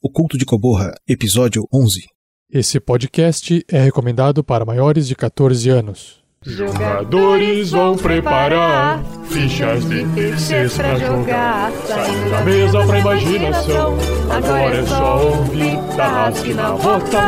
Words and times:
O 0.00 0.08
Culto 0.08 0.38
de 0.38 0.44
Coborra, 0.44 0.94
Episódio 1.08 1.66
11. 1.74 2.06
Esse 2.48 2.78
podcast 2.78 3.64
é 3.68 3.80
recomendado 3.80 4.44
para 4.44 4.64
maiores 4.64 5.08
de 5.08 5.16
14 5.16 5.68
anos. 5.70 6.22
Jogadores 6.46 7.72
vão 7.72 7.96
preparar 7.96 9.02
fichas 9.24 9.84
de 9.88 10.06
terceiros 10.14 10.76
pra 10.76 10.96
jogar. 11.00 11.72
Saindo 11.84 12.30
da 12.30 12.44
mesa 12.44 12.86
pra 12.86 12.98
imaginação. 13.00 13.98
Agora 14.30 14.76
é 14.76 14.86
só 14.86 15.30
ouvir 15.30 15.76
Tarrasque 15.96 16.54
na 16.54 16.70
bota. 16.76 17.22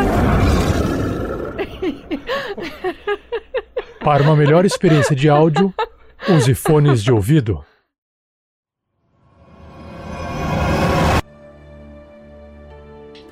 Para 3.98 4.23
uma 4.23 4.37
melhor 4.37 4.64
experiência 4.64 5.16
de 5.16 5.29
áudio, 5.29 5.75
use 6.29 6.55
fones 6.55 7.02
de 7.02 7.11
ouvido. 7.11 7.64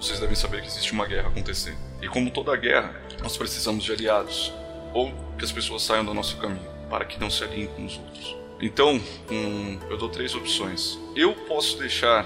Vocês 0.08 0.20
devem 0.20 0.36
saber 0.36 0.62
que 0.62 0.68
existe 0.68 0.90
uma 0.92 1.04
guerra 1.04 1.28
acontecendo. 1.28 1.76
E 2.00 2.08
como 2.08 2.30
toda 2.30 2.56
guerra, 2.56 2.98
nós 3.22 3.36
precisamos 3.36 3.84
de 3.84 3.92
aliados. 3.92 4.50
Ou 4.94 5.12
que 5.36 5.44
as 5.44 5.52
pessoas 5.52 5.82
saiam 5.82 6.02
do 6.02 6.14
nosso 6.14 6.38
caminho, 6.38 6.66
para 6.88 7.04
que 7.04 7.20
não 7.20 7.28
se 7.28 7.44
alinhem 7.44 7.66
com 7.66 7.84
os 7.84 7.98
outros. 7.98 8.34
Então, 8.58 8.98
hum, 9.30 9.78
eu 9.90 9.98
dou 9.98 10.08
três 10.08 10.34
opções. 10.34 10.98
Eu 11.14 11.34
posso 11.34 11.76
deixar 11.76 12.24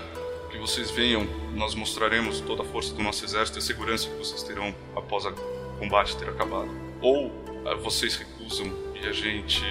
que 0.48 0.58
vocês 0.58 0.92
venham, 0.92 1.26
nós 1.56 1.74
mostraremos 1.74 2.38
toda 2.38 2.62
a 2.62 2.64
força 2.64 2.94
do 2.94 3.02
nosso 3.02 3.24
exército 3.24 3.58
e 3.58 3.60
a 3.60 3.62
segurança 3.62 4.08
que 4.08 4.14
vocês 4.14 4.44
terão 4.44 4.72
após 4.94 5.26
o 5.26 5.32
combate 5.80 6.16
ter 6.16 6.28
acabado. 6.28 6.70
Ou 7.00 7.32
ah, 7.66 7.74
vocês 7.74 8.14
recusam 8.14 8.72
e 8.94 9.08
a 9.08 9.12
gente 9.12 9.64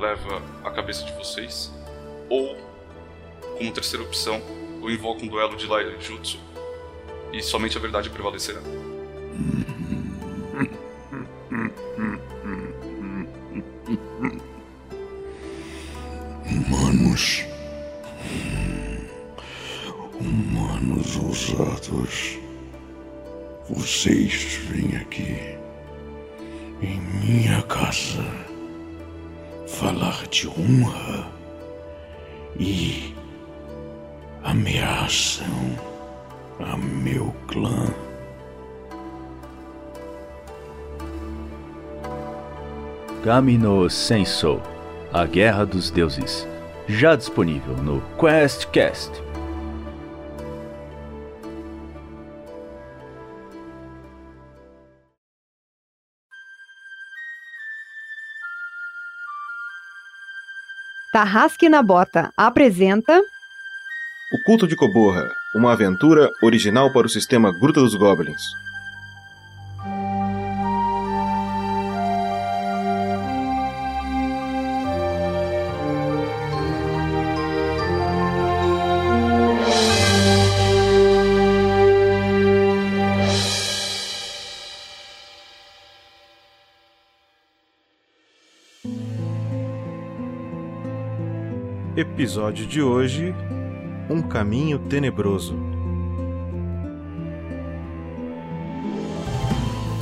leva 0.00 0.42
a 0.64 0.70
cabeça 0.70 1.04
de 1.04 1.12
vocês. 1.18 1.70
Ou, 2.30 2.56
como 3.58 3.70
terceira 3.72 4.02
opção, 4.02 4.40
eu 4.80 4.90
invoco 4.90 5.22
um 5.22 5.28
duelo 5.28 5.54
de 5.54 5.66
Jutsu 6.00 6.50
e 7.32 7.42
somente 7.42 7.76
a 7.76 7.80
verdade 7.80 8.10
prevalecerá. 8.10 8.60
Humanos. 16.46 17.44
Humanos 20.20 21.16
ousados. 21.16 22.38
Vocês 23.68 24.56
vêm 24.68 24.96
aqui, 24.96 25.56
em 26.82 27.00
minha 27.00 27.62
casa, 27.62 28.24
falar 29.66 30.26
de 30.28 30.48
honra 30.48 31.32
e 32.58 33.14
ameaçam 34.42 35.91
a 36.64 36.76
meu 36.76 37.34
clã. 37.48 37.92
Camino 43.24 43.88
Sensou 43.88 44.60
A 45.12 45.24
Guerra 45.24 45.64
dos 45.64 45.90
Deuses. 45.90 46.46
Já 46.88 47.14
disponível 47.14 47.76
no 47.76 48.00
QuestCast. 48.16 49.10
Tarrasque 61.12 61.68
na 61.68 61.82
Bota 61.82 62.32
apresenta 62.36 63.22
O 64.34 64.38
Culto 64.38 64.66
de 64.66 64.74
Coborra, 64.74 65.30
uma 65.54 65.72
aventura 65.72 66.30
original 66.42 66.90
para 66.90 67.06
o 67.06 67.10
sistema 67.10 67.52
Gruta 67.52 67.80
dos 67.80 67.94
Goblins. 67.94 68.40
Episódio 91.94 92.66
de 92.66 92.80
hoje: 92.80 93.34
Um 94.12 94.20
caminho 94.20 94.78
tenebroso. 94.78 95.56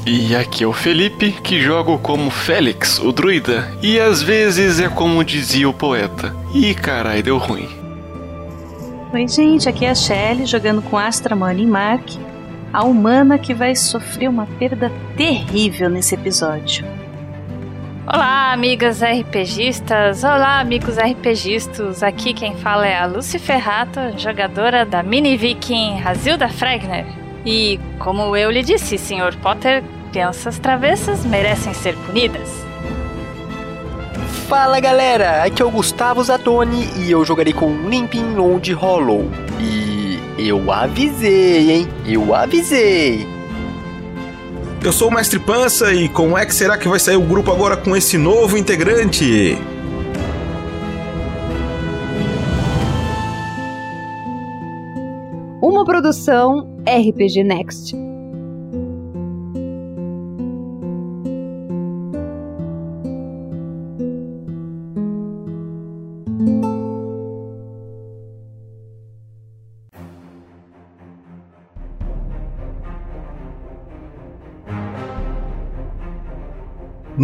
E 0.04 0.34
aqui 0.34 0.65
é 0.65 0.66
o 0.66 0.72
Felipe, 0.72 1.31
que 1.31 1.60
jogo 1.60 1.97
como 1.97 2.28
Félix, 2.28 2.99
o 2.99 3.12
druida, 3.12 3.72
e 3.81 4.00
às 4.00 4.20
vezes 4.20 4.81
é 4.81 4.88
como 4.88 5.25
dizia 5.25 5.69
o 5.69 5.72
poeta. 5.72 6.34
Ih, 6.53 6.75
carai, 6.75 7.22
deu 7.22 7.38
ruim. 7.38 7.69
Oi, 9.12 9.28
gente, 9.28 9.69
aqui 9.69 9.84
é 9.84 9.91
a 9.91 9.94
Shelly 9.94 10.44
jogando 10.44 10.82
com 10.82 10.99
Astra 10.99 11.37
Money 11.37 11.65
Mark, 11.65 12.10
a 12.72 12.82
humana 12.82 13.38
que 13.38 13.54
vai 13.54 13.76
sofrer 13.76 14.28
uma 14.28 14.47
perda 14.59 14.91
terrível 15.16 15.88
nesse 15.88 16.16
episódio. 16.16 16.84
Olá, 18.12 18.53
amigas 18.53 19.03
RPGistas! 19.03 20.25
Olá, 20.25 20.59
amigos 20.59 20.97
RPGistas! 20.97 22.03
Aqui 22.03 22.34
quem 22.34 22.56
fala 22.56 22.84
é 22.84 22.98
a 22.98 23.06
Lucy 23.06 23.38
Ferrato, 23.38 24.00
jogadora 24.16 24.84
da 24.84 25.00
Mini 25.00 25.37
Viking 25.37 26.00
Razilda 26.00 26.49
Fregner. 26.49 27.06
E, 27.47 27.78
como 28.00 28.37
eu 28.37 28.50
lhe 28.50 28.65
disse, 28.65 28.99
Sr. 28.99 29.37
Potter, 29.41 29.84
crianças 30.10 30.59
travessas 30.59 31.25
merecem 31.25 31.72
ser 31.72 31.94
punidas. 31.99 32.50
Fala 34.49 34.81
galera, 34.81 35.44
aqui 35.44 35.62
é 35.62 35.65
o 35.65 35.70
Gustavo 35.70 36.20
Zatoni 36.25 36.88
e 36.97 37.12
eu 37.12 37.25
jogarei 37.25 37.53
com 37.53 37.88
Limping 37.88 38.34
Load 38.34 38.72
Hollow. 38.72 39.31
E 39.60 40.19
eu 40.37 40.72
avisei, 40.72 41.70
hein? 41.70 41.88
Eu 42.04 42.34
avisei! 42.34 43.39
Eu 44.82 44.92
sou 44.92 45.08
o 45.08 45.14
Mestre 45.14 45.38
Pança 45.38 45.92
e 45.92 46.08
como 46.08 46.38
é 46.38 46.46
que 46.46 46.54
será 46.54 46.78
que 46.78 46.88
vai 46.88 46.98
sair 46.98 47.16
o 47.16 47.22
grupo 47.22 47.50
agora 47.52 47.76
com 47.76 47.94
esse 47.94 48.16
novo 48.16 48.56
integrante? 48.56 49.58
uma 55.80 55.84
produção 55.84 56.66
RPG 56.86 57.44
Next. 57.44 58.09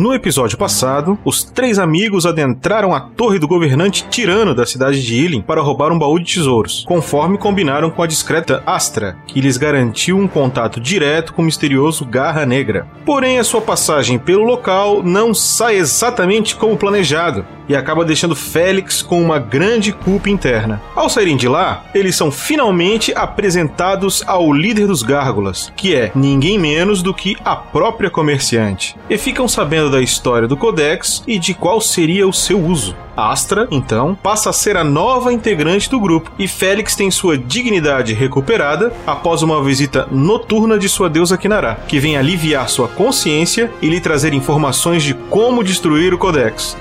No 0.06 0.14
episódio 0.14 0.56
passado, 0.56 1.18
os 1.24 1.42
três 1.42 1.80
amigos 1.80 2.26
adentraram 2.26 2.94
a 2.94 3.00
torre 3.00 3.40
do 3.40 3.48
governante 3.48 4.06
tirano 4.08 4.54
da 4.54 4.64
cidade 4.64 5.04
de 5.04 5.16
Ilin 5.16 5.42
para 5.42 5.60
roubar 5.60 5.90
um 5.90 5.98
baú 5.98 6.16
de 6.20 6.32
tesouros, 6.32 6.84
conforme 6.86 7.36
combinaram 7.36 7.90
com 7.90 8.04
a 8.04 8.06
discreta 8.06 8.62
Astra, 8.64 9.16
que 9.26 9.40
lhes 9.40 9.56
garantiu 9.56 10.16
um 10.16 10.28
contato 10.28 10.78
direto 10.78 11.34
com 11.34 11.42
o 11.42 11.44
misterioso 11.44 12.04
Garra 12.04 12.46
Negra. 12.46 12.86
Porém, 13.04 13.40
a 13.40 13.44
sua 13.44 13.60
passagem 13.60 14.16
pelo 14.16 14.44
local 14.44 15.02
não 15.02 15.34
sai 15.34 15.74
exatamente 15.74 16.54
como 16.54 16.76
planejado 16.76 17.44
e 17.68 17.74
acaba 17.74 18.04
deixando 18.04 18.36
Félix 18.36 19.02
com 19.02 19.20
uma 19.20 19.38
grande 19.38 19.92
culpa 19.92 20.30
interna. 20.30 20.80
Ao 20.94 21.08
saírem 21.08 21.36
de 21.36 21.48
lá, 21.48 21.84
eles 21.94 22.16
são 22.16 22.30
finalmente 22.30 23.12
apresentados 23.14 24.22
ao 24.26 24.52
líder 24.52 24.86
dos 24.86 25.02
gárgulas, 25.02 25.72
que 25.76 25.94
é 25.94 26.12
ninguém 26.14 26.58
menos 26.58 27.02
do 27.02 27.12
que 27.12 27.36
a 27.44 27.56
própria 27.56 28.10
comerciante, 28.10 28.96
e 29.10 29.18
ficam 29.18 29.48
sabendo 29.48 29.90
da 29.96 30.02
história 30.02 30.46
do 30.46 30.58
Codex 30.58 31.22
e 31.26 31.38
de 31.38 31.54
qual 31.54 31.80
seria 31.80 32.28
o 32.28 32.32
seu 32.32 32.60
uso. 32.60 32.94
Astra, 33.16 33.66
então, 33.70 34.14
passa 34.14 34.50
a 34.50 34.52
ser 34.52 34.76
a 34.76 34.84
nova 34.84 35.32
integrante 35.32 35.88
do 35.88 35.98
grupo 35.98 36.30
e 36.38 36.46
Félix 36.46 36.94
tem 36.94 37.10
sua 37.10 37.38
dignidade 37.38 38.12
recuperada 38.12 38.92
após 39.06 39.42
uma 39.42 39.64
visita 39.64 40.06
noturna 40.10 40.78
de 40.78 40.86
sua 40.86 41.08
deusa 41.08 41.38
Kinara, 41.38 41.78
que 41.88 41.98
vem 41.98 42.18
aliviar 42.18 42.68
sua 42.68 42.88
consciência 42.88 43.72
e 43.80 43.88
lhe 43.88 44.00
trazer 44.00 44.34
informações 44.34 45.02
de 45.02 45.14
como 45.14 45.64
destruir 45.64 46.12
o 46.12 46.18
Codex. 46.18 46.76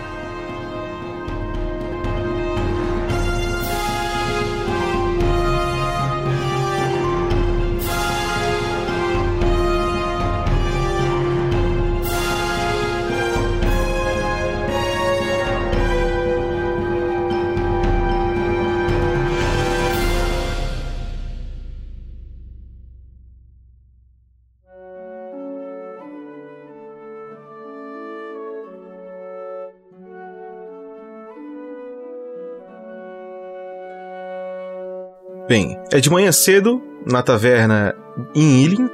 Bem, 35.47 35.79
é 35.91 35.99
de 35.99 36.09
manhã 36.09 36.31
cedo, 36.31 36.81
na 37.05 37.21
taverna 37.21 37.95
em 38.33 38.63
Ilin, 38.63 38.89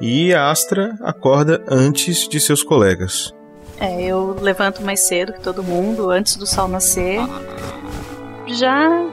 e 0.00 0.32
a 0.32 0.48
Astra 0.48 0.96
acorda 1.02 1.64
antes 1.68 2.28
de 2.28 2.38
seus 2.38 2.62
colegas. 2.62 3.34
É, 3.80 4.04
eu 4.04 4.36
levanto 4.40 4.82
mais 4.82 5.00
cedo 5.00 5.32
que 5.32 5.40
todo 5.40 5.64
mundo, 5.64 6.08
antes 6.08 6.36
do 6.36 6.46
sol 6.46 6.68
nascer, 6.68 7.18
já 8.46 9.04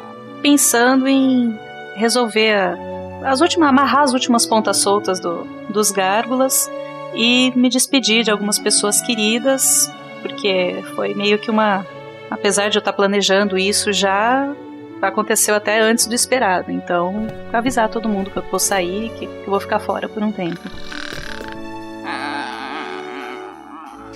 pensando 0.44 1.08
em 1.08 1.58
resolver 1.96 2.78
as 3.24 3.42
últimas, 3.42 3.70
amarrar 3.70 4.04
as 4.04 4.14
últimas 4.14 4.46
pontas 4.46 4.78
soltas 4.78 5.20
do, 5.20 5.48
dos 5.70 5.90
gárgulas 5.90 6.70
e 7.16 7.52
me 7.56 7.70
despedir 7.70 8.24
de 8.24 8.30
algumas 8.30 8.60
pessoas 8.60 9.02
queridas, 9.02 9.92
porque 10.22 10.84
foi 10.96 11.16
meio 11.16 11.40
que 11.40 11.50
uma. 11.50 11.84
Apesar 12.30 12.70
de 12.70 12.78
eu 12.78 12.82
estar 12.82 12.94
planejando 12.94 13.58
isso 13.58 13.92
já, 13.92 14.54
aconteceu 15.02 15.56
até 15.56 15.80
antes 15.80 16.08
do 16.08 16.16
esperado. 16.16 16.72
Então, 16.72 17.28
avisar 17.52 17.90
todo 17.90 18.10
mundo 18.10 18.32
que 18.32 18.38
eu 18.38 18.44
vou 18.44 18.60
sair, 18.60 19.10
que, 19.12 19.28
que 19.28 19.44
eu 19.46 19.50
vou 19.50 19.60
ficar 19.60 19.80
fora 19.80 20.08
por 20.08 20.22
um 20.24 20.32
tempo. 20.32 20.62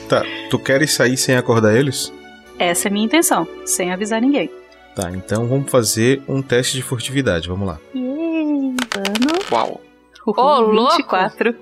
Tá, 0.07 0.23
tu 0.49 0.59
queres 0.59 0.93
sair 0.93 1.15
sem 1.15 1.37
acordar 1.37 1.73
eles? 1.75 2.11
Essa 2.59 2.87
é 2.87 2.89
a 2.89 2.91
minha 2.91 3.05
intenção, 3.05 3.47
sem 3.65 3.93
avisar 3.93 4.21
ninguém. 4.21 4.51
Tá, 4.93 5.09
então 5.11 5.47
vamos 5.47 5.71
fazer 5.71 6.21
um 6.27 6.41
teste 6.41 6.75
de 6.75 6.83
furtividade, 6.83 7.47
vamos 7.47 7.65
lá. 7.67 7.79
Yay, 7.95 8.75
dano. 8.89 9.39
Uau. 9.51 9.81
Ô, 10.25 10.59
louco! 10.59 10.97
24. 10.97 11.55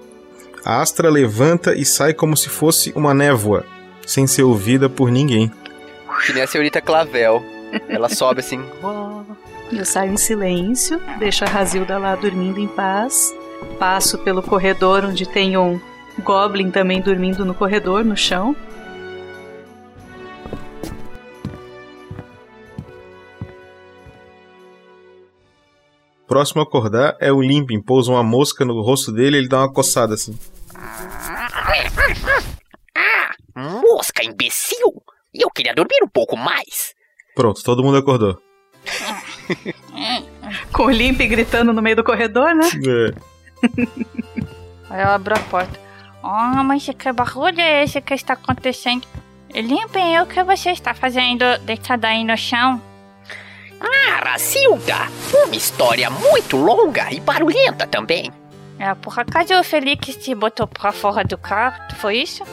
A 0.66 0.82
Astra 0.82 1.10
levanta 1.10 1.76
e 1.76 1.86
sai 1.86 2.14
como 2.14 2.36
se 2.36 2.50
fosse 2.50 2.92
uma 2.96 3.14
névoa, 3.14 3.64
sem 4.06 4.28
ser 4.28 4.44
ouvida 4.44 4.90
por 4.90 5.12
ninguém. 5.12 5.52
Que 6.26 6.34
nem 6.34 6.44
a 6.44 6.48
senhorita 6.48 6.82
Clavel. 6.82 7.59
Ela 7.88 8.10
sobe 8.10 8.40
assim. 8.40 8.60
Eu 9.72 9.86
saio 9.86 10.14
em 10.14 10.18
silêncio, 10.18 11.00
deixo 11.20 11.44
a 11.44 11.48
Razilda 11.48 11.98
lá 11.98 12.16
dormindo 12.16 12.60
em 12.60 12.68
paz. 12.68 13.34
Passo 13.78 14.18
pelo 14.20 14.42
corredor 14.42 15.06
onde 15.06 15.28
tem 15.28 15.58
um 15.58 15.80
Goblin 16.20 16.72
também 16.72 17.02
dormindo 17.02 17.46
no 17.46 17.54
corredor, 17.54 18.04
no 18.04 18.16
chão. 18.16 18.56
Próximo 26.28 26.62
a 26.62 26.64
acordar 26.64 27.18
é 27.20 27.32
o 27.32 27.42
Limpin, 27.42 27.82
pousa 27.82 28.12
uma 28.12 28.24
mosca 28.24 28.64
no 28.64 28.82
rosto 28.82 29.12
dele 29.12 29.38
e 29.38 29.40
ele 29.40 29.48
dá 29.48 29.60
uma 29.60 29.74
coçada 29.74 30.14
assim. 30.14 30.38
Mosca, 33.56 34.24
imbecil! 34.24 35.04
Eu 35.34 35.50
queria 35.50 35.74
dormir 35.74 36.04
um 36.04 36.08
pouco 36.08 36.38
mais. 36.38 36.94
Pronto, 37.40 37.64
todo 37.64 37.82
mundo 37.82 37.98
acordou. 37.98 38.38
Com 40.74 40.84
o 40.84 40.90
Limp 40.90 41.22
gritando 41.22 41.72
no 41.72 41.82
meio 41.82 41.96
do 41.96 42.04
corredor, 42.04 42.54
né? 42.54 42.68
É. 42.86 43.14
Aí 44.90 45.02
eu 45.02 45.08
abro 45.08 45.36
a 45.36 45.40
porta. 45.40 45.80
Oh, 46.22 46.62
mas 46.66 46.86
que 46.86 47.14
barulho 47.14 47.62
é 47.62 47.86
esse 47.86 48.02
que 48.02 48.14
está 48.14 48.34
acontecendo? 48.34 49.08
Limpem 49.56 50.20
o 50.20 50.26
que 50.26 50.44
você 50.44 50.72
está 50.72 50.94
fazendo 50.94 51.46
deitado 51.60 52.04
aí 52.04 52.26
no 52.26 52.36
chão. 52.36 52.82
Ah, 53.80 54.32
Racilda! 54.32 55.08
Uma 55.46 55.56
história 55.56 56.10
muito 56.10 56.58
longa 56.58 57.10
e 57.10 57.22
barulhenta 57.22 57.88
também. 57.88 58.34
É, 58.78 58.94
por 58.96 59.18
acaso 59.18 59.58
o 59.58 59.64
Felix 59.64 60.14
te 60.18 60.36
botou 60.36 60.68
pra 60.68 60.92
fora 60.92 61.24
do 61.24 61.38
quarto, 61.38 61.96
foi 61.96 62.18
isso? 62.18 62.44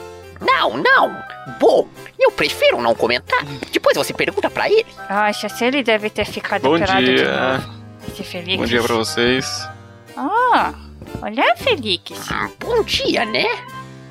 Não, 0.41 0.77
não. 0.77 1.17
Bom, 1.59 1.89
eu 2.19 2.31
prefiro 2.33 2.81
não 2.81 2.95
comentar. 2.95 3.45
Depois 3.73 3.97
você 3.97 4.13
pergunta 4.13 4.51
pra 4.51 4.69
ele. 4.69 4.87
Nossa, 5.09 5.49
se 5.49 5.65
ele 5.65 5.83
deve 5.83 6.11
ter 6.11 6.25
ficado 6.25 6.63
Bom 6.63 6.79
pelado 6.79 7.05
de 7.05 7.15
dia. 7.17 7.53
novo. 7.59 7.75
Esse 8.09 8.23
Felix. 8.23 8.59
Bom 8.59 8.67
dia 8.67 8.83
pra 8.83 8.95
vocês. 8.95 9.69
Ah, 10.17 10.73
olha, 11.23 11.57
Felix. 11.57 12.11
Bom 12.61 12.83
dia, 12.83 13.25
né? 13.25 13.45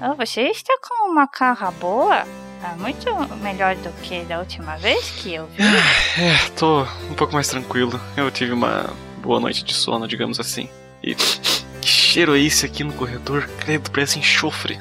Oh, 0.01 0.13
você 0.16 0.42
está 0.44 0.74
com 0.81 1.10
uma 1.12 1.27
cara 1.27 1.72
boa. 1.72 2.24
É 2.63 2.75
muito 2.78 3.06
melhor 3.44 3.75
do 3.75 3.89
que 4.01 4.21
da 4.24 4.39
última 4.39 4.75
vez 4.78 5.12
que 5.12 5.33
eu 5.36 5.45
vi. 5.48 5.63
É, 5.63 6.50
tô 6.57 6.81
um 7.10 7.13
pouco 7.13 7.33
mais 7.33 7.48
tranquilo. 7.48 8.00
Eu 8.18 8.31
tive 8.31 8.54
uma 8.54 8.89
boa 9.21 9.39
noite 9.39 9.63
de 9.63 9.74
sono, 9.74 10.07
digamos 10.07 10.39
assim. 10.39 10.68
E 11.04 11.13
que 11.13 11.88
cheiro 11.88 12.36
é 12.36 12.39
esse 12.39 12.66
aqui 12.66 12.83
no 12.83 12.94
corredor? 12.94 13.48
Credo, 13.60 13.92
parece 13.92 14.18
enxofre. 14.19 14.80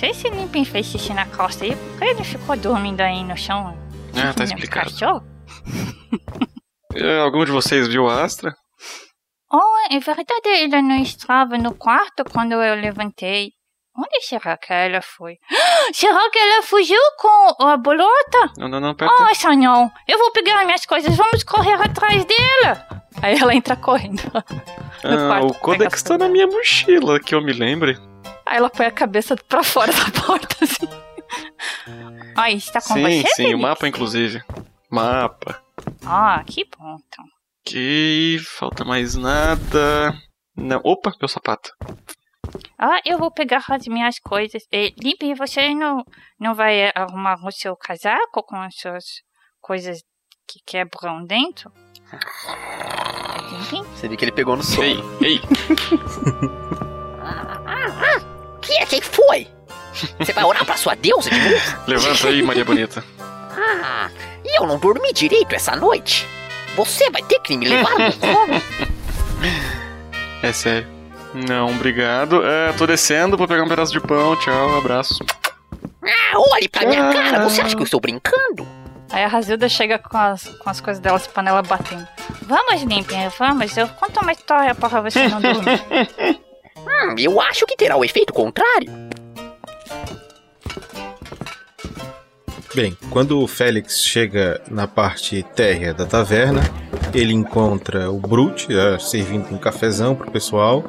Não 0.00 0.14
sei 0.14 0.14
se 0.14 0.30
Limpin 0.30 0.64
fez 0.64 0.86
xixi 0.86 1.12
na 1.12 1.26
costa 1.26 1.62
aí, 1.62 1.76
porque 1.76 2.04
ele 2.04 2.24
ficou 2.24 2.56
dormindo 2.56 3.02
aí 3.02 3.22
no 3.22 3.36
chão. 3.36 3.76
Ah, 4.16 4.32
tá 4.32 4.44
explicado. 4.44 4.90
cachorro. 4.90 5.22
É, 6.92 7.20
Algum 7.20 7.44
de 7.44 7.52
vocês 7.52 7.86
viu 7.86 8.08
a 8.08 8.24
Astra? 8.24 8.52
Oh, 9.52 9.94
é 9.94 10.00
verdade, 10.00 10.48
ele 10.48 10.82
não 10.82 10.96
estava 10.96 11.56
no 11.56 11.72
quarto 11.72 12.24
quando 12.24 12.52
eu 12.52 12.74
levantei. 12.74 13.52
Onde 13.96 14.22
será 14.22 14.56
que 14.56 14.72
ela 14.72 15.00
foi? 15.00 15.36
Será 15.92 16.28
que 16.30 16.38
ela 16.38 16.62
fugiu 16.62 16.98
com 17.16 17.64
a 17.64 17.76
bolota? 17.76 18.52
Não, 18.56 18.68
não, 18.68 18.80
não, 18.80 18.94
pera. 18.94 19.08
Oh, 19.12 19.34
Sonhão, 19.36 19.92
eu 20.08 20.18
vou 20.18 20.32
pegar 20.32 20.64
minhas 20.64 20.84
coisas, 20.84 21.14
vamos 21.16 21.44
correr 21.44 21.74
atrás 21.74 22.24
dela. 22.24 22.86
Aí 23.22 23.38
ela 23.38 23.54
entra 23.54 23.76
correndo. 23.76 24.22
Ah, 25.02 25.28
quarto, 25.28 25.46
o 25.46 25.54
Codex 25.54 26.02
tá 26.02 26.18
na 26.18 26.28
minha 26.28 26.46
mochila, 26.46 27.18
que 27.18 27.34
eu 27.34 27.40
me 27.40 27.54
lembre. 27.54 27.98
Aí 28.50 28.56
ela 28.56 28.68
põe 28.68 28.84
a 28.84 28.90
cabeça 28.90 29.36
pra 29.36 29.62
fora 29.62 29.92
da 29.92 30.22
porta, 30.22 30.64
assim. 30.64 30.88
Aí, 32.36 32.56
está 32.56 32.80
com 32.80 32.94
sim, 32.94 33.02
você, 33.02 33.28
sim, 33.28 33.34
Felipe? 33.36 33.54
o 33.54 33.58
mapa, 33.60 33.86
inclusive. 33.86 34.42
Mapa. 34.90 35.62
Ah, 36.04 36.42
que 36.44 36.64
bom, 36.64 36.96
então. 37.06 37.24
Ok, 37.60 38.40
falta 38.40 38.84
mais 38.84 39.14
nada. 39.14 40.20
Não, 40.56 40.80
opa, 40.82 41.14
meu 41.20 41.28
sapato. 41.28 41.72
Ah, 42.76 43.00
eu 43.04 43.18
vou 43.18 43.30
pegar 43.30 43.64
as 43.68 43.86
minhas 43.86 44.18
coisas. 44.18 44.64
E, 44.72 44.92
Lipe, 45.00 45.32
você 45.34 45.72
não, 45.72 46.04
não 46.36 46.52
vai 46.52 46.90
arrumar 46.92 47.36
o 47.46 47.52
seu 47.52 47.76
casaco 47.76 48.42
com 48.42 48.56
as 48.56 48.74
suas 48.74 49.04
coisas 49.60 50.02
que 50.48 50.58
quebram 50.66 51.24
dentro? 51.24 51.70
Você 53.94 54.08
viu 54.08 54.18
que 54.18 54.24
ele 54.24 54.32
pegou 54.32 54.56
no 54.56 54.64
sono. 54.64 54.84
Ei, 55.22 55.24
ei. 55.34 55.40
Que 58.60 58.72
é? 58.78 58.86
Quem 58.86 59.00
foi? 59.00 59.46
Você 60.18 60.32
vai 60.32 60.44
orar 60.44 60.64
pra 60.64 60.76
sua 60.76 60.94
deusa 60.94 61.30
de 61.30 61.38
novo? 61.38 61.62
Levanta 61.86 62.28
aí, 62.28 62.42
Maria 62.42 62.64
Bonita. 62.64 63.04
Ah, 63.20 64.08
e 64.44 64.58
eu 64.58 64.66
não 64.66 64.78
dormi 64.78 65.12
direito 65.12 65.54
essa 65.54 65.74
noite. 65.76 66.26
Você 66.76 67.10
vai 67.10 67.22
ter 67.22 67.40
que 67.40 67.56
me 67.56 67.66
levar 67.68 67.98
no 67.98 68.12
colo. 68.18 68.62
É 70.42 70.52
sério. 70.52 70.86
Não, 71.34 71.70
obrigado. 71.70 72.44
É, 72.44 72.72
tô 72.72 72.86
descendo, 72.86 73.36
vou 73.36 73.46
pegar 73.46 73.62
um 73.62 73.68
pedaço 73.68 73.92
de 73.92 74.00
pão. 74.00 74.36
Tchau, 74.36 74.78
abraço. 74.78 75.18
Ah, 76.02 76.38
olhe 76.52 76.68
pra 76.68 76.86
minha 76.86 77.12
cara. 77.12 77.48
Você 77.48 77.60
acha 77.60 77.74
que 77.74 77.82
eu 77.82 77.84
estou 77.84 78.00
brincando? 78.00 78.66
Aí 79.12 79.24
a 79.24 79.28
Razilda 79.28 79.68
chega 79.68 79.98
com 79.98 80.16
as, 80.16 80.44
com 80.44 80.70
as 80.70 80.80
coisas 80.80 81.00
dela, 81.00 81.16
as 81.16 81.26
panelas 81.26 81.66
batendo. 81.66 82.06
Vamos, 82.42 82.82
Lipe, 82.82 83.14
vamos. 83.38 83.76
Eu 83.76 83.88
conto 83.88 84.20
uma 84.20 84.32
história 84.32 84.74
para 84.74 85.00
você 85.00 85.28
não 85.28 85.40
dormir. 85.40 86.40
Hum, 86.86 87.14
eu 87.18 87.40
acho 87.40 87.66
que 87.66 87.76
terá 87.76 87.96
o 87.96 88.04
efeito 88.04 88.32
contrário. 88.32 88.90
Bem, 92.72 92.96
quando 93.10 93.40
o 93.40 93.48
Félix 93.48 94.04
chega 94.04 94.60
na 94.70 94.86
parte 94.86 95.42
térrea 95.56 95.92
da 95.92 96.06
taverna, 96.06 96.62
ele 97.12 97.32
encontra 97.32 98.08
o 98.10 98.18
Brute 98.20 98.68
servindo 99.00 99.52
um 99.52 99.58
cafezão 99.58 100.14
pro 100.14 100.30
pessoal. 100.30 100.84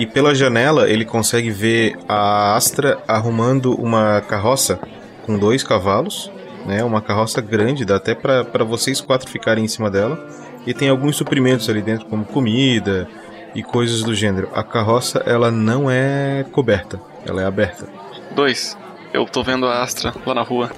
E 0.00 0.06
pela 0.06 0.34
janela 0.34 0.90
ele 0.90 1.04
consegue 1.04 1.50
ver 1.50 1.96
a 2.08 2.56
Astra 2.56 2.98
arrumando 3.06 3.72
uma 3.74 4.20
carroça 4.22 4.80
com 5.24 5.38
dois 5.38 5.62
cavalos, 5.62 6.28
né? 6.66 6.82
Uma 6.82 7.00
carroça 7.00 7.40
grande, 7.40 7.84
dá 7.84 7.96
até 7.96 8.14
pra 8.14 8.64
vocês 8.64 9.00
quatro 9.00 9.30
ficarem 9.30 9.64
em 9.64 9.68
cima 9.68 9.88
dela. 9.90 10.26
E 10.66 10.74
tem 10.74 10.88
alguns 10.88 11.16
suprimentos 11.16 11.68
ali 11.68 11.82
dentro, 11.82 12.06
como 12.06 12.24
comida 12.24 13.08
e 13.54 13.62
coisas 13.62 14.02
do 14.02 14.14
gênero. 14.14 14.48
A 14.54 14.62
carroça 14.62 15.22
ela 15.26 15.50
não 15.50 15.90
é 15.90 16.44
coberta, 16.52 17.00
ela 17.26 17.42
é 17.42 17.44
aberta. 17.46 17.86
Dois. 18.34 18.76
Eu 19.12 19.26
tô 19.26 19.42
vendo 19.42 19.66
a 19.66 19.82
Astra 19.82 20.14
lá 20.24 20.34
na 20.34 20.42
rua. 20.42 20.70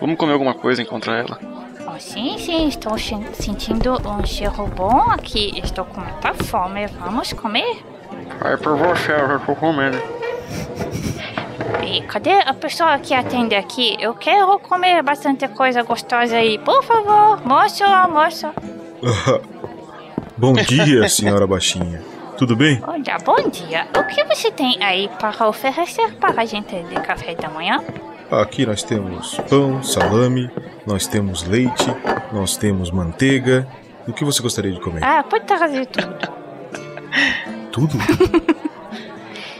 Vamos 0.00 0.16
comer 0.16 0.32
alguma 0.32 0.54
coisa 0.54 0.80
e 0.80 0.84
encontrar 0.84 1.18
ela. 1.18 1.38
Oh, 1.86 1.98
sim, 2.00 2.38
sim, 2.38 2.68
estou 2.68 2.96
sen- 2.96 3.26
sentindo 3.34 4.00
um 4.08 4.24
cheiro 4.24 4.66
bom 4.74 5.02
aqui. 5.10 5.60
Estou 5.62 5.84
com 5.84 6.00
muita 6.00 6.32
fome. 6.32 6.86
Vamos 6.98 7.32
comer? 7.34 7.82
Vai 8.40 8.56
por 8.56 8.76
você, 8.78 9.12
eu 9.12 9.28
já 9.28 9.38
tô 9.40 9.54
comendo. 9.54 9.98
E 11.84 12.00
cadê 12.02 12.30
a 12.32 12.54
pessoa 12.54 12.98
que 12.98 13.12
atende 13.12 13.54
aqui? 13.54 13.96
Eu 14.00 14.14
quero 14.14 14.58
comer 14.60 15.02
bastante 15.02 15.46
coisa 15.48 15.82
gostosa 15.82 16.36
aí. 16.36 16.58
Por 16.58 16.82
favor, 16.82 17.40
moço, 17.46 17.82
moço. 18.10 18.46
Bom 20.36 20.52
dia, 20.54 21.08
senhora 21.08 21.46
baixinha. 21.46 22.00
Tudo 22.36 22.56
bem? 22.56 22.82
Olha, 22.86 23.18
bom 23.24 23.48
dia. 23.50 23.86
O 23.96 24.04
que 24.04 24.24
você 24.24 24.50
tem 24.50 24.82
aí 24.82 25.08
para 25.18 25.48
oferecer 25.48 26.12
para 26.14 26.42
a 26.42 26.44
gente 26.44 26.74
de 26.82 26.94
café 26.96 27.34
da 27.34 27.48
manhã? 27.48 27.82
Aqui 28.30 28.64
nós 28.64 28.82
temos 28.82 29.38
pão, 29.48 29.82
salame, 29.82 30.50
nós 30.86 31.06
temos 31.06 31.42
leite, 31.44 31.84
nós 32.32 32.56
temos 32.56 32.90
manteiga 32.90 33.68
O 34.08 34.12
que 34.12 34.24
você 34.24 34.40
gostaria 34.42 34.72
de 34.72 34.80
comer? 34.80 35.04
Ah, 35.04 35.22
pode 35.22 35.44
trazer 35.44 35.86
tudo. 35.86 36.32
Tudo? 37.70 37.98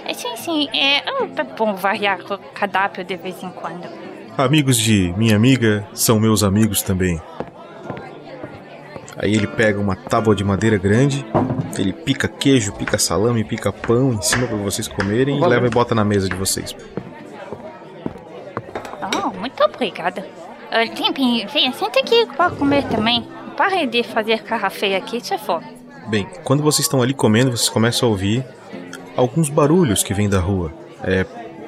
É, 0.05 0.14
sim, 0.14 0.37
sim. 0.37 0.69
É, 0.75 0.99
é 0.99 1.45
bom 1.57 1.75
variar 1.76 2.19
o 2.29 2.37
cardápio 2.52 3.05
de 3.05 3.17
vez 3.17 3.41
em 3.43 3.49
quando. 3.50 3.88
Amigos 4.37 4.76
de 4.76 5.14
minha 5.17 5.37
amiga 5.37 5.87
são 5.95 6.19
meus 6.19 6.43
amigos 6.43 6.83
também. 6.83 7.21
Aí 9.23 9.35
ele 9.35 9.47
pega 9.47 9.81
uma 9.81 9.95
tábua 9.95 10.35
de 10.35 10.43
madeira 10.43 10.76
grande, 10.76 11.25
ele 11.79 11.93
pica 11.93 12.26
queijo, 12.26 12.73
pica 12.73 12.99
salame, 12.99 13.45
pica 13.45 13.73
pão 13.73 14.14
em 14.14 14.21
cima 14.21 14.49
para 14.49 14.57
vocês 14.57 14.88
comerem 14.88 15.38
e 15.38 15.47
leva 15.47 15.64
e 15.64 15.71
bota 15.71 15.95
na 15.95 16.05
mesa 16.05 16.29
de 16.29 16.35
vocês. 16.35 16.75
Oh, 19.14 19.31
muito 19.38 19.62
obrigada. 19.62 20.26
Limpin, 20.99 21.47
vem, 21.47 21.73
senta 21.73 22.00
aqui 22.00 22.26
para 22.37 22.50
comer 22.50 22.83
também. 22.88 23.25
Pare 23.57 23.87
de 23.87 24.02
fazer 24.02 24.43
cara 24.43 24.69
feia 24.71 24.99
aqui, 24.99 25.25
se 25.25 25.38
for. 25.38 25.62
Bem, 26.09 26.26
quando 26.43 26.62
vocês 26.62 26.85
estão 26.85 27.00
ali 27.00 27.14
comendo, 27.14 27.57
vocês 27.57 27.69
começam 27.69 28.09
a 28.09 28.11
ouvir 28.11 28.45
alguns 29.17 29.49
barulhos 29.49 30.02
que 30.02 30.12
vêm 30.12 30.29
da 30.29 30.41
rua. 30.41 30.73
É, 31.05 31.25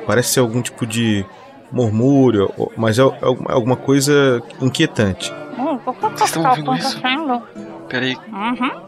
parece 0.07 0.31
ser 0.31 0.41
algum 0.41 0.61
tipo 0.61 0.85
de 0.85 1.25
murmúrio, 1.71 2.51
mas 2.77 2.99
é, 2.99 3.03
é 3.03 3.09
alguma 3.47 3.77
coisa 3.77 4.43
inquietante. 4.61 5.33
O 5.87 5.93
que 5.93 6.01
Vocês 6.01 6.31
estão 6.31 6.49
ouvindo 6.49 6.75
isso? 6.75 7.01
Peraí. 7.89 8.17
Uhum, 8.33 8.83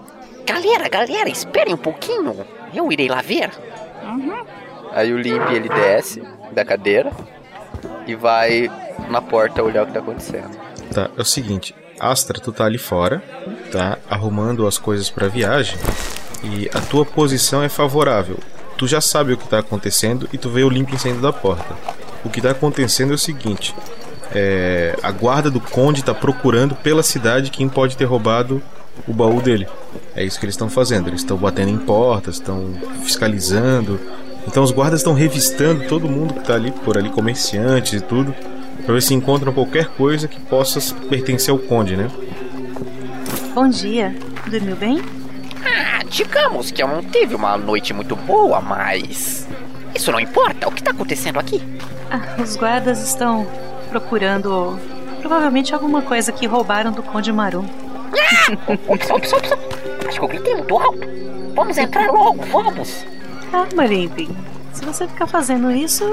Galera, 0.47 0.89
galera, 0.89 1.29
esperem 1.29 1.75
um 1.75 1.79
pouquinho. 1.79 2.47
Eu 2.73 2.91
irei 2.93 3.09
lá 3.09 3.21
ver. 3.21 3.51
uhum. 4.05 4.45
Aí 4.93 5.13
o 5.13 5.19
Limp 5.19 5.51
ele 5.51 5.69
desce 5.69 6.23
da 6.53 6.65
cadeira 6.65 7.11
e 8.07 8.15
vai 8.15 8.71
na 9.11 9.21
porta 9.21 9.63
olhar 9.63 9.83
o 9.83 9.87
que 9.87 9.93
tá 9.93 9.99
acontecendo. 9.99 10.57
Tá, 10.95 11.11
é 11.17 11.21
o 11.21 11.25
seguinte, 11.25 11.75
Astra, 12.01 12.41
tu 12.41 12.51
tá 12.53 12.65
ali 12.65 12.79
fora, 12.79 13.23
tá 13.71 13.99
arrumando 14.09 14.67
as 14.67 14.79
coisas 14.79 15.11
pra 15.11 15.29
viagem 15.29 15.77
e 16.43 16.71
a 16.73 16.81
tua 16.81 17.05
posição 17.05 17.63
é 17.63 17.69
favorável. 17.69 18.39
Tu 18.79 18.87
já 18.87 19.01
sabe 19.01 19.33
o 19.33 19.37
que 19.37 19.49
tá 19.49 19.59
acontecendo 19.59 20.29
e 20.33 20.39
tu 20.39 20.49
vê 20.49 20.63
o 20.63 20.69
Limpin 20.71 20.97
saindo 20.97 21.21
da 21.21 21.33
porta. 21.33 21.75
O 22.25 22.31
que 22.31 22.41
tá 22.41 22.53
acontecendo 22.53 23.13
é 23.13 23.15
o 23.15 23.19
seguinte, 23.19 23.75
é, 24.35 24.97
a 25.03 25.11
guarda 25.11 25.51
do 25.51 25.61
conde 25.61 26.03
tá 26.03 26.15
procurando 26.15 26.75
pela 26.75 27.03
cidade 27.03 27.51
quem 27.51 27.69
pode 27.69 27.97
ter 27.97 28.05
roubado 28.05 28.63
o 29.07 29.13
baú 29.13 29.41
dele. 29.41 29.67
É 30.15 30.25
isso 30.25 30.39
que 30.39 30.47
eles 30.47 30.55
estão 30.55 30.69
fazendo. 30.69 31.09
Eles 31.09 31.21
estão 31.21 31.37
batendo 31.37 31.71
em 31.71 31.79
portas, 31.79 32.37
estão 32.37 32.75
fiscalizando. 33.03 34.01
Então 34.47 34.63
os 34.63 34.71
guardas 34.71 35.01
estão 35.01 35.13
revistando 35.13 35.87
todo 35.89 36.09
mundo 36.09 36.35
que 36.35 36.45
tá 36.45 36.55
ali 36.55 36.71
por 36.71 36.97
ali, 36.97 37.11
comerciantes 37.11 37.95
e 37.95 38.01
tudo, 38.01 38.35
pra 38.85 38.95
ver 38.95 39.03
se 39.03 39.13
encontram 39.13 39.53
qualquer 39.53 39.89
coisa 39.89 40.29
que 40.29 40.41
possa 40.41 40.81
pertencer 41.09 41.51
ao 41.51 41.59
conde, 41.59 41.97
né? 41.97 42.09
Bom 43.55 43.69
dia. 43.69 44.15
Dormiu 44.47 44.77
bem? 44.77 45.03
Ah, 45.65 46.05
digamos 46.09 46.71
que 46.71 46.83
eu 46.83 46.87
não 46.87 47.03
tive 47.03 47.35
uma 47.35 47.57
noite 47.57 47.93
muito 47.93 48.15
boa, 48.15 48.61
mas. 48.61 49.49
Isso 49.95 50.13
não 50.13 50.21
importa. 50.21 50.69
O 50.69 50.73
que 50.73 50.83
tá 50.83 50.93
acontecendo 50.93 51.39
aqui? 51.39 51.61
Ah, 52.11 52.41
os 52.41 52.55
guardas 52.55 53.03
estão 53.03 53.47
procurando 54.01 54.79
provavelmente 55.21 55.75
alguma 55.75 56.03
coisa 56.03 56.31
que 56.31 56.47
roubaram 56.47 56.93
do 56.93 57.03
Conde 57.03 57.33
Marum. 57.33 57.65
Ops, 58.87 59.11
ops, 59.11 59.33
ops, 59.33 59.53
ops. 59.53 60.07
Acho 60.07 60.19
que 60.19 60.25
eu 60.25 60.29
gritei 60.29 60.55
muito 60.55 60.79
alto. 60.79 61.01
Vamos 61.55 61.79
entrar 61.79 62.11
logo, 62.13 62.45
vamos. 62.45 63.07
Calma, 63.51 63.87
Limpin. 63.87 64.37
Se 64.75 64.85
você 64.85 65.09
ficar 65.09 65.27
fazendo 65.27 65.71
isso, 65.71 66.05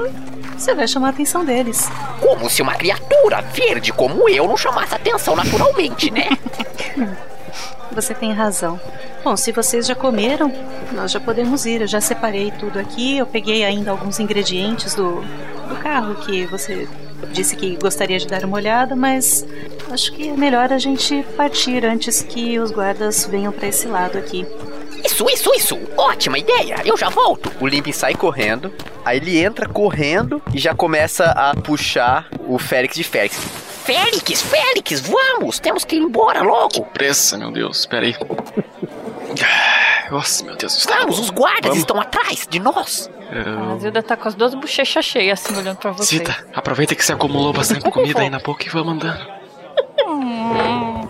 você 0.56 0.74
vai 0.74 0.88
chamar 0.88 1.08
a 1.08 1.10
atenção 1.10 1.44
deles. 1.44 1.86
Como 2.20 2.48
se 2.48 2.62
uma 2.62 2.74
criatura 2.74 3.42
verde 3.42 3.92
como 3.92 4.28
eu 4.30 4.48
não 4.48 4.56
chamasse 4.56 4.94
atenção 4.94 5.36
naturalmente, 5.36 6.10
né? 6.10 6.28
Você 7.92 8.12
tem 8.12 8.32
razão. 8.32 8.80
Bom, 9.22 9.36
se 9.36 9.52
vocês 9.52 9.86
já 9.86 9.94
comeram, 9.94 10.52
nós 10.90 11.12
já 11.12 11.20
podemos 11.20 11.64
ir. 11.64 11.82
Eu 11.82 11.86
já 11.86 12.00
separei 12.00 12.50
tudo 12.50 12.76
aqui. 12.76 13.18
Eu 13.18 13.26
peguei 13.26 13.62
ainda 13.62 13.92
alguns 13.92 14.18
ingredientes 14.18 14.96
do, 14.96 15.20
do 15.68 15.76
carro 15.80 16.16
que 16.16 16.44
você 16.46 16.88
disse 17.32 17.56
que 17.56 17.76
gostaria 17.76 18.18
de 18.18 18.26
dar 18.26 18.44
uma 18.44 18.56
olhada, 18.56 18.94
mas 18.94 19.46
acho 19.90 20.12
que 20.12 20.28
é 20.28 20.36
melhor 20.36 20.72
a 20.72 20.78
gente 20.78 21.24
partir 21.36 21.84
antes 21.84 22.22
que 22.22 22.58
os 22.58 22.70
guardas 22.70 23.26
venham 23.26 23.52
para 23.52 23.68
esse 23.68 23.86
lado 23.86 24.18
aqui. 24.18 24.46
Isso, 25.04 25.26
isso, 25.30 25.52
isso. 25.54 25.78
Ótima 25.96 26.38
ideia. 26.38 26.80
Eu 26.84 26.96
já 26.96 27.10
volto. 27.10 27.52
O 27.60 27.66
Limp 27.66 27.88
sai 27.92 28.14
correndo, 28.14 28.72
aí 29.04 29.18
ele 29.18 29.38
entra 29.38 29.68
correndo 29.68 30.42
e 30.54 30.58
já 30.58 30.74
começa 30.74 31.26
a 31.32 31.54
puxar 31.54 32.28
o 32.46 32.58
Félix 32.58 32.96
de 32.96 33.04
Félix. 33.04 33.38
Félix, 33.84 34.40
Félix, 34.40 35.00
vamos. 35.00 35.58
Temos 35.58 35.84
que 35.84 35.96
ir 35.96 36.00
embora 36.00 36.40
logo. 36.40 36.86
Pressa, 36.94 37.36
meu 37.36 37.50
Deus. 37.50 37.84
Peraí. 37.84 38.16
Nossa, 40.10 40.44
meu 40.44 40.56
Deus. 40.56 40.84
Vamos, 40.86 41.18
os 41.18 41.30
guardas 41.30 41.62
Vamos. 41.64 41.78
estão 41.78 42.00
atrás 42.00 42.46
de 42.48 42.58
nós. 42.60 43.10
A 43.74 43.78
Zilda 43.78 44.02
tá 44.02 44.16
com 44.16 44.28
as 44.28 44.34
duas 44.34 44.54
bochechas 44.54 45.04
cheias, 45.04 45.44
assim, 45.44 45.56
olhando 45.58 45.76
pra 45.78 45.92
você. 45.92 46.04
Cita, 46.18 46.36
aproveita 46.54 46.94
que 46.94 47.04
você 47.04 47.12
acumulou 47.12 47.52
bastante 47.52 47.90
comida 47.90 48.20
aí 48.20 48.30
na 48.30 48.38
boca 48.38 48.64
e 48.64 48.68
vamos 48.68 48.94
andando. 48.94 49.26
Hum, 50.06 51.08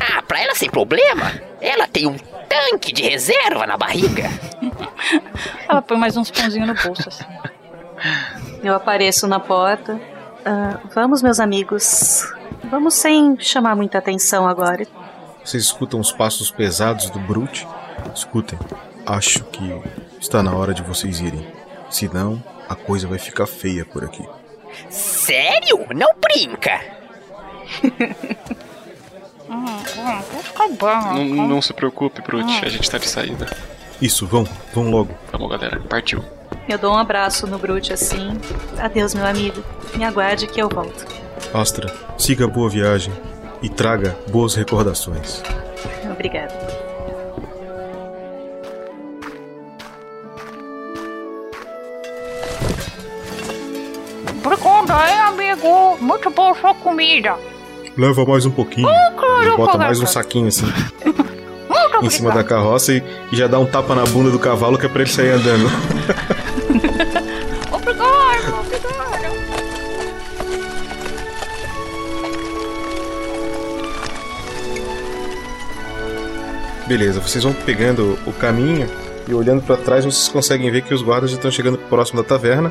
Ah, 0.00 0.22
pra 0.22 0.40
ela 0.42 0.54
sem 0.54 0.68
problema. 0.70 1.32
Ela 1.60 1.86
tem 1.86 2.06
um 2.06 2.16
tanque 2.48 2.92
de 2.92 3.02
reserva 3.02 3.66
na 3.66 3.76
barriga. 3.76 4.28
ela 5.68 5.80
põe 5.82 5.96
mais 5.96 6.16
uns 6.16 6.30
pãozinhos 6.30 6.68
no 6.68 6.74
bolso, 6.74 7.08
assim. 7.08 7.24
Eu 8.62 8.74
apareço 8.74 9.26
na 9.26 9.40
porta. 9.40 9.98
Ah, 10.44 10.78
vamos, 10.94 11.22
meus 11.22 11.40
amigos. 11.40 12.22
Vamos 12.64 12.94
sem 12.94 13.38
chamar 13.40 13.74
muita 13.76 13.98
atenção 13.98 14.46
agora. 14.48 14.86
Vocês 15.44 15.64
escutam 15.64 16.00
os 16.00 16.10
passos 16.10 16.50
pesados 16.50 17.10
do 17.10 17.18
Brute. 17.18 17.68
Escutem, 18.14 18.58
acho 19.04 19.44
que 19.44 19.82
está 20.18 20.42
na 20.42 20.54
hora 20.54 20.72
de 20.72 20.82
vocês 20.82 21.20
irem. 21.20 21.46
Senão, 21.90 22.42
a 22.66 22.74
coisa 22.74 23.06
vai 23.06 23.18
ficar 23.18 23.46
feia 23.46 23.84
por 23.84 24.02
aqui. 24.02 24.26
Sério? 24.88 25.86
Não 25.94 26.14
brinca. 26.18 26.80
Hum, 29.46 29.66
hum, 29.66 30.22
vai 30.32 30.42
ficar 30.42 30.68
bom. 30.68 31.24
Não, 31.24 31.46
não 31.46 31.62
se 31.62 31.74
preocupe, 31.74 32.22
Brute. 32.22 32.64
A 32.64 32.68
gente 32.70 32.90
tá 32.90 32.96
de 32.96 33.06
saída. 33.06 33.46
Isso, 34.00 34.26
vão, 34.26 34.48
vão 34.72 34.90
logo. 34.90 35.14
Vamos, 35.30 35.50
galera. 35.50 35.78
Partiu. 35.80 36.24
Eu 36.66 36.78
dou 36.78 36.94
um 36.94 36.98
abraço 36.98 37.46
no 37.46 37.58
Brute 37.58 37.92
assim. 37.92 38.40
Adeus, 38.78 39.14
meu 39.14 39.26
amigo. 39.26 39.62
Me 39.94 40.02
aguarde 40.02 40.46
que 40.46 40.60
eu 40.60 40.68
volto. 40.70 41.06
Astra, 41.52 41.94
siga 42.16 42.46
a 42.46 42.48
boa 42.48 42.70
viagem 42.70 43.12
e 43.64 43.68
traga 43.70 44.14
boas 44.28 44.54
recordações. 44.54 45.42
Obrigada. 46.12 46.52
Obrigada, 54.44 55.10
hein, 55.10 55.18
amigo? 55.20 55.96
Muito 56.00 56.30
boa 56.30 56.54
sua 56.54 56.74
comida. 56.74 57.36
Leva 57.96 58.24
mais 58.24 58.44
um 58.44 58.50
pouquinho. 58.50 58.86
claro, 59.16 59.42
Ele 59.42 59.56
bota 59.56 59.78
mais 59.78 60.00
um 60.00 60.06
saquinho 60.06 60.48
assim 60.48 60.66
Muito 61.04 62.06
em 62.06 62.10
cima 62.10 62.32
da 62.32 62.42
carroça 62.42 62.92
e, 62.92 63.02
e 63.32 63.36
já 63.36 63.46
dá 63.46 63.58
um 63.58 63.66
tapa 63.66 63.94
na 63.94 64.04
bunda 64.04 64.30
do 64.30 64.38
cavalo 64.38 64.76
que 64.76 64.86
é 64.86 64.88
pra 64.88 65.02
ele 65.02 65.10
sair 65.10 65.30
andando. 65.30 65.68
Beleza, 76.86 77.20
vocês 77.20 77.42
vão 77.42 77.52
pegando 77.52 78.18
o 78.26 78.32
caminho 78.32 78.88
e 79.26 79.32
olhando 79.32 79.62
pra 79.62 79.76
trás 79.76 80.04
vocês 80.04 80.28
conseguem 80.28 80.70
ver 80.70 80.82
que 80.82 80.92
os 80.92 81.02
guardas 81.02 81.32
estão 81.32 81.50
chegando 81.50 81.78
próximo 81.78 82.22
da 82.22 82.28
taverna, 82.28 82.70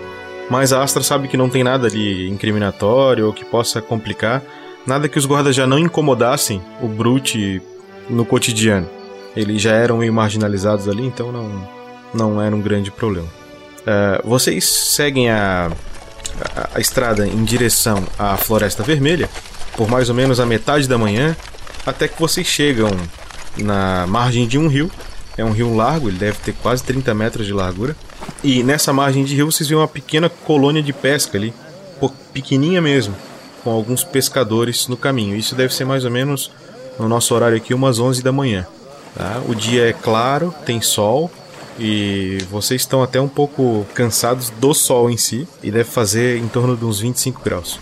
mas 0.50 0.72
a 0.72 0.84
Astra 0.84 1.02
sabe 1.02 1.28
que 1.28 1.36
não 1.36 1.50
tem 1.50 1.64
nada 1.64 1.88
ali 1.88 2.30
incriminatório 2.30 3.26
ou 3.26 3.34
que 3.34 3.44
possa 3.44 3.82
complicar, 3.82 4.42
nada 4.86 5.10
que 5.10 5.18
os 5.18 5.26
guardas 5.26 5.56
já 5.56 5.66
não 5.66 5.80
incomodassem 5.80 6.62
o 6.82 6.88
Brute 6.88 7.62
no 8.10 8.24
cotidiano. 8.26 8.88
Eles 9.36 9.62
já 9.62 9.72
eram 9.72 9.98
meio 9.98 10.14
marginalizados 10.14 10.88
ali, 10.88 11.06
então 11.06 11.32
não, 11.32 11.68
não 12.14 12.42
era 12.42 12.56
um 12.56 12.62
grande 12.62 12.92
problema. 12.92 13.28
Eh, 13.88 14.22
vocês 14.24 14.64
seguem 14.66 15.32
a, 15.32 15.72
a, 16.56 16.70
a 16.76 16.80
estrada 16.80 17.26
em 17.26 17.44
direção 17.44 18.04
à 18.20 18.38
Floresta 18.38 18.84
Vermelha 18.84 19.28
por 19.76 19.90
mais 19.90 20.10
ou 20.10 20.16
menos 20.16 20.40
a 20.40 20.46
metade 20.46 20.88
da 20.88 20.98
manhã, 20.98 21.36
até 21.86 22.08
que 22.08 22.20
vocês 22.20 22.48
chegam 22.48 22.90
na 23.58 24.06
margem 24.08 24.48
de 24.48 24.58
um 24.58 24.68
rio. 24.68 24.90
É 25.38 25.44
um 25.44 25.52
rio 25.52 25.76
largo, 25.76 26.10
ele 26.10 26.18
deve 26.18 26.38
ter 26.40 26.54
quase 26.54 26.84
30 26.84 27.14
metros 27.14 27.46
de 27.46 27.54
largura. 27.54 27.96
E 28.44 28.64
nessa 28.64 28.94
margem 28.94 29.24
de 29.24 29.36
rio 29.36 29.52
vocês 29.52 29.68
veem 29.68 29.80
uma 29.80 29.88
pequena 29.88 30.30
colônia 30.30 30.82
de 30.82 30.94
pesca 30.94 31.38
ali, 31.38 31.54
pequenininha 32.34 32.82
mesmo, 32.82 33.16
com 33.64 33.72
alguns 33.72 34.04
pescadores 34.04 34.88
no 34.88 34.98
caminho. 34.98 35.36
Isso 35.36 35.56
deve 35.56 35.74
ser 35.74 35.86
mais 35.86 36.06
ou 36.06 36.12
menos 36.12 36.52
no 37.00 37.08
nosso 37.08 37.34
horário 37.34 37.58
aqui, 37.58 37.74
umas 37.74 38.00
11 38.00 38.22
da 38.22 38.32
manhã. 38.32 38.68
tá? 39.16 39.42
O 39.48 39.56
dia 39.56 39.90
é 39.90 39.94
claro, 39.94 40.54
tem 40.66 40.82
sol 40.82 41.32
e 41.80 42.40
vocês 42.52 42.82
estão 42.82 43.02
até 43.02 43.20
um 43.20 43.28
pouco 43.28 43.86
cansados 43.94 44.50
do 44.52 44.74
sol 44.74 45.10
em 45.10 45.18
si 45.18 45.48
e 45.62 45.72
deve 45.72 45.90
fazer 45.90 46.38
em 46.38 46.48
torno 46.48 46.78
de 46.78 46.86
uns 46.86 47.00
25 47.00 47.42
graus. 47.44 47.80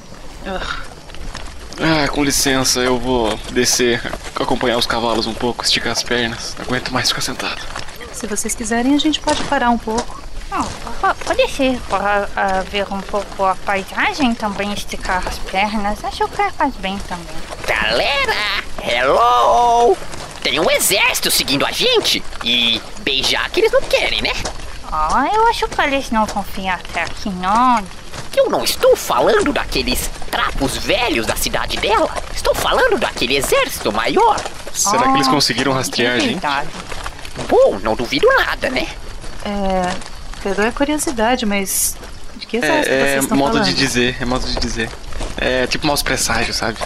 Ah, 1.83 2.07
com 2.07 2.23
licença, 2.23 2.79
eu 2.79 2.99
vou 2.99 3.35
descer, 3.51 3.99
acompanhar 4.39 4.77
os 4.77 4.85
cavalos 4.85 5.25
um 5.25 5.33
pouco, 5.33 5.63
esticar 5.63 5.91
as 5.91 6.03
pernas. 6.03 6.55
Não 6.57 6.65
aguento 6.65 6.91
mais 6.93 7.09
ficar 7.09 7.21
sentado. 7.21 7.59
Se 8.13 8.27
vocês 8.27 8.53
quiserem, 8.53 8.93
a 8.93 8.99
gente 8.99 9.19
pode 9.19 9.43
parar 9.45 9.71
um 9.71 9.79
pouco. 9.79 10.21
Não, 10.51 10.63
pode 11.25 11.47
ser 11.49 11.79
para 11.89 12.29
ah, 12.35 12.63
ver 12.69 12.85
um 12.91 13.01
pouco 13.01 13.43
a 13.43 13.55
paisagem, 13.55 14.35
também 14.35 14.71
esticar 14.73 15.27
as 15.27 15.39
pernas. 15.39 16.03
Acho 16.03 16.27
que 16.27 16.51
faz 16.51 16.75
bem 16.75 16.99
também. 17.07 17.35
Galera, 17.65 18.63
hello! 18.83 19.97
Tem 20.43 20.59
um 20.59 20.69
exército 20.69 21.31
seguindo 21.31 21.65
a 21.65 21.71
gente 21.71 22.23
e 22.43 22.79
beijar 22.99 23.49
que 23.49 23.59
eles 23.59 23.71
não 23.71 23.81
querem, 23.81 24.21
né? 24.21 24.33
Ah, 24.91 25.27
eu 25.33 25.47
acho 25.47 25.67
que 25.67 25.81
eles 25.81 26.11
não 26.11 26.25
vão 26.25 26.43
vir 26.53 26.69
até 26.69 27.03
aqui, 27.03 27.29
não. 27.29 27.83
Eu 28.35 28.49
não 28.49 28.63
estou 28.63 28.95
falando 28.95 29.51
daqueles 29.51 30.09
trapos 30.29 30.77
velhos 30.77 31.25
da 31.27 31.35
cidade 31.35 31.77
dela. 31.77 32.09
Estou 32.33 32.55
falando 32.55 32.97
daquele 32.97 33.35
exército 33.37 33.91
maior. 33.91 34.39
Será 34.73 35.03
que 35.03 35.15
eles 35.17 35.27
conseguiram 35.27 35.73
rastrear 35.73 36.15
a 36.15 36.19
gente? 36.19 36.41
Bom, 37.49 37.79
não 37.83 37.95
duvido 37.95 38.27
nada, 38.37 38.69
né? 38.69 38.87
É. 39.43 39.93
Perdoe 40.41 40.67
a 40.67 40.71
curiosidade, 40.71 41.45
mas. 41.45 41.95
De 42.35 42.45
que 42.47 42.57
exército 42.57 42.89
É, 42.89 42.99
é 42.99 43.05
vocês 43.05 43.23
estão 43.23 43.37
modo 43.37 43.53
falando? 43.53 43.67
de 43.67 43.73
dizer, 43.73 44.17
é 44.19 44.25
modo 44.25 44.45
de 44.47 44.55
dizer. 44.57 44.89
É 45.37 45.67
tipo 45.67 45.85
maus 45.85 46.01
presságios, 46.01 46.55
sabe? 46.57 46.77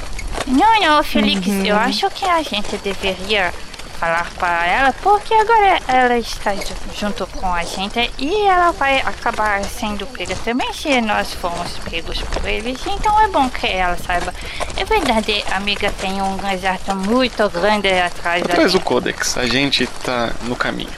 Não, 0.47 0.79
não, 0.79 1.03
Felix, 1.03 1.45
Uhum. 1.47 1.65
eu 1.65 1.75
acho 1.77 2.09
que 2.11 2.25
a 2.25 2.41
gente 2.41 2.75
deveria 2.77 3.53
falar 3.99 4.29
para 4.37 4.65
ela, 4.67 4.93
porque 5.01 5.33
agora 5.33 5.79
ela 5.87 6.17
está 6.17 6.53
ju- 6.55 6.75
junto 6.99 7.25
com 7.27 7.53
a 7.53 7.63
gente 7.63 8.11
e 8.17 8.41
ela 8.47 8.71
vai 8.71 8.99
acabar 8.99 9.63
sendo 9.63 10.05
pega 10.07 10.35
também 10.37 10.71
se 10.73 10.99
nós 11.01 11.33
formos 11.33 11.71
pegos 11.89 12.19
por 12.21 12.45
eles. 12.47 12.79
Então 12.85 13.19
é 13.21 13.27
bom 13.27 13.49
que 13.49 13.67
ela 13.67 13.97
saiba. 13.97 14.33
É 14.77 14.83
verdade, 14.85 15.43
amiga, 15.51 15.91
tem 15.99 16.21
um 16.21 16.37
exército 16.51 16.95
muito 16.95 17.49
grande 17.49 17.87
atrás 17.99 18.43
do 18.43 18.47
gente. 18.69 18.79
Codex, 18.83 19.37
a 19.37 19.45
gente 19.47 19.87
tá 20.03 20.31
no 20.43 20.55
caminho. 20.55 20.89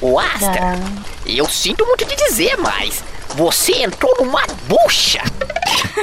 Ô 0.00 0.18
Astra, 0.18 0.78
eu 1.26 1.46
sinto 1.48 1.84
muito 1.86 2.04
de 2.06 2.16
dizer, 2.16 2.56
mas 2.56 3.04
você 3.36 3.82
entrou 3.82 4.12
numa 4.18 4.42
bucha. 4.66 5.20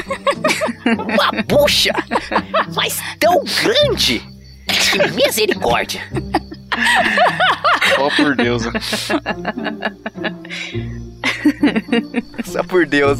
uma 0.85 1.31
bucha, 1.43 1.91
mas 2.75 2.97
tão 3.19 3.43
grande. 3.63 4.23
Que 4.91 5.11
misericórdia. 5.11 6.01
Ó 7.97 8.09
por 8.15 8.35
Deus. 8.35 8.63
Só 12.45 12.63
por 12.63 12.85
Deus. 12.85 13.19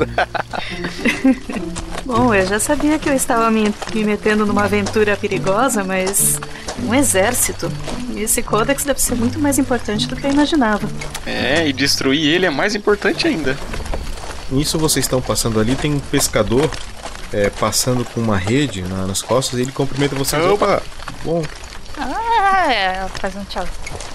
Bom, 2.05 2.33
eu 2.33 2.45
já 2.45 2.59
sabia 2.59 2.97
que 2.99 3.09
eu 3.09 3.13
estava 3.13 3.49
me, 3.51 3.73
me 3.93 4.03
metendo 4.03 4.45
numa 4.45 4.63
aventura 4.63 5.17
perigosa, 5.17 5.83
mas. 5.83 6.39
Um 6.83 6.93
exército. 6.93 7.71
Esse 8.15 8.43
Codex 8.43 8.83
deve 8.83 9.01
ser 9.01 9.15
muito 9.15 9.39
mais 9.39 9.57
importante 9.57 10.07
do 10.07 10.15
que 10.15 10.27
eu 10.27 10.31
imaginava. 10.31 10.87
É, 11.25 11.67
e 11.67 11.73
destruir 11.73 12.35
ele 12.35 12.45
é 12.45 12.51
mais 12.51 12.75
importante 12.75 13.27
ainda. 13.27 13.57
Nisso 14.51 14.77
vocês 14.77 15.05
estão 15.05 15.19
passando 15.19 15.59
ali, 15.59 15.75
tem 15.75 15.95
um 15.95 15.99
pescador 15.99 16.69
é, 17.33 17.49
passando 17.49 18.03
com 18.05 18.19
uma 18.21 18.37
rede 18.37 18.81
na- 18.83 19.05
nas 19.07 19.21
costas 19.21 19.59
e 19.59 19.61
ele 19.63 19.71
cumprimenta 19.71 20.15
vocês. 20.15 20.43
Opa! 20.45 20.81
Bom, 21.23 21.43
Ah, 21.99 22.71
é, 22.71 23.07
faz 23.19 23.35
um 23.35 23.43
tchau. 23.45 23.67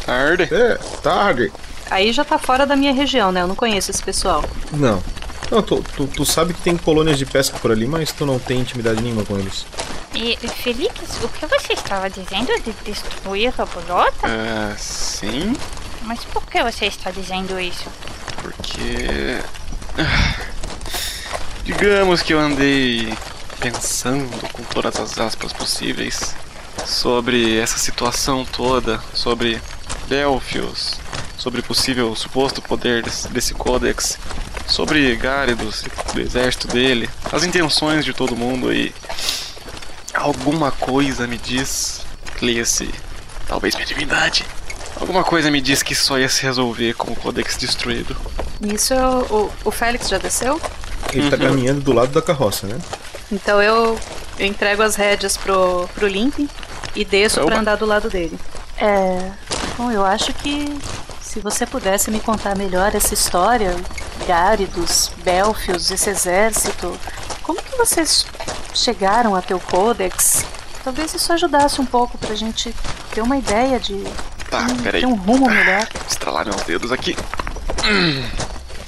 Tarde. 0.07 0.49
é, 0.55 0.79
tarde. 1.03 1.53
Aí 1.91 2.13
já 2.13 2.25
tá 2.25 2.39
fora 2.39 2.65
da 2.65 2.77
minha 2.77 2.93
região, 2.93 3.33
né? 3.33 3.43
Eu 3.43 3.49
não 3.49 3.57
conheço 3.57 3.91
esse 3.91 4.03
pessoal. 4.03 4.45
Não. 4.73 5.03
Não, 5.51 5.61
tu, 5.63 5.85
tu, 5.97 6.07
tu 6.07 6.25
sabe 6.25 6.55
que 6.55 6.63
tem 6.63 6.77
colônias 6.77 7.19
de 7.19 7.27
pesca 7.27 7.59
por 7.59 7.71
ali, 7.73 7.87
mas 7.87 8.11
tu 8.13 8.25
não 8.25 8.39
tem 8.39 8.61
intimidade 8.61 9.03
nenhuma 9.03 9.25
com 9.25 9.39
eles. 9.39 9.67
E, 10.15 10.37
Felix, 10.63 10.95
o 11.23 11.29
que 11.29 11.45
você 11.47 11.73
estava 11.75 12.09
dizendo 12.09 12.47
de 12.63 12.73
destruir 12.85 13.53
a 13.59 13.65
bolota? 13.67 14.27
Ah, 14.27 14.75
sim, 14.79 15.55
Mas 16.03 16.21
por 16.25 16.43
que 16.47 16.63
você 16.63 16.87
está 16.87 17.11
dizendo 17.11 17.59
isso? 17.61 17.85
porque. 18.41 19.39
Digamos 21.65 22.23
que 22.23 22.35
eu 22.35 22.41
andei 22.41 23.13
pensando 23.61 24.29
com 24.53 24.63
todas 24.65 24.99
as 24.99 25.19
aspas 25.19 25.53
possíveis 25.53 26.35
sobre 26.85 27.59
essa 27.59 27.79
situação 27.79 28.45
toda, 28.45 29.01
sobre 29.15 29.61
Delphios, 30.09 30.99
sobre 31.39 31.63
possível 31.63 32.15
suposto 32.17 32.61
poder 32.61 33.03
desse, 33.05 33.29
desse 33.29 33.55
Codex, 33.55 34.19
sobre 34.67 35.15
Gáridos, 35.15 35.85
do 36.13 36.21
exército 36.21 36.67
dele, 36.67 37.09
as 37.33 37.45
intenções 37.45 38.05
de 38.05 38.13
todo 38.13 38.35
mundo 38.37 38.73
e 38.73 38.93
alguma 40.13 40.73
coisa 40.73 41.27
me 41.29 41.39
diz, 41.39 42.01
leia-se, 42.41 42.91
talvez 43.47 43.75
minha 43.77 43.87
divindade, 43.87 44.45
alguma 45.01 45.23
coisa 45.23 45.51
me 45.51 45.61
diz 45.61 45.83
que 45.83 45.95
só 45.95 46.19
ia 46.19 46.29
se 46.29 46.43
resolver 46.43 46.95
com 46.95 47.13
o 47.13 47.17
Codex 47.17 47.57
destruído. 47.57 48.17
Nisso 48.61 48.95
eu- 48.95 49.27
o, 49.65 49.69
o 49.69 49.71
Félix 49.71 50.09
já 50.09 50.19
desceu? 50.19 50.61
Ele 51.13 51.31
tá 51.31 51.37
Uhum. 51.37 51.43
caminhando 51.51 51.81
do 51.81 51.93
lado 51.93 52.11
da 52.13 52.23
carroça, 52.23 52.67
né? 52.67 52.79
Então 53.31 53.63
eu, 53.63 53.99
eu 54.39 54.47
entrego 54.47 54.83
as 54.83 54.95
rédeas 54.97 55.37
pro, 55.37 55.89
pro 55.95 56.07
Link 56.07 56.49
e 56.95 57.05
desço 57.05 57.41
Opa. 57.41 57.51
pra 57.51 57.61
andar 57.61 57.77
do 57.77 57.87
lado 57.87 58.09
dele. 58.11 58.39
É. 58.79 59.31
Bom, 59.77 59.91
eu 59.91 60.05
acho 60.05 60.33
que 60.35 60.67
se 61.21 61.41
você 61.41 61.65
pudesse 61.67 62.11
me 62.11 62.21
contar 62.21 62.57
melhor 62.57 62.95
essa 62.95 63.15
história, 63.15 63.75
Gáridos, 64.27 65.11
Belfios, 65.25 65.91
esse 65.91 66.11
exército, 66.11 66.99
como 67.43 67.63
que 67.63 67.77
vocês 67.77 68.27
chegaram 68.75 69.35
até 69.35 69.55
o 69.55 69.61
Codex? 69.61 70.45
Talvez 70.85 71.15
isso 71.15 71.33
ajudasse 71.33 71.81
um 71.81 71.87
pouco 71.87 72.19
pra 72.19 72.35
gente 72.35 72.75
ter 73.15 73.21
uma 73.23 73.37
ideia 73.37 73.79
de 73.81 74.03
Tá, 74.51 74.67
peraí. 74.83 75.01
ter 75.01 75.07
um 75.07 75.15
rumo 75.15 75.49
melhor. 75.49 75.87
Estralar 76.11 76.45
meus 76.45 76.61
dedos 76.63 76.93
aqui. 76.93 77.17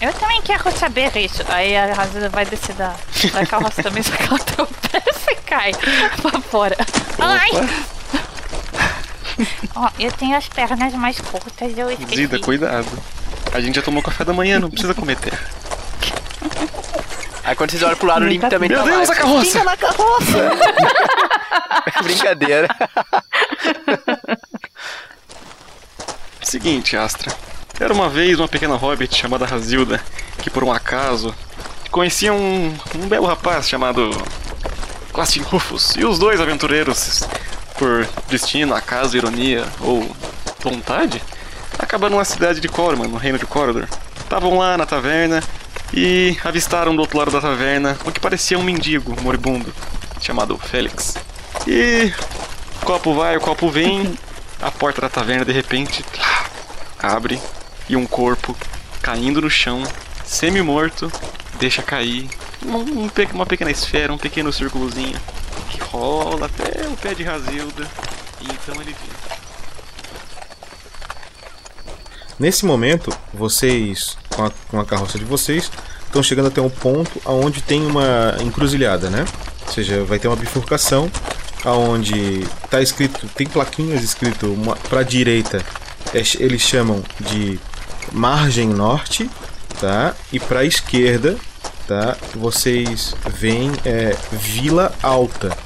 Eu 0.04 0.12
também 0.12 0.42
quero 0.42 0.70
saber 0.70 1.16
isso. 1.16 1.42
Aí 1.48 1.74
a 1.74 1.94
Razila 1.94 2.28
vai 2.28 2.44
descer 2.44 2.74
da, 2.74 2.94
da 3.32 3.46
carroça 3.48 3.82
também, 3.82 4.02
só 4.02 4.12
que 4.12 4.22
ela 4.24 4.38
tropeça 4.38 5.32
e 5.32 5.36
cai 5.36 5.72
pra 6.20 6.40
fora. 6.42 6.76
Ai! 7.18 7.50
Ó, 9.74 9.88
eu 9.98 10.12
tenho 10.12 10.36
as 10.36 10.46
pernas 10.46 10.92
mais 10.92 11.18
curtas, 11.20 11.76
eu 11.78 11.90
esqueci. 11.90 12.16
Zida, 12.16 12.38
cuidado. 12.38 12.86
A 13.54 13.60
gente 13.62 13.76
já 13.76 13.82
tomou 13.82 14.02
café 14.02 14.24
da 14.26 14.34
manhã, 14.34 14.60
não 14.60 14.68
precisa 14.70 14.92
comer 14.92 15.16
terra. 15.16 15.40
Aí 17.42 17.56
quando 17.56 17.70
vocês 17.70 17.82
olham 17.82 17.96
pro 17.96 18.06
lado, 18.06 18.26
o 18.26 18.28
Link 18.28 18.46
também 18.50 18.68
Meu 18.68 18.80
tá 18.80 18.84
Deus, 18.84 19.08
lá. 19.08 19.14
a 19.14 19.16
carroça! 19.16 19.44
Fica 19.46 19.64
na 19.64 19.76
carroça! 19.76 20.50
Brincadeira. 22.04 22.68
Seguinte, 26.42 26.94
Astra. 26.94 27.34
Era 27.78 27.92
uma 27.92 28.08
vez 28.08 28.38
uma 28.38 28.46
pequena 28.46 28.76
hobbit 28.76 29.16
chamada 29.16 29.44
Razilda, 29.44 30.00
que 30.38 30.48
por 30.48 30.62
um 30.62 30.72
acaso 30.72 31.34
conhecia 31.90 32.32
um, 32.32 32.72
um 32.94 33.08
belo 33.08 33.26
rapaz 33.26 33.68
chamado 33.68 34.10
Clastin 35.12 35.42
Rufus. 35.42 35.96
E 35.96 36.04
os 36.04 36.18
dois 36.18 36.40
aventureiros, 36.40 37.24
por 37.76 38.06
destino, 38.28 38.76
acaso, 38.76 39.16
ironia 39.16 39.64
ou 39.80 40.08
vontade, 40.60 41.20
acabaram 41.76 42.16
na 42.16 42.24
cidade 42.24 42.60
de 42.60 42.68
Corman, 42.68 43.08
no 43.08 43.16
reino 43.16 43.38
de 43.38 43.46
Corridor. 43.46 43.88
Estavam 44.20 44.56
lá 44.56 44.78
na 44.78 44.86
taverna 44.86 45.42
e 45.92 46.38
avistaram 46.44 46.94
do 46.94 47.00
outro 47.00 47.18
lado 47.18 47.32
da 47.32 47.40
taverna 47.40 47.98
o 48.04 48.12
que 48.12 48.20
parecia 48.20 48.58
um 48.58 48.62
mendigo 48.62 49.20
moribundo, 49.20 49.74
chamado 50.20 50.56
Félix. 50.58 51.16
E 51.66 52.12
o 52.80 52.84
copo 52.86 53.14
vai, 53.14 53.36
o 53.36 53.40
copo 53.40 53.68
vem, 53.68 54.16
a 54.62 54.70
porta 54.70 55.00
da 55.00 55.08
taverna 55.08 55.44
de 55.44 55.52
repente 55.52 56.04
abre 57.02 57.40
e 57.88 57.96
um 57.96 58.06
corpo 58.06 58.56
caindo 59.02 59.40
no 59.40 59.50
chão, 59.50 59.82
semi-morto, 60.24 61.10
deixa 61.58 61.82
cair 61.82 62.28
um- 62.64 63.04
um 63.04 63.10
uma 63.32 63.46
pequena 63.46 63.70
esfera, 63.70 64.12
um 64.12 64.18
pequeno 64.18 64.52
círculozinho 64.52 65.18
que 65.70 65.78
rola 65.80 66.46
até 66.46 66.88
o 66.88 66.96
pé 66.96 67.14
de 67.14 67.22
Razilda 67.22 67.86
e 68.40 68.44
então 68.44 68.74
ele 68.80 68.94
vira. 68.94 69.34
Nesse 72.38 72.64
momento, 72.66 73.16
vocês, 73.32 74.16
com 74.30 74.44
a, 74.44 74.50
com 74.68 74.80
a 74.80 74.84
carroça 74.84 75.18
de 75.18 75.24
vocês, 75.24 75.70
estão 76.06 76.22
chegando 76.22 76.48
até 76.48 76.60
um 76.60 76.70
ponto 76.70 77.20
onde 77.24 77.62
tem 77.62 77.84
uma 77.86 78.36
encruzilhada, 78.40 79.08
né? 79.08 79.24
Ou 79.66 79.72
seja, 79.72 80.04
vai 80.04 80.18
ter 80.18 80.28
uma 80.28 80.36
bifurcação 80.36 81.10
aonde 81.64 82.44
tá 82.68 82.82
escrito, 82.82 83.26
tem 83.28 83.46
plaquinhas 83.46 84.02
escrito 84.02 84.56
para 84.88 85.02
direita, 85.02 85.64
é 86.12 86.22
eles 86.42 86.60
chamam 86.60 87.02
de 87.20 87.58
margem 88.14 88.68
norte, 88.68 89.28
tá? 89.80 90.14
E 90.32 90.38
para 90.38 90.64
esquerda, 90.64 91.36
tá? 91.86 92.16
Vocês 92.34 93.14
veem 93.28 93.72
é, 93.84 94.16
Vila 94.30 94.94
Alta, 95.02 95.56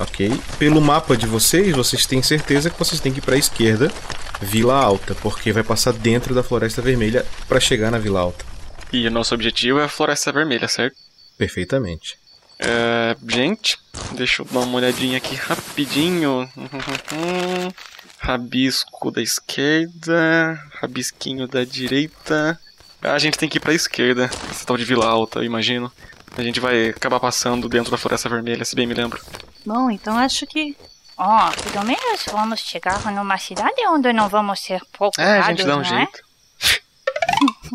ok? 0.00 0.32
Pelo 0.58 0.80
mapa 0.80 1.16
de 1.16 1.26
vocês, 1.26 1.76
vocês 1.76 2.06
têm 2.06 2.22
certeza 2.22 2.70
que 2.70 2.78
vocês 2.78 3.00
têm 3.00 3.12
que 3.12 3.18
ir 3.18 3.22
para 3.22 3.34
a 3.34 3.38
esquerda, 3.38 3.92
Vila 4.40 4.74
Alta, 4.74 5.14
porque 5.16 5.52
vai 5.52 5.62
passar 5.62 5.92
dentro 5.92 6.34
da 6.34 6.42
Floresta 6.42 6.80
Vermelha 6.80 7.26
para 7.46 7.60
chegar 7.60 7.90
na 7.90 7.98
Vila 7.98 8.20
Alta. 8.20 8.44
E 8.90 9.06
o 9.06 9.10
nosso 9.10 9.34
objetivo 9.34 9.78
é 9.78 9.84
a 9.84 9.88
Floresta 9.88 10.32
Vermelha, 10.32 10.66
certo? 10.66 10.96
Perfeitamente. 11.36 12.16
É, 12.58 13.16
gente, 13.28 13.78
deixa 14.12 14.42
eu 14.42 14.46
dar 14.50 14.60
uma 14.60 14.78
olhadinha 14.78 15.18
aqui 15.18 15.36
rapidinho. 15.36 16.48
Rabisco 18.20 19.10
da 19.10 19.22
esquerda, 19.22 20.60
rabisquinho 20.80 21.46
da 21.46 21.64
direita. 21.64 22.58
Ah, 23.02 23.12
a 23.12 23.18
gente 23.18 23.38
tem 23.38 23.48
que 23.48 23.58
ir 23.58 23.60
pra 23.60 23.72
esquerda, 23.72 24.28
esse 24.50 24.66
tal 24.66 24.76
de 24.76 24.84
Vila 24.84 25.06
Alta, 25.06 25.38
eu 25.38 25.44
imagino. 25.44 25.90
A 26.36 26.42
gente 26.42 26.60
vai 26.60 26.90
acabar 26.90 27.20
passando 27.20 27.68
dentro 27.68 27.90
da 27.90 27.98
Floresta 27.98 28.28
Vermelha, 28.28 28.64
se 28.64 28.76
bem 28.76 28.86
me 28.86 28.94
lembro. 28.94 29.20
Bom, 29.64 29.90
então 29.90 30.16
acho 30.16 30.46
que. 30.46 30.76
Ó, 31.16 31.50
pelo 31.72 31.84
menos 31.84 32.24
vamos 32.30 32.60
chegar 32.60 33.04
numa 33.12 33.38
cidade 33.38 33.74
onde 33.88 34.12
não 34.12 34.28
vamos 34.28 34.60
ser 34.60 34.80
procurados, 34.92 35.34
É, 35.34 35.38
a 35.40 35.50
gente 35.50 35.64
dá 35.64 35.76
um 35.76 35.82
não 35.82 35.84
é? 35.84 35.98
jeito. 35.98 36.20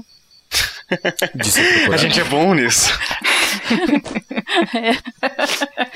A 1.92 1.98
gente 1.98 2.20
é 2.20 2.24
bom 2.24 2.54
nisso. 2.54 2.92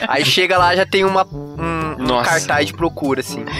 Aí 0.08 0.26
chega 0.26 0.58
lá, 0.58 0.76
já 0.76 0.86
tem 0.86 1.04
uma, 1.04 1.26
um, 1.26 1.77
Nossa. 1.98 2.30
cartaz 2.30 2.68
de 2.68 2.74
procura, 2.74 3.22
assim. 3.22 3.44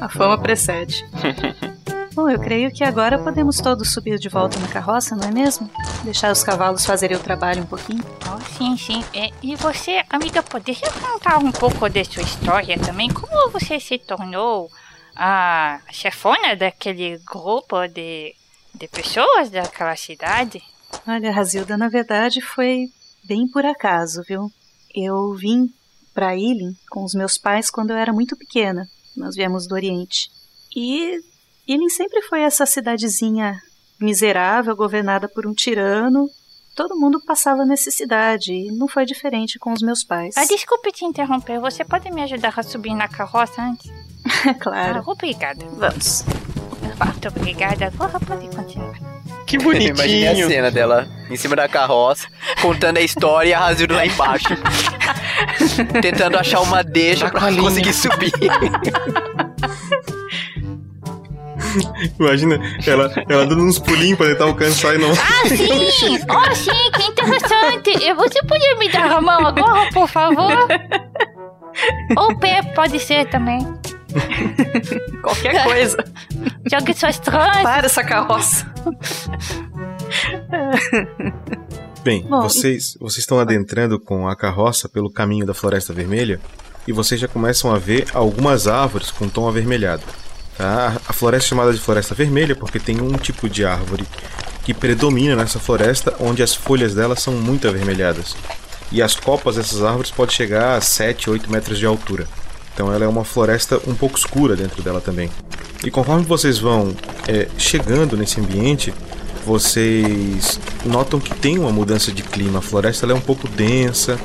A 0.00 0.08
fama 0.08 0.38
precede. 0.38 1.04
Bom, 2.14 2.28
eu 2.28 2.40
creio 2.40 2.72
que 2.72 2.82
agora 2.82 3.16
podemos 3.16 3.60
todos 3.60 3.92
subir 3.92 4.18
de 4.18 4.28
volta 4.28 4.58
na 4.58 4.66
carroça, 4.66 5.14
não 5.14 5.28
é 5.28 5.30
mesmo? 5.30 5.70
Deixar 6.02 6.32
os 6.32 6.42
cavalos 6.42 6.84
fazerem 6.84 7.16
o 7.16 7.20
trabalho 7.20 7.62
um 7.62 7.66
pouquinho. 7.66 8.02
Oh, 8.26 8.40
sim, 8.56 8.76
sim. 8.76 9.04
É, 9.14 9.30
e 9.40 9.54
você, 9.54 10.02
amiga, 10.10 10.42
poderia 10.42 10.90
contar 10.90 11.38
um 11.38 11.52
pouco 11.52 11.88
da 11.88 12.04
sua 12.04 12.24
história 12.24 12.76
também? 12.76 13.08
Como 13.08 13.50
você 13.52 13.78
se 13.78 13.98
tornou 13.98 14.68
a 15.14 15.78
chefona 15.92 16.56
daquele 16.56 17.18
grupo 17.18 17.86
de, 17.86 18.34
de 18.74 18.88
pessoas 18.88 19.48
daquela 19.50 19.94
cidade? 19.94 20.60
Olha, 21.06 21.30
Razilda, 21.30 21.76
na 21.76 21.88
verdade 21.88 22.40
foi 22.40 22.90
bem 23.22 23.46
por 23.46 23.64
acaso, 23.64 24.24
viu? 24.26 24.50
Eu 24.92 25.34
vim 25.34 25.72
para 26.18 26.34
Ilin 26.34 26.74
com 26.90 27.04
os 27.04 27.14
meus 27.14 27.38
pais 27.38 27.70
quando 27.70 27.90
eu 27.90 27.96
era 27.96 28.12
muito 28.12 28.36
pequena. 28.36 28.88
Nós 29.16 29.36
viemos 29.36 29.68
do 29.68 29.74
Oriente. 29.76 30.28
E 30.74 31.20
Ilin 31.64 31.88
sempre 31.88 32.22
foi 32.22 32.40
essa 32.40 32.66
cidadezinha 32.66 33.54
miserável, 34.00 34.74
governada 34.74 35.28
por 35.28 35.46
um 35.46 35.54
tirano. 35.54 36.28
Todo 36.74 36.98
mundo 36.98 37.22
passava 37.24 37.64
necessidade 37.64 38.52
e 38.52 38.72
não 38.72 38.88
foi 38.88 39.06
diferente 39.06 39.60
com 39.60 39.72
os 39.72 39.80
meus 39.80 40.02
pais. 40.02 40.36
Ah, 40.36 40.44
desculpe 40.44 40.90
te 40.90 41.04
interromper. 41.04 41.60
Você 41.60 41.84
pode 41.84 42.10
me 42.10 42.20
ajudar 42.22 42.52
a 42.56 42.64
subir 42.64 42.94
na 42.94 43.06
carroça 43.06 43.62
antes? 43.62 43.88
claro. 44.58 45.04
Ah, 45.06 45.12
obrigada. 45.12 45.64
Vamos. 45.68 46.24
Muito 47.04 47.28
obrigada. 47.28 47.86
Agora 47.86 48.18
pode 48.20 48.48
continuar. 48.48 48.94
Que 49.46 49.56
Imaginei 49.56 50.28
a 50.28 50.46
cena 50.46 50.70
dela 50.70 51.08
em 51.30 51.36
cima 51.36 51.56
da 51.56 51.66
carroça, 51.68 52.26
contando 52.60 52.98
a 52.98 53.00
história 53.00 53.48
e 53.48 53.54
a 53.54 53.58
Razildo 53.58 53.94
lá 53.94 54.04
embaixo. 54.04 54.48
tentando 56.02 56.38
achar 56.38 56.60
uma 56.60 56.82
deixa 56.82 57.30
pra 57.30 57.52
conseguir 57.54 57.92
subir. 57.92 58.32
Imagina 62.18 62.58
ela, 62.86 63.12
ela 63.28 63.46
dando 63.46 63.62
uns 63.62 63.78
pulinhos 63.78 64.16
pra 64.16 64.26
tentar 64.28 64.44
alcançar 64.44 64.94
e 64.94 64.98
não. 64.98 65.10
Ah, 65.12 65.48
sim! 65.48 66.18
Oh, 66.28 66.54
sim, 66.54 66.90
que 66.94 67.02
interessante! 67.04 68.14
Você 68.14 68.42
podia 68.46 68.76
me 68.76 68.88
dar 68.90 69.12
a 69.12 69.20
mão 69.20 69.46
agora, 69.46 69.90
por 69.92 70.08
favor? 70.08 70.68
Ou 72.16 72.32
o 72.32 72.38
pé 72.38 72.62
pode 72.74 72.98
ser 72.98 73.28
também. 73.28 73.58
Qualquer 75.22 75.64
coisa. 75.64 75.96
Jogue 76.70 76.94
suas 76.94 77.18
trans. 77.18 77.62
Para 77.62 77.86
essa 77.86 78.04
carroça. 78.04 78.70
Bem, 82.02 82.22
Bom, 82.22 82.42
vocês, 82.42 82.96
vocês 83.00 83.18
estão 83.18 83.38
adentrando 83.38 84.00
com 84.00 84.28
a 84.28 84.36
carroça 84.36 84.88
pelo 84.88 85.10
caminho 85.10 85.44
da 85.44 85.52
Floresta 85.52 85.92
Vermelha 85.92 86.40
e 86.86 86.92
vocês 86.92 87.20
já 87.20 87.28
começam 87.28 87.74
a 87.74 87.78
ver 87.78 88.06
algumas 88.14 88.66
árvores 88.66 89.10
com 89.10 89.28
tom 89.28 89.48
avermelhado. 89.48 90.02
Tá? 90.56 90.96
A 91.06 91.12
floresta 91.12 91.46
é 91.46 91.50
chamada 91.50 91.72
de 91.72 91.78
Floresta 91.78 92.14
Vermelha 92.14 92.56
porque 92.56 92.80
tem 92.80 93.00
um 93.00 93.12
tipo 93.12 93.48
de 93.48 93.64
árvore 93.64 94.04
que 94.64 94.74
predomina 94.74 95.36
nessa 95.36 95.58
floresta, 95.58 96.14
onde 96.20 96.42
as 96.42 96.54
folhas 96.54 96.94
dela 96.94 97.16
são 97.16 97.34
muito 97.34 97.66
avermelhadas. 97.66 98.36
E 98.90 99.02
as 99.02 99.14
copas 99.14 99.56
dessas 99.56 99.82
árvores 99.82 100.10
podem 100.10 100.34
chegar 100.34 100.76
a 100.76 100.80
7, 100.80 101.30
8 101.30 101.50
metros 101.50 101.78
de 101.78 101.86
altura. 101.86 102.26
Então 102.78 102.92
ela 102.92 103.04
é 103.04 103.08
uma 103.08 103.24
floresta 103.24 103.80
um 103.88 103.94
pouco 103.94 104.16
escura 104.16 104.54
dentro 104.54 104.80
dela 104.84 105.00
também. 105.00 105.28
E 105.84 105.90
conforme 105.90 106.22
vocês 106.22 106.60
vão 106.60 106.94
é, 107.26 107.48
chegando 107.58 108.16
nesse 108.16 108.40
ambiente, 108.40 108.94
vocês 109.44 110.60
notam 110.86 111.18
que 111.18 111.34
tem 111.34 111.58
uma 111.58 111.72
mudança 111.72 112.12
de 112.12 112.22
clima. 112.22 112.60
A 112.60 112.62
floresta 112.62 113.04
ela 113.04 113.14
é 113.14 113.16
um 113.16 113.20
pouco 113.20 113.48
densa 113.48 114.16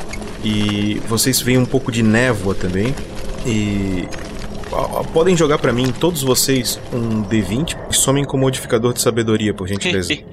e 0.44 1.02
vocês 1.08 1.42
veem 1.42 1.58
um 1.58 1.66
pouco 1.66 1.92
de 1.92 2.04
névoa 2.04 2.54
também. 2.54 2.94
E 3.44 4.08
podem 5.12 5.36
jogar 5.36 5.58
pra 5.58 5.74
mim, 5.74 5.92
todos 5.92 6.22
vocês, 6.22 6.80
um 6.94 7.24
D20 7.24 7.76
e 7.90 7.96
somem 7.96 8.24
com 8.24 8.38
modificador 8.38 8.94
de 8.94 9.02
sabedoria, 9.02 9.52
por 9.52 9.68
gentileza. 9.68 10.14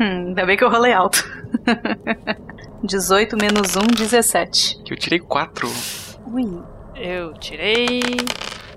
Hum, 0.00 0.28
ainda 0.28 0.46
bem 0.46 0.56
que 0.56 0.62
eu 0.62 0.70
rolei 0.70 0.92
alto. 0.92 1.28
18 2.84 3.36
menos 3.36 3.74
1, 3.74 3.80
17. 3.96 4.80
Que 4.84 4.94
eu 4.94 4.96
tirei 4.96 5.18
4. 5.18 5.68
Ui. 6.32 6.62
Eu 6.96 7.32
tirei. 7.34 8.00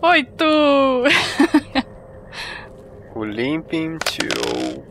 Oito! 0.02 0.46
O 3.14 3.26
Limping 3.26 3.98
tirou. 4.06 4.84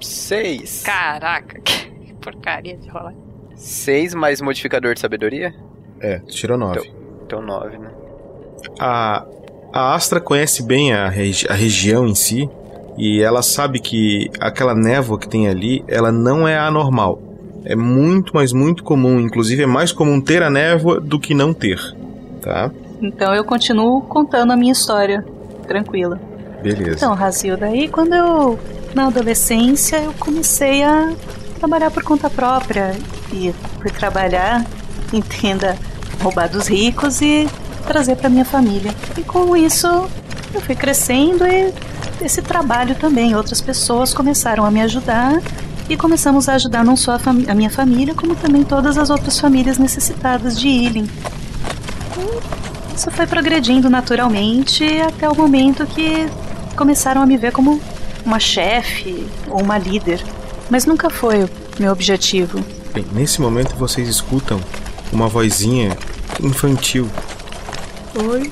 Seis. 0.00 0.82
Caraca, 0.84 1.60
que 1.62 2.12
porcaria 2.20 2.76
de 2.76 2.88
rolar. 2.88 3.14
Seis 3.54 4.14
mais 4.14 4.40
modificador 4.40 4.94
de 4.94 5.00
sabedoria? 5.00 5.54
É, 6.00 6.18
tu 6.18 6.26
tirou 6.34 6.58
9. 6.58 6.92
Então 7.24 7.40
nove, 7.40 7.78
né? 7.78 7.88
A, 8.80 9.24
a 9.72 9.94
Astra 9.94 10.20
conhece 10.20 10.62
bem 10.64 10.92
a, 10.92 11.08
regi- 11.08 11.46
a 11.48 11.54
região 11.54 12.06
em 12.06 12.14
si 12.16 12.50
e 12.98 13.22
ela 13.22 13.42
sabe 13.42 13.78
que 13.80 14.28
aquela 14.40 14.74
névoa 14.74 15.18
que 15.18 15.28
tem 15.28 15.48
ali, 15.48 15.84
ela 15.86 16.10
não 16.10 16.46
é 16.46 16.58
anormal. 16.58 17.22
É 17.64 17.76
muito, 17.76 18.32
mas 18.34 18.52
muito 18.52 18.82
comum. 18.82 19.20
Inclusive 19.20 19.62
é 19.62 19.66
mais 19.66 19.92
comum 19.92 20.20
ter 20.20 20.42
a 20.42 20.50
névoa 20.50 21.00
do 21.00 21.18
que 21.18 21.34
não 21.34 21.54
ter, 21.54 21.78
tá? 22.40 22.70
Então 23.00 23.34
eu 23.34 23.44
continuo 23.44 24.02
contando 24.02 24.52
a 24.52 24.56
minha 24.56 24.72
história. 24.72 25.24
Tranquila. 25.66 26.20
Beleza. 26.62 26.96
Então, 26.96 27.14
Razilda, 27.14 27.66
aí 27.66 27.88
quando 27.88 28.14
eu, 28.14 28.58
na 28.94 29.08
adolescência, 29.08 29.96
eu 29.96 30.12
comecei 30.18 30.82
a 30.82 31.12
trabalhar 31.58 31.90
por 31.90 32.02
conta 32.02 32.30
própria. 32.30 32.92
E 33.32 33.54
fui 33.80 33.90
trabalhar, 33.90 34.64
entenda, 35.12 35.76
roubar 36.22 36.48
dos 36.48 36.68
ricos 36.68 37.20
e 37.22 37.48
trazer 37.86 38.16
para 38.16 38.28
minha 38.28 38.44
família. 38.44 38.92
E 39.16 39.22
com 39.22 39.56
isso, 39.56 39.86
eu 40.54 40.60
fui 40.60 40.74
crescendo 40.74 41.46
e 41.46 41.72
esse 42.20 42.42
trabalho 42.42 42.94
também. 42.94 43.34
Outras 43.34 43.60
pessoas 43.60 44.12
começaram 44.14 44.64
a 44.64 44.70
me 44.70 44.82
ajudar 44.82 45.40
e 45.88 45.96
começamos 45.96 46.48
a 46.48 46.54
ajudar 46.54 46.84
não 46.84 46.96
só 46.96 47.12
a, 47.12 47.20
a 47.50 47.54
minha 47.54 47.70
família, 47.70 48.14
como 48.14 48.34
também 48.34 48.62
todas 48.62 48.96
as 48.96 49.10
outras 49.10 49.38
famílias 49.38 49.78
necessitadas 49.78 50.58
de 50.58 50.68
healing. 50.68 51.08
E 52.16 52.94
Isso 52.94 53.10
foi 53.10 53.26
progredindo 53.26 53.90
naturalmente 53.90 54.84
até 55.00 55.28
o 55.28 55.34
momento 55.34 55.86
que 55.86 56.28
começaram 56.76 57.22
a 57.22 57.26
me 57.26 57.36
ver 57.36 57.52
como 57.52 57.80
uma 58.24 58.38
chefe 58.38 59.26
ou 59.48 59.62
uma 59.62 59.78
líder. 59.78 60.22
Mas 60.70 60.86
nunca 60.86 61.10
foi 61.10 61.44
o 61.44 61.50
meu 61.78 61.92
objetivo. 61.92 62.64
Bem, 62.94 63.04
nesse 63.12 63.40
momento 63.40 63.74
vocês 63.76 64.08
escutam 64.08 64.60
uma 65.12 65.28
vozinha 65.28 65.96
infantil. 66.40 67.08
Oi? 68.14 68.50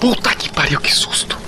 Puta 0.00 0.34
que 0.34 0.50
pariu, 0.50 0.80
que 0.80 0.94
susto! 0.94 1.41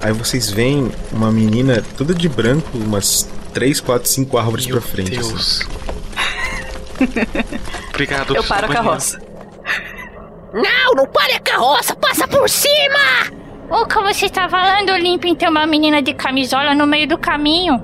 Aí 0.00 0.12
vocês 0.12 0.50
veem 0.50 0.90
uma 1.12 1.30
menina 1.30 1.82
toda 1.96 2.14
de 2.14 2.28
branco, 2.28 2.68
umas 2.74 3.28
3, 3.52 3.80
4, 3.80 4.08
5 4.08 4.38
árvores 4.38 4.66
pra 4.66 4.80
frente. 4.80 5.18
assim. 5.18 5.30
Deus. 5.30 5.68
Obrigado. 7.90 8.34
Eu 8.34 8.44
paro 8.44 8.66
a 8.66 8.68
carroça. 8.68 9.20
Não, 10.52 10.94
não 10.96 11.06
pare 11.06 11.34
a 11.34 11.40
carroça, 11.40 11.94
passa 11.94 12.26
por 12.26 12.48
cima! 12.48 13.30
O 13.70 13.86
que 13.86 14.00
você 14.00 14.26
está 14.26 14.48
falando, 14.48 14.96
Limpin? 14.96 15.34
Tem 15.36 15.48
uma 15.48 15.64
menina 15.64 16.02
de 16.02 16.12
camisola 16.12 16.74
no 16.74 16.86
meio 16.86 17.06
do 17.06 17.16
caminho. 17.16 17.80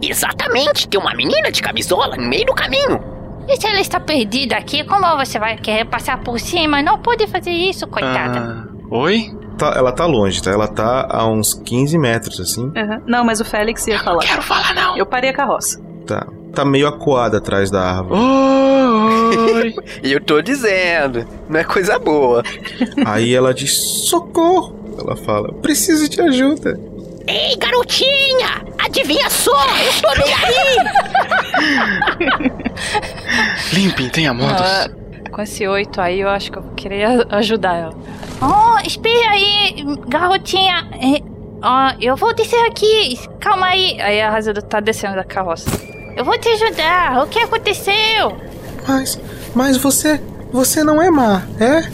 Exatamente, 0.00 0.86
tem 0.86 1.00
uma 1.00 1.12
menina 1.14 1.50
de 1.50 1.60
camisola 1.60 2.16
no 2.16 2.28
meio 2.28 2.46
do 2.46 2.54
caminho. 2.54 3.02
E 3.48 3.60
se 3.60 3.66
ela 3.66 3.80
está 3.80 3.98
perdida 3.98 4.56
aqui, 4.56 4.84
como 4.84 5.16
você 5.16 5.38
vai 5.38 5.56
querer 5.56 5.84
passar 5.86 6.18
por 6.18 6.38
cima? 6.38 6.80
Não 6.80 6.98
pode 6.98 7.26
fazer 7.26 7.50
isso, 7.50 7.86
coitada. 7.88 8.38
Ah, 8.38 8.86
oi? 8.90 9.30
Tá- 9.58 9.74
ela 9.76 9.92
tá 9.92 10.04
longe, 10.06 10.42
tá? 10.42 10.50
Ela 10.50 10.66
tá 10.68 11.06
a 11.10 11.26
uns 11.26 11.54
15 11.54 11.96
metros, 11.98 12.40
assim. 12.40 12.72
Aham. 12.76 13.02
Não, 13.06 13.24
mas 13.24 13.40
o 13.40 13.44
Félix 13.44 13.86
ia 13.86 13.98
falar. 14.02 14.20
Quero 14.24 14.42
falar, 14.42 14.74
não. 14.74 14.96
Eu 14.96 15.06
parei 15.06 15.30
a 15.30 15.32
carroça. 15.34 15.80
Tá. 16.06 16.26
Tá 16.54 16.64
meio 16.64 16.86
acuada 16.86 17.38
atrás 17.38 17.70
da 17.70 17.80
árvore. 17.82 18.20
Oi! 18.20 19.74
E 20.04 20.12
eu 20.12 20.20
tô 20.22 20.40
dizendo, 20.42 21.26
não 21.48 21.58
é 21.58 21.64
coisa 21.64 21.98
boa. 21.98 22.42
Aí 23.06 23.34
ela 23.34 23.52
diz: 23.54 23.72
socorro! 24.08 24.78
Ela 24.98 25.16
fala: 25.16 25.52
preciso 25.54 26.08
de 26.08 26.20
ajuda. 26.20 26.78
Ei, 27.26 27.56
garotinha! 27.56 28.62
Adivinha 28.84 29.28
só, 29.30 29.50
eu 29.50 30.02
tô 30.02 30.22
nem 30.24 30.34
aí! 30.34 30.76
Limpem, 33.72 34.08
tenha 34.10 34.34
modos. 34.34 34.60
Ah, 34.60 34.88
com 35.34 35.42
esse 35.42 35.66
oito 35.66 36.00
aí, 36.00 36.20
eu 36.20 36.28
acho 36.28 36.52
que 36.52 36.58
eu 36.58 36.62
queria 36.76 37.26
ajudar 37.36 37.74
ela. 37.74 37.94
Oh, 38.40 38.78
espera 38.86 39.32
aí, 39.32 39.84
garotinha. 40.06 40.88
É, 40.92 41.20
ó, 41.60 41.92
eu 42.00 42.16
vou 42.16 42.32
descer 42.32 42.64
aqui. 42.66 43.18
Calma 43.40 43.66
aí. 43.66 44.00
Aí 44.00 44.22
a 44.22 44.30
Razilda 44.30 44.62
tá 44.62 44.78
descendo 44.78 45.16
da 45.16 45.24
carroça. 45.24 45.68
Eu 46.16 46.24
vou 46.24 46.38
te 46.38 46.48
ajudar. 46.50 47.24
O 47.24 47.26
que 47.26 47.40
aconteceu? 47.40 48.36
Mas, 48.86 49.20
mas 49.54 49.76
você, 49.76 50.22
você 50.52 50.84
não 50.84 51.02
é 51.02 51.10
má, 51.10 51.42
é? 51.58 51.90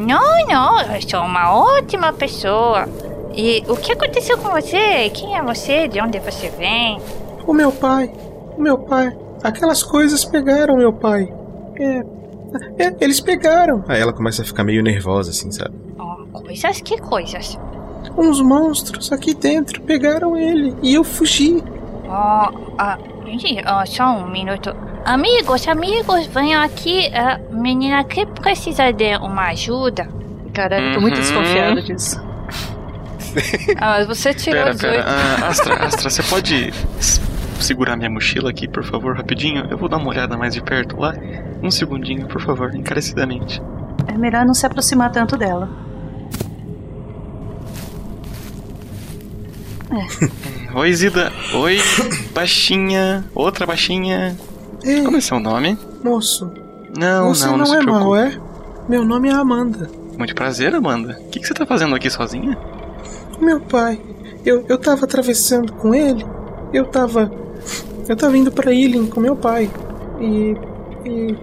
Não, 0.00 0.46
não. 0.48 0.80
Eu 0.80 1.02
sou 1.08 1.20
uma 1.20 1.54
ótima 1.54 2.12
pessoa. 2.12 2.88
E 3.32 3.62
o 3.68 3.76
que 3.76 3.92
aconteceu 3.92 4.36
com 4.38 4.50
você? 4.50 5.08
Quem 5.10 5.36
é 5.36 5.42
você? 5.42 5.86
De 5.86 6.00
onde 6.00 6.18
você 6.18 6.48
vem? 6.48 7.00
O 7.46 7.52
meu 7.52 7.70
pai, 7.70 8.12
o 8.56 8.60
meu 8.60 8.78
pai, 8.78 9.16
aquelas 9.44 9.82
coisas 9.84 10.24
pegaram 10.24 10.76
meu 10.76 10.92
pai. 10.92 11.32
É, 11.78 12.19
é, 12.78 12.94
eles 13.00 13.20
pegaram. 13.20 13.84
Aí 13.88 14.00
ela 14.00 14.12
começa 14.12 14.42
a 14.42 14.44
ficar 14.44 14.64
meio 14.64 14.82
nervosa, 14.82 15.30
assim, 15.30 15.50
sabe? 15.50 15.74
Oh, 15.98 16.40
coisas 16.40 16.80
que 16.80 16.98
coisas. 16.98 17.58
Uns 18.16 18.40
monstros 18.40 19.12
aqui 19.12 19.34
dentro 19.34 19.80
pegaram 19.82 20.36
ele 20.36 20.74
e 20.82 20.94
eu 20.94 21.04
fugi. 21.04 21.62
Oh, 22.06 22.74
ah, 22.78 22.98
gente, 23.26 23.62
oh, 23.66 23.86
só 23.86 24.04
um 24.16 24.28
minuto. 24.30 24.74
Amigos, 25.04 25.66
amigos, 25.68 26.26
venham 26.26 26.62
aqui. 26.62 27.06
A 27.14 27.38
menina 27.52 28.02
que 28.04 28.26
precisa 28.26 28.90
de 28.92 29.16
uma 29.16 29.48
ajuda. 29.50 30.08
Cara, 30.52 30.80
eu 30.80 30.94
tô 30.94 31.00
muito 31.00 31.14
Uhum. 31.16 31.20
desconfiada 31.22 31.80
disso. 31.82 32.20
Ah, 33.78 33.98
mas 33.98 34.06
você 34.08 34.34
tirou 34.34 34.62
Pera, 34.64 34.74
18. 34.74 34.92
pera. 34.92 35.04
Ah, 35.06 35.46
Astra, 35.48 35.74
Astra, 35.86 36.10
você 36.10 36.22
pode 36.24 36.72
segurar 37.62 37.96
minha 37.96 38.10
mochila 38.10 38.50
aqui, 38.50 38.66
por 38.68 38.84
favor, 38.84 39.16
rapidinho? 39.16 39.66
Eu 39.70 39.76
vou 39.78 39.88
dar 39.88 39.96
uma 39.98 40.08
olhada 40.08 40.36
mais 40.36 40.54
de 40.54 40.62
perto 40.62 40.98
lá. 40.98 41.14
Um 41.62 41.70
segundinho, 41.70 42.26
por 42.26 42.40
favor, 42.40 42.74
encarecidamente. 42.74 43.60
É 44.06 44.16
melhor 44.16 44.44
não 44.46 44.54
se 44.54 44.64
aproximar 44.66 45.10
tanto 45.12 45.36
dela. 45.36 45.68
Oi, 50.74 50.92
Zida. 50.92 51.32
Oi, 51.54 51.78
baixinha. 52.32 53.24
Outra 53.34 53.66
baixinha. 53.66 54.36
Ei, 54.84 55.02
Como 55.02 55.16
é 55.16 55.20
seu 55.20 55.40
nome? 55.40 55.76
moço, 56.02 56.50
Não, 56.96 57.28
você 57.34 57.44
não, 57.44 57.52
não, 57.52 57.58
não, 57.58 57.66
se 57.66 57.76
é 57.76 57.78
preocupe. 57.80 58.04
mau, 58.04 58.16
é? 58.16 58.40
Meu 58.88 59.04
nome 59.04 59.28
é 59.28 59.32
Amanda. 59.32 59.90
Muito 60.16 60.34
prazer, 60.34 60.74
Amanda. 60.74 61.18
O 61.20 61.28
que, 61.28 61.40
que 61.40 61.46
você 61.46 61.52
tá 61.54 61.66
fazendo 61.66 61.94
aqui 61.94 62.08
sozinha? 62.08 62.56
Meu 63.40 63.60
pai, 63.60 64.00
eu, 64.44 64.64
eu 64.68 64.78
tava 64.78 65.04
atravessando 65.04 65.72
com 65.74 65.94
ele. 65.94 66.24
Eu 66.72 66.86
tava. 66.86 67.30
Eu 68.10 68.16
tava 68.16 68.36
indo 68.36 68.50
pra 68.50 68.74
Ealing 68.74 69.06
com 69.06 69.20
meu 69.20 69.36
pai. 69.36 69.70
E. 70.20 70.56
E. 71.08 71.36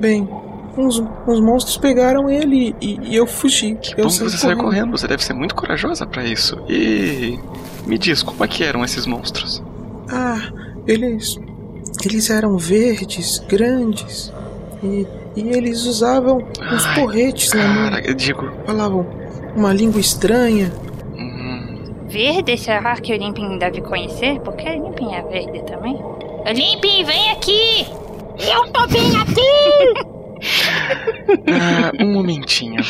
Bem, 0.00 0.28
uns, 0.76 1.00
uns 1.24 1.40
monstros 1.40 1.76
pegaram 1.76 2.28
ele 2.28 2.74
e, 2.80 2.98
e 3.00 3.14
eu 3.14 3.28
fugi. 3.28 3.78
eu 3.96 4.02
Bom, 4.02 4.10
saí 4.10 4.28
você 4.28 4.38
saiu 4.38 4.58
correndo. 4.58 4.90
Você 4.90 5.06
deve 5.06 5.22
ser 5.24 5.34
muito 5.34 5.54
corajosa 5.54 6.04
pra 6.04 6.24
isso. 6.24 6.58
E 6.68 7.38
me 7.86 7.96
diz, 7.96 8.24
como 8.24 8.44
é 8.44 8.48
que 8.48 8.64
eram 8.64 8.84
esses 8.84 9.06
monstros? 9.06 9.62
Ah, 10.10 10.50
eles. 10.84 11.38
Eles 12.04 12.28
eram 12.28 12.58
verdes, 12.58 13.38
grandes. 13.48 14.32
E, 14.82 15.06
e 15.36 15.48
eles 15.48 15.84
usavam 15.84 16.38
uns 16.72 16.86
Ai, 16.86 16.94
porretes 16.96 17.52
na 17.52 17.68
mão. 17.68 17.90
Cara, 17.90 18.04
eu 18.04 18.14
digo. 18.14 18.50
Falavam 18.66 19.06
uma 19.54 19.72
língua 19.72 20.00
estranha. 20.00 20.72
Verde, 22.08 22.56
será 22.56 22.96
que 22.96 23.12
o 23.12 23.16
Limpin 23.16 23.58
deve 23.58 23.80
conhecer? 23.82 24.40
Porque 24.40 24.68
o 24.68 24.84
Limpin 24.86 25.14
é 25.14 25.22
verde 25.22 25.62
também. 25.64 25.96
Limpin, 26.54 27.04
vem 27.04 27.30
aqui! 27.30 27.86
Eu 28.40 28.70
tô 28.72 28.86
bem 28.86 29.16
aqui! 29.16 30.08
Ah, 31.50 31.90
um 32.00 32.12
momentinho. 32.12 32.80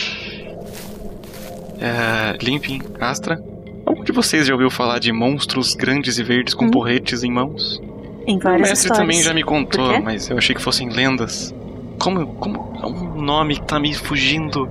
É, 1.80 2.36
Limpin, 2.42 2.80
Astra. 3.00 3.42
Algum 3.86 4.04
de 4.04 4.12
vocês 4.12 4.46
já 4.46 4.52
ouviu 4.52 4.70
falar 4.70 4.98
de 4.98 5.10
monstros 5.12 5.74
grandes 5.74 6.18
e 6.18 6.22
verdes 6.22 6.52
com 6.54 6.68
porretes 6.70 7.22
em 7.24 7.32
mãos? 7.32 7.80
Em 8.26 8.36
O 8.36 8.40
várias 8.40 8.68
mestre 8.68 8.90
histórias. 8.90 8.98
também 8.98 9.22
já 9.22 9.32
me 9.32 9.42
contou, 9.42 10.00
mas 10.02 10.28
eu 10.28 10.36
achei 10.36 10.54
que 10.54 10.60
fossem 10.60 10.90
lendas. 10.90 11.54
Como, 11.98 12.26
como 12.34 12.74
é 12.82 12.86
um 12.86 13.20
nome 13.22 13.54
que 13.56 13.62
tá 13.66 13.80
me 13.80 13.94
fugindo? 13.94 14.68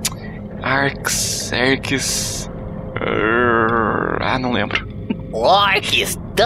Arx, 0.62 1.52
Erx. 1.52 2.50
Ah, 4.22 4.38
não 4.40 4.52
lembro. 4.52 4.88
Orcs, 5.32 6.18
duh! 6.36 6.46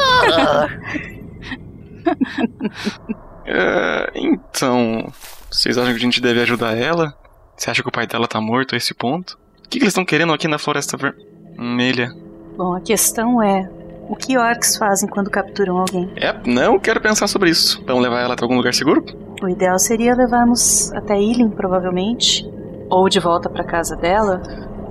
É, 3.45 4.11
então, 4.15 5.11
vocês 5.51 5.77
acham 5.77 5.91
que 5.91 5.97
a 5.97 6.01
gente 6.01 6.21
deve 6.21 6.41
ajudar 6.41 6.77
ela? 6.77 7.13
Você 7.57 7.69
acha 7.69 7.81
que 7.81 7.89
o 7.89 7.91
pai 7.91 8.07
dela 8.07 8.27
tá 8.27 8.39
morto 8.39 8.75
a 8.75 8.77
esse 8.77 8.93
ponto? 8.93 9.37
O 9.59 9.69
que, 9.69 9.77
que 9.77 9.83
eles 9.83 9.89
estão 9.89 10.05
querendo 10.05 10.33
aqui 10.33 10.47
na 10.47 10.57
Floresta 10.57 10.97
Vermelha? 10.97 12.11
Bom, 12.57 12.75
a 12.75 12.81
questão 12.81 13.41
é: 13.41 13.69
o 14.09 14.15
que 14.15 14.37
orcs 14.37 14.77
fazem 14.77 15.09
quando 15.09 15.29
capturam 15.29 15.77
alguém? 15.77 16.11
É, 16.15 16.33
não 16.45 16.79
quero 16.79 16.99
pensar 17.01 17.27
sobre 17.27 17.49
isso. 17.49 17.83
Vamos 17.85 18.03
levar 18.03 18.21
ela 18.21 18.33
até 18.33 18.43
algum 18.43 18.57
lugar 18.57 18.73
seguro? 18.73 19.03
O 19.41 19.49
ideal 19.49 19.79
seria 19.79 20.15
levarmos 20.15 20.91
até 20.93 21.13
Ealing, 21.13 21.49
provavelmente. 21.49 22.45
Ou 22.89 23.07
de 23.07 23.19
volta 23.19 23.49
pra 23.49 23.63
casa 23.63 23.95
dela. 23.95 24.41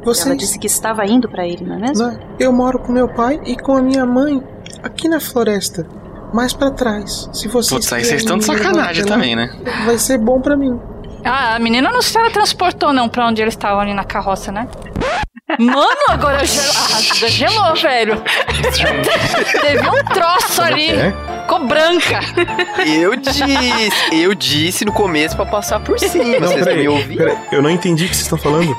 Vocês- 0.04 0.26
Ela 0.26 0.36
disse 0.36 0.58
que 0.58 0.66
estava 0.66 1.04
indo 1.06 1.28
pra 1.28 1.46
Ealing, 1.46 1.64
não 1.66 1.76
é 1.76 1.78
mesmo? 1.78 2.06
Né? 2.06 2.18
Eu 2.38 2.52
moro 2.52 2.78
com 2.78 2.92
meu 2.92 3.08
pai 3.08 3.40
e 3.44 3.56
com 3.56 3.76
a 3.76 3.82
minha 3.82 4.06
mãe 4.06 4.42
aqui 4.82 5.08
na 5.08 5.20
floresta. 5.20 5.86
Mais 6.32 6.52
pra 6.52 6.70
trás. 6.70 7.28
Se 7.32 7.48
vocês. 7.48 7.70
Putz, 7.70 7.92
aí 7.92 8.04
vocês 8.04 8.20
estão 8.22 8.38
de 8.38 8.44
sacanagem 8.44 9.02
lá, 9.02 9.08
também, 9.08 9.34
né? 9.34 9.50
Vai 9.84 9.98
ser 9.98 10.16
bom 10.18 10.40
pra 10.40 10.56
mim. 10.56 10.78
Ah, 11.24 11.56
a 11.56 11.58
menina 11.58 11.90
não 11.90 12.00
se 12.00 12.12
teletransportou 12.12 12.92
não 12.92 13.08
pra 13.08 13.26
onde 13.26 13.42
eles 13.42 13.52
estavam 13.54 13.80
ali 13.80 13.92
na 13.92 14.04
carroça, 14.04 14.50
né? 14.52 14.66
Mano, 15.58 15.84
agora 16.08 16.44
gel... 16.44 16.62
a 16.62 16.94
Razilda 16.94 17.28
gelou, 17.28 17.74
velho. 17.74 18.22
Teve 19.60 19.88
um 19.88 20.04
troço 20.04 20.62
ali. 20.62 20.90
é? 20.90 21.12
Ficou 21.42 21.66
branca. 21.66 22.20
Eu 22.86 23.16
disse, 23.16 23.42
eu 24.12 24.34
disse 24.34 24.84
no 24.84 24.92
começo 24.92 25.34
pra 25.36 25.44
passar 25.46 25.80
por 25.80 25.98
cima. 25.98 26.24
Não, 26.24 26.38
Vocês 26.46 26.56
não 26.58 26.64
peraí, 26.64 26.78
me 26.82 26.88
ouviram? 26.88 27.26
peraí, 27.26 27.38
eu 27.52 27.60
não 27.62 27.70
entendi 27.70 28.04
o 28.04 28.08
que 28.08 28.14
vocês 28.14 28.26
estão 28.26 28.38
falando. 28.38 28.74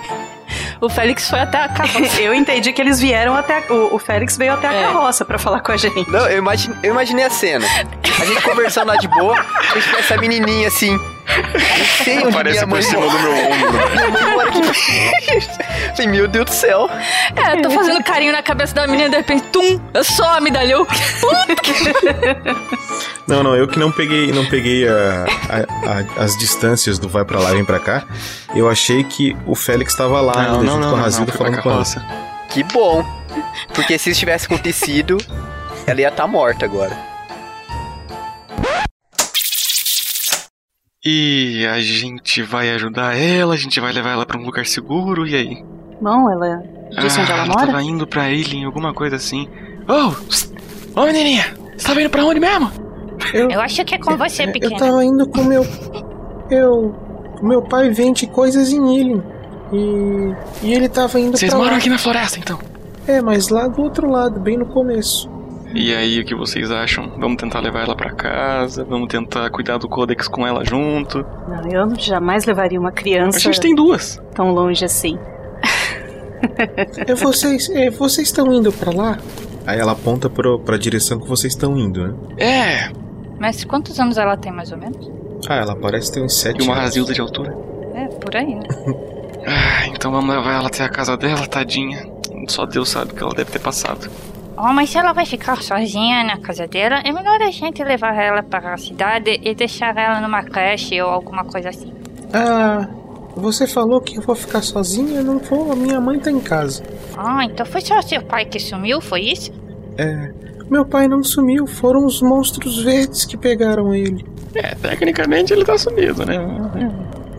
O 0.82 0.89
Félix 0.89 1.30
foi 1.30 1.39
até 1.39 1.60
a 1.63 1.70
carroça. 1.70 2.20
Eu 2.20 2.34
entendi 2.34 2.74
que 2.74 2.82
eles 2.82 3.00
vieram 3.00 3.36
até. 3.36 3.60
a- 3.60 3.72
O, 3.74 3.96
o 3.96 4.00
Félix 4.00 4.36
veio 4.36 4.54
até 4.54 4.67
a 4.67 4.74
É. 4.74 4.84
carroça 4.84 5.24
pra 5.24 5.38
falar 5.38 5.60
com 5.62 5.72
a 5.72 5.78
gente. 5.78 6.10
Não, 6.10 6.28
eu 6.28 6.39
imaginei, 6.39 6.78
eu 6.84 6.91
imaginei 6.91 7.26
a 7.26 7.30
cena. 7.30 7.65
A 8.20 8.26
gente 8.26 8.41
conversando 8.41 8.88
lá 8.88 8.96
de 8.98 9.08
boa, 9.08 9.36
a 9.39 9.74
gente 9.76 9.89
vê 9.89 9.98
essa 10.00 10.17
menininha 10.17 10.67
assim. 10.67 11.00
Não 11.38 11.86
sei 12.06 12.17
onde 12.20 12.28
Aparece 12.30 12.65
minha 12.65 12.67
por 12.67 12.84
cima 12.84 13.02
do 13.10 13.20
meu 13.20 13.32
ombro. 13.32 13.89
Minha 13.91 14.10
mãe 14.10 14.32
mora 14.36 14.50
aqui. 14.50 14.62
Falei, 15.96 16.08
meu 16.08 16.28
Deus 16.28 16.46
do 16.46 16.54
céu. 16.54 16.89
É, 17.36 17.58
eu 17.58 17.62
tô 17.62 17.70
fazendo 17.72 18.04
carinho 18.04 18.32
na 18.32 18.41
cabeça 18.41 18.74
da 18.76 18.88
menina, 18.88 19.10
de 19.10 19.17
repente, 19.17 19.44
tum, 19.52 19.80
some 20.04 20.50
dali. 20.52 20.72
Eu... 20.72 20.88
Não, 23.28 23.44
não, 23.44 23.56
eu 23.56 23.67
que 23.67 23.80
não 23.80 23.91
peguei, 23.91 24.32
não 24.34 24.46
peguei 24.46 24.86
a- 24.88 25.26
a- 25.50 25.91
a- 26.20 26.24
as 26.24 26.36
distâncias 26.38 27.00
do 27.00 27.08
vai 27.08 27.24
pra 27.24 27.39
lá 27.39 27.52
e 27.52 27.56
vem 27.56 27.63
pra 27.65 27.80
cá. 27.80 28.04
Eu 28.54 28.70
achei 28.70 29.04
que 29.06 29.38
o 29.46 29.56
Félix 29.56 29.96
tava 29.96 30.20
lá 30.20 30.34
Não, 30.34 30.41
ainda, 30.41 30.52
não, 30.58 30.74
junto 30.74 30.80
não, 30.82 30.89
com 30.89 30.96
a 30.98 31.02
Razilda 31.02 31.32
falando 31.32 31.62
com 31.62 31.70
a 31.70 31.74
ela. 31.74 31.84
Que 32.50 32.63
bom. 32.63 33.06
Porque 33.74 33.98
se 33.98 34.10
isso 34.10 34.20
tivesse 34.20 34.48
acontecido, 34.48 35.17
ela 35.88 36.02
ia 36.02 36.10
estar 36.10 36.28
morta 36.28 36.65
agora. 36.65 36.98
E 41.04 41.66
a 41.66 41.80
gente 41.80 42.44
vai 42.44 42.70
ajudar 42.72 43.18
ela, 43.18 43.56
a 43.56 43.58
gente 43.58 43.80
vai 43.80 43.92
levar 43.92 44.12
ela 44.12 44.26
pra 44.26 44.38
um 44.38 44.44
lugar 44.46 44.66
seguro, 44.68 45.26
e 45.28 45.36
aí? 45.36 45.66
Bom, 46.00 46.30
ela 46.30 46.62
disse 47.00 47.20
ah, 47.20 47.24
onde 47.24 47.32
ela 47.32 47.44
ela 47.44 47.54
mora? 47.54 47.66
tava 47.68 47.82
indo 47.82 48.06
pra 48.06 48.24
Alien, 48.26 48.66
alguma 48.66 48.94
coisa 48.94 49.16
assim. 49.16 49.48
Oh! 49.88 50.12
psst, 50.12 50.54
Ô 50.96 51.02
menininha! 51.06 51.46
Você 51.76 51.88
tava 51.88 52.02
indo 52.02 52.10
pra 52.12 52.24
onde 52.24 52.40
mesmo? 52.40 52.72
Eu 53.34 53.60
acho 53.62 53.84
que 53.84 53.96
é 53.96 53.98
com 53.98 54.16
você, 54.16 54.44
Eu 54.44 54.52
pequena. 54.52 54.78
tava 54.78 55.04
indo 55.04 55.28
com 55.28 55.44
meu. 55.44 55.66
Eu. 56.52 56.94
Meu 57.42 57.64
pai 57.64 57.90
vende 57.90 58.28
coisas 58.28 58.72
em 58.72 58.98
Ealing. 59.00 59.24
E. 59.74 60.36
E 60.68 60.74
ele 60.74 60.88
tava 60.90 61.20
indo 61.20 61.36
Vocês 61.38 61.50
pra 61.50 61.58
moram 61.58 61.72
lá. 61.72 61.78
aqui 61.78 61.90
na 61.90 61.98
floresta, 61.98 62.38
então. 62.40 62.60
É, 63.08 63.22
mas 63.22 63.50
lá 63.50 63.68
do 63.68 63.82
outro 63.82 64.08
lado, 64.10 64.40
bem 64.40 64.58
no 64.58 64.66
começo. 64.68 65.31
E 65.73 65.93
aí, 65.95 66.19
o 66.19 66.25
que 66.25 66.36
vocês 66.36 66.69
acham? 66.69 67.12
Vamos 67.17 67.38
tentar 67.38 67.60
levar 67.62 67.84
ela 67.86 67.95
pra 67.95 68.12
casa? 68.12 68.84
Vamos 68.84 69.07
tentar 69.07 69.49
cuidar 69.49 69.77
do 69.77 69.88
Codex 69.88 70.27
com 70.27 70.45
ela 70.45 70.63
junto? 70.65 71.25
Não, 71.47 71.71
eu 71.71 71.95
jamais 71.97 72.45
levaria 72.45 72.79
uma 72.79 72.91
criança 72.91 73.38
A 73.38 73.41
gente 73.41 73.60
tem 73.62 73.73
duas. 73.73 74.21
tão 74.36 74.51
longe 74.51 74.84
assim. 74.84 75.17
É, 77.07 77.15
vocês. 77.15 77.69
É, 77.69 77.89
vocês 77.89 78.27
estão 78.27 78.51
indo 78.53 78.71
pra 78.71 78.91
lá? 78.91 79.17
Aí 79.65 79.79
ela 79.79 79.91
aponta 79.91 80.29
pro, 80.29 80.60
pra 80.60 80.77
direção 80.77 81.19
que 81.19 81.27
vocês 81.27 81.53
estão 81.53 81.77
indo, 81.77 82.07
né? 82.07 82.13
É! 82.38 82.91
Mas 83.39 83.63
quantos 83.63 83.99
anos 83.99 84.17
ela 84.17 84.36
tem, 84.36 84.51
mais 84.51 84.71
ou 84.71 84.77
menos? 84.77 85.10
Ah, 85.47 85.55
ela 85.55 85.75
parece 85.75 86.12
ter 86.12 86.21
uns 86.21 86.36
sete 86.36 86.60
E 86.60 86.63
uma 86.63 86.73
anos. 86.73 86.86
razilda 86.86 87.13
de 87.13 87.21
altura. 87.21 87.55
É, 87.95 88.05
por 88.07 88.36
aí, 88.36 88.55
né? 88.55 88.62
Ah, 89.43 89.88
então 89.88 90.12
vamos 90.12 90.36
levar 90.36 90.53
ela 90.53 90.67
até 90.67 90.84
a 90.84 90.89
casa 90.89 91.17
dela, 91.17 91.47
tadinha. 91.47 92.07
Só 92.47 92.63
Deus 92.63 92.89
sabe 92.89 93.12
o 93.12 93.15
que 93.15 93.23
ela 93.23 93.34
deve 93.34 93.49
ter 93.49 93.57
passado. 93.57 94.07
Oh, 94.63 94.71
mas 94.74 94.91
se 94.91 94.97
ela 95.00 95.12
vai 95.12 95.26
ficar 95.26 95.60
sozinha 95.63 96.24
na 96.24 96.38
casa 96.38 96.67
dela, 96.67 97.02
é 97.04 97.12
melhor 97.12 97.41
a 97.41 97.50
gente 97.50 97.84
levar 97.84 98.13
ela 98.13 98.43
para 98.43 98.76
a 98.76 98.78
cidade 98.78 99.39
e 99.41 99.56
deixar 99.56 99.97
ela 99.97 100.21
numa 100.21 100.43
creche 100.43 101.02
ou 101.02 101.10
alguma 101.10 101.43
coisa 101.43 101.69
assim. 101.69 101.91
Ah, 102.32 102.88
você 103.36 103.65
falou 103.65 104.00
que 104.00 104.19
eu 104.19 104.21
vou 104.21 104.36
ficar 104.36 104.62
sozinha? 104.62 105.17
Eu 105.17 105.24
não 105.24 105.39
vou, 105.39 105.71
a 105.71 105.76
minha 105.76 106.00
mãe 106.00 106.19
tá 106.19 106.30
em 106.30 106.39
casa. 106.39 106.84
Ah, 107.17 107.43
então 107.43 107.65
foi 107.65 107.82
só 107.82 108.00
seu 108.04 108.21
pai 108.21 108.45
que 108.45 108.60
sumiu, 108.60 109.02
foi 109.02 109.21
isso? 109.21 109.52
É, 109.97 110.32
meu 110.69 110.86
pai 110.86 111.08
não 111.08 111.24
sumiu, 111.24 111.65
foram 111.65 112.06
os 112.06 112.21
monstros 112.21 112.84
verdes 112.84 113.26
que 113.26 113.36
pegaram 113.36 113.95
ele. 113.95 114.24
É, 114.54 114.76
tecnicamente 114.76 115.52
ele 115.52 115.65
tá 115.65 115.76
sumido, 115.76 116.24
né? 116.24 116.38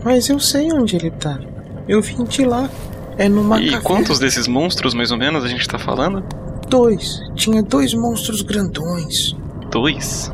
Mas 0.03 0.27
eu 0.27 0.41
sei 0.41 0.73
onde 0.73 0.97
ele 0.97 1.09
tá. 1.09 1.39
Eu 1.87 2.01
vim 2.01 2.25
de 2.25 2.43
lá. 2.43 2.69
É 3.17 3.29
numa 3.29 3.61
E 3.61 3.79
quantos 3.79 4.19
desses 4.19 4.45
monstros, 4.45 4.93
mais 4.93 5.09
ou 5.11 5.17
menos, 5.17 5.45
a 5.45 5.47
gente 5.47 5.65
tá 5.67 5.79
falando? 5.79 6.21
Dois. 6.73 7.21
Tinha 7.35 7.61
dois 7.61 7.93
monstros 7.93 8.41
grandões. 8.41 9.35
Dois? 9.69 10.33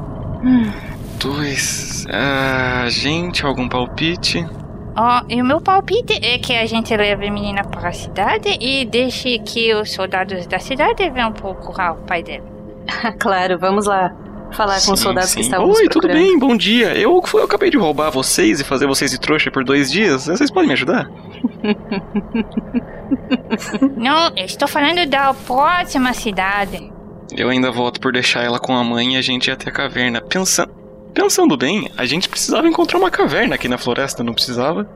Dois. 1.20 2.06
Ah, 2.10 2.86
gente, 2.88 3.46
algum 3.46 3.68
palpite? 3.68 4.48
Ó, 4.96 5.22
e 5.28 5.42
o 5.42 5.46
meu 5.46 5.60
palpite 5.60 6.14
é 6.26 6.38
que 6.38 6.56
a 6.56 6.66
gente 6.66 6.96
leve 6.96 7.28
a 7.28 7.30
menina 7.30 7.66
para 7.66 7.90
a 7.90 7.92
cidade 7.92 8.58
e 8.62 8.86
deixe 8.86 9.38
que 9.40 9.76
os 9.76 9.92
soldados 9.92 10.48
da 10.48 10.60
cidade 10.60 11.10
venham 11.10 11.34
procurar 11.34 11.92
o 11.92 12.06
pai 12.06 12.24
dela. 12.24 12.46
claro, 13.20 13.60
vamos 13.60 13.86
lá 13.86 14.16
falar 14.54 14.82
com 14.82 14.94
os 14.94 15.00
Sim, 15.00 15.08
soldados 15.08 15.32
sim. 15.32 15.36
que 15.36 15.42
estavam 15.42 15.70
Oi, 15.70 15.90
tudo 15.90 16.08
bem? 16.08 16.40
Bom 16.40 16.56
dia. 16.56 16.98
Eu, 16.98 17.22
eu 17.34 17.44
acabei 17.44 17.70
de 17.70 17.78
roubar 17.78 18.12
vocês 18.12 18.62
e 18.62 18.64
fazer 18.64 18.88
vocês 18.88 19.12
de 19.12 19.20
trouxa 19.20 19.52
por 19.52 19.66
dois 19.66 19.92
dias. 19.92 20.28
Vocês 20.28 20.50
podem 20.50 20.68
me 20.68 20.74
ajudar? 20.74 21.10
Não, 23.96 24.32
eu 24.36 24.46
estou 24.46 24.68
falando 24.68 25.06
da 25.08 25.34
próxima 25.34 26.14
cidade. 26.14 26.92
Eu 27.36 27.50
ainda 27.50 27.72
voto 27.72 28.00
por 28.00 28.12
deixar 28.12 28.44
ela 28.44 28.60
com 28.60 28.76
a 28.76 28.84
mãe 28.84 29.16
e 29.16 29.18
a 29.18 29.22
gente 29.22 29.48
ir 29.48 29.52
até 29.52 29.70
a 29.70 29.74
caverna. 29.74 30.22
Pensa... 30.22 30.68
Pensando 31.14 31.58
bem, 31.58 31.90
a 31.98 32.06
gente 32.06 32.30
precisava 32.30 32.68
encontrar 32.68 33.00
uma 33.00 33.10
caverna 33.10 33.56
aqui 33.56 33.68
na 33.68 33.80
floresta, 33.80 34.24
não 34.24 34.34
precisava? 34.34 34.88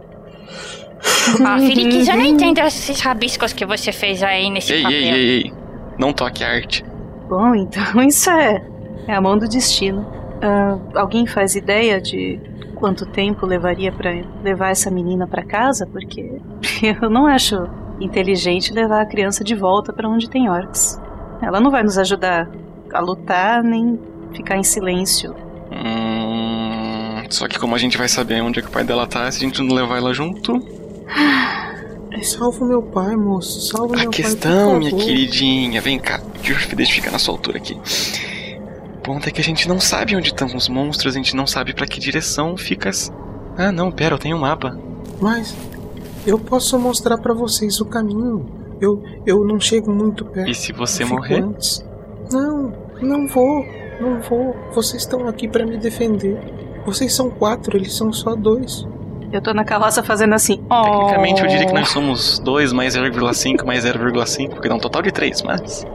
Ah, 1.43 1.58
Felix, 1.60 2.08
eu 2.08 2.15
não 2.15 2.23
entendo 2.23 2.60
esses 2.60 3.01
rabiscos 3.01 3.51
que 3.51 3.65
você 3.65 3.91
fez 3.91 4.23
aí 4.23 4.49
nesse 4.49 4.73
Ei, 4.73 4.84
papel. 4.84 4.97
ei, 4.97 5.10
ei, 5.10 5.29
ei. 5.29 5.53
Não 5.97 6.13
toque 6.13 6.43
arte. 6.43 6.86
Bom, 7.27 7.56
então 7.56 8.01
isso 8.08 8.29
é, 8.29 8.63
é 9.08 9.15
a 9.15 9.21
mão 9.21 9.38
do 9.38 9.47
destino. 9.47 10.06
Ah, 10.45 10.77
alguém 10.95 11.25
faz 11.25 11.56
ideia 11.56 12.01
de 12.01 12.39
quanto 12.75 13.06
tempo 13.06 13.45
levaria 13.45 13.91
pra 13.93 14.12
levar 14.43 14.71
essa 14.71 14.91
menina 14.91 15.25
pra 15.25 15.41
casa? 15.43 15.88
Porque 15.88 16.41
eu 17.01 17.10
não 17.10 17.25
acho 17.27 17.65
inteligente 18.01 18.73
levar 18.73 19.01
a 19.01 19.06
criança 19.06 19.43
de 19.43 19.56
volta 19.56 19.93
pra 19.93 20.10
onde 20.10 20.29
tem 20.29 20.49
orcs. 20.49 20.99
Ela 21.41 21.60
não 21.62 21.71
vai 21.71 21.82
nos 21.84 21.97
ajudar 21.97 22.49
a 22.93 22.99
lutar 22.99 23.63
nem 23.63 23.97
ficar 24.34 24.58
em 24.58 24.63
silêncio. 24.63 25.34
Hum, 25.71 27.23
só 27.29 27.47
que 27.47 27.58
como 27.58 27.73
a 27.75 27.77
gente 27.77 27.97
vai 27.97 28.08
saber 28.10 28.41
onde 28.41 28.60
é 28.60 28.62
que 28.62 28.67
o 28.67 28.71
pai 28.71 28.84
dela 28.84 29.08
tá, 29.08 29.32
se 29.32 29.38
a 29.38 29.47
gente 29.47 29.62
não 29.62 29.73
levar 29.73 29.97
ela 29.97 30.13
junto... 30.13 30.60
Salva 32.21 32.65
meu 32.65 32.82
pai, 32.82 33.15
moço. 33.17 33.67
Salva 33.75 33.95
A 33.95 33.99
meu 34.01 34.10
questão, 34.10 34.51
pai. 34.51 34.71
por 34.71 34.79
minha 34.79 34.91
favor. 34.91 35.06
queridinha, 35.06 35.82
vem 35.82 35.99
cá. 35.99 36.21
Deixa 36.41 36.69
eu 36.71 36.75
deixa 36.77 36.91
eu 36.91 36.95
ficar 36.95 37.12
na 37.12 37.19
sua 37.19 37.34
altura 37.34 37.58
aqui. 37.58 37.77
O 39.03 39.11
ponto 39.11 39.27
é 39.27 39.31
que 39.33 39.41
a 39.41 39.43
gente 39.43 39.67
não 39.67 39.81
sabe 39.81 40.15
onde 40.15 40.29
estão 40.29 40.47
os 40.55 40.69
monstros, 40.69 41.13
a 41.13 41.17
gente 41.17 41.35
não 41.35 41.45
sabe 41.45 41.73
pra 41.73 41.85
que 41.85 41.99
direção 41.99 42.55
fica. 42.55 42.89
Ah, 43.57 43.69
não, 43.69 43.91
pera, 43.91 44.15
eu 44.15 44.17
tenho 44.17 44.37
um 44.37 44.39
mapa. 44.39 44.79
Mas 45.19 45.53
eu 46.25 46.39
posso 46.39 46.79
mostrar 46.79 47.17
pra 47.17 47.33
vocês 47.33 47.81
o 47.81 47.85
caminho. 47.85 48.45
Eu, 48.79 49.03
eu 49.25 49.43
não 49.43 49.59
chego 49.59 49.91
muito 49.91 50.23
perto. 50.23 50.49
E 50.49 50.55
se 50.55 50.71
você 50.71 51.03
morrer? 51.03 51.41
antes. 51.43 51.85
Não, 52.31 52.71
não 53.01 53.27
vou. 53.27 53.65
Não 53.99 54.21
vou. 54.21 54.55
Vocês 54.73 55.03
estão 55.03 55.27
aqui 55.27 55.49
pra 55.49 55.65
me 55.65 55.75
defender. 55.77 56.39
Vocês 56.85 57.13
são 57.13 57.29
quatro, 57.29 57.75
eles 57.75 57.93
são 57.93 58.13
só 58.13 58.35
dois. 58.37 58.87
Eu 59.33 59.41
tô 59.41 59.53
na 59.53 59.65
carroça 59.65 60.01
fazendo 60.01 60.33
assim. 60.33 60.63
Tecnicamente 60.69 61.41
eu 61.41 61.47
diria 61.49 61.65
que 61.65 61.73
"Oh". 61.73 61.75
nós 61.75 61.89
somos 61.89 62.39
2 62.39 62.71
mais 62.71 62.95
0,5 62.95 63.65
mais 63.65 63.83
0,5, 63.83 64.51
porque 64.51 64.69
dá 64.69 64.75
um 64.75 64.79
total 64.79 65.01
de 65.01 65.11
3, 65.11 65.41
mas. 65.41 65.85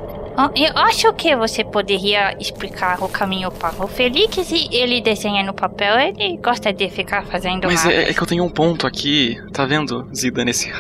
Eu 0.55 0.79
acho 0.83 1.13
que 1.15 1.35
você 1.35 1.65
poderia 1.65 2.37
explicar 2.39 3.03
o 3.03 3.09
caminho 3.09 3.51
para 3.51 3.83
o 3.83 3.89
Felix 3.89 4.51
e 4.53 4.69
ele 4.71 5.01
desenha 5.01 5.43
no 5.43 5.53
papel. 5.53 5.99
Ele 5.99 6.37
gosta 6.37 6.73
de 6.73 6.89
ficar 6.89 7.25
fazendo 7.27 7.67
Mas 7.67 7.85
é, 7.85 8.11
é 8.11 8.15
que 8.15 8.23
eu 8.23 8.27
tenho 8.27 8.45
um 8.45 8.49
ponto 8.49 8.87
aqui, 8.87 9.37
tá 9.53 9.67
vendo, 9.67 10.09
Zida, 10.15 10.45
nesse. 10.45 10.71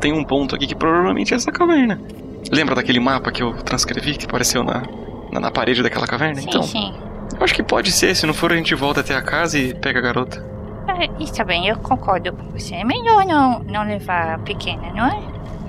Tem 0.00 0.12
um 0.12 0.22
ponto 0.22 0.54
aqui 0.54 0.66
que 0.66 0.74
provavelmente 0.74 1.32
é 1.32 1.36
essa 1.36 1.50
caverna. 1.50 1.98
Lembra 2.52 2.74
daquele 2.74 3.00
mapa 3.00 3.32
que 3.32 3.42
eu 3.42 3.54
transcrevi 3.62 4.16
que 4.16 4.26
apareceu 4.26 4.62
na, 4.62 4.82
na, 5.32 5.40
na 5.40 5.50
parede 5.50 5.82
daquela 5.82 6.06
caverna? 6.06 6.40
Sim, 6.40 6.48
então, 6.48 6.62
sim. 6.62 6.94
eu 7.38 7.42
acho 7.42 7.54
que 7.54 7.62
pode 7.62 7.90
ser, 7.92 8.14
se 8.14 8.26
não 8.26 8.34
for 8.34 8.52
a 8.52 8.56
gente 8.56 8.74
volta 8.74 9.00
até 9.00 9.14
a 9.14 9.22
casa 9.22 9.58
e 9.58 9.74
pega 9.74 9.98
a 9.98 10.02
garota. 10.02 10.44
É, 10.88 11.22
está 11.22 11.42
bem, 11.42 11.66
eu 11.68 11.76
concordo 11.78 12.32
com 12.34 12.50
você. 12.50 12.74
É 12.74 12.84
melhor 12.84 13.24
não, 13.24 13.60
não 13.60 13.82
levar 13.82 14.34
a 14.34 14.38
pequena, 14.38 14.92
não 14.92 15.06
é? 15.06 15.20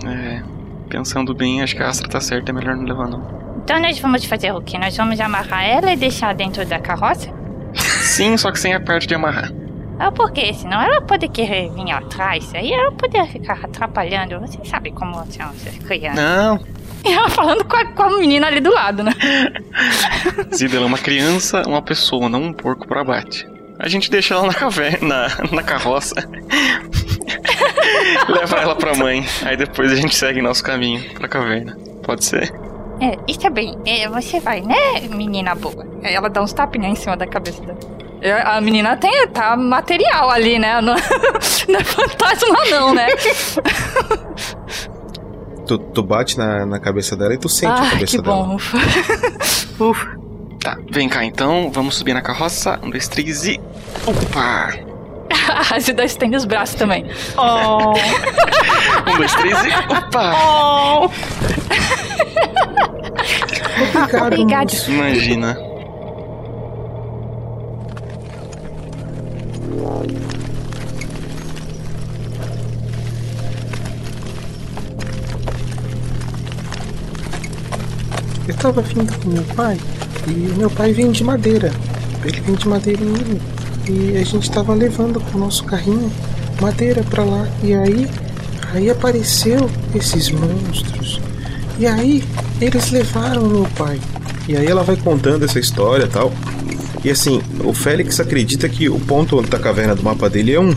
É, 0.05 0.43
pensando 0.91 1.33
bem, 1.33 1.61
acho 1.61 1.75
que 1.75 1.81
a 1.81 1.87
Astra 1.87 2.09
tá 2.09 2.19
certa, 2.19 2.51
é 2.51 2.53
melhor 2.53 2.75
não 2.75 2.83
levar 2.83 3.07
não. 3.07 3.41
Então 3.63 3.79
nós 3.79 3.97
vamos 3.97 4.25
fazer 4.25 4.51
o 4.51 4.61
quê? 4.61 4.77
Nós 4.77 4.95
vamos 4.97 5.19
amarrar 5.19 5.63
ela 5.63 5.91
e 5.93 5.95
deixar 5.95 6.35
dentro 6.35 6.65
da 6.65 6.79
carroça? 6.79 7.29
Sim, 8.03 8.35
só 8.35 8.51
que 8.51 8.59
sem 8.59 8.73
a 8.73 8.79
parte 8.81 9.07
de 9.07 9.15
amarrar. 9.15 9.51
Ah, 9.97 10.11
por 10.11 10.31
quê? 10.31 10.53
Senão 10.53 10.81
ela 10.81 10.99
pode 10.99 11.27
querer 11.29 11.71
vir 11.71 11.91
atrás. 11.91 12.53
Aí 12.55 12.73
ela 12.73 12.91
poderia 12.91 13.27
ficar 13.27 13.59
atrapalhando. 13.63 14.39
Você 14.39 14.57
sabe 14.65 14.91
como 14.91 15.13
são 15.31 15.49
essas 15.51 15.77
crianças. 15.77 16.15
Não, 16.15 16.59
E 17.05 17.09
ela 17.13 17.29
falando 17.29 17.63
com 17.63 17.75
a, 17.75 17.85
com 17.85 18.03
a 18.03 18.17
menina 18.17 18.47
ali 18.47 18.59
do 18.59 18.73
lado, 18.73 19.03
né? 19.03 19.11
Zida 20.53 20.75
ela 20.75 20.85
é 20.85 20.87
uma 20.87 20.97
criança, 20.97 21.61
uma 21.67 21.81
pessoa, 21.81 22.27
não 22.27 22.41
um 22.41 22.53
porco 22.53 22.87
pro 22.87 22.99
abate. 22.99 23.47
A 23.79 23.87
gente 23.87 24.09
deixa 24.11 24.33
ela 24.33 24.47
na 24.47 24.53
caverna, 24.53 25.07
na, 25.07 25.27
na 25.57 25.63
carroça. 25.63 26.15
Leva 28.27 28.57
ela 28.57 28.75
pra 28.75 28.95
mãe. 28.95 29.25
Aí 29.43 29.57
depois 29.57 29.91
a 29.91 29.95
gente 29.95 30.15
segue 30.15 30.41
nosso 30.41 30.63
caminho 30.63 31.03
pra 31.13 31.27
caverna. 31.27 31.77
Pode 32.03 32.23
ser? 32.23 32.53
É, 32.99 33.17
está 33.27 33.49
bem. 33.49 33.77
É, 33.85 34.07
você 34.07 34.39
vai, 34.39 34.61
né, 34.61 35.01
menina 35.09 35.55
boa? 35.55 35.85
Ela 36.03 36.29
dá 36.29 36.41
uns 36.41 36.53
tapinhos 36.53 36.87
em 36.87 36.95
cima 36.95 37.17
da 37.17 37.25
cabeça 37.25 37.61
dela. 37.61 37.79
A 38.45 38.61
menina 38.61 38.95
tem, 38.97 39.27
tá 39.29 39.57
material 39.57 40.29
ali, 40.29 40.59
né? 40.59 40.79
Não, 40.79 40.93
não 41.67 41.79
é 41.79 41.83
fantasma, 41.83 42.59
não, 42.69 42.93
né? 42.93 43.07
Tu, 45.65 45.77
tu 45.77 46.03
bate 46.03 46.37
na, 46.37 46.65
na 46.65 46.79
cabeça 46.81 47.15
dela 47.15 47.33
e 47.33 47.37
tu 47.37 47.47
sente 47.47 47.71
a 47.71 47.85
ah, 47.85 47.89
cabeça 47.91 48.17
que 48.17 48.21
dela. 48.21 48.43
bom. 48.43 48.55
Ufa. 48.55 48.77
Ufa. 49.79 50.19
Tá, 50.59 50.77
vem 50.91 51.07
cá 51.07 51.23
então, 51.23 51.71
vamos 51.71 51.95
subir 51.95 52.13
na 52.13 52.21
carroça. 52.21 52.77
Um, 52.83 52.89
dois, 52.89 53.07
três 53.07 53.45
e. 53.45 53.59
Opa! 54.05 54.90
A 55.51 55.79
Zida 55.79 56.03
estende 56.03 56.37
os 56.37 56.45
braços 56.45 56.75
também. 56.75 57.05
Oh. 57.37 57.91
Um, 59.09 59.17
dois, 59.17 59.33
três 59.35 59.57
e. 59.65 59.69
Opa! 59.91 60.33
Oh. 60.35 61.09
Obrigado. 64.25 64.71
Imagina. 64.87 65.57
Eu 78.47 78.55
tava 78.57 78.81
vindo 78.81 79.17
com 79.19 79.29
meu 79.29 79.43
pai 79.55 79.77
e 80.27 80.31
o 80.51 80.55
meu 80.55 80.69
pai 80.69 80.91
vem 80.93 81.11
de 81.11 81.23
madeira. 81.23 81.71
Ele 82.23 82.41
vem 82.41 82.55
de 82.55 82.67
madeira 82.67 83.01
em. 83.01 83.60
E 83.91 84.17
a 84.17 84.23
gente 84.23 84.49
tava 84.49 84.73
levando 84.73 85.19
com 85.19 85.37
o 85.37 85.41
nosso 85.41 85.65
carrinho 85.65 86.09
madeira 86.61 87.03
pra 87.03 87.25
lá. 87.25 87.45
E 87.61 87.73
aí, 87.73 88.07
aí 88.73 88.89
apareceu 88.89 89.69
esses 89.93 90.31
monstros. 90.31 91.19
E 91.77 91.85
aí, 91.85 92.23
eles 92.61 92.89
levaram 92.91 93.47
meu 93.47 93.67
pai. 93.77 93.99
E 94.47 94.55
aí 94.55 94.65
ela 94.65 94.81
vai 94.83 94.95
contando 94.95 95.43
essa 95.43 95.59
história 95.59 96.05
e 96.05 96.07
tal. 96.07 96.31
E 97.03 97.09
assim, 97.09 97.41
o 97.65 97.73
Félix 97.73 98.19
acredita 98.19 98.69
que 98.69 98.87
o 98.87 98.99
ponto 98.99 99.41
da 99.41 99.59
caverna 99.59 99.93
do 99.93 100.03
mapa 100.03 100.29
dele 100.29 100.53
é 100.53 100.59
um. 100.59 100.73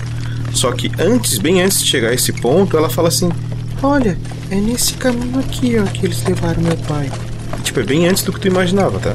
Só 0.53 0.73
que 0.73 0.91
antes, 0.99 1.39
bem 1.39 1.62
antes 1.62 1.81
de 1.81 1.87
chegar 1.87 2.09
a 2.09 2.15
esse 2.15 2.33
ponto, 2.33 2.77
ela 2.77 2.91
fala 2.91 3.09
assim: 3.09 3.31
Olha, 3.83 4.19
é 4.51 4.57
nesse 4.57 4.95
caminho 4.95 5.39
aqui, 5.39 5.77
ó, 5.79 5.85
que 5.85 6.07
eles 6.07 6.25
levaram 6.25 6.62
meu 6.62 6.77
pai. 6.79 7.11
Tipo, 7.62 7.81
é 7.81 7.83
bem 7.85 8.09
antes 8.09 8.25
do 8.25 8.33
que 8.33 8.41
tu 8.41 8.49
imaginava, 8.49 8.99
tá? 8.99 9.15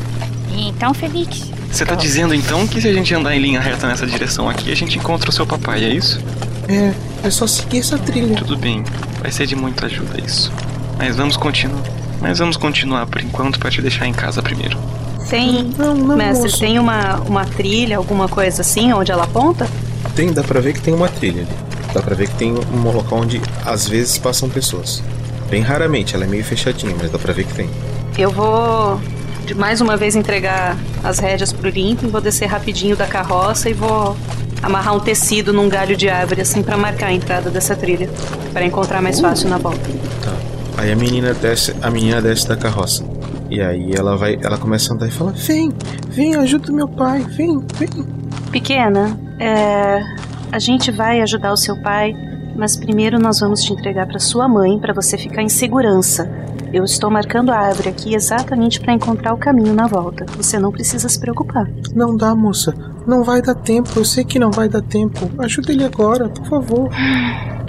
Então, 0.56 0.94
Felix. 0.94 1.59
Você 1.72 1.86
tá 1.86 1.96
dizendo 1.96 2.34
então 2.34 2.68
que 2.68 2.82
se 2.82 2.88
a 2.88 2.94
gente 2.94 3.14
andar 3.14 3.36
em 3.36 3.40
linha 3.40 3.60
reta 3.60 3.88
nessa 3.88 4.06
direção 4.06 4.50
aqui, 4.50 4.72
a 4.72 4.76
gente 4.76 4.98
encontra 4.98 5.30
o 5.30 5.34
seu 5.34 5.46
papai, 5.46 5.84
é 5.86 5.90
isso? 5.90 6.20
É, 6.68 6.94
é 7.24 7.30
só 7.30 7.48
seguir 7.48 7.80
essa 7.80 7.98
trilha. 7.98 8.36
Tudo 8.36 8.58
bem, 8.58 8.84
vai 9.22 9.32
ser 9.32 9.46
de 9.46 9.56
muita 9.56 9.86
ajuda 9.86 10.20
isso. 10.24 10.52
Mas 10.98 11.16
vamos 11.16 11.38
continuar. 11.38 11.84
Mas 12.22 12.40
vamos 12.40 12.58
continuar 12.58 13.06
por 13.08 13.22
enquanto 13.22 13.60
pra 13.60 13.70
te 13.72 13.82
deixar 13.82 14.06
em 14.08 14.14
casa 14.14 14.42
primeiro. 14.42 14.78
Tem, 15.30 15.72
Não, 15.78 15.94
não, 15.96 16.18
mestre, 16.18 16.44
moço. 16.50 16.60
tem 16.60 16.80
uma, 16.80 17.18
uma 17.22 17.46
trilha, 17.46 17.98
alguma 17.98 18.28
coisa 18.28 18.62
assim, 18.62 18.92
onde 18.92 19.12
ela 19.12 19.24
aponta? 19.24 19.68
Tem, 20.16 20.34
dá 20.34 20.44
pra 20.44 20.60
ver 20.60 20.74
que 20.74 20.82
tem 20.82 20.94
uma 20.94 21.08
trilha 21.08 21.44
ali. 21.44 21.70
Dá 21.94 22.02
pra 22.02 22.16
ver 22.16 22.28
que 22.28 22.36
tem 22.36 22.52
um 22.52 22.92
local 22.92 23.20
onde 23.20 23.42
às 23.66 23.88
vezes 23.88 24.18
passam 24.18 24.50
pessoas. 24.50 25.02
Bem 25.50 25.62
raramente, 25.62 26.14
ela 26.16 26.26
é 26.26 26.28
meio 26.28 26.44
fechadinha, 26.44 26.96
mas 27.00 27.12
dá 27.12 27.18
pra 27.20 27.32
ver 27.32 27.46
que 27.46 27.54
tem. 27.54 27.70
Eu 28.18 28.32
vou 28.32 29.00
de 29.50 29.56
mais 29.56 29.82
uma 29.82 29.98
vez 29.98 30.16
entregar 30.16 30.78
as 31.04 31.18
rédeas 31.18 31.52
pro 31.52 31.72
Limping, 31.72 32.10
vou 32.10 32.22
descer 32.22 32.46
rapidinho 32.46 32.96
da 32.96 33.08
carroça 33.08 33.68
e 33.68 33.74
vou 33.74 34.16
amarrar 34.62 34.96
um 34.96 35.00
tecido 35.00 35.52
num 35.52 35.68
galho 35.68 35.98
de 35.98 36.08
árvore 36.08 36.42
assim 36.42 36.62
pra 36.62 36.78
marcar 36.78 37.08
a 37.08 37.14
entrada 37.14 37.50
dessa 37.50 37.76
trilha, 37.76 38.08
Pra 38.54 38.64
encontrar 38.64 39.02
mais 39.02 39.20
fácil 39.20 39.50
na 39.50 39.58
volta. 39.58 39.90
Tá. 40.24 40.34
Aí 40.78 40.92
a 40.92 40.96
menina 40.96 41.34
desce, 41.34 41.76
a 41.82 41.90
menina 41.90 42.22
desce 42.22 42.48
da 42.48 42.56
carroça. 42.56 43.04
E 43.50 43.60
aí 43.60 43.92
ela 43.92 44.16
vai, 44.16 44.38
ela 44.40 44.56
começa 44.56 44.94
a 44.94 44.96
andar 44.96 45.08
e 45.08 45.12
fala: 45.12 45.32
Vem, 45.32 45.72
vem, 46.08 46.36
ajuda 46.36 46.72
meu 46.72 46.88
pai, 46.88 47.22
vem, 47.24 47.60
vem. 47.74 47.90
Pequena, 48.52 49.20
é, 49.40 50.00
a 50.52 50.60
gente 50.60 50.92
vai 50.92 51.22
ajudar 51.22 51.52
o 51.52 51.58
seu 51.58 51.76
pai, 51.82 52.14
mas 52.56 52.76
primeiro 52.76 53.18
nós 53.18 53.40
vamos 53.40 53.64
te 53.64 53.74
entregar 53.74 54.06
pra 54.06 54.20
sua 54.20 54.48
mãe 54.48 54.78
pra 54.78 54.94
você 54.94 55.18
ficar 55.18 55.42
em 55.42 55.50
segurança. 55.50 56.30
Eu 56.72 56.84
estou 56.84 57.10
marcando 57.10 57.50
a 57.52 57.58
árvore 57.58 57.90
aqui 57.90 58.14
exatamente 58.14 58.80
pra 58.80 58.94
encontrar 58.94 59.34
o 59.34 59.38
caminho 59.38 59.74
na 59.74 59.88
volta. 59.88 60.26
Você 60.38 60.60
não 60.60 60.72
precisa 60.72 61.10
se 61.10 61.20
preocupar. 61.20 61.68
Não 61.96 62.16
dá, 62.16 62.36
moça. 62.36 62.74
Não 63.08 63.24
vai 63.24 63.42
dar 63.42 63.56
tempo. 63.56 63.90
Eu 63.96 64.06
sei 64.06 64.24
que 64.24 64.38
não 64.38 64.52
vai 64.52 64.70
dar 64.70 64.82
tempo. 64.84 65.30
Ajuda 65.40 65.72
ele 65.72 65.84
agora, 65.84 66.30
por 66.30 66.46
favor. 66.46 66.90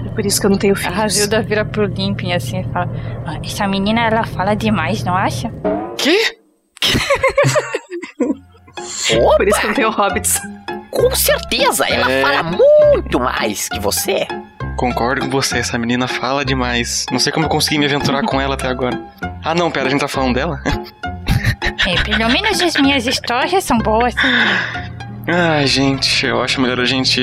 É 0.04 0.08
por 0.10 0.26
isso 0.26 0.38
que 0.40 0.46
eu 0.46 0.50
não 0.50 0.58
tenho 0.58 0.74
A 0.74 0.76
filhos. 0.76 0.94
Razilda 0.96 1.42
vira 1.42 1.64
pro 1.64 1.84
Limping 1.86 2.32
assim 2.32 2.60
e 2.60 2.64
fala: 2.72 2.90
"Ah, 3.26 3.38
Essa 3.42 3.66
menina 3.66 4.02
ela 4.06 4.24
fala 4.24 4.54
demais, 4.54 5.02
não 5.02 5.14
acha? 5.14 5.50
Quê? 5.96 6.18
Por 9.36 9.48
isso 9.48 9.60
que 9.60 9.66
eu 9.66 9.68
não 9.68 9.74
tenho 9.74 9.90
hobbits. 9.90 10.40
Com 10.90 11.10
certeza, 11.14 11.86
ela 11.88 12.10
É. 12.10 12.22
fala 12.22 12.42
muito 12.42 13.18
mais 13.20 13.68
que 13.68 13.78
você. 13.80 14.26
Concordo 14.80 15.20
com 15.20 15.30
você, 15.30 15.58
essa 15.58 15.76
menina 15.76 16.08
fala 16.08 16.42
demais. 16.42 17.04
Não 17.12 17.18
sei 17.18 17.30
como 17.30 17.44
eu 17.44 17.50
consegui 17.50 17.76
me 17.76 17.84
aventurar 17.84 18.22
com 18.22 18.40
ela 18.40 18.54
até 18.54 18.66
agora. 18.66 18.98
Ah 19.44 19.54
não, 19.54 19.70
pera, 19.70 19.88
a 19.88 19.90
gente 19.90 20.00
tá 20.00 20.08
falando 20.08 20.34
dela? 20.34 20.58
É, 21.86 22.02
pelo 22.02 22.30
menos 22.30 22.62
as 22.62 22.76
minhas 22.76 23.06
histórias 23.06 23.62
são 23.62 23.76
boas. 23.76 24.14
Ai, 25.28 25.66
gente, 25.66 26.24
eu 26.24 26.42
acho 26.42 26.62
melhor 26.62 26.80
a 26.80 26.86
gente 26.86 27.20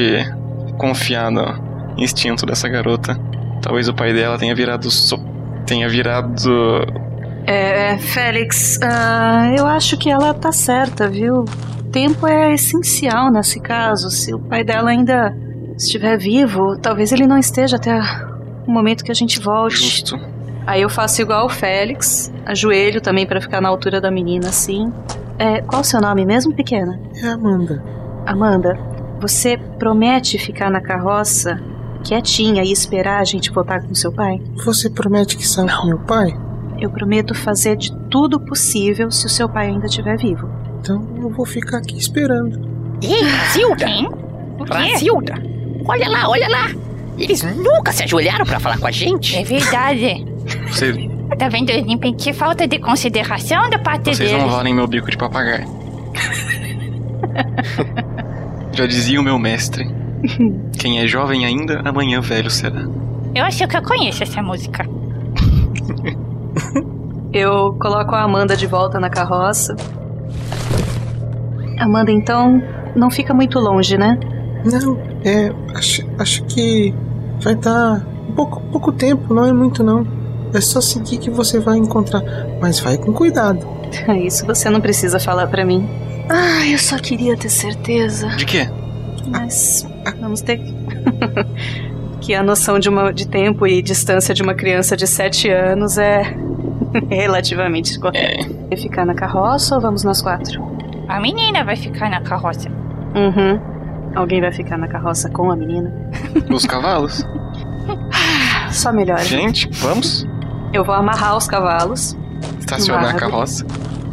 confiar 0.77 1.31
no 1.31 1.95
instinto 1.97 2.45
dessa 2.45 2.69
garota. 2.69 3.19
Talvez 3.59 3.89
o 3.89 3.93
pai 3.93 4.13
dela 4.13 4.37
tenha 4.37 4.53
virado. 4.53 4.91
So... 4.91 5.17
tenha 5.65 5.89
virado. 5.89 6.85
É, 7.47 7.97
Félix, 7.97 8.79
ah, 8.83 9.51
eu 9.57 9.65
acho 9.65 9.97
que 9.97 10.11
ela 10.11 10.31
tá 10.31 10.51
certa, 10.51 11.09
viu? 11.09 11.43
Tempo 11.91 12.27
é 12.27 12.53
essencial 12.53 13.31
nesse 13.31 13.59
caso. 13.59 14.11
Se 14.11 14.31
o 14.31 14.39
pai 14.39 14.63
dela 14.63 14.91
ainda 14.91 15.35
estiver 15.77 16.17
vivo, 16.17 16.77
talvez 16.77 17.11
ele 17.11 17.27
não 17.27 17.37
esteja 17.37 17.75
até 17.75 17.99
o 18.67 18.71
momento 18.71 19.03
que 19.03 19.11
a 19.11 19.15
gente 19.15 19.39
volte. 19.39 19.77
Justo. 19.77 20.19
Aí 20.65 20.81
eu 20.81 20.89
faço 20.89 21.21
igual 21.21 21.45
o 21.45 21.49
Félix, 21.49 22.31
ajoelho 22.45 22.99
também 22.99 23.25
pra 23.25 23.39
ficar 23.39 23.61
na 23.61 23.69
altura 23.69 24.01
da 24.01 24.11
menina 24.11 24.49
assim. 24.49 24.91
É, 25.39 25.61
qual 25.61 25.81
o 25.81 25.85
seu 25.85 26.01
nome 26.01 26.25
mesmo, 26.25 26.53
pequena? 26.53 26.99
É 27.23 27.27
Amanda. 27.27 27.81
Amanda, 28.25 28.77
você 29.21 29.57
promete 29.79 30.37
ficar 30.37 30.69
na 30.69 30.81
carroça 30.81 31.61
quietinha 32.03 32.63
e 32.63 32.71
esperar 32.71 33.21
a 33.21 33.23
gente 33.23 33.51
voltar 33.51 33.81
com 33.81 33.95
seu 33.95 34.11
pai? 34.11 34.41
Você 34.65 34.89
promete 34.89 35.37
que 35.37 35.47
sai 35.47 35.67
com 35.69 35.87
meu 35.87 35.99
pai? 35.99 36.37
Eu 36.79 36.89
prometo 36.89 37.33
fazer 37.33 37.75
de 37.77 37.95
tudo 38.09 38.39
possível 38.39 39.09
se 39.09 39.25
o 39.25 39.29
seu 39.29 39.47
pai 39.47 39.67
ainda 39.67 39.85
estiver 39.85 40.17
vivo. 40.17 40.49
Então 40.79 41.07
eu 41.21 41.29
vou 41.29 41.45
ficar 41.45 41.77
aqui 41.77 41.97
esperando. 41.97 42.59
Ei, 43.01 43.21
Razilda! 43.23 43.87
Razilda! 44.69 45.56
Olha 45.87 46.09
lá, 46.09 46.29
olha 46.29 46.47
lá! 46.49 46.69
Eles 47.17 47.41
nunca 47.55 47.91
se 47.91 48.03
ajoelharam 48.03 48.45
pra 48.45 48.59
falar 48.59 48.77
com 48.77 48.87
a 48.87 48.91
gente. 48.91 49.35
É 49.35 49.43
verdade. 49.43 50.25
Você- 50.69 51.09
Tá 51.37 51.49
vendo? 51.49 51.71
Que 52.15 52.31
falta 52.33 52.65
de 52.67 52.79
consideração 52.79 53.69
da 53.69 53.77
parte 53.77 54.05
vocês 54.15 54.17
deles. 54.31 54.33
não 54.43 54.49
valem 54.49 54.73
meu 54.73 54.87
bico 54.87 55.11
de 55.11 55.17
papagaio. 55.17 55.65
Já 58.73 58.85
dizia 58.85 59.19
o 59.19 59.23
meu 59.23 59.37
mestre. 59.37 59.85
Quem 60.79 60.99
é 60.99 61.07
jovem 61.07 61.45
ainda, 61.45 61.81
amanhã 61.85 62.21
velho 62.21 62.49
será. 62.49 62.85
Eu 63.35 63.43
acho 63.43 63.67
que 63.67 63.77
eu 63.77 63.81
conheço 63.83 64.23
essa 64.23 64.41
música. 64.41 64.85
Eu 67.33 67.73
coloco 67.79 68.15
a 68.15 68.23
Amanda 68.23 68.55
de 68.55 68.65
volta 68.65 68.99
na 68.99 69.09
carroça. 69.09 69.75
Amanda, 71.79 72.11
então, 72.11 72.61
não 72.95 73.11
fica 73.11 73.33
muito 73.33 73.59
longe, 73.59 73.97
né? 73.97 74.17
Não, 74.65 74.97
é. 75.23 75.51
Acho, 75.75 76.03
acho 76.19 76.43
que 76.45 76.93
vai 77.41 77.55
dar 77.55 78.05
pouco, 78.35 78.61
pouco 78.71 78.91
tempo, 78.91 79.33
não 79.33 79.45
é 79.45 79.53
muito 79.53 79.83
não. 79.83 80.05
É 80.53 80.61
só 80.61 80.79
seguir 80.81 81.17
que 81.17 81.29
você 81.29 81.59
vai 81.59 81.77
encontrar. 81.77 82.23
Mas 82.61 82.79
vai 82.79 82.97
com 82.97 83.11
cuidado. 83.13 83.65
Isso 84.23 84.45
você 84.45 84.69
não 84.69 84.79
precisa 84.81 85.19
falar 85.19 85.47
pra 85.47 85.65
mim. 85.65 85.87
Ah, 86.29 86.65
eu 86.67 86.77
só 86.77 86.97
queria 86.97 87.37
ter 87.37 87.49
certeza. 87.49 88.27
De 88.29 88.45
quê? 88.45 88.67
Mas 89.27 89.87
vamos 90.19 90.41
ter 90.41 90.57
que- 90.57 90.75
que 92.21 92.33
a 92.33 92.41
noção 92.43 92.79
de, 92.79 92.89
uma, 92.89 93.11
de 93.13 93.27
tempo 93.27 93.65
e 93.67 93.81
distância 93.81 94.33
de 94.33 94.41
uma 94.41 94.53
criança 94.53 94.95
de 94.97 95.05
7 95.07 95.49
anos 95.49 95.97
é 95.97 96.23
relativamente 97.09 97.97
correta. 97.99 98.49
Vai 98.69 98.77
ficar 98.77 99.05
na 99.05 99.13
carroça 99.13 99.75
ou 99.75 99.81
vamos 99.81 100.03
nós 100.03 100.21
quatro? 100.21 100.61
A 101.07 101.19
menina 101.19 101.63
vai 101.63 101.75
ficar 101.75 102.09
na 102.09 102.19
carroça. 102.21 102.69
Uhum. 103.15 103.59
Alguém 104.15 104.41
vai 104.41 104.51
ficar 104.51 104.77
na 104.77 104.87
carroça 104.87 105.29
com 105.29 105.51
a 105.51 105.55
menina? 105.55 105.93
Os 106.49 106.65
cavalos? 106.65 107.23
Só 108.71 108.91
melhor. 108.91 109.19
Gente, 109.19 109.69
vamos? 109.79 110.25
Eu 110.73 110.83
vou 110.83 110.95
amarrar 110.95 111.37
os 111.37 111.47
cavalos. 111.47 112.17
Estacionar 112.59 113.15
a 113.15 113.17
carroça. 113.17 113.65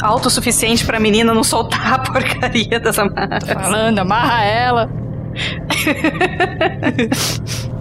Alto 0.02 0.28
o 0.28 0.30
suficiente 0.30 0.84
pra 0.84 1.00
menina 1.00 1.32
não 1.32 1.42
soltar 1.42 1.94
a 1.94 1.98
porcaria 2.00 2.78
das 2.78 2.98
amarras. 2.98 3.44
Falando, 3.44 4.00
amarra 4.00 4.44
ela. 4.44 4.90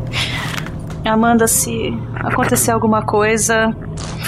Amanda, 1.06 1.48
se 1.48 1.94
acontecer 2.16 2.72
alguma 2.72 3.02
coisa, 3.04 3.76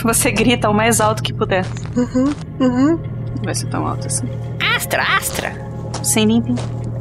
você 0.03 0.29
grita 0.29 0.69
o 0.69 0.73
mais 0.73 0.99
alto 0.99 1.23
que 1.23 1.33
puder. 1.33 1.65
Uhum, 1.95 2.33
uhum. 2.59 2.97
Não 2.97 3.43
vai 3.43 3.55
ser 3.55 3.67
tão 3.67 3.87
alto 3.87 4.07
assim. 4.07 4.27
Astra, 4.75 5.01
Astra! 5.17 5.53
Sem 6.03 6.25
limping. 6.25 6.55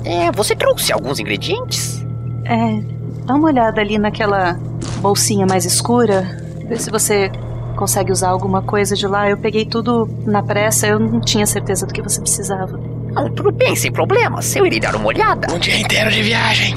É, 0.05 0.31
você 0.33 0.55
trouxe 0.55 0.93
alguns 0.93 1.19
ingredientes? 1.19 2.05
É, 2.45 2.81
dá 3.25 3.35
uma 3.35 3.49
olhada 3.49 3.81
ali 3.81 3.99
naquela 3.99 4.59
bolsinha 5.01 5.47
mais 5.47 5.65
escura. 5.65 6.23
Vê 6.69 6.77
se 6.77 6.91
você 6.91 7.31
consegue 7.77 8.13
usar 8.13 8.29
alguma 8.29 8.63
coisa 8.63 8.95
de 8.95 9.07
lá. 9.07 9.29
Eu 9.29 9.37
peguei 9.37 9.65
tudo 9.65 10.09
na 10.27 10.43
pressa, 10.43 10.87
eu 10.87 10.99
não 10.99 11.21
tinha 11.21 11.47
certeza 11.47 11.87
do 11.87 11.93
que 11.93 12.03
você 12.03 12.21
precisava. 12.21 12.79
Não, 13.13 13.31
tudo 13.31 13.53
bem, 13.53 13.75
sem 13.77 13.93
problemas. 13.93 14.55
Eu 14.57 14.67
irei 14.67 14.81
dar 14.81 14.95
uma 14.95 15.07
olhada. 15.07 15.53
Um 15.53 15.59
dia 15.59 15.79
inteiro 15.79 16.11
de 16.11 16.23
viagem. 16.23 16.75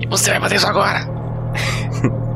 E 0.00 0.06
você 0.06 0.30
vai 0.30 0.40
fazer 0.40 0.56
isso 0.56 0.66
agora. 0.66 1.00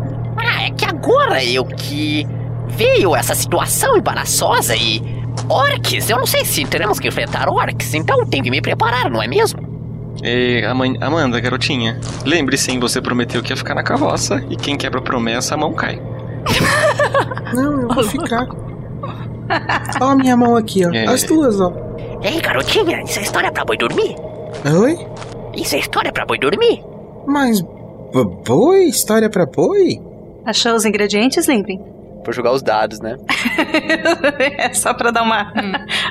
Ah, 0.46 0.64
é 0.64 0.70
que 0.70 0.84
agora 0.84 1.42
eu 1.42 1.64
que 1.64 2.26
veio 2.68 3.16
essa 3.16 3.34
situação 3.34 3.96
embaraçosa 3.96 4.76
e. 4.76 5.00
Orcs, 5.48 6.10
eu 6.10 6.18
não 6.18 6.26
sei 6.26 6.44
se 6.44 6.66
teremos 6.66 7.00
que 7.00 7.08
enfrentar 7.08 7.48
orcs, 7.48 7.94
então 7.94 8.26
tenho 8.26 8.44
que 8.44 8.50
me 8.50 8.60
preparar, 8.60 9.10
não 9.10 9.22
é 9.22 9.26
mesmo? 9.26 9.63
E 10.22 10.62
Ama- 10.64 10.84
Amanda, 11.00 11.40
garotinha, 11.40 12.00
lembre-se, 12.24 12.76
você 12.78 13.00
prometeu 13.00 13.42
que 13.42 13.52
ia 13.52 13.56
ficar 13.56 13.74
na 13.74 13.82
carroça 13.82 14.42
e 14.48 14.56
quem 14.56 14.76
quebra 14.76 15.00
a 15.00 15.02
promessa, 15.02 15.54
a 15.54 15.58
mão 15.58 15.72
cai. 15.72 16.00
Não, 17.54 17.82
eu 17.82 17.88
vou 17.88 18.04
ficar. 18.04 18.46
Ó 20.00 20.04
a 20.10 20.16
minha 20.16 20.36
mão 20.36 20.56
aqui, 20.56 20.84
ó. 20.86 20.90
É. 20.92 21.06
As 21.06 21.22
duas, 21.24 21.60
ó. 21.60 21.72
Ei, 22.22 22.40
garotinha, 22.40 23.02
isso 23.02 23.18
é 23.18 23.22
história 23.22 23.52
pra 23.52 23.64
boi 23.64 23.76
dormir? 23.76 24.16
Oi? 24.80 25.06
Isso 25.54 25.74
é 25.76 25.78
história 25.78 26.12
pra 26.12 26.24
boi 26.24 26.38
dormir? 26.38 26.82
Mas. 27.26 27.60
bo- 27.60 28.24
Boi? 28.46 28.84
História 28.84 29.28
pra 29.28 29.44
boi? 29.46 30.00
Achou 30.46 30.74
os 30.74 30.84
ingredientes, 30.84 31.46
Limping? 31.48 31.80
Vou 32.24 32.32
jogar 32.32 32.52
os 32.52 32.62
dados, 32.62 33.00
né? 33.00 33.16
é 34.58 34.72
só 34.72 34.94
pra 34.94 35.10
dar 35.10 35.22
uma 35.22 35.52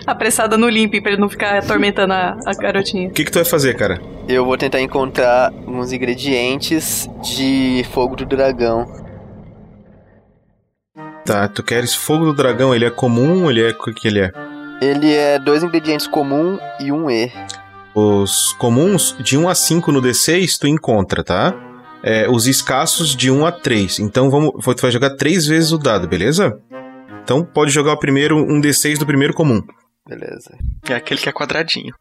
apressada 0.06 0.58
no 0.58 0.70
Limping, 0.70 1.02
pra 1.02 1.12
ele 1.12 1.22
não 1.22 1.30
ficar 1.30 1.58
atormentando 1.58 2.14
a, 2.14 2.38
a 2.46 2.54
garotinha. 2.54 3.10
O 3.10 3.12
que, 3.12 3.26
que 3.26 3.32
tu 3.32 3.36
vai 3.36 3.46
fazer, 3.46 3.76
cara? 3.76 4.00
Eu 4.28 4.46
vou 4.46 4.58
tentar 4.58 4.80
encontrar 4.80 5.52
uns 5.68 5.92
ingredientes 5.92 7.10
de 7.22 7.84
fogo 7.92 8.16
do 8.16 8.26
dragão. 8.26 8.86
Tá, 11.26 11.48
tu 11.48 11.64
queres 11.64 11.96
fogo 11.96 12.26
do 12.26 12.34
dragão, 12.34 12.76
ele 12.76 12.86
é 12.86 12.90
comum 12.90 13.44
ou 13.44 13.52
ele 13.52 13.64
é. 13.64 13.70
O 13.70 13.94
que 13.94 14.08
ele 14.08 14.20
é? 14.20 14.32
Ele 14.82 15.14
é 15.14 15.40
dois 15.40 15.64
ingredientes 15.64 16.06
comum 16.06 16.60
e 16.80 16.92
um 16.92 17.10
E. 17.10 17.32
Os 17.96 18.54
comuns, 18.54 19.16
de 19.20 19.38
1 19.38 19.48
a 19.48 19.56
5 19.56 19.92
no 19.92 20.02
D6, 20.02 20.58
tu 20.60 20.68
encontra, 20.68 21.24
tá? 21.24 21.54
É, 22.04 22.30
os 22.30 22.48
escassos, 22.48 23.16
de 23.16 23.32
1 23.32 23.46
a 23.46 23.52
3. 23.52 24.00
Então 24.00 24.30
vamos, 24.30 24.52
tu 24.64 24.82
vai 24.82 24.92
jogar 24.92 25.16
3 25.16 25.48
vezes 25.48 25.72
o 25.72 25.78
dado, 25.78 26.08
beleza? 26.08 26.60
Então 27.24 27.46
pode 27.46 27.72
jogar 27.72 27.94
o 27.94 28.00
primeiro, 28.00 28.38
um 28.38 28.60
D6 28.60 28.98
do 28.98 29.06
primeiro 29.06 29.34
comum. 29.34 29.62
Beleza. 30.08 30.58
É 30.90 30.96
aquele 30.96 31.22
que 31.22 31.30
é 31.30 31.32
quadradinho. 31.32 31.94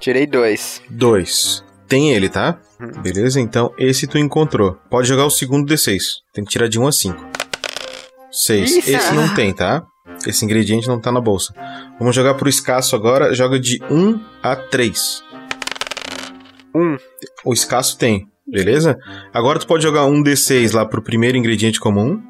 Tirei 0.00 0.26
dois. 0.26 0.82
2. 0.90 1.64
Tem 1.86 2.12
ele, 2.12 2.28
tá? 2.28 2.58
Beleza? 3.02 3.40
Então 3.40 3.72
esse 3.78 4.06
tu 4.06 4.18
encontrou. 4.18 4.76
Pode 4.90 5.06
jogar 5.06 5.26
o 5.26 5.30
segundo 5.30 5.72
D6. 5.72 6.00
Tem 6.32 6.42
que 6.42 6.50
tirar 6.50 6.68
de 6.68 6.80
1 6.80 6.86
a 6.86 6.92
5. 6.92 7.26
6. 8.32 8.76
Isso. 8.76 8.90
Esse 8.90 9.14
não 9.14 9.32
tem, 9.34 9.52
tá? 9.52 9.84
Esse 10.26 10.44
ingrediente 10.44 10.88
não 10.88 11.00
tá 11.00 11.12
na 11.12 11.20
bolsa. 11.20 11.54
Vamos 11.98 12.16
jogar 12.16 12.34
pro 12.34 12.48
escasso 12.48 12.96
agora. 12.96 13.32
Joga 13.34 13.60
de 13.60 13.80
1 13.90 14.20
a 14.42 14.56
3. 14.56 15.22
1. 16.74 16.96
O 17.44 17.52
escasso 17.52 17.98
tem, 17.98 18.26
beleza? 18.50 18.96
Agora 19.32 19.58
tu 19.58 19.66
pode 19.66 19.82
jogar 19.82 20.04
um 20.06 20.22
D6 20.22 20.74
lá 20.74 20.86
pro 20.86 21.02
primeiro 21.02 21.36
ingrediente 21.36 21.78
comum. 21.80 22.20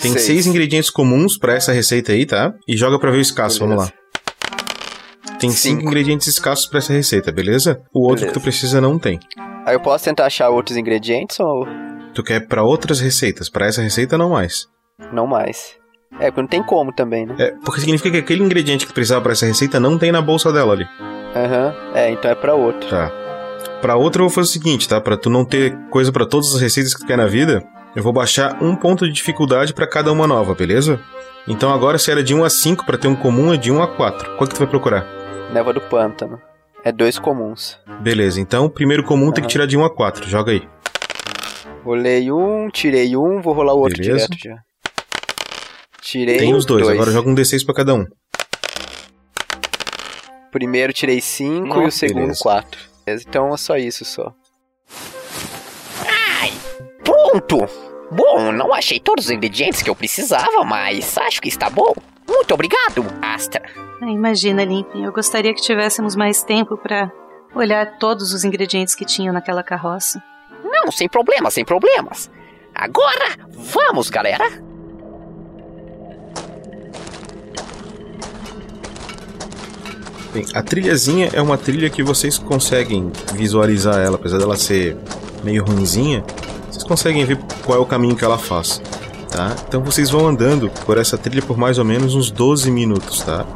Tem 0.00 0.12
Seis. 0.12 0.24
seis 0.26 0.46
ingredientes 0.46 0.90
comuns 0.90 1.38
pra 1.38 1.54
essa 1.54 1.72
receita 1.72 2.12
aí, 2.12 2.26
tá? 2.26 2.52
E 2.68 2.76
joga 2.76 2.98
pra 2.98 3.10
ver 3.10 3.18
o 3.18 3.20
escasso, 3.22 3.60
vamos 3.60 3.76
lá. 3.76 3.92
Tem 5.38 5.50
cinco, 5.50 5.78
Cinco. 5.80 5.82
ingredientes 5.90 6.26
escassos 6.26 6.66
pra 6.66 6.78
essa 6.78 6.92
receita, 6.92 7.32
beleza? 7.32 7.80
O 7.92 8.00
outro 8.02 8.16
Beleza. 8.26 8.26
que 8.26 8.32
tu 8.34 8.42
precisa 8.42 8.80
não 8.80 8.98
tem. 8.98 9.18
Aí 9.66 9.74
eu 9.74 9.80
posso 9.80 10.04
tentar 10.04 10.26
achar 10.26 10.48
outros 10.50 10.76
ingredientes 10.76 11.38
ou 11.40 11.66
Tu 12.14 12.22
quer 12.22 12.46
pra 12.46 12.62
outras 12.62 13.00
receitas, 13.00 13.48
pra 13.50 13.66
essa 13.66 13.82
receita 13.82 14.16
não 14.16 14.30
mais. 14.30 14.66
não 15.12 15.26
mais? 15.26 15.74
É, 16.20 16.26
porque 16.30 16.40
não 16.42 16.48
tem 16.48 16.62
como 16.62 16.92
também, 16.92 17.26
né? 17.26 17.34
É, 17.38 17.50
porque 17.64 17.80
significa 17.80 18.10
que 18.10 18.18
aquele 18.18 18.42
ingrediente 18.44 18.86
que 18.86 18.92
tu 18.92 18.94
precisava 18.94 19.20
pra 19.22 19.32
essa 19.32 19.46
receita 19.46 19.80
não 19.80 19.98
tem 19.98 20.12
na 20.12 20.22
bolsa 20.22 20.52
dela 20.52 20.72
ali. 20.74 20.86
Aham. 21.34 21.74
É, 21.94 22.10
então 22.10 22.30
é 22.30 22.34
pra 22.36 22.54
outro. 22.54 22.88
Tá. 22.88 23.10
Pra 23.84 23.96
outra 23.96 24.22
eu 24.22 24.28
vou 24.28 24.34
fazer 24.34 24.48
o 24.48 24.50
seguinte, 24.50 24.88
tá? 24.88 24.98
Pra 24.98 25.14
tu 25.14 25.28
não 25.28 25.44
ter 25.44 25.76
coisa 25.90 26.10
para 26.10 26.24
todas 26.24 26.54
as 26.54 26.60
receitas 26.62 26.94
que 26.94 27.00
tu 27.00 27.06
quer 27.06 27.18
na 27.18 27.26
vida, 27.26 27.62
eu 27.94 28.02
vou 28.02 28.14
baixar 28.14 28.56
um 28.62 28.74
ponto 28.74 29.04
de 29.04 29.12
dificuldade 29.12 29.74
para 29.74 29.86
cada 29.86 30.10
uma 30.10 30.26
nova, 30.26 30.54
beleza? 30.54 30.98
Então 31.46 31.70
agora 31.70 31.98
se 31.98 32.10
era 32.10 32.24
de 32.24 32.34
1 32.34 32.44
a 32.44 32.48
5 32.48 32.86
para 32.86 32.96
ter 32.96 33.08
um 33.08 33.14
comum 33.14 33.52
é 33.52 33.58
de 33.58 33.70
1 33.70 33.82
a 33.82 33.86
4. 33.86 34.38
Qual 34.38 34.48
que 34.48 34.54
tu 34.54 34.58
vai 34.58 34.66
procurar? 34.66 35.06
Neva 35.52 35.70
do 35.70 35.82
Pântano. 35.82 36.40
É 36.82 36.90
dois 36.90 37.18
comuns. 37.18 37.78
Beleza, 38.00 38.40
então 38.40 38.64
o 38.64 38.70
primeiro 38.70 39.04
comum 39.04 39.26
uhum. 39.26 39.32
tem 39.32 39.44
que 39.44 39.50
tirar 39.50 39.66
de 39.66 39.76
1 39.76 39.84
a 39.84 39.94
4. 39.94 40.30
Joga 40.30 40.52
aí. 40.52 40.66
Rolei 41.84 42.32
um, 42.32 42.70
tirei 42.70 43.14
um, 43.14 43.42
vou 43.42 43.52
rolar 43.52 43.74
o 43.74 43.80
outro 43.80 44.02
Beleza. 44.02 44.28
direto 44.28 44.42
já. 44.42 44.62
Tirei 46.00 46.38
Tem 46.38 46.54
os 46.54 46.64
dois, 46.64 46.84
dois. 46.84 46.94
agora 46.94 47.12
joga 47.12 47.28
um 47.28 47.34
D6 47.34 47.66
pra 47.66 47.74
cada 47.74 47.94
um. 47.94 48.06
Primeiro 50.50 50.90
tirei 50.94 51.20
5 51.20 51.82
e 51.82 51.86
o 51.86 51.90
segundo 51.90 52.32
4. 52.34 52.93
Então 53.06 53.52
é 53.52 53.56
só 53.56 53.76
isso 53.76 54.04
só. 54.04 54.32
Pronto! 57.02 57.68
Bom, 58.10 58.52
não 58.52 58.72
achei 58.72 59.00
todos 59.00 59.26
os 59.26 59.30
ingredientes 59.30 59.82
que 59.82 59.90
eu 59.90 59.96
precisava, 59.96 60.64
mas 60.64 61.16
acho 61.18 61.40
que 61.42 61.48
está 61.48 61.68
bom. 61.68 61.92
Muito 62.28 62.54
obrigado, 62.54 63.04
Astra. 63.20 63.62
Ah, 64.00 64.06
Imagina, 64.06 64.64
Limpin, 64.64 65.04
eu 65.04 65.12
gostaria 65.12 65.52
que 65.52 65.60
tivéssemos 65.60 66.14
mais 66.14 66.42
tempo 66.42 66.76
pra 66.76 67.10
olhar 67.54 67.98
todos 67.98 68.32
os 68.32 68.44
ingredientes 68.44 68.94
que 68.94 69.04
tinham 69.04 69.32
naquela 69.32 69.62
carroça. 69.62 70.22
Não, 70.62 70.92
sem 70.92 71.08
problemas, 71.08 71.54
sem 71.54 71.64
problemas. 71.64 72.30
Agora, 72.74 73.36
vamos, 73.50 74.10
galera! 74.10 74.44
Bem, 80.34 80.44
a 80.52 80.60
trilhazinha 80.64 81.30
é 81.32 81.40
uma 81.40 81.56
trilha 81.56 81.88
que 81.88 82.02
vocês 82.02 82.36
conseguem 82.36 83.12
visualizar 83.34 83.98
ela, 84.00 84.16
apesar 84.16 84.36
dela 84.36 84.56
ser 84.56 84.96
meio 85.44 85.64
ruinzinha, 85.64 86.24
vocês 86.68 86.82
conseguem 86.82 87.24
ver 87.24 87.38
qual 87.64 87.78
é 87.78 87.80
o 87.80 87.86
caminho 87.86 88.16
que 88.16 88.24
ela 88.24 88.36
faz, 88.36 88.82
tá? 89.30 89.54
Então 89.68 89.80
vocês 89.80 90.10
vão 90.10 90.26
andando 90.26 90.68
por 90.84 90.98
essa 90.98 91.16
trilha 91.16 91.40
por 91.40 91.56
mais 91.56 91.78
ou 91.78 91.84
menos 91.84 92.16
uns 92.16 92.32
12 92.32 92.68
minutos, 92.72 93.22
tá? 93.22 93.46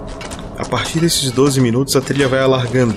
A 0.56 0.64
partir 0.64 1.00
desses 1.00 1.32
12 1.32 1.60
minutos 1.60 1.96
a 1.96 2.00
trilha 2.00 2.28
vai 2.28 2.38
alargando. 2.38 2.94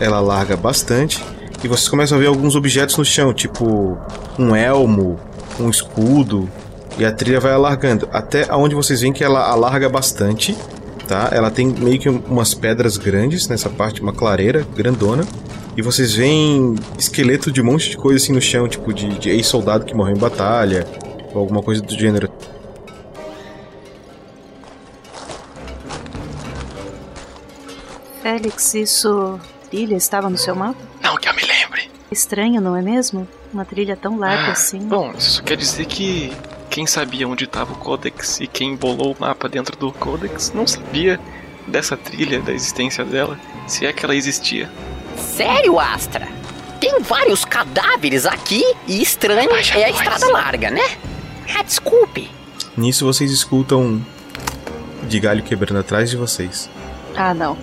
Ela 0.00 0.16
alarga 0.16 0.56
bastante 0.56 1.24
e 1.62 1.68
vocês 1.68 1.88
começam 1.88 2.18
a 2.18 2.20
ver 2.20 2.26
alguns 2.26 2.56
objetos 2.56 2.96
no 2.96 3.04
chão, 3.04 3.32
tipo 3.32 3.96
um 4.36 4.56
elmo, 4.56 5.16
um 5.60 5.70
escudo, 5.70 6.50
e 6.98 7.04
a 7.04 7.12
trilha 7.12 7.38
vai 7.38 7.52
alargando 7.52 8.08
até 8.12 8.50
aonde 8.50 8.74
vocês 8.74 9.00
veem 9.00 9.12
que 9.12 9.22
ela 9.22 9.48
alarga 9.48 9.88
bastante 9.88 10.56
tá? 11.12 11.28
Ela 11.30 11.50
tem 11.50 11.66
meio 11.66 11.98
que 11.98 12.08
umas 12.08 12.54
pedras 12.54 12.96
grandes 12.96 13.46
nessa 13.46 13.68
parte, 13.68 14.00
uma 14.00 14.14
clareira 14.14 14.66
grandona. 14.74 15.24
E 15.76 15.82
vocês 15.82 16.14
veem 16.14 16.74
esqueleto 16.98 17.52
de 17.52 17.60
um 17.60 17.64
monte 17.64 17.90
de 17.90 17.98
coisa 17.98 18.16
assim 18.16 18.32
no 18.32 18.40
chão, 18.40 18.66
tipo 18.66 18.94
de, 18.94 19.18
de 19.18 19.28
ex-soldado 19.28 19.84
que 19.84 19.94
morreu 19.94 20.16
em 20.16 20.18
batalha, 20.18 20.86
ou 21.34 21.40
alguma 21.40 21.62
coisa 21.62 21.82
do 21.82 21.92
gênero. 21.92 22.30
Félix, 28.22 28.74
isso. 28.74 29.38
trilha 29.70 29.96
estava 29.96 30.30
no 30.30 30.38
seu 30.38 30.54
mapa? 30.54 30.80
Não 31.02 31.16
que 31.16 31.28
eu 31.28 31.34
me 31.34 31.42
lembre. 31.42 31.90
Estranho, 32.10 32.60
não 32.60 32.74
é 32.74 32.80
mesmo? 32.80 33.28
Uma 33.52 33.66
trilha 33.66 33.96
tão 33.96 34.18
larga 34.18 34.48
Ah, 34.48 34.52
assim. 34.52 34.78
Bom, 34.78 35.12
isso 35.18 35.42
quer 35.42 35.58
dizer 35.58 35.84
que 35.84 36.32
quem 36.72 36.86
sabia 36.86 37.28
onde 37.28 37.44
estava 37.44 37.70
o 37.74 37.76
Codex 37.76 38.40
e 38.40 38.46
quem 38.46 38.74
bolou 38.74 39.12
o 39.12 39.16
mapa 39.20 39.46
dentro 39.46 39.76
do 39.76 39.92
Codex 39.92 40.52
não 40.54 40.66
sabia 40.66 41.20
dessa 41.66 41.98
trilha, 41.98 42.40
da 42.40 42.50
existência 42.50 43.04
dela, 43.04 43.38
se 43.66 43.84
é 43.84 43.92
que 43.92 44.02
ela 44.02 44.16
existia. 44.16 44.70
Sério, 45.18 45.78
Astra? 45.78 46.26
Tem 46.80 46.98
vários 47.02 47.44
cadáveres 47.44 48.24
aqui 48.24 48.64
e 48.88 49.02
estranho 49.02 49.50
é 49.50 49.84
a 49.84 49.90
estrada 49.90 50.26
larga, 50.32 50.70
né? 50.70 50.96
Ah, 51.54 51.62
desculpe. 51.62 52.30
Nisso 52.74 53.04
vocês 53.04 53.30
escutam 53.30 54.00
de 55.02 55.20
galho 55.20 55.42
quebrando 55.42 55.78
atrás 55.78 56.08
de 56.08 56.16
vocês. 56.16 56.70
Ah, 57.14 57.34
não. 57.34 57.58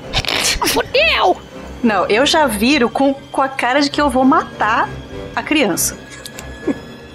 Fudeu! 0.67 1.35
Não, 1.81 2.05
eu 2.05 2.27
já 2.27 2.45
viro 2.45 2.87
com, 2.91 3.15
com 3.15 3.41
a 3.41 3.49
cara 3.49 3.81
de 3.81 3.89
que 3.89 3.99
eu 3.99 4.07
vou 4.07 4.23
matar 4.23 4.87
a 5.35 5.41
criança. 5.41 5.97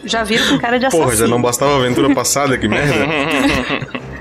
Já 0.04 0.22
viro 0.24 0.46
com 0.48 0.58
cara 0.58 0.78
de 0.78 0.86
assassino. 0.86 1.04
Porra, 1.08 1.16
já 1.16 1.26
não 1.26 1.40
bastava 1.40 1.72
a 1.72 1.76
aventura 1.76 2.14
passada, 2.14 2.56
que 2.58 2.68
merda. 2.68 2.94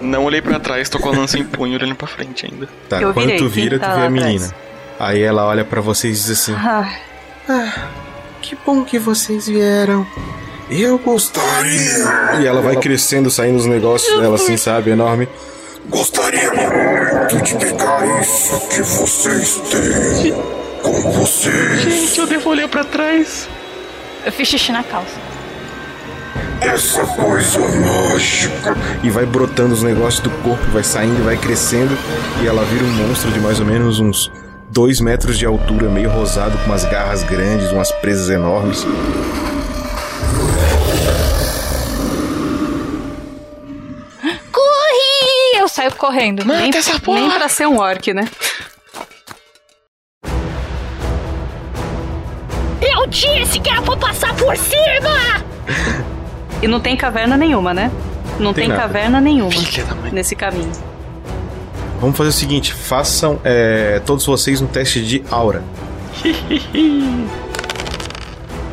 Não 0.00 0.24
olhei 0.24 0.42
pra 0.42 0.60
trás, 0.60 0.88
tô 0.88 0.98
com 0.98 1.08
a 1.08 1.12
lança 1.12 1.38
em 1.38 1.44
punho 1.44 1.76
olhando 1.78 1.94
pra 1.94 2.06
frente 2.06 2.46
ainda. 2.46 2.68
Tá, 2.88 3.00
Eu 3.00 3.14
quando 3.14 3.26
virei, 3.26 3.38
tu 3.38 3.48
vira, 3.48 3.78
tá 3.78 3.90
tu 3.94 4.00
vê 4.00 4.06
a 4.06 4.10
menina. 4.10 4.46
atrás? 4.46 4.54
Aí 5.00 5.22
ela 5.22 5.46
olha 5.46 5.64
pra 5.64 5.80
vocês 5.80 6.18
e 6.18 6.20
diz 6.22 6.30
assim: 6.30 6.54
Ah, 6.54 6.88
Ah, 7.48 7.88
que 8.42 8.56
bom 8.66 8.84
que 8.84 8.98
vocês 8.98 9.46
vieram. 9.48 10.06
Eu 10.70 10.98
gostaria. 10.98 12.38
E 12.40 12.46
ela 12.46 12.60
vai 12.60 12.76
crescendo, 12.76 13.30
saindo 13.30 13.56
os 13.58 13.66
negócios 13.66 14.18
dela 14.20 14.34
assim, 14.36 14.56
sabe? 14.56 14.90
Enorme. 14.90 15.28
Gostaria 15.88 16.50
muito 16.52 17.42
de 17.44 17.54
pegar 17.56 18.20
isso 18.20 18.68
que 18.68 18.80
vocês 18.82 19.56
têm 19.70 20.34
com 20.84 21.10
vocês. 21.10 21.80
Gente, 21.80 22.20
eu 22.20 22.26
devo 22.26 22.50
olhar 22.50 22.68
pra 22.68 22.84
trás. 22.84 23.48
Eu 24.24 24.30
fiz 24.30 24.46
xixi 24.48 24.70
na 24.70 24.82
calça. 24.82 25.16
Essa 26.60 27.04
coisa 27.06 27.58
mágica. 27.58 28.76
E 29.02 29.10
vai 29.10 29.24
brotando 29.26 29.74
os 29.74 29.82
negócios 29.82 30.22
do 30.22 30.30
corpo, 30.42 30.64
vai 30.72 30.84
saindo, 30.84 31.24
vai 31.24 31.36
crescendo. 31.36 31.96
E 32.42 32.46
ela 32.46 32.64
vira 32.64 32.84
um 32.84 32.92
monstro 32.92 33.30
de 33.32 33.40
mais 33.40 33.60
ou 33.60 33.66
menos 33.66 33.98
uns 33.98 34.30
2 34.70 35.00
metros 35.00 35.38
de 35.38 35.46
altura, 35.46 35.88
meio 35.88 36.10
rosado, 36.10 36.56
com 36.58 36.66
umas 36.66 36.84
garras 36.84 37.22
grandes, 37.22 37.70
umas 37.70 37.90
presas 37.90 38.28
enormes. 38.28 38.86
Corre! 44.52 45.60
Eu 45.60 45.68
saio 45.68 45.92
correndo. 45.92 46.44
nem, 46.44 46.70
nem 46.70 47.30
pra 47.30 47.48
ser 47.48 47.66
um 47.66 47.78
orc, 47.78 48.12
né? 48.12 48.28
E 56.64 56.66
não 56.66 56.80
tem 56.80 56.96
caverna 56.96 57.36
nenhuma, 57.36 57.74
né? 57.74 57.90
Não 58.40 58.54
Tem 58.54 58.68
tem, 58.68 58.74
caverna 58.74 59.20
nenhuma 59.20 59.52
nesse 60.10 60.34
caminho. 60.34 60.72
Vamos 62.00 62.16
fazer 62.16 62.30
o 62.30 62.32
seguinte: 62.32 62.72
façam 62.72 63.38
é, 63.44 64.00
todos 64.06 64.24
vocês 64.24 64.62
um 64.62 64.66
teste 64.66 65.04
de 65.04 65.22
aura. 65.30 65.62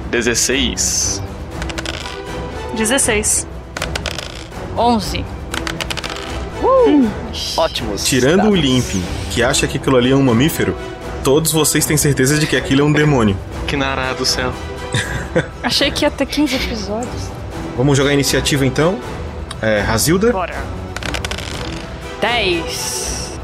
16. 0.09 1.21
16. 2.77 3.45
11. 4.77 5.25
Ótimos. 7.57 8.05
Tirando 8.05 8.47
o 8.51 8.55
Limping, 8.55 9.03
que 9.31 9.43
acha 9.43 9.67
que 9.67 9.75
aquilo 9.77 9.97
ali 9.97 10.11
é 10.11 10.15
um 10.15 10.23
mamífero, 10.23 10.77
todos 11.25 11.51
vocês 11.51 11.85
têm 11.85 11.97
certeza 11.97 12.39
de 12.39 12.47
que 12.47 12.55
aquilo 12.55 12.79
é 12.79 12.85
um 12.85 12.93
demônio. 12.93 13.35
Que 13.67 13.75
narado 13.75 14.19
do 14.19 14.25
céu. 14.25 14.53
Achei 15.61 15.91
que 15.91 16.05
ia 16.05 16.11
ter 16.11 16.25
15 16.25 16.55
episódios. 16.55 17.40
Vamos 17.78 17.97
jogar 17.97 18.11
a 18.11 18.13
iniciativa 18.13 18.65
então. 18.65 18.99
É, 19.61 19.80
Razilda. 19.80 20.32
Bora. 20.32 20.55
10. 22.19 23.39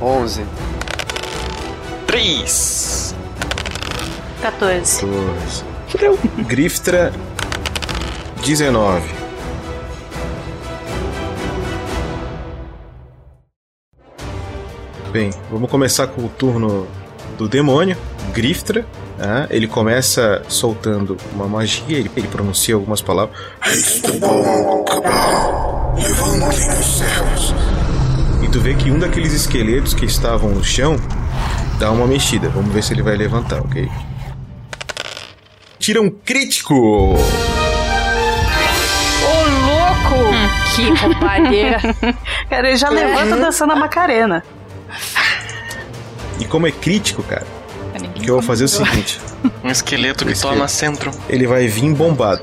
11. 0.00 0.44
3. 2.06 3.14
14. 4.42 5.06
Dois. 5.06 5.64
Griftra. 6.46 7.12
19. 8.44 9.02
Bem, 15.10 15.30
vamos 15.50 15.70
começar 15.70 16.08
com 16.08 16.22
o 16.22 16.28
turno 16.28 16.86
do 17.38 17.48
demônio, 17.48 17.96
Griftra. 18.32 18.84
Ah, 19.18 19.46
ele 19.48 19.66
começa 19.66 20.42
soltando 20.48 21.16
uma 21.32 21.46
magia, 21.46 21.98
ele, 21.98 22.10
ele 22.16 22.28
pronuncia 22.28 22.74
algumas 22.74 23.00
palavras. 23.00 23.38
Levando-lhe. 25.96 26.66
E 28.44 28.48
tu 28.48 28.60
vê 28.60 28.74
que 28.74 28.90
um 28.90 28.98
daqueles 28.98 29.32
esqueletos 29.32 29.94
que 29.94 30.04
estavam 30.04 30.50
no 30.50 30.62
chão 30.62 30.96
dá 31.78 31.90
uma 31.90 32.06
mexida. 32.06 32.50
Vamos 32.50 32.72
ver 32.72 32.82
se 32.82 32.92
ele 32.92 33.02
vai 33.02 33.16
levantar, 33.16 33.60
ok? 33.60 33.88
Tira 35.78 36.02
um 36.02 36.10
crítico! 36.10 36.74
Ô, 36.74 37.16
louco! 39.66 40.30
Que 40.74 40.90
roubalheira. 40.90 41.80
Cara, 42.50 42.68
ele 42.68 42.76
já 42.76 42.90
levanta 42.90 43.36
dançando 43.36 43.72
a 43.72 43.76
Macarena. 43.76 44.44
E 46.38 46.44
como 46.44 46.66
é 46.66 46.70
crítico, 46.70 47.22
cara, 47.22 47.46
que 48.20 48.30
eu 48.30 48.34
vou 48.34 48.42
fazer 48.42 48.64
é 48.64 48.66
o 48.66 48.68
seguinte: 48.68 49.20
Um 49.64 49.70
esqueleto 49.70 50.24
que 50.24 50.38
toma 50.38 50.66
centro. 50.68 51.10
ele 51.28 51.46
vai 51.46 51.66
vir 51.68 51.92
bombado. 51.94 52.42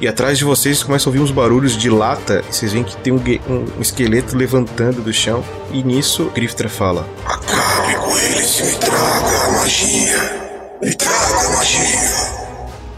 E 0.00 0.08
atrás 0.08 0.36
de 0.36 0.44
vocês 0.44 0.82
começam 0.82 1.08
a 1.08 1.14
ouvir 1.14 1.22
uns 1.24 1.30
barulhos 1.30 1.76
de 1.76 1.88
lata. 1.88 2.42
E 2.48 2.54
vocês 2.54 2.72
veem 2.72 2.84
que 2.84 2.96
tem 2.96 3.12
um, 3.12 3.16
um- 3.48 3.80
esqueleto 3.80 4.36
levantando 4.36 5.00
do 5.00 5.12
chão. 5.12 5.42
E 5.72 5.82
nisso, 5.82 6.30
Grifter 6.34 6.68
fala: 6.68 7.06
Acabe 7.24 7.94
com 7.96 8.10
eles 8.18 8.60
e 8.60 8.64
me 8.64 8.72
traga 8.74 9.44
a 9.46 9.52
magia. 9.52 10.76
Me 10.82 10.94
traga 10.94 11.46
a 11.46 11.56
magia. 11.56 12.00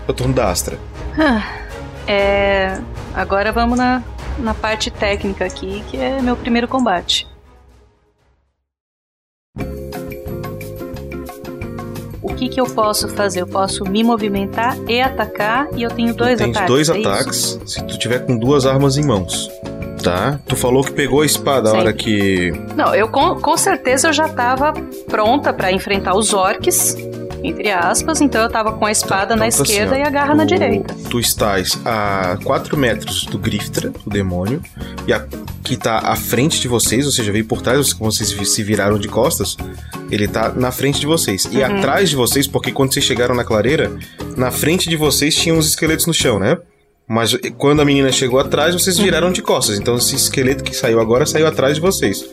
É 0.08 0.10
o 0.10 0.14
turno 0.14 0.32
da 0.34 0.50
Astra. 0.50 0.78
Ah, 1.18 1.42
É. 2.06 2.78
Agora 3.14 3.50
vamos 3.52 3.78
na, 3.78 4.02
na 4.38 4.52
parte 4.54 4.90
técnica 4.90 5.44
aqui, 5.44 5.82
que 5.88 5.96
é 5.96 6.20
meu 6.20 6.36
primeiro 6.36 6.66
combate. 6.68 7.26
Que, 12.36 12.48
que 12.48 12.60
eu 12.60 12.66
posso 12.66 13.08
fazer? 13.08 13.40
Eu 13.42 13.46
posso 13.46 13.84
me 13.84 14.04
movimentar 14.04 14.76
e 14.88 15.00
atacar, 15.00 15.68
e 15.74 15.82
eu 15.82 15.90
tenho 15.90 16.14
dois 16.14 16.38
Tem 16.38 16.50
ataques. 16.50 16.68
dois 16.68 16.88
é 16.88 16.98
isso? 16.98 17.08
ataques 17.08 17.60
se 17.66 17.82
tu 17.84 17.98
tiver 17.98 18.20
com 18.20 18.36
duas 18.38 18.64
armas 18.66 18.96
em 18.96 19.04
mãos. 19.04 19.50
Tá? 20.02 20.38
Tu 20.46 20.54
falou 20.54 20.84
que 20.84 20.92
pegou 20.92 21.22
a 21.22 21.26
espada 21.26 21.68
a 21.68 21.72
Sim. 21.72 21.78
hora 21.78 21.92
que. 21.92 22.52
Não, 22.76 22.94
eu 22.94 23.08
com, 23.08 23.34
com 23.40 23.56
certeza 23.56 24.08
eu 24.08 24.12
já 24.12 24.28
tava 24.28 24.72
pronta 25.08 25.52
pra 25.52 25.72
enfrentar 25.72 26.14
os 26.14 26.32
orcs, 26.32 26.96
entre 27.42 27.70
aspas, 27.70 28.20
então 28.20 28.42
eu 28.42 28.48
tava 28.50 28.72
com 28.72 28.84
a 28.86 28.90
espada 28.92 29.36
na 29.36 29.46
Então 29.46 29.62
esquerda 29.64 29.92
assim, 29.94 30.02
ó, 30.02 30.04
e 30.04 30.08
a 30.08 30.10
garra 30.10 30.34
na 30.34 30.44
tu- 30.44 30.48
direita. 30.54 30.94
Tu 31.10 31.20
estás 31.20 31.78
a 31.84 32.38
4 32.44 32.76
metros 32.76 33.24
do 33.26 33.38
Griftra, 33.38 33.92
o 34.04 34.10
demônio, 34.10 34.62
e 35.06 35.12
a, 35.12 35.24
que 35.62 35.76
tá 35.76 35.98
à 35.98 36.16
frente 36.16 36.60
de 36.60 36.68
vocês, 36.68 37.06
ou 37.06 37.12
seja, 37.12 37.30
veio 37.32 37.44
por 37.44 37.62
trás, 37.62 37.92
como 37.92 38.10
vocês 38.10 38.30
se 38.48 38.62
viraram 38.62 38.98
de 38.98 39.08
costas, 39.08 39.56
ele 40.10 40.26
tá 40.28 40.50
na 40.50 40.70
frente 40.72 41.00
de 41.00 41.06
vocês. 41.06 41.44
E 41.50 41.58
Uhum. 41.58 41.64
atrás 41.64 42.08
de 42.10 42.16
vocês, 42.16 42.46
porque 42.46 42.72
quando 42.72 42.92
vocês 42.92 43.04
chegaram 43.04 43.34
na 43.34 43.44
clareira, 43.44 43.92
na 44.36 44.50
frente 44.50 44.88
de 44.88 44.96
vocês 44.96 45.34
tinham 45.34 45.58
os 45.58 45.66
esqueletos 45.68 46.06
no 46.06 46.14
chão, 46.14 46.38
né? 46.38 46.56
Mas 47.08 47.36
quando 47.56 47.80
a 47.80 47.84
menina 47.84 48.10
chegou 48.10 48.40
atrás, 48.40 48.74
vocês 48.74 48.98
viraram 48.98 49.30
de 49.30 49.40
costas. 49.40 49.78
Então 49.78 49.96
esse 49.96 50.16
esqueleto 50.16 50.64
que 50.64 50.74
saiu 50.74 50.98
agora 51.00 51.24
saiu 51.24 51.46
atrás 51.46 51.76
de 51.76 51.80
vocês. 51.80 52.24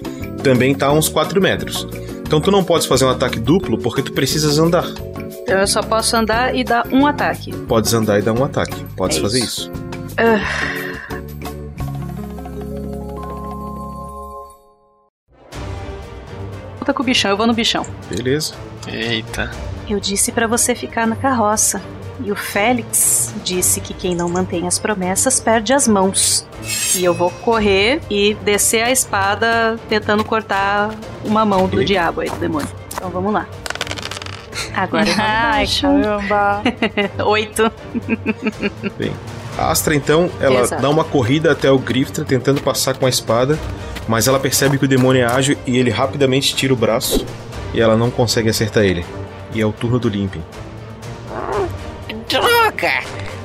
Também 0.43 0.74
tá 0.74 0.88
a 0.88 0.93
uns 0.93 1.08
4 1.08 1.39
metros. 1.39 1.88
Então 2.26 2.42
tu 2.42 2.50
não 2.52 2.64
podes 2.64 2.88
fazer 2.88 3.06
um 3.06 3.10
ataque 3.10 3.40
duplo 3.40 3.78
porque 3.78 4.02
tu 4.02 4.12
precisas 4.12 4.58
andar. 4.58 4.86
Então 5.44 5.60
eu 5.60 5.68
só 5.68 5.82
posso 5.84 6.16
andar 6.16 6.56
e 6.56 6.64
dar 6.64 6.88
um 6.92 7.06
ataque. 7.06 7.52
Podes 7.68 7.94
andar 7.94 8.20
e 8.20 8.22
dar 8.22 8.34
um 8.34 8.44
ataque. 8.44 8.84
Podes 8.96 9.18
É 9.18 9.22
fazer 9.22 9.40
isso. 9.40 9.72
isso. 9.72 9.84
Luta 16.80 16.94
com 16.94 17.02
o 17.02 17.06
bichão, 17.06 17.32
eu 17.32 17.38
vou 17.38 17.48
no 17.48 17.54
bichão. 17.54 17.86
Beleza. 18.10 18.54
Eita. 18.88 19.50
Eu 19.90 20.00
disse 20.00 20.32
pra 20.32 20.48
você 20.48 20.76
ficar 20.76 21.08
na 21.08 21.16
carroça. 21.16 21.82
E 22.24 22.32
o 22.32 22.36
Félix 22.36 23.34
disse 23.44 23.82
que 23.82 23.94
quem 23.94 24.16
não 24.16 24.30
mantém 24.30 24.68
as 24.68 24.78
promessas 24.78 25.40
perde 25.40 25.74
as 25.74 25.88
mãos. 25.88 26.46
E 26.96 27.04
eu 27.04 27.14
vou 27.14 27.30
correr 27.32 28.02
e 28.10 28.34
descer 28.36 28.84
a 28.84 28.92
espada 28.92 29.78
tentando 29.90 30.24
cortar 30.24 30.92
uma 31.24 31.46
mão 31.46 31.68
do 31.68 31.76
Ok. 31.78 31.86
diabo 31.86 32.22
aí, 32.22 32.30
do 32.30 32.36
demônio. 32.38 32.68
Então 32.94 33.10
vamos 33.10 33.34
lá. 33.34 33.48
Agora 34.76 35.06
Ai, 35.18 35.66
caramba. 35.68 36.62
Oito. 37.26 37.72
Bem, 38.98 39.14
a 39.58 39.70
Astra 39.72 39.94
então, 39.96 40.30
ela 40.40 40.62
Exato. 40.62 40.82
dá 40.82 40.90
uma 40.90 41.04
corrida 41.04 41.52
até 41.52 41.70
o 41.72 41.78
Grifter 41.78 42.26
tentando 42.26 42.62
passar 42.62 42.96
com 42.98 43.06
a 43.06 43.10
espada, 43.10 43.58
mas 44.08 44.28
ela 44.28 44.40
percebe 44.40 44.78
que 44.78 44.86
o 44.86 44.88
demônio 44.88 45.22
é 45.22 45.26
ágil 45.26 45.58
e 45.66 45.78
ele 45.78 45.90
rapidamente 45.92 46.56
tira 46.56 46.74
o 46.74 46.78
braço 46.78 47.26
e 47.74 47.80
ela 47.82 47.96
não 47.96 48.10
consegue 48.10 48.50
acertar 48.50 48.84
ele. 48.84 49.06
E 49.54 49.62
é 49.62 49.66
o 49.66 49.72
turno 49.72 50.00
do 50.00 50.10
Limping. 50.10 50.44
Droga! 52.28 53.04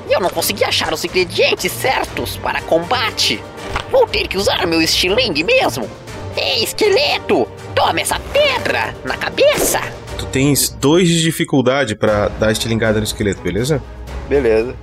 Eu 0.08 0.20
não 0.20 0.30
consegui 0.30 0.64
achar 0.64 0.92
os 0.94 1.04
ingredientes 1.04 1.70
certos 1.70 2.36
para 2.38 2.62
combate. 2.62 3.42
Vou 3.90 4.06
ter 4.06 4.26
que 4.26 4.38
usar 4.38 4.66
meu 4.66 4.80
estilingue 4.80 5.44
mesmo. 5.44 5.88
Ei, 6.36 6.64
esqueleto! 6.64 7.46
Toma 7.78 8.00
essa 8.00 8.18
pedra 8.32 8.92
na 9.04 9.16
cabeça! 9.16 9.80
Tu 10.18 10.26
tens 10.26 10.68
dois 10.68 11.06
de 11.06 11.22
dificuldade 11.22 11.94
pra 11.94 12.26
dar 12.26 12.50
estilingada 12.50 12.98
no 12.98 13.04
esqueleto, 13.04 13.40
beleza? 13.40 13.80
Beleza. 14.28 14.74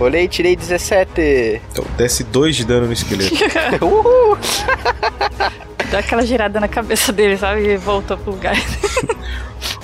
Olhei 0.00 0.24
e 0.24 0.28
tirei 0.28 0.56
17. 0.56 1.60
Então 1.70 1.84
desce 1.94 2.24
dois 2.24 2.56
de 2.56 2.64
dano 2.64 2.86
no 2.86 2.92
esqueleto. 2.94 3.34
Uhul! 3.84 4.38
Dá 5.90 5.98
aquela 5.98 6.24
girada 6.24 6.58
na 6.58 6.68
cabeça 6.68 7.12
dele, 7.12 7.36
sabe? 7.36 7.68
E 7.68 7.76
voltou 7.76 8.16
pro 8.16 8.30
lugar. 8.30 8.56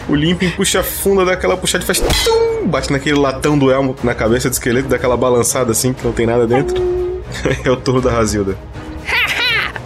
o 0.08 0.14
Limping 0.14 0.52
puxa 0.52 0.80
a 0.80 0.82
funda, 0.82 1.22
dá 1.22 1.32
aquela 1.34 1.54
puxada 1.54 1.84
e 1.84 1.86
faz 1.86 2.00
tum, 2.00 2.66
bate 2.66 2.90
naquele 2.90 3.18
latão 3.18 3.58
do 3.58 3.70
elmo 3.70 3.94
na 4.02 4.14
cabeça 4.14 4.48
do 4.48 4.54
esqueleto, 4.54 4.88
dá 4.88 4.96
aquela 4.96 5.18
balançada 5.18 5.72
assim 5.72 5.92
que 5.92 6.02
não 6.02 6.12
tem 6.14 6.24
nada 6.24 6.46
dentro. 6.46 6.82
é 7.62 7.70
o 7.70 7.76
turno 7.76 8.00
da 8.00 8.10
Razilda. 8.10 8.56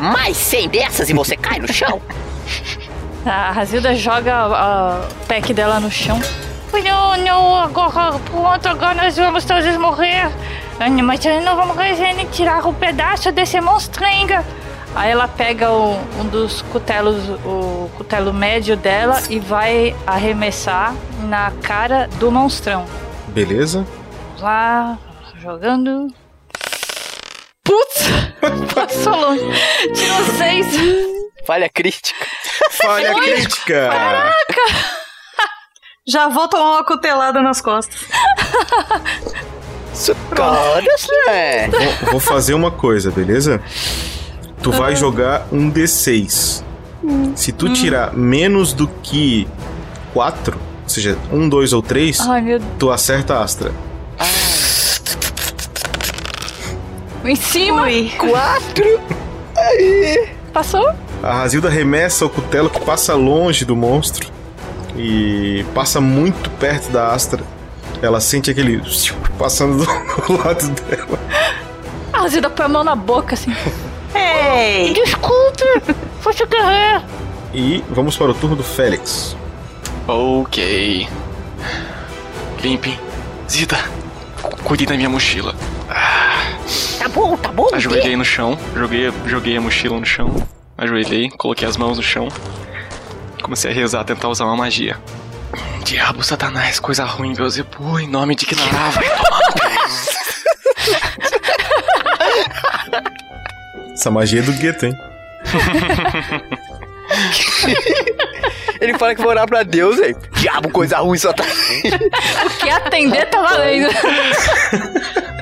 Mais 0.02 0.36
100 0.36 0.68
dessas 0.68 1.08
e 1.08 1.12
você 1.12 1.36
cai 1.36 1.60
no 1.60 1.72
chão? 1.72 2.02
A 3.24 3.52
Razilda 3.52 3.94
joga 3.94 4.34
a- 4.34 5.00
o 5.22 5.26
pack 5.26 5.54
dela 5.54 5.78
no 5.78 5.88
chão. 5.92 6.20
Não, 6.72 7.16
não, 7.18 7.56
agora 7.62 8.18
pronto, 8.18 8.66
agora 8.68 8.94
nós 8.94 9.16
vamos 9.16 9.44
todos 9.44 9.76
morrer. 9.76 10.28
Mas 10.76 10.90
não 11.44 11.54
vamos 11.54 11.76
nem 11.76 12.26
tirar 12.26 12.66
um 12.66 12.74
pedaço 12.74 13.30
desse 13.30 13.60
monstrenga. 13.60 14.44
Aí 14.92 15.10
ela 15.12 15.28
pega 15.28 15.70
o- 15.70 15.96
um 16.18 16.24
dos 16.26 16.62
cutelos, 16.62 17.28
o 17.44 17.88
cutelo 17.96 18.32
médio 18.34 18.76
dela 18.76 19.22
e 19.30 19.38
vai 19.38 19.94
arremessar 20.04 20.94
na 21.20 21.52
cara 21.62 22.08
do 22.18 22.28
monstrão. 22.30 22.84
Beleza? 23.28 23.86
Lá, 24.40 24.98
jogando. 25.40 26.08
Putz! 27.62 28.31
Passou 28.74 29.16
longe. 29.16 29.44
Tirou 29.94 30.24
seis. 30.36 30.66
Falha 31.46 31.68
crítica. 31.68 32.26
Falha 32.70 33.14
Oi? 33.14 33.20
crítica! 33.34 33.88
Caraca! 33.90 34.92
Já 36.06 36.28
vou 36.28 36.48
tomar 36.48 36.72
uma 36.72 36.84
cutelada 36.84 37.40
nas 37.40 37.60
costas. 37.60 38.00
Todos, 40.34 41.08
né? 41.26 41.68
Vou, 41.68 42.10
vou 42.12 42.20
fazer 42.20 42.54
uma 42.54 42.70
coisa, 42.70 43.10
beleza? 43.10 43.60
Tu 44.62 44.70
vai 44.72 44.96
jogar 44.96 45.46
um 45.52 45.70
D6. 45.70 46.64
Se 47.34 47.52
tu 47.52 47.72
tirar 47.72 48.14
menos 48.14 48.72
do 48.72 48.86
que 48.88 49.46
4, 50.12 50.56
ou 50.82 50.88
seja, 50.88 51.18
1, 51.32 51.48
2 51.48 51.72
ou 51.72 51.82
3, 51.82 52.20
Ai, 52.20 52.40
meu 52.40 52.60
tu 52.78 52.90
acerta 52.90 53.34
a 53.34 53.42
Astra. 53.42 53.72
Em 57.24 57.36
cima. 57.36 57.86
Quatro. 58.18 59.00
Aí. 59.56 60.28
Passou? 60.52 60.86
A 61.22 61.32
Razilda 61.34 61.68
arremessa 61.68 62.26
o 62.26 62.30
cutelo 62.30 62.68
que 62.68 62.80
passa 62.80 63.14
longe 63.14 63.64
do 63.64 63.76
monstro 63.76 64.28
e 64.96 65.64
passa 65.74 66.00
muito 66.00 66.50
perto 66.50 66.90
da 66.90 67.08
Astra. 67.12 67.42
Ela 68.02 68.20
sente 68.20 68.50
aquele 68.50 68.80
passando 69.38 69.84
do 69.84 70.32
lado 70.44 70.68
dela. 70.82 71.18
A 72.12 72.18
Razilda 72.22 72.50
põe 72.50 72.66
a 72.66 72.68
mão 72.68 72.84
na 72.84 72.94
boca 72.96 73.34
assim. 73.34 73.54
Ei! 74.14 74.92
Desculpe! 74.92 75.94
Foi 76.20 76.34
te 76.34 76.44
guerreiro! 76.44 77.02
E 77.54 77.82
vamos 77.90 78.16
para 78.16 78.30
o 78.30 78.34
turno 78.34 78.56
do 78.56 78.64
Félix. 78.64 79.36
Ok. 80.08 81.06
Limpem. 82.62 82.98
Zita, 83.48 83.78
cu- 84.42 84.56
cuide 84.64 84.86
da 84.86 84.94
minha 84.96 85.08
mochila. 85.08 85.54
Tá 85.92 87.08
bom, 87.08 87.36
tá 87.36 87.50
bom. 87.50 87.68
Ajoelhei 87.72 88.16
no 88.16 88.24
chão, 88.24 88.58
joguei, 88.74 89.12
joguei 89.26 89.56
a 89.56 89.60
mochila 89.60 89.98
no 89.98 90.06
chão, 90.06 90.34
ajoelhei, 90.78 91.30
coloquei 91.30 91.66
as 91.66 91.76
mãos 91.76 91.96
no 91.96 92.02
chão, 92.02 92.28
comecei 93.42 93.70
a 93.70 93.74
rezar, 93.74 94.04
tentar 94.04 94.28
usar 94.28 94.44
uma 94.44 94.56
magia. 94.56 94.96
Diabo, 95.84 96.22
Satanás, 96.22 96.78
coisa 96.78 97.04
ruim, 97.04 97.34
Beuzebu, 97.34 97.98
em 97.98 98.08
nome 98.08 98.34
de 98.36 98.46
Gnará, 98.46 98.90
vai 98.90 99.08
tomar. 99.08 99.40
Essa 103.92 104.10
magia 104.10 104.40
é 104.40 104.42
do 104.42 104.52
gueto, 104.52 104.86
hein? 104.86 104.96
Ele 108.80 108.96
fala 108.98 109.14
que 109.14 109.20
vai 109.20 109.30
orar 109.30 109.46
pra 109.46 109.62
Deus, 109.62 109.96
velho. 109.96 110.16
Diabo, 110.32 110.70
coisa 110.70 110.98
ruim 110.98 111.18
só 111.18 111.32
tá. 111.32 111.44
O 111.44 112.50
que 112.58 112.70
atender 112.70 113.26
tá 113.26 113.42
valendo. 113.42 113.88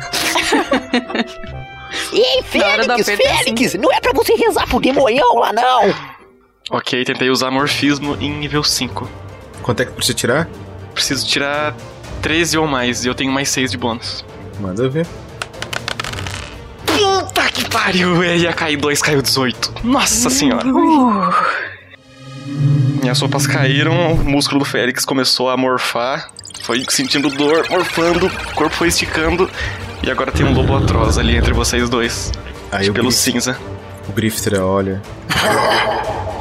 Ei, 2.13 2.43
Félix, 2.45 3.09
é 3.09 3.17
Félix, 3.17 3.75
não 3.75 3.93
é 3.93 4.01
pra 4.01 4.13
você 4.13 4.35
rezar 4.35 4.67
pro 4.67 4.81
demonhão 4.81 5.35
lá, 5.37 5.53
não. 5.53 5.95
Ok, 6.71 7.05
tentei 7.05 7.31
usar 7.31 7.51
morfismo 7.51 8.17
em 8.21 8.31
nível 8.31 8.63
5. 8.63 9.09
Quanto 9.63 9.83
é 9.83 9.85
que 9.85 9.93
precisa 9.93 10.17
tirar? 10.17 10.49
Preciso 10.95 11.27
tirar 11.27 11.75
13 12.23 12.59
ou 12.59 12.67
mais, 12.67 13.05
e 13.05 13.09
eu 13.09 13.15
tenho 13.15 13.33
mais 13.33 13.49
6 13.49 13.73
de 13.73 13.77
bônus. 13.77 14.25
Manda 14.61 14.89
ver. 14.89 15.07
Puta 16.87 17.51
que 17.51 17.69
pariu! 17.69 18.23
É, 18.23 18.37
ia 18.37 18.53
cair 18.53 18.77
2, 18.77 19.03
caiu 19.03 19.21
18. 19.21 19.75
Nossa 19.83 20.31
senhora! 20.31 20.65
Minhas 23.03 23.19
sopas 23.19 23.47
caíram, 23.47 24.13
o 24.13 24.25
músculo 24.25 24.61
do 24.61 24.65
Félix 24.65 25.05
começou 25.05 25.49
a 25.49 25.57
morfar, 25.57 26.31
foi 26.63 26.85
sentindo 26.89 27.31
dor, 27.31 27.67
morfando, 27.71 28.27
o 28.27 28.55
corpo 28.55 28.77
foi 28.77 28.89
esticando, 28.89 29.51
e 30.03 30.11
agora 30.11 30.33
tem 30.33 30.45
um 30.47 30.53
lobo 30.53 30.77
atroz 30.77 31.19
ali 31.19 31.37
entre 31.37 31.53
vocês 31.53 31.89
dois. 31.89 32.33
Aí 32.73 32.89
o 32.91 32.95
pelo 32.95 33.09
Grif- 33.09 33.19
cinza. 33.21 33.57
O 34.09 34.13
Grifter 34.13 34.61
olha. 34.63 35.01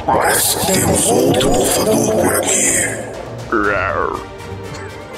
Parece 0.06 0.58
que 0.58 0.66
temos 0.72 1.06
outro 1.06 1.50
bufador 1.50 2.12
por 2.16 2.34
aqui. 2.36 2.70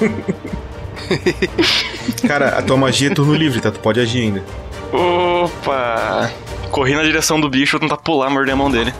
Cara, 2.27 2.57
a 2.57 2.61
tua 2.61 2.77
magia 2.77 3.09
é 3.09 3.13
turno 3.13 3.33
livre, 3.33 3.59
tá? 3.61 3.71
Tu 3.71 3.79
pode 3.79 3.99
agir 3.99 4.21
ainda. 4.23 4.43
Opa! 4.91 6.31
Corri 6.71 6.95
na 6.95 7.03
direção 7.03 7.39
do 7.39 7.49
bicho, 7.49 7.77
vou 7.77 7.87
tentar 7.87 8.01
pular, 8.01 8.29
morder 8.29 8.53
a 8.53 8.57
mão 8.57 8.69
dele. 8.71 8.93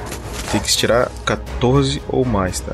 Tem 0.52 0.62
que 0.62 0.68
tirar 0.76 1.10
14 1.26 2.02
ou 2.08 2.24
mais, 2.24 2.60
tá? 2.60 2.74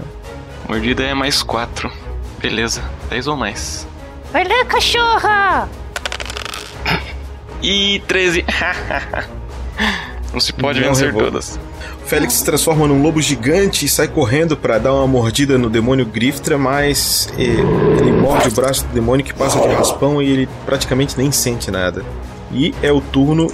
Mordida 0.68 1.04
é 1.04 1.14
mais 1.14 1.42
4. 1.42 1.92
Beleza, 2.40 2.82
10 3.10 3.28
ou 3.28 3.38
mais. 3.38 3.88
Vai 4.32 4.44
lá, 4.44 4.66
cachorra! 4.66 5.70
E 7.62 8.02
13. 8.08 8.46
Não 10.34 10.40
se 10.40 10.54
pode 10.54 10.80
Não 10.80 10.90
vencer 10.90 11.08
revolta. 11.08 11.32
todas. 11.32 11.60
O 12.04 12.08
Félix 12.10 12.34
se 12.34 12.46
transforma 12.46 12.88
num 12.88 13.02
lobo 13.02 13.22
gigante 13.22 13.86
e 13.86 13.90
sai 13.90 14.08
correndo 14.08 14.56
pra 14.58 14.78
dar 14.78 14.94
uma 14.94 15.08
mordida 15.08 15.58
no 15.58 15.70
demônio 15.70 16.06
Griftra, 16.06 16.58
mas 16.58 17.30
eh, 17.38 17.44
ele 18.00 18.12
morde 18.12 18.48
o 18.48 18.52
braço 18.52 18.86
do 18.86 18.94
demônio 18.94 19.24
que 19.26 19.34
passa 19.34 19.60
de 19.60 19.68
raspão 19.74 20.22
e 20.22 20.30
ele 20.30 20.50
praticamente 20.66 21.18
nem 21.18 21.32
sente 21.32 21.70
nada. 21.70 22.04
E 22.52 22.74
é 22.82 22.92
o 22.92 23.00
turno 23.02 23.52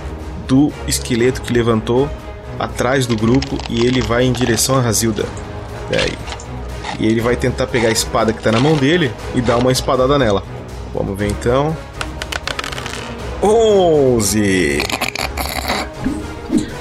do 0.48 0.72
esqueleto 0.88 1.42
que 1.42 1.52
levantou 1.52 2.10
atrás 2.60 3.06
do 3.06 3.16
grupo 3.18 3.58
e 3.70 3.86
ele 3.86 4.02
vai 4.02 4.24
em 4.24 4.32
direção 4.32 4.78
a 4.78 4.82
Razilda. 4.82 5.26
Peraí. 5.90 6.14
E 7.00 7.06
ele 7.06 7.20
vai 7.20 7.36
tentar 7.36 7.68
pegar 7.68 7.90
a 7.90 7.92
espada 7.92 8.32
que 8.32 8.42
tá 8.42 8.52
na 8.52 8.60
mão 8.60 8.76
dele 8.76 9.12
e 9.34 9.42
dar 9.42 9.58
uma 9.58 9.72
espadada 9.72 10.18
nela. 10.18 10.44
Vamos 10.94 11.18
ver 11.18 11.28
então. 11.30 11.76
11. 13.42 14.84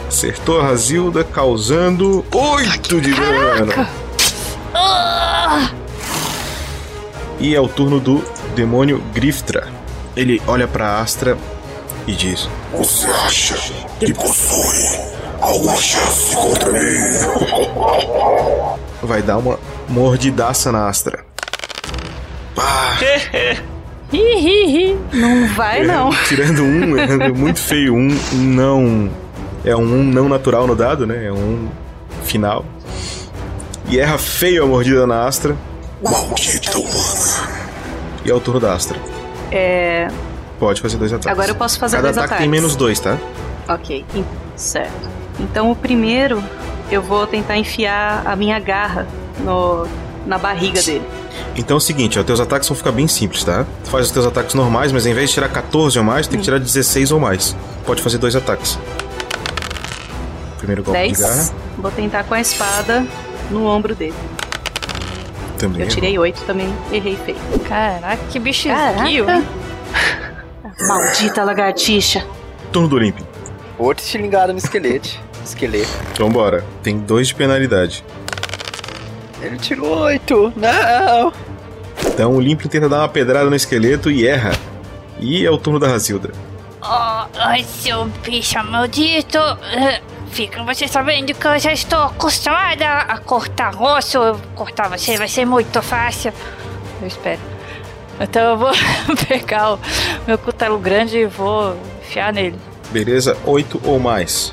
Acertou 0.09 0.61
a 0.61 0.65
Razilda, 0.65 1.25
causando 1.25 2.25
8 2.33 3.01
de 3.01 3.15
dano. 3.15 3.89
Ah! 4.73 5.71
E 7.39 7.55
é 7.55 7.61
o 7.61 7.69
turno 7.69 7.99
do 7.99 8.25
demônio 8.55 9.03
Griftra. 9.13 9.69
Ele 10.17 10.41
olha 10.47 10.69
pra 10.69 11.01
Astra 11.01 11.37
e 12.07 12.13
diz: 12.13 12.49
Você 12.73 13.07
acha 13.07 13.57
que 13.99 14.15
possui 14.15 14.99
alguma 15.41 15.77
chance 15.77 16.35
contra 16.35 16.73
mim? 16.73 16.97
Vai 19.03 19.21
dar 19.21 19.39
uma 19.39 19.59
mordidaça 19.89 20.71
na 20.71 20.89
Astra. 20.89 21.25
Hi, 24.15 24.39
hi, 24.39 24.67
hi. 24.67 24.99
Não 25.13 25.49
vai, 25.49 25.85
não. 25.85 26.11
Tirando 26.29 26.63
um, 26.63 26.97
é 26.97 27.29
muito 27.33 27.59
feio. 27.59 27.95
Um 27.97 28.09
não. 28.35 29.11
É 29.65 29.75
um 29.75 29.83
um 29.83 30.05
não 30.05 30.29
natural 30.29 30.69
no 30.69 30.77
dado, 30.77 31.05
né? 31.05 31.27
É 31.27 31.33
um 31.33 31.69
final. 32.23 32.65
E 33.89 33.99
erra 33.99 34.17
feio 34.17 34.63
a 34.63 34.67
mordida 34.67 35.05
na 35.05 35.27
Astra. 35.27 35.57
Maldita 36.01 36.79
humana. 36.79 37.49
E 38.25 38.31
é 38.31 38.35
o 38.35 38.39
turno 38.39 38.61
da 38.61 38.73
Astra. 38.73 38.99
É. 39.51 40.07
Pode 40.61 40.81
fazer 40.81 40.97
dois 40.97 41.13
ataques. 41.13 41.33
Agora 41.33 41.51
eu 41.51 41.57
posso 41.57 41.79
fazer 41.81 41.97
Cada 41.97 42.09
dois 42.09 42.17
ataque 42.19 42.35
ataques. 42.35 42.45
tem 42.45 42.49
menos 42.51 42.77
dois, 42.77 43.01
tá? 43.01 43.19
Ok, 43.69 44.05
certo. 44.55 45.09
Então 45.41 45.73
o 45.73 45.77
primeiro 45.77 46.43
eu 46.89 47.03
vou 47.03 47.27
tentar 47.27 47.57
enfiar 47.57 48.23
a 48.25 48.37
minha 48.37 48.61
garra 48.61 49.09
no, 49.41 49.89
na 50.25 50.39
barriga 50.39 50.81
dele. 50.83 51.03
Então 51.57 51.77
é 51.77 51.79
o 51.79 51.81
seguinte, 51.81 52.19
ó, 52.19 52.23
teus 52.25 52.41
ataques 52.41 52.69
vão 52.69 52.77
ficar 52.77 52.91
bem 52.93 53.07
simples, 53.07 53.45
tá? 53.45 53.65
Tu 53.85 53.91
faz 53.91 54.07
os 54.07 54.13
teus 54.13 54.27
ataques 54.27 54.55
normais, 54.55 54.91
mas 54.91 55.07
ao 55.07 55.13
invés 55.13 55.29
de 55.29 55.35
tirar 55.35 55.49
14 55.49 55.99
ou 55.99 56.05
mais, 56.05 56.27
tem 56.27 56.39
que 56.39 56.45
tirar 56.45 56.59
16 56.59 57.13
ou 57.13 57.21
mais. 57.21 57.57
Pode 57.87 58.03
fazer 58.03 58.19
dois 58.19 58.35
ataques. 58.35 58.79
Primeiro 60.59 60.83
golpe 60.83 61.13
de 61.13 61.21
garra. 61.21 61.35
10. 61.35 61.55
Vou 61.79 61.91
tentar 61.91 62.25
com 62.25 62.35
a 62.35 62.41
espada 62.41 63.07
no 63.51 63.67
ombro 63.67 63.95
dele. 63.95 64.15
Também. 65.59 65.83
Eu 65.83 65.89
tirei 65.89 66.19
8 66.19 66.43
também, 66.43 66.75
errei 66.91 67.17
feio. 67.17 67.39
Caraca, 67.69 68.23
que 68.31 68.39
bicho 68.39 68.69
esguio? 68.69 69.27
Maldita 70.89 71.45
lagartixa. 71.45 72.27
Turno 72.73 72.89
do 72.89 72.97
Olímpio. 72.97 73.25
Outro 73.79 74.05
estilingado 74.05 74.53
no 74.53 74.59
esqueleto. 74.59 75.09
Esqueleto. 75.45 75.91
Então 76.13 76.31
bora. 76.31 76.65
Tem 76.83 76.99
dois 76.99 77.29
de 77.29 77.35
penalidade. 77.35 78.03
Ele 79.45 79.57
tirou 79.59 79.99
oito. 80.03 80.53
Não. 80.57 81.33
Então 82.07 82.33
o 82.33 82.37
Olímpio 82.37 82.69
tenta 82.69 82.89
dar 82.89 82.99
uma 83.01 83.09
pedrada 83.09 83.49
no 83.49 83.57
esqueleto 83.57 84.11
e 84.11 84.27
erra. 84.27 84.53
E 85.21 85.45
é 85.45 85.51
o 85.51 85.59
turno 85.59 85.79
da 85.79 85.89
Razilda. 85.89 86.31
Oh, 86.83 87.27
ai, 87.39 87.65
seu 87.65 88.05
bicho 88.25 88.63
maldito! 88.65 89.39
Eh, 89.39 90.01
Fica 90.31 90.65
você 90.65 90.89
sabendo 90.89 91.33
que 91.33 91.47
eu 91.47 91.59
já 91.61 91.73
estou 91.73 92.03
acostumada 92.07 92.85
a 92.89 93.19
cortar 93.19 93.81
osso. 93.81 94.19
Cortar 94.57 94.89
você 94.89 95.17
vai 95.17 95.29
ser 95.29 95.45
muito 95.45 95.81
fácil. 95.81 96.33
Eu 97.01 97.07
espero. 97.07 97.41
Então 98.19 98.43
eu 98.51 98.57
vou 98.59 98.73
pegar 99.29 99.75
o 99.75 99.79
meu 100.27 100.37
cutelo 100.37 100.77
grande 100.81 101.19
e 101.19 101.27
vou 101.27 101.77
enfiar 102.03 102.33
nele. 102.33 102.59
Beleza? 102.91 103.37
8 103.47 103.81
ou 103.85 104.01
mais. 104.01 104.53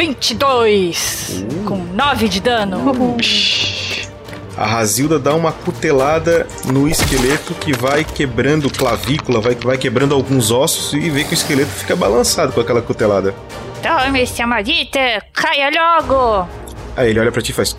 22! 0.00 1.44
Com 1.66 1.76
9 1.76 2.26
de 2.26 2.40
dano. 2.40 3.18
A 4.56 4.64
Razilda 4.64 5.18
dá 5.18 5.34
uma 5.34 5.52
cutelada 5.52 6.46
no 6.72 6.88
esqueleto 6.88 7.52
que 7.52 7.74
vai 7.76 8.02
quebrando 8.02 8.70
clavícula, 8.70 9.42
vai, 9.42 9.54
vai 9.56 9.76
quebrando 9.76 10.14
alguns 10.14 10.50
ossos 10.50 10.94
e 10.94 11.10
vê 11.10 11.22
que 11.22 11.32
o 11.32 11.34
esqueleto 11.34 11.70
fica 11.72 11.94
balançado 11.94 12.50
com 12.50 12.62
aquela 12.62 12.80
cutelada. 12.80 13.34
Tome, 13.82 14.26
seu 14.26 14.46
maldito! 14.46 14.98
Caia 15.34 15.68
logo! 15.70 16.48
Aí 16.96 17.10
ele 17.10 17.20
olha 17.20 17.30
pra 17.30 17.42
ti 17.42 17.50
e 17.50 17.54
faz. 17.54 17.76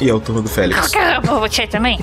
E 0.00 0.08
é 0.08 0.14
o 0.14 0.20
turno 0.20 0.42
do 0.42 0.48
Félix. 0.48 0.92
Você 1.40 1.66
também? 1.66 1.98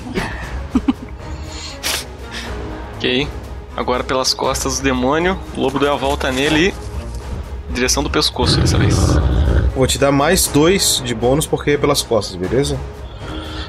Ok. 2.98 3.26
Agora 3.74 4.04
pelas 4.04 4.34
costas 4.34 4.80
do 4.80 4.84
demônio, 4.84 5.38
o 5.56 5.60
lobo 5.60 5.78
deu 5.78 5.94
a 5.94 5.96
volta 5.96 6.30
nele 6.30 6.74
e. 6.78 6.83
Direção 7.70 8.02
do 8.02 8.10
pescoço 8.10 8.60
dessa 8.60 8.78
vez. 8.78 8.96
Vou 9.74 9.86
te 9.86 9.98
dar 9.98 10.12
mais 10.12 10.46
dois 10.46 11.02
de 11.04 11.14
bônus 11.14 11.46
porque 11.46 11.72
é 11.72 11.76
pelas 11.76 12.02
costas, 12.02 12.36
beleza? 12.36 12.78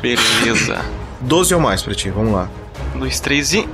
Beleza. 0.01 0.83
12 1.21 1.55
ou 1.55 1.61
mais 1.61 1.81
pra 1.81 1.95
ti, 1.95 2.09
vamos 2.09 2.33
lá. 2.33 2.47
Um, 2.95 2.99
dois, 2.99 3.19
três 3.19 3.53
e. 3.53 3.67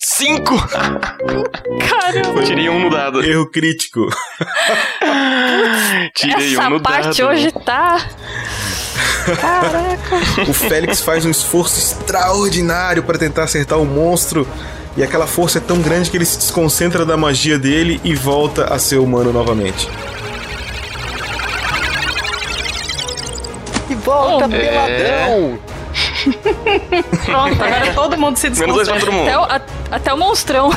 Cinco! 0.00 0.56
Caramba! 0.68 2.42
Tirei 2.42 2.68
um 2.68 2.80
no 2.80 2.90
dado. 2.90 3.22
Erro 3.22 3.48
crítico. 3.48 4.08
Tirei 6.14 6.54
Essa 6.54 6.66
um 6.66 6.70
no 6.70 6.80
parte 6.80 7.18
dado. 7.22 7.30
hoje 7.30 7.52
tá. 7.52 8.04
Caraca! 9.40 10.16
O 10.48 10.52
Félix 10.52 11.00
faz 11.02 11.24
um 11.24 11.30
esforço 11.30 11.78
extraordinário 11.78 13.02
para 13.04 13.16
tentar 13.18 13.44
acertar 13.44 13.78
o 13.78 13.84
monstro. 13.84 14.46
E 14.98 15.02
aquela 15.04 15.26
força 15.28 15.58
é 15.58 15.60
tão 15.60 15.80
grande 15.80 16.10
que 16.10 16.16
ele 16.16 16.24
se 16.26 16.36
desconcentra 16.36 17.06
da 17.06 17.16
magia 17.16 17.56
dele 17.58 18.00
e 18.02 18.14
volta 18.16 18.64
a 18.64 18.78
ser 18.80 18.96
humano 18.98 19.32
novamente. 19.32 19.88
E 23.88 23.94
volta 23.94 24.44
É. 24.56 24.58
peladão. 25.28 25.58
Pronto, 27.24 27.62
agora 27.62 27.94
todo 27.94 28.16
mundo 28.18 28.36
se 28.36 28.50
Menos 28.50 28.74
dois 28.74 28.88
pra 28.88 28.98
todo 28.98 29.12
mundo. 29.12 29.28
Até 29.28 29.38
o, 29.38 29.42
a- 29.44 29.60
até 29.92 30.12
o 30.12 30.18
monstrão. 30.18 30.70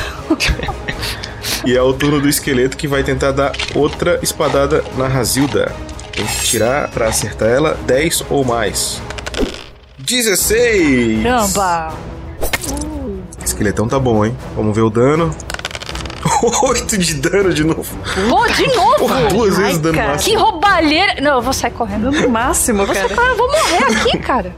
E 1.66 1.76
é 1.76 1.82
o 1.82 1.92
turno 1.92 2.20
do 2.20 2.28
esqueleto 2.28 2.76
que 2.76 2.86
vai 2.88 3.02
tentar 3.02 3.32
dar 3.32 3.52
outra 3.74 4.18
espadada 4.22 4.84
na 4.96 5.08
Razilda. 5.08 5.72
Tem 6.12 6.24
que 6.26 6.42
tirar 6.46 6.88
pra 6.90 7.08
acertar 7.08 7.48
ela 7.48 7.76
10 7.86 8.24
ou 8.30 8.44
mais. 8.44 9.00
16! 9.98 11.22
Caramba! 11.22 11.92
Esqueletão 13.62 13.86
tá 13.86 13.96
bom, 13.96 14.24
hein? 14.26 14.36
Vamos 14.56 14.74
ver 14.74 14.82
o 14.82 14.90
dano. 14.90 15.32
8 16.64 16.98
de 16.98 17.14
dano 17.14 17.54
de 17.54 17.62
novo. 17.62 17.96
Pô, 18.28 18.44
de 18.48 18.66
novo! 18.74 18.96
Porra, 18.98 19.20
duas 19.28 19.56
vezes 19.56 19.78
dano 19.78 19.94
cara, 19.96 20.08
máximo. 20.14 20.36
Que 20.36 20.42
roubalheira! 20.42 21.20
Não, 21.20 21.36
eu 21.36 21.42
vou 21.42 21.52
sair 21.52 21.70
correndo. 21.70 22.10
No 22.10 22.28
máximo, 22.28 22.84
Vou 22.84 22.92
sair 22.92 23.08
cara. 23.08 23.14
correndo, 23.14 23.30
eu 23.30 23.36
vou 23.36 23.46
morrer 23.48 23.84
aqui, 23.84 24.18
cara. 24.26 24.56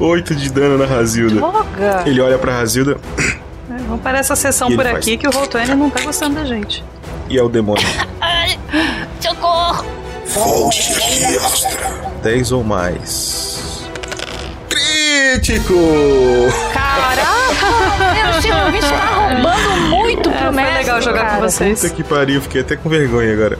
8 0.00 0.34
de 0.34 0.50
dano 0.50 0.78
na 0.78 0.86
Razilda. 0.86 1.36
Droga. 1.36 2.02
Ele 2.06 2.20
olha 2.20 2.36
pra 2.38 2.52
Razilda 2.58 2.98
É, 3.70 3.76
vamos 3.86 4.00
parar 4.02 4.18
essa 4.18 4.34
sessão 4.34 4.68
por 4.74 4.82
faz. 4.84 4.96
aqui 4.96 5.16
que 5.16 5.28
o 5.28 5.30
Roll20 5.30 5.68
não 5.76 5.88
tá 5.88 6.00
gostando 6.00 6.34
da 6.34 6.44
gente. 6.44 6.82
e 7.30 7.38
é 7.38 7.42
o 7.42 7.48
demônio. 7.48 7.86
Ai, 8.20 8.58
socorro! 9.20 9.84
Volte 10.26 10.92
aqui, 10.94 11.36
Astra. 11.36 11.94
10 12.24 12.50
ou 12.50 12.64
mais. 12.64 13.84
Crítico! 14.68 15.74
Caraca! 16.72 17.31
Meu, 18.32 18.38
esse 18.38 18.52
ouvinte 18.52 18.86
tá 18.86 19.14
roubando 19.14 19.86
muito 19.88 20.22
pro 20.30 20.38
É, 20.38 20.42
foi 20.42 20.50
mestre, 20.52 20.78
legal 20.78 21.02
jogar 21.02 21.20
com 21.24 21.30
cara. 21.36 21.50
vocês. 21.50 21.80
Puta 21.80 21.94
que 21.94 22.02
pariu, 22.04 22.40
fiquei 22.40 22.60
até 22.60 22.76
com 22.76 22.88
vergonha 22.88 23.32
agora. 23.32 23.58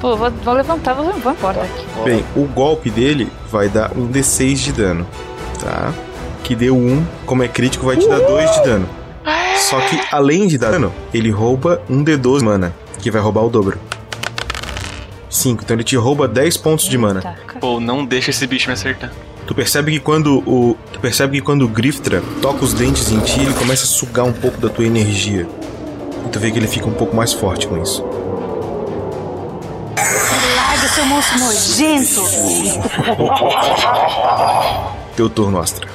Pô, 0.00 0.16
vou, 0.16 0.30
vou 0.30 0.54
levantar, 0.54 0.94
vou, 0.94 1.12
vou 1.12 1.32
embora 1.32 1.60
daqui. 1.60 1.86
Bem, 2.04 2.24
o 2.36 2.44
golpe 2.44 2.90
dele 2.90 3.28
vai 3.50 3.68
dar 3.68 3.92
um 3.96 4.06
D6 4.08 4.54
de 4.56 4.72
dano, 4.72 5.06
tá? 5.62 5.92
Que 6.44 6.54
deu 6.54 6.76
1, 6.76 7.04
como 7.24 7.42
é 7.42 7.48
crítico, 7.48 7.86
vai 7.86 7.96
te 7.96 8.06
dar 8.08 8.18
2 8.20 8.50
de 8.52 8.62
dano. 8.64 8.88
Só 9.56 9.80
que 9.80 9.98
além 10.12 10.46
de 10.46 10.58
dar 10.58 10.70
dano, 10.70 10.92
ele 11.12 11.30
rouba 11.30 11.80
um 11.90 12.04
D12 12.04 12.42
mana, 12.42 12.72
que 13.00 13.10
vai 13.10 13.20
roubar 13.20 13.42
o 13.42 13.48
dobro. 13.48 13.78
5, 15.28 15.62
então 15.64 15.74
ele 15.76 15.82
te 15.84 15.96
rouba 15.96 16.28
10 16.28 16.56
pontos 16.58 16.84
de 16.86 16.96
mana. 16.96 17.36
Pô, 17.60 17.80
não 17.80 18.04
deixa 18.04 18.30
esse 18.30 18.46
bicho 18.46 18.68
me 18.68 18.74
acertar. 18.74 19.10
Tu 19.46 19.54
percebe 19.54 19.92
que 19.92 20.00
quando 20.00 20.38
o. 20.46 20.76
Tu 20.92 20.98
percebe 21.00 21.38
que 21.38 21.44
quando 21.44 21.62
o 21.62 21.68
Griftra 21.68 22.22
toca 22.42 22.64
os 22.64 22.74
dentes 22.74 23.10
em 23.12 23.20
ti, 23.20 23.40
ele 23.40 23.54
começa 23.54 23.84
a 23.84 23.86
sugar 23.86 24.24
um 24.24 24.32
pouco 24.32 24.58
da 24.60 24.68
tua 24.68 24.84
energia. 24.84 25.46
E 26.26 26.28
tu 26.30 26.38
vê 26.40 26.50
que 26.50 26.58
ele 26.58 26.66
fica 26.66 26.86
um 26.88 26.92
pouco 26.92 27.14
mais 27.14 27.32
forte 27.32 27.68
com 27.68 27.80
isso. 27.80 28.04
Larga 30.56 30.88
seu 30.88 31.06
monstro 31.06 31.38
nojento. 31.38 32.22
Teu 35.16 35.30
turno, 35.30 35.60
Astra. 35.60 35.88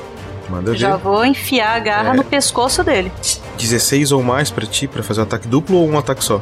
Manda 0.49 0.71
ver. 0.71 0.77
Já 0.77 0.95
vou 0.95 1.25
enfiar 1.25 1.75
a 1.75 1.79
garra 1.79 2.13
É. 2.13 2.15
no 2.15 2.23
pescoço 2.23 2.83
dele. 2.83 3.11
16 3.57 4.11
ou 4.11 4.23
mais 4.23 4.49
pra 4.49 4.65
ti 4.65 4.87
pra 4.87 5.03
fazer 5.03 5.19
um 5.19 5.23
ataque 5.23 5.47
duplo 5.47 5.77
ou 5.77 5.89
um 5.89 5.97
ataque 5.97 6.23
só? 6.23 6.39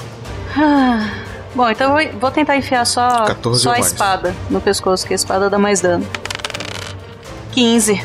Ah, 0.56 1.10
Bom, 1.54 1.70
então 1.70 2.00
eu 2.00 2.14
vou, 2.20 2.32
tentar 2.32 2.56
enfiar 2.58 2.86
só, 2.86 3.26
14 3.26 3.64
só 3.64 3.72
a 3.72 3.80
espada 3.80 4.36
no 4.50 4.62
pescoço, 4.62 5.06
que 5.06 5.14
a 5.14 5.16
espada 5.16 5.50
dá 5.50 5.58
mais 5.58 5.82
dano. 5.82 6.06
15. 7.52 8.02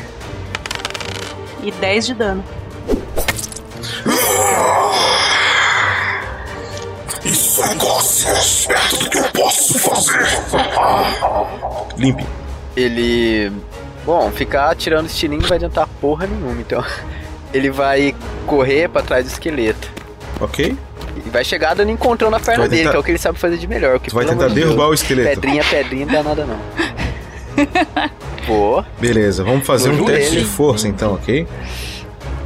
E 1.63 1.71
10 1.71 2.05
de 2.07 2.13
dano. 2.13 2.43
Isso 7.23 7.63
é 7.63 7.73
mais 7.75 8.65
perto 8.67 8.97
do 8.97 9.09
que 9.09 9.17
eu 9.17 9.23
posso 9.33 9.79
fazer. 9.79 10.19
Limpe. 11.97 12.25
Ele. 12.75 13.51
Bom, 14.05 14.29
ficar 14.31 14.69
atirando 14.71 15.07
estilingue 15.07 15.41
não 15.43 15.49
vai 15.49 15.55
adiantar 15.57 15.87
porra 15.99 16.27
nenhuma, 16.27 16.61
então. 16.61 16.83
Ele 17.53 17.69
vai 17.71 18.13
correr 18.45 18.89
pra 18.89 19.01
trás 19.01 19.23
do 19.25 19.29
esqueleto. 19.31 19.89
Ok? 20.41 20.77
E 21.25 21.29
vai 21.29 21.43
chegar 21.45 21.73
dando 21.73 21.89
encontrão 21.89 22.29
na 22.29 22.37
perna 22.39 22.63
vai 22.63 22.69
dele, 22.69 22.81
tentar- 22.81 22.91
que 22.91 22.97
é 22.97 22.99
o 22.99 23.03
que 23.03 23.11
ele 23.11 23.17
sabe 23.17 23.39
fazer 23.39 23.55
de 23.57 23.65
melhor. 23.65 23.97
Que, 23.99 24.09
Tu 24.09 24.13
vai 24.15 24.25
tentar 24.25 24.49
derrubar 24.49 24.75
Deus, 24.75 24.89
o 24.89 24.93
esqueleto. 24.93 25.29
Pedrinha, 25.29 25.63
pedrinha, 25.63 26.05
não 26.05 26.13
dá 26.13 26.23
nada 26.23 26.45
não. 26.45 26.59
Pô, 28.45 28.83
Beleza, 28.99 29.43
vamos 29.43 29.65
fazer 29.65 29.89
um 29.89 30.05
teste 30.05 30.31
joelho. 30.31 30.45
de 30.45 30.45
força 30.51 30.87
então, 30.87 31.13
ok? 31.15 31.47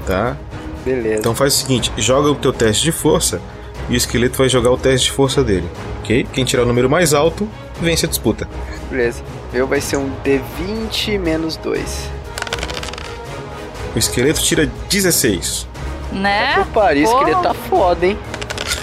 Tá? 0.07 0.37
beleza. 0.85 1.19
Então 1.19 1.35
faz 1.35 1.53
o 1.55 1.57
seguinte: 1.57 1.91
joga 1.97 2.29
o 2.31 2.35
teu 2.35 2.53
teste 2.53 2.83
de 2.83 2.91
força 2.91 3.41
e 3.89 3.93
o 3.93 3.97
esqueleto 3.97 4.37
vai 4.37 4.47
jogar 4.49 4.71
o 4.71 4.77
teste 4.77 5.07
de 5.07 5.11
força 5.13 5.43
dele, 5.43 5.67
ok? 5.99 6.25
Quem 6.31 6.45
tirar 6.45 6.63
o 6.63 6.65
número 6.65 6.89
mais 6.89 7.13
alto 7.13 7.47
vence 7.81 8.05
a 8.05 8.09
disputa. 8.09 8.47
Beleza. 8.89 9.21
Meu 9.51 9.67
vai 9.67 9.81
ser 9.81 9.97
um 9.97 10.09
D20 10.23 11.19
menos 11.19 11.57
2. 11.57 12.09
O 13.95 13.99
esqueleto 13.99 14.41
tira 14.41 14.69
16. 14.89 15.67
Né? 16.11 16.55
Pô, 16.55 16.65
pariu, 16.79 17.07
Porra. 17.07 17.19
esqueleto 17.19 17.41
tá 17.43 17.53
foda, 17.53 18.05
hein? 18.05 18.17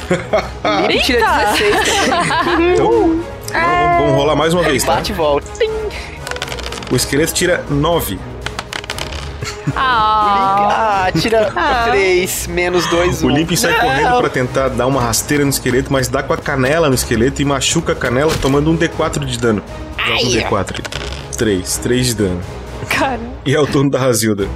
Ele 0.88 1.00
tira 1.02 1.18
Eita! 1.18 1.52
16 1.52 2.06
também. 2.06 2.72
Então, 2.74 2.90
vamos, 2.90 3.26
vamos 4.00 4.14
rolar 4.16 4.36
mais 4.36 4.52
uma 4.54 4.62
vez, 4.62 4.82
tá? 4.84 4.96
Bate 4.96 5.12
e 5.12 5.14
volta. 5.14 5.46
O 6.90 6.96
esqueleto 6.96 7.32
tira 7.34 7.64
9. 7.68 8.18
Ah, 9.74 11.06
Ah, 11.08 11.12
tira 11.12 11.52
3 11.90 12.46
menos 12.46 12.86
2, 12.86 13.22
1. 13.22 13.26
O 13.26 13.30
Limp 13.30 13.52
sai 13.56 13.74
correndo 13.80 14.18
pra 14.18 14.28
tentar 14.30 14.68
dar 14.68 14.86
uma 14.86 15.00
rasteira 15.00 15.44
no 15.44 15.50
esqueleto, 15.50 15.92
mas 15.92 16.08
dá 16.08 16.22
com 16.22 16.32
a 16.32 16.36
canela 16.36 16.88
no 16.88 16.94
esqueleto 16.94 17.42
e 17.42 17.44
machuca 17.44 17.92
a 17.92 17.96
canela, 17.96 18.32
tomando 18.40 18.70
um 18.70 18.76
D4 18.76 19.24
de 19.24 19.38
dano. 19.38 19.62
Joga 19.98 20.14
um 20.26 20.30
D4. 20.64 20.80
3, 21.36 21.78
3 21.78 22.06
de 22.06 22.14
dano. 22.14 22.40
cara. 22.88 23.20
E 23.44 23.54
é 23.54 23.60
o 23.60 23.66
turno 23.66 23.90
da 23.90 23.98
Razilda. 23.98 24.46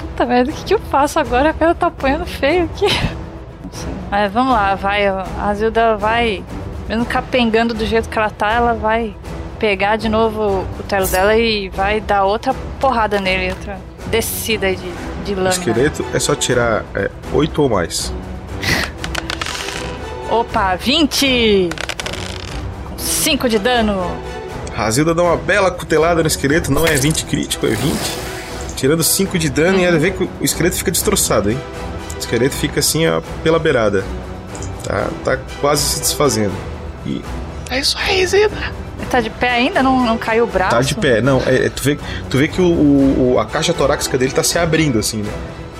Puta 0.00 0.26
merda, 0.26 0.50
o 0.50 0.54
que, 0.54 0.64
que 0.64 0.74
eu 0.74 0.80
faço 0.90 1.18
agora? 1.18 1.50
A 1.50 1.52
cara 1.54 1.74
tá 1.74 1.86
apanhando 1.86 2.26
feio 2.26 2.64
aqui. 2.64 2.86
Não 2.86 3.72
sei. 3.72 3.88
Mas 4.10 4.32
vamos 4.32 4.52
lá, 4.52 4.74
vai. 4.74 5.06
A 5.06 5.54
Zilda 5.54 5.96
vai. 5.96 6.42
Mesmo 6.88 7.04
capengando 7.06 7.72
do 7.74 7.84
jeito 7.86 8.08
que 8.08 8.18
ela 8.18 8.30
tá, 8.30 8.52
ela 8.52 8.74
vai 8.74 9.14
pegar 9.58 9.96
de 9.96 10.08
novo 10.08 10.60
o 10.60 10.66
cutelo 10.76 11.06
dela 11.06 11.36
e 11.36 11.68
vai 11.70 12.00
dar 12.00 12.24
outra 12.24 12.54
porrada 12.80 13.20
nele, 13.20 13.50
outra 13.50 13.78
descida 14.10 14.66
aí 14.66 14.76
de, 14.76 14.90
de 15.24 15.32
O 15.32 15.36
lâmina. 15.36 15.50
esqueleto 15.50 16.04
é 16.14 16.18
só 16.20 16.34
tirar 16.34 16.84
8 17.32 17.62
ou 17.62 17.68
mais. 17.68 18.12
Opa, 20.30 20.74
20! 20.76 21.68
5 22.96 23.48
de 23.48 23.58
dano. 23.58 24.16
Razilda 24.74 25.14
dá 25.14 25.22
uma 25.22 25.36
bela 25.36 25.70
cutelada 25.70 26.22
no 26.22 26.26
esqueleto, 26.28 26.70
não 26.70 26.86
é 26.86 26.94
20 26.96 27.24
crítico, 27.24 27.66
é 27.66 27.70
20. 27.70 27.96
Tirando 28.76 29.02
5 29.02 29.38
de 29.38 29.48
dano 29.48 29.78
e 29.78 29.84
ela 29.84 29.98
vê 29.98 30.10
que 30.10 30.24
o 30.24 30.30
esqueleto 30.42 30.76
fica 30.76 30.90
destroçado, 30.90 31.50
hein? 31.50 31.58
O 32.14 32.18
esqueleto 32.18 32.54
fica 32.54 32.80
assim, 32.80 33.06
ó, 33.06 33.22
pela 33.42 33.58
beirada. 33.58 34.04
Tá, 34.84 35.08
tá 35.24 35.38
quase 35.60 35.82
se 35.82 36.00
desfazendo. 36.00 36.52
E 37.06 37.22
É 37.70 37.80
isso 37.80 37.96
aí, 37.98 38.26
Zida. 38.26 38.72
Ele 38.98 39.06
tá 39.10 39.20
de 39.20 39.30
pé 39.30 39.50
ainda? 39.50 39.82
Não, 39.82 40.04
não 40.04 40.16
caiu 40.18 40.44
o 40.44 40.46
braço? 40.46 40.70
tá 40.76 40.80
de 40.82 40.94
pé. 40.94 41.20
Não, 41.20 41.40
é, 41.46 41.66
é, 41.66 41.68
tu, 41.68 41.82
vê, 41.82 41.98
tu 42.30 42.38
vê 42.38 42.48
que 42.48 42.60
o, 42.60 43.34
o- 43.34 43.38
a 43.38 43.44
caixa 43.46 43.72
torácica 43.74 44.16
dele 44.16 44.32
tá 44.32 44.42
se 44.42 44.58
abrindo, 44.58 44.98
assim, 44.98 45.22
né? 45.22 45.32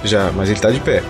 Já, 0.05 0.31
mas 0.33 0.49
ele 0.51 0.61
tá 0.61 0.71
de 0.71 0.81
pé. 0.81 1.03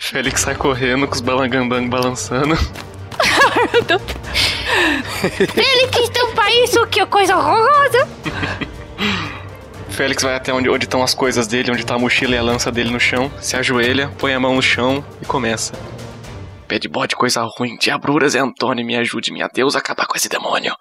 Félix 0.00 0.40
sai 0.40 0.54
correndo 0.54 1.06
com 1.06 1.14
os 1.14 1.20
balangandang 1.20 1.88
balançando. 1.88 2.56
Ele 5.56 5.88
quis 5.88 6.08
tampar 6.10 6.50
isso, 6.64 6.84
que 6.86 7.04
coisa 7.06 7.36
horrorosa! 7.36 8.08
Félix 9.90 10.22
vai 10.22 10.34
até 10.34 10.52
onde 10.52 10.68
onde 10.70 10.84
estão 10.86 11.02
as 11.02 11.14
coisas 11.14 11.46
dele, 11.46 11.70
onde 11.70 11.84
tá 11.84 11.94
a 11.94 11.98
mochila 11.98 12.34
e 12.34 12.38
a 12.38 12.42
lança 12.42 12.72
dele 12.72 12.90
no 12.90 12.98
chão, 12.98 13.30
se 13.40 13.56
ajoelha, 13.56 14.10
põe 14.18 14.32
a 14.34 14.40
mão 14.40 14.54
no 14.56 14.62
chão 14.62 15.04
e 15.20 15.24
começa. 15.24 15.72
Pede 16.72 16.88
bode, 16.88 17.14
coisa 17.14 17.42
ruim, 17.42 17.76
diabruras 17.76 18.34
e 18.34 18.38
Antônio, 18.38 18.82
me 18.82 18.96
ajude, 18.96 19.30
minha 19.30 19.46
Deus, 19.46 19.76
a 19.76 19.78
acabar 19.78 20.06
com 20.06 20.16
esse 20.16 20.26
demônio. 20.26 20.74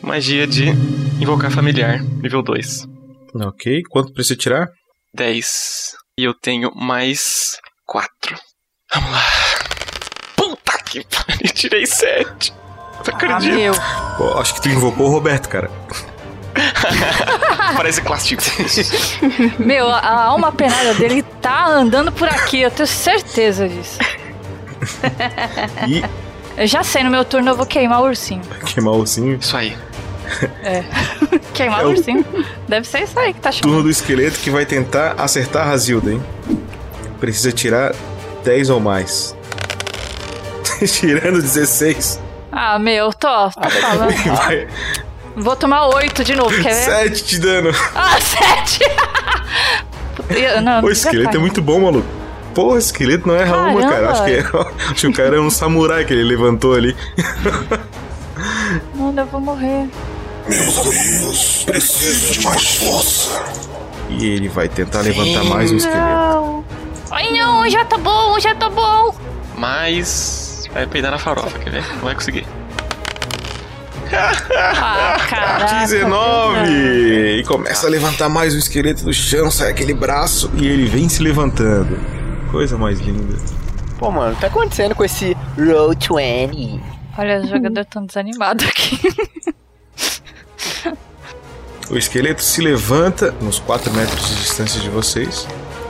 Magia 0.00 0.46
de 0.46 0.66
invocar 1.20 1.50
familiar, 1.50 1.98
nível 2.22 2.44
2. 2.44 2.86
Ok, 3.44 3.82
quanto 3.90 4.12
precisa 4.12 4.36
tirar? 4.36 4.68
10. 5.16 5.94
E 6.16 6.22
eu 6.22 6.32
tenho 6.32 6.70
mais 6.76 7.58
4. 7.86 8.38
Vamos 8.94 9.10
lá. 9.10 9.22
Puta 10.36 10.78
que 10.84 11.04
pariu, 11.08 11.50
tirei 11.52 11.84
7. 11.84 12.52
Não 12.52 12.58
Ah, 13.04 13.16
acredito. 13.16 13.54
meu. 13.56 13.72
Pô, 14.16 14.38
acho 14.38 14.54
que 14.54 14.62
tu 14.62 14.68
invocou 14.68 15.08
o 15.08 15.10
Roberto, 15.10 15.48
cara. 15.48 15.68
Parece 17.76 18.00
clássico. 18.00 18.40
Meu, 19.58 19.88
a, 19.90 19.98
a 19.98 20.22
alma 20.26 20.52
penada 20.52 20.94
dele 20.94 21.22
tá 21.40 21.66
andando 21.66 22.12
por 22.12 22.28
aqui, 22.28 22.60
eu 22.60 22.70
tenho 22.70 22.86
certeza 22.86 23.68
disso. 23.68 23.98
E 25.88 26.02
Eu 26.56 26.66
já 26.66 26.82
sei, 26.82 27.02
no 27.02 27.10
meu 27.10 27.24
turno 27.24 27.50
eu 27.50 27.56
vou 27.56 27.66
queimar 27.66 28.00
o 28.02 28.04
ursinho. 28.04 28.42
queimar 28.66 28.94
o 28.94 28.98
ursinho. 28.98 29.36
Isso 29.40 29.56
aí. 29.56 29.76
É. 30.62 30.84
queimar 31.54 31.82
É 31.82 31.86
o 31.86 31.88
ursinho. 31.90 32.24
Deve 32.68 32.86
ser 32.86 33.02
isso 33.02 33.18
aí 33.18 33.32
que 33.34 33.40
tá 33.40 33.50
chamando. 33.52 33.62
Turno 33.70 33.82
do 33.84 33.90
esqueleto 33.90 34.38
que 34.38 34.50
vai 34.50 34.64
tentar 34.66 35.14
acertar 35.18 35.62
a 35.62 35.70
Razilda, 35.70 36.10
hein? 36.12 36.22
Precisa 37.20 37.52
tirar 37.52 37.94
10 38.44 38.70
ou 38.70 38.80
mais. 38.80 39.36
Tirando 40.86 41.40
16. 41.40 42.20
Ah, 42.50 42.78
meu, 42.78 43.12
tô, 43.12 43.50
tô 43.50 43.70
falando. 43.70 44.12
Vai. 44.36 44.66
Vou 45.36 45.56
tomar 45.56 45.86
oito 45.88 46.22
de 46.24 46.34
novo, 46.34 46.54
quer 46.62 46.74
ver? 46.74 47.08
7 47.08 47.24
de 47.24 47.40
dano. 47.40 47.70
Ah, 47.94 48.20
sete! 48.20 48.80
Puta, 50.14 50.34
eu- 50.34 50.60
não, 50.60 50.82
O 50.82 50.90
esqueleto 50.90 51.36
é 51.36 51.40
muito 51.40 51.62
bom, 51.62 51.80
maluco. 51.80 52.06
Pô, 52.54 52.74
o 52.74 52.78
esqueleto 52.78 53.26
não 53.26 53.34
erra 53.34 53.56
uma, 53.70 53.80
cara. 53.80 54.10
Acho 54.10 54.24
que, 54.24 54.30
é, 54.30 54.40
acho 54.90 54.94
que 54.94 55.06
o 55.06 55.12
cara 55.12 55.36
é 55.36 55.40
um 55.40 55.50
samurai 55.50 56.04
que 56.04 56.12
ele 56.12 56.24
levantou 56.24 56.74
ali. 56.74 56.96
Mano, 58.94 59.20
eu 59.20 59.26
vou 59.26 59.40
morrer. 59.40 59.88
Meus 60.48 60.78
amigos, 60.78 61.64
preciso 61.64 62.32
de 62.32 62.44
mais 62.44 62.76
força. 62.76 63.42
E 64.10 64.26
ele 64.26 64.48
vai 64.48 64.68
tentar 64.68 65.00
levantar 65.00 65.44
mais 65.44 65.70
um 65.70 65.76
esqueleto. 65.76 66.00
Não! 66.00 66.64
Ai, 67.10 67.30
não, 67.30 67.68
já 67.68 67.84
tá 67.84 67.96
bom, 67.96 68.38
já 68.40 68.54
tá 68.54 68.68
bom. 68.68 69.14
Mas. 69.56 70.68
Vai 70.72 70.86
peidar 70.86 71.10
na 71.10 71.18
farofa, 71.18 71.58
quer 71.58 71.70
ver? 71.70 71.84
Não 71.94 72.00
vai 72.02 72.14
conseguir. 72.14 72.46
Ah, 74.14 75.16
caraca. 75.28 75.80
19! 75.80 77.38
E 77.38 77.44
começa 77.44 77.86
a 77.86 77.90
levantar 77.90 78.28
mais 78.28 78.54
o 78.54 78.58
esqueleto 78.58 79.04
do 79.04 79.12
chão, 79.12 79.50
sai 79.50 79.70
aquele 79.70 79.94
braço 79.94 80.50
e 80.54 80.66
ele 80.66 80.86
vem 80.86 81.08
se 81.08 81.22
levantando. 81.22 81.98
Coisa 82.52 82.76
mais 82.76 83.00
linda. 83.00 83.36
Pô, 83.98 84.10
mano, 84.10 84.32
o 84.32 84.34
que 84.34 84.42
tá 84.42 84.46
acontecendo 84.48 84.94
com 84.94 85.02
esse 85.02 85.34
Roll 85.56 85.90
20? 85.90 86.80
Olha, 87.18 87.40
os 87.40 87.48
jogadores 87.48 87.88
tão 87.90 88.04
desanimados 88.04 88.66
aqui. 88.68 89.00
O 91.90 91.96
esqueleto 91.96 92.42
se 92.42 92.60
levanta 92.62 93.34
uns 93.42 93.58
4 93.58 93.92
metros 93.92 94.28
de 94.28 94.36
distância 94.36 94.80
de 94.80 94.88
vocês 94.88 95.46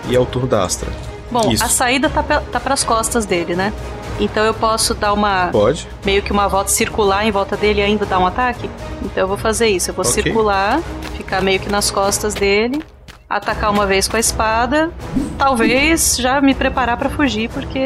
e 0.08 0.16
é 0.16 0.18
o 0.20 0.24
turno 0.26 0.48
da 0.48 0.64
Astra. 0.64 0.90
Bom, 1.30 1.50
Isso. 1.50 1.64
a 1.64 1.68
saída 1.68 2.08
tá, 2.10 2.22
tá 2.22 2.60
pras 2.60 2.84
costas 2.84 3.24
dele, 3.24 3.54
né? 3.54 3.72
Então 4.20 4.44
eu 4.44 4.52
posso 4.54 4.94
dar 4.94 5.12
uma. 5.12 5.48
Pode. 5.48 5.88
Meio 6.04 6.22
que 6.22 6.30
uma 6.30 6.46
volta 6.48 6.70
circular 6.70 7.26
em 7.26 7.30
volta 7.30 7.56
dele 7.56 7.80
e 7.80 7.82
ainda 7.82 8.04
dar 8.04 8.18
um 8.18 8.26
ataque? 8.26 8.68
Então 9.02 9.22
eu 9.24 9.28
vou 9.28 9.36
fazer 9.36 9.68
isso. 9.68 9.90
Eu 9.90 9.94
vou 9.94 10.04
Ok. 10.04 10.22
circular, 10.22 10.80
ficar 11.16 11.40
meio 11.40 11.58
que 11.58 11.68
nas 11.68 11.90
costas 11.90 12.34
dele, 12.34 12.82
atacar 13.32 13.70
uma 13.70 13.86
vez 13.86 14.06
com 14.06 14.16
a 14.16 14.20
espada, 14.20 14.90
talvez 15.38 16.16
já 16.18 16.40
me 16.40 16.54
preparar 16.54 16.98
pra 16.98 17.08
fugir, 17.08 17.48
porque 17.48 17.80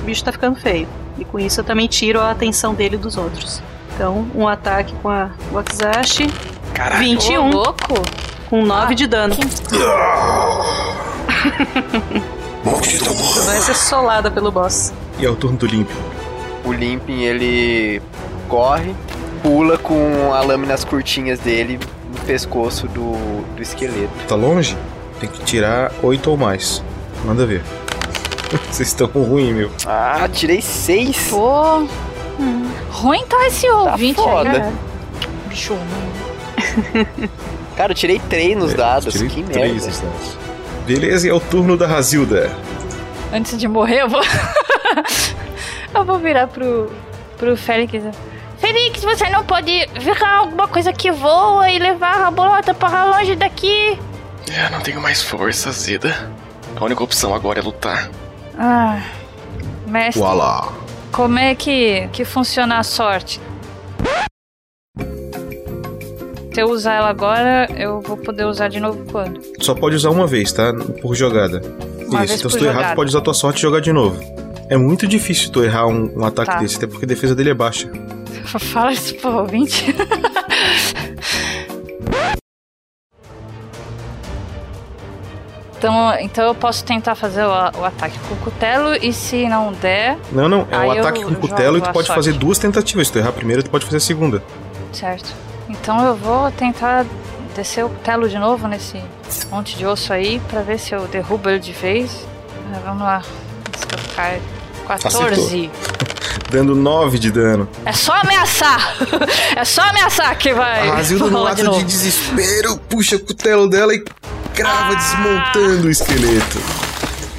o 0.00 0.04
bicho 0.04 0.24
tá 0.24 0.32
ficando 0.32 0.58
feio. 0.58 0.88
E 1.18 1.24
com 1.24 1.38
isso 1.38 1.60
eu 1.60 1.64
também 1.64 1.86
tiro 1.86 2.20
a 2.20 2.30
atenção 2.30 2.74
dele 2.74 2.96
dos 2.96 3.16
outros. 3.16 3.62
Então, 3.94 4.26
um 4.34 4.48
ataque 4.48 4.94
com 5.02 5.08
a 5.08 5.30
Wakizashi. 5.52 6.28
Caraca. 6.74 6.98
21. 6.98 7.48
Ô, 7.48 7.50
louco. 7.50 7.94
Com 8.48 8.64
9 8.64 8.94
de 8.94 9.06
dano. 9.06 9.34
Vai 13.44 13.56
ser 13.60 13.74
solada 13.74 14.30
pelo 14.30 14.50
boss. 14.50 14.92
E 15.18 15.24
é 15.24 15.30
o 15.30 15.36
turno 15.36 15.58
do 15.58 15.66
Limp. 15.66 15.88
O 16.64 16.72
Limpin, 16.72 17.22
ele 17.22 18.02
corre, 18.48 18.94
pula 19.42 19.78
com 19.78 20.32
a 20.34 20.40
lâmina 20.40 20.72
nas 20.72 20.84
curtinhas 20.84 21.38
dele 21.40 21.78
no 22.16 22.24
pescoço 22.26 22.86
do, 22.88 23.12
do 23.54 23.62
esqueleto. 23.62 24.10
Tá 24.28 24.34
longe? 24.34 24.76
Tem 25.20 25.28
que 25.28 25.42
tirar 25.44 25.92
8 26.02 26.30
ou 26.30 26.36
mais. 26.36 26.82
Manda 27.24 27.46
ver. 27.46 27.62
Vocês 28.70 28.88
estão 28.88 29.06
ruim, 29.08 29.52
meu. 29.52 29.70
Ah, 29.86 30.28
tirei 30.32 30.60
6. 30.62 31.28
Pô. 31.30 31.78
hum, 32.38 32.70
Ruim 32.90 33.24
tá 33.26 33.46
esse 33.46 33.68
ouvinte 33.68 34.20
foda. 34.20 34.50
aí, 34.50 34.58
cara. 34.58 34.72
Bicho 35.48 35.74
ruim. 35.74 37.28
Cara, 37.76 37.92
eu 37.92 37.96
tirei 37.96 38.18
3 38.18 38.56
nos 38.56 38.72
dados. 38.72 39.12
Tirei 39.12 39.28
que 39.28 39.42
três 39.42 39.72
merda. 39.72 39.86
nos 39.86 40.00
dados. 40.00 40.38
Beleza, 40.86 41.26
e 41.26 41.30
é 41.30 41.34
o 41.34 41.40
turno 41.40 41.76
da 41.76 41.86
Razilda. 41.86 42.50
Antes 43.30 43.58
de 43.58 43.68
morrer, 43.68 44.00
eu 44.00 44.08
vou. 44.08 44.22
eu 45.94 46.04
vou 46.04 46.18
virar 46.18 46.46
pro, 46.46 46.90
pro 47.36 47.54
Félix. 47.54 48.02
Félix, 48.66 49.04
você 49.04 49.30
não 49.30 49.44
pode 49.44 49.86
virar 50.00 50.38
alguma 50.38 50.66
coisa 50.66 50.92
que 50.92 51.12
voa 51.12 51.70
e 51.70 51.78
levar 51.78 52.20
a 52.26 52.30
bolota 52.32 52.74
para 52.74 53.04
longe 53.16 53.36
daqui? 53.36 53.96
É, 54.50 54.68
não 54.70 54.80
tenho 54.80 55.00
mais 55.00 55.22
força, 55.22 55.70
Zeda. 55.70 56.32
A 56.74 56.84
única 56.84 57.04
opção 57.04 57.32
agora 57.32 57.60
é 57.60 57.62
lutar. 57.62 58.10
Ah. 58.58 59.00
Mestre, 59.86 60.20
Uala. 60.20 60.72
como 61.12 61.38
é 61.38 61.54
que, 61.54 62.08
que 62.12 62.24
funciona 62.24 62.78
a 62.78 62.82
sorte? 62.82 63.40
Se 66.52 66.60
eu 66.60 66.68
usar 66.68 66.94
ela 66.94 67.08
agora, 67.10 67.68
eu 67.76 68.00
vou 68.00 68.16
poder 68.16 68.46
usar 68.46 68.66
de 68.66 68.80
novo 68.80 69.04
quando? 69.12 69.40
Só 69.60 69.76
pode 69.76 69.94
usar 69.94 70.10
uma 70.10 70.26
vez, 70.26 70.52
tá? 70.52 70.72
Por 71.00 71.14
jogada. 71.14 71.60
Uma 72.08 72.24
Isso, 72.24 72.26
vez 72.26 72.30
então 72.32 72.42
por 72.42 72.50
se 72.50 72.58
tu 72.58 72.64
errar, 72.64 72.72
jogada. 72.74 72.92
tu 72.94 72.96
pode 72.96 73.10
usar 73.10 73.20
tua 73.20 73.34
sorte 73.34 73.58
e 73.58 73.62
jogar 73.62 73.80
de 73.80 73.92
novo. 73.92 74.18
É 74.68 74.76
muito 74.76 75.06
difícil 75.06 75.52
tu 75.52 75.62
errar 75.62 75.86
um, 75.86 76.10
um 76.18 76.24
ataque 76.24 76.50
Tá. 76.50 76.58
desse, 76.58 76.76
até 76.78 76.88
porque 76.88 77.04
a 77.04 77.08
defesa 77.08 77.32
dele 77.32 77.50
é 77.50 77.54
baixa. 77.54 77.88
Fala 78.46 78.92
isso 78.92 79.14
pro 79.16 79.38
ouvinte. 79.40 79.94
então, 85.78 86.14
então 86.20 86.44
eu 86.46 86.54
posso 86.54 86.84
tentar 86.84 87.14
fazer 87.14 87.44
o, 87.44 87.48
o 87.50 87.84
ataque 87.84 88.18
com 88.20 88.34
o 88.34 88.38
cutelo 88.38 88.94
e 88.96 89.12
se 89.12 89.46
não 89.48 89.72
der, 89.72 90.16
Não, 90.32 90.48
não, 90.48 90.66
é 90.70 90.76
Aí 90.76 90.98
ataque 90.98 91.20
eu 91.20 91.28
com 91.28 91.34
cutelo 91.34 91.76
e 91.76 91.80
tu 91.82 91.90
pode 91.92 92.06
sorte. 92.06 92.14
fazer 92.18 92.32
duas 92.32 92.58
tentativas. 92.58 93.08
Se 93.08 93.12
tu 93.12 93.18
errar 93.18 93.28
a 93.28 93.32
primeira, 93.32 93.62
tu 93.62 93.68
pode 93.70 93.84
fazer 93.84 93.98
a 93.98 94.00
segunda. 94.00 94.42
certo. 94.92 95.34
Então 95.68 96.04
eu 96.06 96.14
vou 96.14 96.50
tentar 96.52 97.04
descer 97.54 97.84
o 97.84 97.88
cutelo 97.88 98.28
de 98.28 98.38
novo 98.38 98.66
nesse 98.68 99.02
monte 99.50 99.76
de 99.76 99.84
osso 99.84 100.12
aí 100.12 100.40
pra 100.48 100.62
ver 100.62 100.78
se 100.78 100.94
eu 100.94 101.06
derrubo 101.08 101.50
ele 101.50 101.58
de 101.58 101.72
vez. 101.72 102.26
Ah, 102.72 102.80
vamos 102.84 103.02
lá. 103.02 103.22
Se 103.22 103.84
eu 103.84 104.14
cair. 104.14 104.40
14. 106.46 106.50
Dando 106.50 106.74
9 106.74 107.18
de 107.18 107.30
dano. 107.30 107.68
É 107.84 107.92
só 107.92 108.12
ameaçar! 108.12 108.96
é 109.56 109.64
só 109.64 109.82
ameaçar 109.82 110.36
que 110.38 110.52
vai. 110.52 110.88
A 110.88 110.94
Razilda, 110.94 111.26
no 111.26 111.46
ato 111.46 111.70
de 111.70 111.78
de, 111.78 111.84
desespero, 111.84 112.78
puxa 112.88 113.16
o 113.16 113.20
cutelo 113.20 113.68
dela 113.68 113.94
e 113.94 114.04
crava 114.54 114.94
desmontando 114.94 115.88
o 115.88 115.90
esqueleto. 115.90 116.58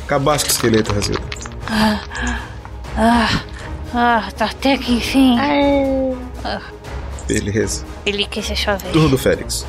Acabaste 0.05 0.45
com 0.45 0.51
o 0.51 0.55
esqueleto, 0.55 0.93
Razilda. 0.93 1.23
Ah, 1.69 1.99
ah, 2.97 3.41
ah, 3.93 4.29
tá 4.37 4.45
até 4.45 4.77
que 4.77 4.93
enfim. 4.93 5.37
Ah, 6.43 6.61
Beleza. 7.27 7.85
ele 8.05 8.25
quis 8.25 8.45
se 8.45 8.55
chover. 8.55 8.91
Turno 8.91 9.09
do 9.09 9.17
Félix. 9.17 9.65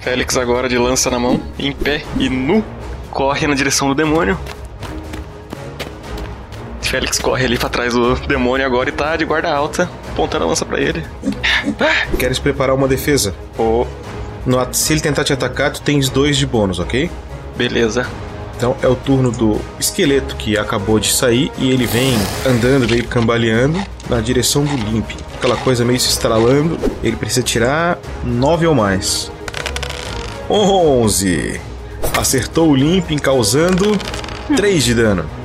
Félix 0.00 0.36
agora 0.36 0.68
de 0.68 0.78
lança 0.78 1.10
na 1.10 1.18
mão, 1.18 1.42
em 1.58 1.72
pé 1.72 2.04
e 2.16 2.28
nu, 2.28 2.64
corre 3.10 3.46
na 3.48 3.54
direção 3.54 3.88
do 3.88 3.94
demônio. 3.94 4.38
Félix 6.96 7.18
corre 7.18 7.44
ali 7.44 7.58
pra 7.58 7.68
trás 7.68 7.92
do 7.92 8.14
demônio 8.26 8.64
agora 8.64 8.88
e 8.88 8.92
tá 8.92 9.14
de 9.16 9.24
guarda 9.26 9.52
alta, 9.52 9.86
apontando 10.12 10.44
a 10.44 10.48
lança 10.48 10.64
pra 10.64 10.80
ele. 10.80 11.04
Queres 12.18 12.38
preparar 12.38 12.74
uma 12.74 12.88
defesa? 12.88 13.34
Oh. 13.58 13.84
No 14.46 14.66
se 14.72 14.94
ele 14.94 15.00
tentar 15.02 15.22
te 15.22 15.30
atacar, 15.30 15.70
tu 15.70 15.82
tens 15.82 16.08
dois 16.08 16.38
de 16.38 16.46
bônus, 16.46 16.78
ok? 16.78 17.10
Beleza. 17.54 18.06
Então 18.56 18.74
é 18.82 18.88
o 18.88 18.94
turno 18.94 19.30
do 19.30 19.60
esqueleto 19.78 20.36
que 20.36 20.56
acabou 20.56 20.98
de 20.98 21.12
sair 21.12 21.52
e 21.58 21.70
ele 21.70 21.84
vem 21.84 22.16
andando, 22.46 22.88
meio 22.88 23.04
cambaleando 23.04 23.78
na 24.08 24.18
direção 24.22 24.64
do 24.64 24.74
Limp. 24.74 25.10
Aquela 25.36 25.56
coisa 25.56 25.84
meio 25.84 26.00
se 26.00 26.08
estralando. 26.08 26.78
Ele 27.02 27.16
precisa 27.16 27.42
tirar 27.42 27.98
9 28.24 28.68
ou 28.68 28.74
mais. 28.74 29.30
11. 30.48 31.60
Acertou 32.16 32.70
o 32.70 32.74
Limp, 32.74 33.10
causando 33.20 33.98
3 34.56 34.82
de 34.82 34.94
dano. 34.94 35.35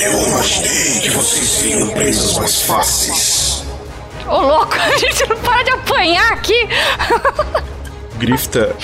Eu 0.00 0.12
imaginei 0.28 1.00
que 1.00 1.10
vocês 1.10 1.48
seriam 1.48 1.88
presas 1.88 2.36
mais 2.38 2.62
fáceis. 2.62 3.64
Ô 4.28 4.38
louco, 4.38 4.74
a 4.78 4.96
gente 4.96 5.28
não 5.28 5.36
para 5.38 5.64
de 5.64 5.70
apanhar 5.70 6.32
aqui! 6.32 6.68
Grifta 8.16 8.76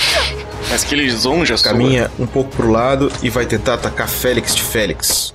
Mas 0.71 0.83
que 0.83 0.95
ele 0.95 1.09
zonja 1.11 1.57
caminha 1.59 2.11
um 2.19 2.27
pouco 2.27 2.57
pro 2.57 2.71
lado 2.71 3.13
e 3.23 3.31
vai 3.31 3.47
tentar 3.47 3.75
atacar 3.75 4.09
Félix 4.09 4.57
de 4.57 4.63
Félix. 4.63 5.35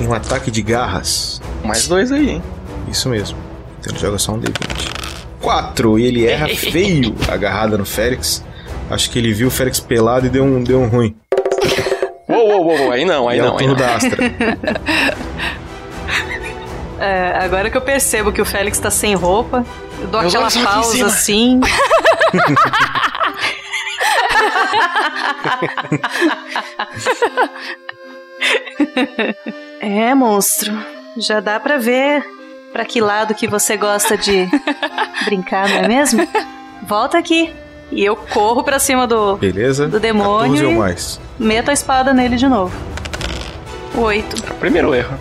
Em 0.00 0.06
um 0.06 0.14
ataque 0.14 0.50
de 0.50 0.62
garras. 0.62 1.40
Mais 1.62 1.86
dois 1.86 2.10
aí, 2.10 2.30
hein? 2.30 2.42
Isso 2.90 3.10
mesmo. 3.10 3.36
Então 3.80 3.92
ele 3.92 4.00
joga 4.00 4.18
só 4.18 4.32
um 4.32 4.40
D20. 4.40 4.92
4 5.42 5.98
e 5.98 6.04
ele 6.06 6.26
erra 6.26 6.48
feio 6.56 7.14
agarrada 7.28 7.76
no 7.76 7.84
Félix. 7.84 8.42
Acho 8.90 9.10
que 9.10 9.18
ele 9.18 9.34
viu 9.34 9.48
o 9.48 9.50
Félix 9.50 9.78
pelado 9.78 10.26
e 10.26 10.30
deu 10.30 10.44
um, 10.44 10.62
deu 10.62 10.80
um 10.80 10.88
ruim. 10.88 11.14
Uou, 12.52 12.66
uou, 12.66 12.92
aí 12.92 13.04
não, 13.04 13.28
aí 13.28 13.38
E 13.38 13.40
é 13.40 13.44
não, 13.44 13.58
aí 13.58 13.66
não. 13.66 13.74
da 13.74 13.96
Astra. 13.96 14.22
É, 17.02 17.36
agora 17.36 17.68
que 17.68 17.76
eu 17.76 17.82
percebo 17.82 18.30
que 18.30 18.40
o 18.40 18.44
Félix 18.44 18.78
tá 18.78 18.88
sem 18.88 19.16
roupa, 19.16 19.66
eu 20.00 20.06
dou 20.06 20.20
Meus 20.20 20.32
aquela 20.32 20.48
pausa 20.64 21.06
assim. 21.06 21.58
é, 29.80 30.14
monstro. 30.14 30.72
Já 31.16 31.40
dá 31.40 31.58
pra 31.58 31.76
ver 31.76 32.24
pra 32.72 32.84
que 32.84 33.00
lado 33.00 33.34
que 33.34 33.48
você 33.48 33.76
gosta 33.76 34.16
de 34.16 34.48
brincar, 35.26 35.68
não 35.68 35.78
é 35.78 35.88
mesmo? 35.88 36.24
Volta 36.84 37.18
aqui. 37.18 37.52
E 37.92 38.04
eu 38.04 38.16
corro 38.16 38.64
pra 38.64 38.78
cima 38.78 39.06
do, 39.06 39.36
Beleza? 39.36 39.86
do 39.86 40.00
demônio 40.00 40.52
14 40.54 40.64
ou 40.64 40.72
e 40.72 40.74
mais. 40.74 41.20
meto 41.38 41.70
a 41.70 41.72
espada 41.72 42.12
nele 42.14 42.36
de 42.36 42.48
novo. 42.48 42.74
Oito. 43.94 44.42
Primeiro 44.54 44.94
erro. 44.94 45.14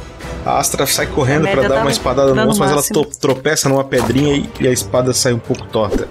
A 0.45 0.57
Astra 0.57 0.87
sai 0.87 1.05
correndo 1.05 1.45
A 1.47 1.51
pra 1.51 1.55
média 1.57 1.69
dar 1.69 1.75
dá 1.75 1.81
uma 1.81 1.91
espadada 1.91 2.33
no 2.33 2.45
monstro, 2.45 2.59
mas 2.63 2.71
ela 2.71 2.77
máximo. 2.81 3.05
tropeça 3.19 3.69
numa 3.69 3.83
pedrinha 3.83 4.35
e, 4.35 4.49
e 4.61 4.67
a 4.67 4.71
espada 4.71 5.13
sai 5.13 5.33
um 5.33 5.39
pouco 5.39 5.65
torta. 5.67 6.07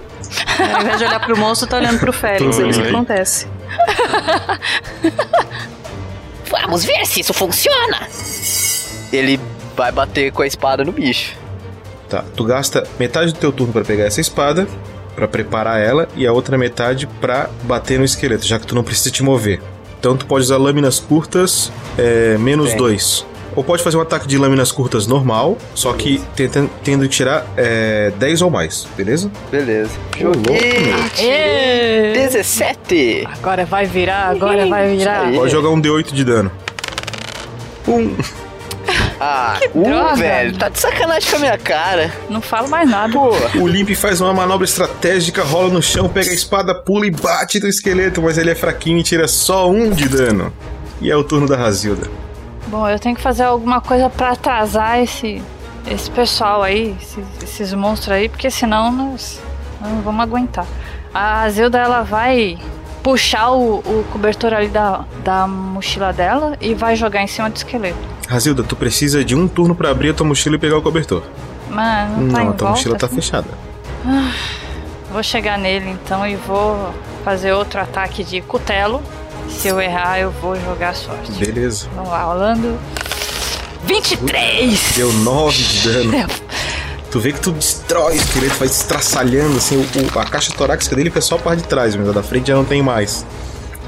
Ao 0.73 0.81
invés 0.81 0.99
de 0.99 1.05
olhar 1.05 1.19
pro 1.19 1.37
monstro, 1.37 1.67
tá 1.67 1.77
olhando 1.77 1.99
pro 1.99 2.13
Félix. 2.13 2.59
É 2.59 2.67
isso 2.67 2.81
que 2.81 2.87
acontece. 2.89 3.47
Vamos 6.49 6.83
ver 6.85 7.05
se 7.05 7.21
isso 7.21 7.33
funciona. 7.33 8.07
Ele 9.11 9.39
vai 9.75 9.91
bater 9.91 10.31
com 10.31 10.41
a 10.41 10.47
espada 10.47 10.83
no 10.83 10.91
bicho. 10.91 11.35
Tá, 12.09 12.23
tu 12.35 12.43
gasta 12.43 12.85
metade 12.99 13.33
do 13.33 13.39
teu 13.39 13.51
turno 13.51 13.73
pra 13.73 13.83
pegar 13.83 14.05
essa 14.05 14.19
espada, 14.21 14.67
pra 15.21 15.27
preparar 15.27 15.79
ela, 15.79 16.07
e 16.15 16.25
a 16.25 16.33
outra 16.33 16.57
metade 16.57 17.05
pra 17.05 17.47
bater 17.63 17.99
no 17.99 18.05
esqueleto, 18.05 18.47
já 18.47 18.57
que 18.57 18.65
tu 18.65 18.73
não 18.73 18.83
precisa 18.83 19.11
te 19.11 19.21
mover. 19.21 19.61
Então 19.99 20.17
tu 20.17 20.25
pode 20.25 20.45
usar 20.45 20.57
lâminas 20.57 20.99
curtas, 20.99 21.71
é, 21.95 22.39
menos 22.39 22.69
Bem. 22.69 22.77
2. 22.77 23.25
Ou 23.55 23.63
pode 23.63 23.83
fazer 23.83 23.97
um 23.97 24.01
ataque 24.01 24.27
de 24.27 24.37
lâminas 24.37 24.71
curtas 24.71 25.05
normal, 25.05 25.57
só 25.75 25.93
que 25.93 26.19
tentando, 26.35 26.71
tendo 26.83 27.03
que 27.03 27.09
tirar 27.09 27.45
é, 27.55 28.11
10 28.17 28.41
ou 28.41 28.49
mais, 28.49 28.87
beleza? 28.97 29.29
Beleza. 29.51 29.91
Ê! 31.19 32.13
17. 32.15 33.27
Agora 33.31 33.63
vai 33.63 33.85
virar, 33.85 34.29
agora 34.29 34.65
vai 34.65 34.95
virar. 34.95 35.31
Pode 35.33 35.51
jogar 35.51 35.69
um 35.69 35.79
D8 35.79 36.13
de 36.13 36.23
dano. 36.23 36.51
Um. 37.87 38.15
Ah, 39.23 39.57
Que 39.59 39.69
um, 39.77 39.83
droga. 39.83 40.15
velho. 40.15 40.57
Tá 40.57 40.67
de 40.69 40.79
sacanagem 40.79 41.29
com 41.29 41.35
a 41.35 41.39
minha 41.39 41.57
cara. 41.57 42.11
Não 42.27 42.41
falo 42.41 42.67
mais 42.67 42.89
nada. 42.89 43.13
Pô. 43.13 43.29
O 43.59 43.67
Limp 43.67 43.91
faz 43.91 44.19
uma 44.19 44.33
manobra 44.33 44.65
estratégica, 44.65 45.43
rola 45.43 45.69
no 45.69 45.81
chão, 45.81 46.09
pega 46.09 46.31
a 46.31 46.33
espada, 46.33 46.73
pula 46.73 47.05
e 47.05 47.11
bate 47.11 47.59
no 47.59 47.67
esqueleto, 47.67 48.19
mas 48.21 48.39
ele 48.39 48.49
é 48.49 48.55
fraquinho 48.55 48.97
e 48.97 49.03
tira 49.03 49.27
só 49.27 49.69
um 49.69 49.91
de 49.91 50.09
dano. 50.09 50.51
E 50.99 51.11
é 51.11 51.15
o 51.15 51.23
turno 51.23 51.47
da 51.47 51.55
Razilda. 51.55 52.09
Bom, 52.67 52.89
eu 52.89 52.97
tenho 52.97 53.15
que 53.15 53.21
fazer 53.21 53.43
alguma 53.43 53.79
coisa 53.79 54.09
pra 54.09 54.31
atrasar 54.31 54.99
esse, 54.99 55.41
esse 55.87 56.09
pessoal 56.09 56.63
aí, 56.63 56.95
esses, 56.99 57.23
esses 57.43 57.73
monstros 57.73 58.15
aí, 58.15 58.27
porque 58.27 58.49
senão 58.49 58.91
nós 58.91 59.39
não 59.79 60.01
vamos 60.01 60.21
aguentar. 60.21 60.65
A 61.13 61.47
Zilda, 61.49 61.77
ela 61.77 62.01
vai 62.01 62.57
puxar 63.03 63.51
o, 63.51 63.79
o 63.79 64.05
cobertor 64.11 64.53
ali 64.53 64.67
da, 64.69 65.03
da 65.23 65.47
mochila 65.47 66.13
dela 66.13 66.55
e 66.61 66.73
vai 66.73 66.95
jogar 66.95 67.21
em 67.21 67.27
cima 67.27 67.49
do 67.49 67.55
esqueleto. 67.55 67.97
Razilda, 68.31 68.63
tu 68.63 68.75
precisa 68.77 69.25
de 69.25 69.35
um 69.35 69.45
turno 69.47 69.75
pra 69.75 69.89
abrir 69.91 70.11
a 70.11 70.13
tua 70.13 70.25
mochila 70.25 70.55
e 70.55 70.59
pegar 70.59 70.77
o 70.77 70.81
cobertor. 70.81 71.21
Mas 71.69 72.09
não 72.17 72.29
tá 72.29 72.39
Não, 72.43 72.49
a 72.49 72.53
tua 72.53 72.67
volta, 72.67 72.69
mochila 72.69 72.97
tá 72.97 73.05
assim? 73.07 73.15
fechada. 73.15 73.47
Ah, 74.05 74.31
vou 75.11 75.21
chegar 75.21 75.57
nele 75.57 75.89
então 75.89 76.25
e 76.25 76.35
vou 76.37 76.93
fazer 77.25 77.51
outro 77.51 77.79
ataque 77.81 78.23
de 78.23 78.39
cutelo. 78.41 79.01
Se 79.49 79.67
eu 79.67 79.81
errar, 79.81 80.17
eu 80.19 80.31
vou 80.31 80.55
jogar 80.55 80.95
sorte. 80.95 81.31
Beleza. 81.33 81.87
Vamos 81.93 82.09
lá, 82.11 82.23
rolando. 82.23 82.79
23! 83.85 84.93
Deu 84.95 85.11
9 85.11 85.57
de 85.63 85.89
dano. 85.89 86.27
Tu 87.11 87.19
vê 87.19 87.33
que 87.33 87.41
tu 87.41 87.51
destrói 87.51 88.13
o 88.13 88.15
esqueleto, 88.15 88.55
vai 88.55 88.67
estraçalhando 88.67 89.57
assim. 89.57 89.75
O, 89.75 89.81
o- 90.15 90.19
a 90.19 90.25
caixa 90.25 90.53
torácica 90.53 90.95
dele 90.95 91.09
foi 91.09 91.21
só 91.21 91.35
a 91.35 91.39
parte 91.39 91.63
de 91.63 91.67
trás, 91.67 91.95
mas 91.95 92.07
a 92.07 92.11
da 92.13 92.23
frente 92.23 92.47
já 92.47 92.55
não 92.55 92.63
tem 92.63 92.81
mais. 92.81 93.25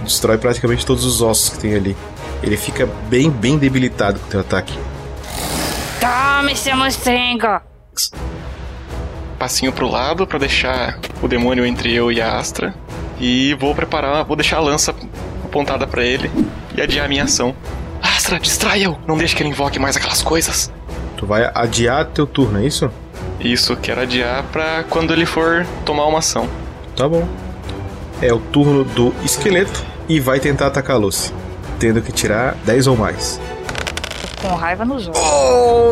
Destrói 0.03 0.37
praticamente 0.37 0.85
todos 0.85 1.05
os 1.05 1.21
ossos 1.21 1.49
que 1.49 1.59
tem 1.59 1.75
ali. 1.75 1.95
Ele 2.43 2.57
fica 2.57 2.85
bem, 3.07 3.29
bem 3.31 3.57
debilitado 3.57 4.19
com 4.19 4.27
o 4.27 4.29
teu 4.29 4.39
ataque. 4.41 4.77
Tome, 5.99 6.55
seu 6.55 6.75
monstrengo! 6.75 7.61
Passinho 9.39 9.71
pro 9.71 9.89
lado 9.89 10.27
pra 10.27 10.37
deixar 10.37 10.99
o 11.21 11.27
demônio 11.27 11.65
entre 11.65 11.93
eu 11.93 12.11
e 12.11 12.21
a 12.21 12.37
Astra. 12.37 12.73
E 13.19 13.53
vou 13.55 13.73
preparar, 13.73 14.25
vou 14.25 14.35
deixar 14.35 14.57
a 14.57 14.61
lança 14.61 14.93
apontada 15.43 15.87
pra 15.87 16.03
ele 16.03 16.29
e 16.75 16.81
adiar 16.81 17.05
a 17.05 17.09
minha 17.09 17.23
ação. 17.23 17.55
Astra, 18.01 18.39
distraia-o! 18.39 18.97
Não 19.07 19.17
deixe 19.17 19.35
que 19.35 19.41
ele 19.41 19.49
invoque 19.49 19.79
mais 19.79 19.95
aquelas 19.95 20.21
coisas. 20.21 20.71
Tu 21.15 21.25
vai 21.25 21.49
adiar 21.55 22.05
teu 22.07 22.27
turno, 22.27 22.59
é 22.59 22.65
isso? 22.65 22.91
Isso, 23.39 23.75
quero 23.77 24.01
adiar 24.01 24.43
pra 24.51 24.83
quando 24.89 25.13
ele 25.13 25.25
for 25.25 25.65
tomar 25.85 26.05
uma 26.05 26.19
ação. 26.19 26.49
Tá 26.95 27.07
bom. 27.07 27.27
É 28.21 28.33
o 28.33 28.39
turno 28.39 28.83
do 28.83 29.13
esqueleto 29.23 29.83
e 30.09 30.19
vai 30.19 30.39
tentar 30.39 30.67
atacar 30.67 30.97
a 30.97 30.99
Lucy. 30.99 31.31
Tendo 31.83 32.01
que 32.01 32.13
tirar 32.13 32.55
10 32.63 32.87
ou 32.87 32.95
mais. 32.95 33.41
Tô 34.41 34.47
com 34.47 34.55
raiva 34.55 34.85
nos 34.85 35.05
olhos. 35.05 35.19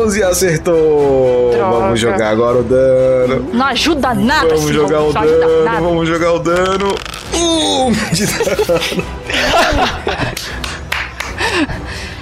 11 0.06 0.22
acertou! 0.22 1.50
Droga. 1.52 1.78
Vamos 1.80 2.00
jogar 2.00 2.30
agora 2.30 2.58
o 2.60 2.62
dano. 2.62 3.50
Não 3.52 3.66
ajuda 3.66 4.14
nada, 4.14 4.48
Vamos 4.48 4.62
esse 4.64 4.72
jogar 4.72 5.02
o 5.02 5.12
jogo, 5.12 5.12
não 5.12 5.20
ajuda 5.22 5.46
dano, 5.46 5.64
nada. 5.66 5.80
vamos 5.82 6.08
jogar 6.08 6.32
o 6.32 6.38
dano. 6.38 6.94
Um 7.34 7.92
de 8.14 8.24
dano. 8.26 9.04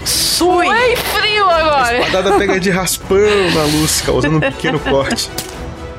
Suei 0.05 0.97
frio 0.97 1.49
agora! 1.49 2.01
Espadada 2.01 2.39
pega 2.39 2.59
de 2.59 2.71
raspão 2.71 3.19
na 3.55 3.63
Lucy, 3.67 4.03
causando 4.03 4.39
um 4.39 4.41
pequeno 4.41 4.81
corte. 4.91 5.31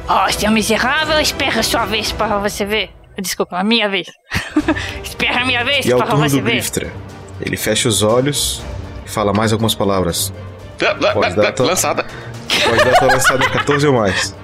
Ó, 0.09 0.30
seu 0.30 0.51
miserável, 0.51 1.22
espera 1.22 1.61
a 1.61 1.63
sua 1.63 1.86
vez 1.86 2.11
para 2.11 2.38
você 2.38 2.65
ver. 2.65 2.89
Desculpa, 3.17 3.57
a 3.57 3.63
minha 3.63 3.88
vez. 3.88 4.07
espera 5.05 5.43
a 5.43 5.45
minha 5.45 5.63
vez 5.63 5.86
E 5.86 5.91
é 5.93 5.95
o 5.95 5.99
para 5.99 6.15
você 6.15 6.41
ver. 6.41 6.51
Griftra. 6.55 6.91
Ele 7.43 7.57
fecha 7.57 7.87
os 7.89 8.01
olhos 8.03 8.61
e 9.05 9.09
fala 9.09 9.33
mais 9.33 9.51
algumas 9.51 9.73
palavras. 9.75 10.31
Pode 10.77 11.35
dar 11.35 11.51
tua, 11.51 11.67
Lançada. 11.67 12.05
pode 12.63 12.83
dar 12.83 12.97
tua 12.97 13.07
lançada 13.13 13.49
14 13.49 13.87
ou 13.87 13.93
mais. 13.93 14.35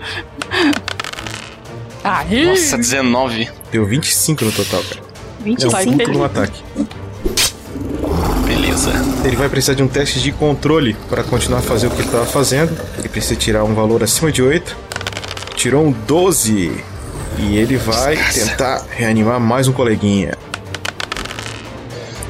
Aí! 2.03 2.45
Nossa, 2.45 2.77
19. 2.77 3.49
Deu 3.71 3.85
25 3.85 4.45
no 4.45 4.51
total, 4.51 4.81
cara. 4.83 5.01
É 5.39 5.41
um 5.41 5.43
25? 5.43 5.97
puto 5.97 6.11
no 6.11 6.23
ataque. 6.23 6.63
Beleza. 8.45 8.91
Ele 9.25 9.35
vai 9.35 9.49
precisar 9.49 9.73
de 9.73 9.83
um 9.83 9.87
teste 9.87 10.19
de 10.21 10.31
controle 10.31 10.95
para 11.09 11.23
continuar 11.23 11.59
a 11.59 11.61
fazer 11.61 11.87
o 11.87 11.89
que 11.89 11.97
ele 11.97 12.05
estava 12.07 12.25
fazendo. 12.25 12.77
Ele 12.97 13.09
precisa 13.09 13.35
tirar 13.35 13.63
um 13.63 13.73
valor 13.73 14.03
acima 14.03 14.31
de 14.31 14.41
8. 14.41 14.75
Tirou 15.55 15.85
um 15.85 15.91
12. 15.91 16.83
E 17.39 17.57
ele 17.57 17.77
vai 17.77 18.15
tentar 18.33 18.83
reanimar 18.89 19.39
mais 19.39 19.67
um 19.67 19.73
coleguinha. 19.73 20.33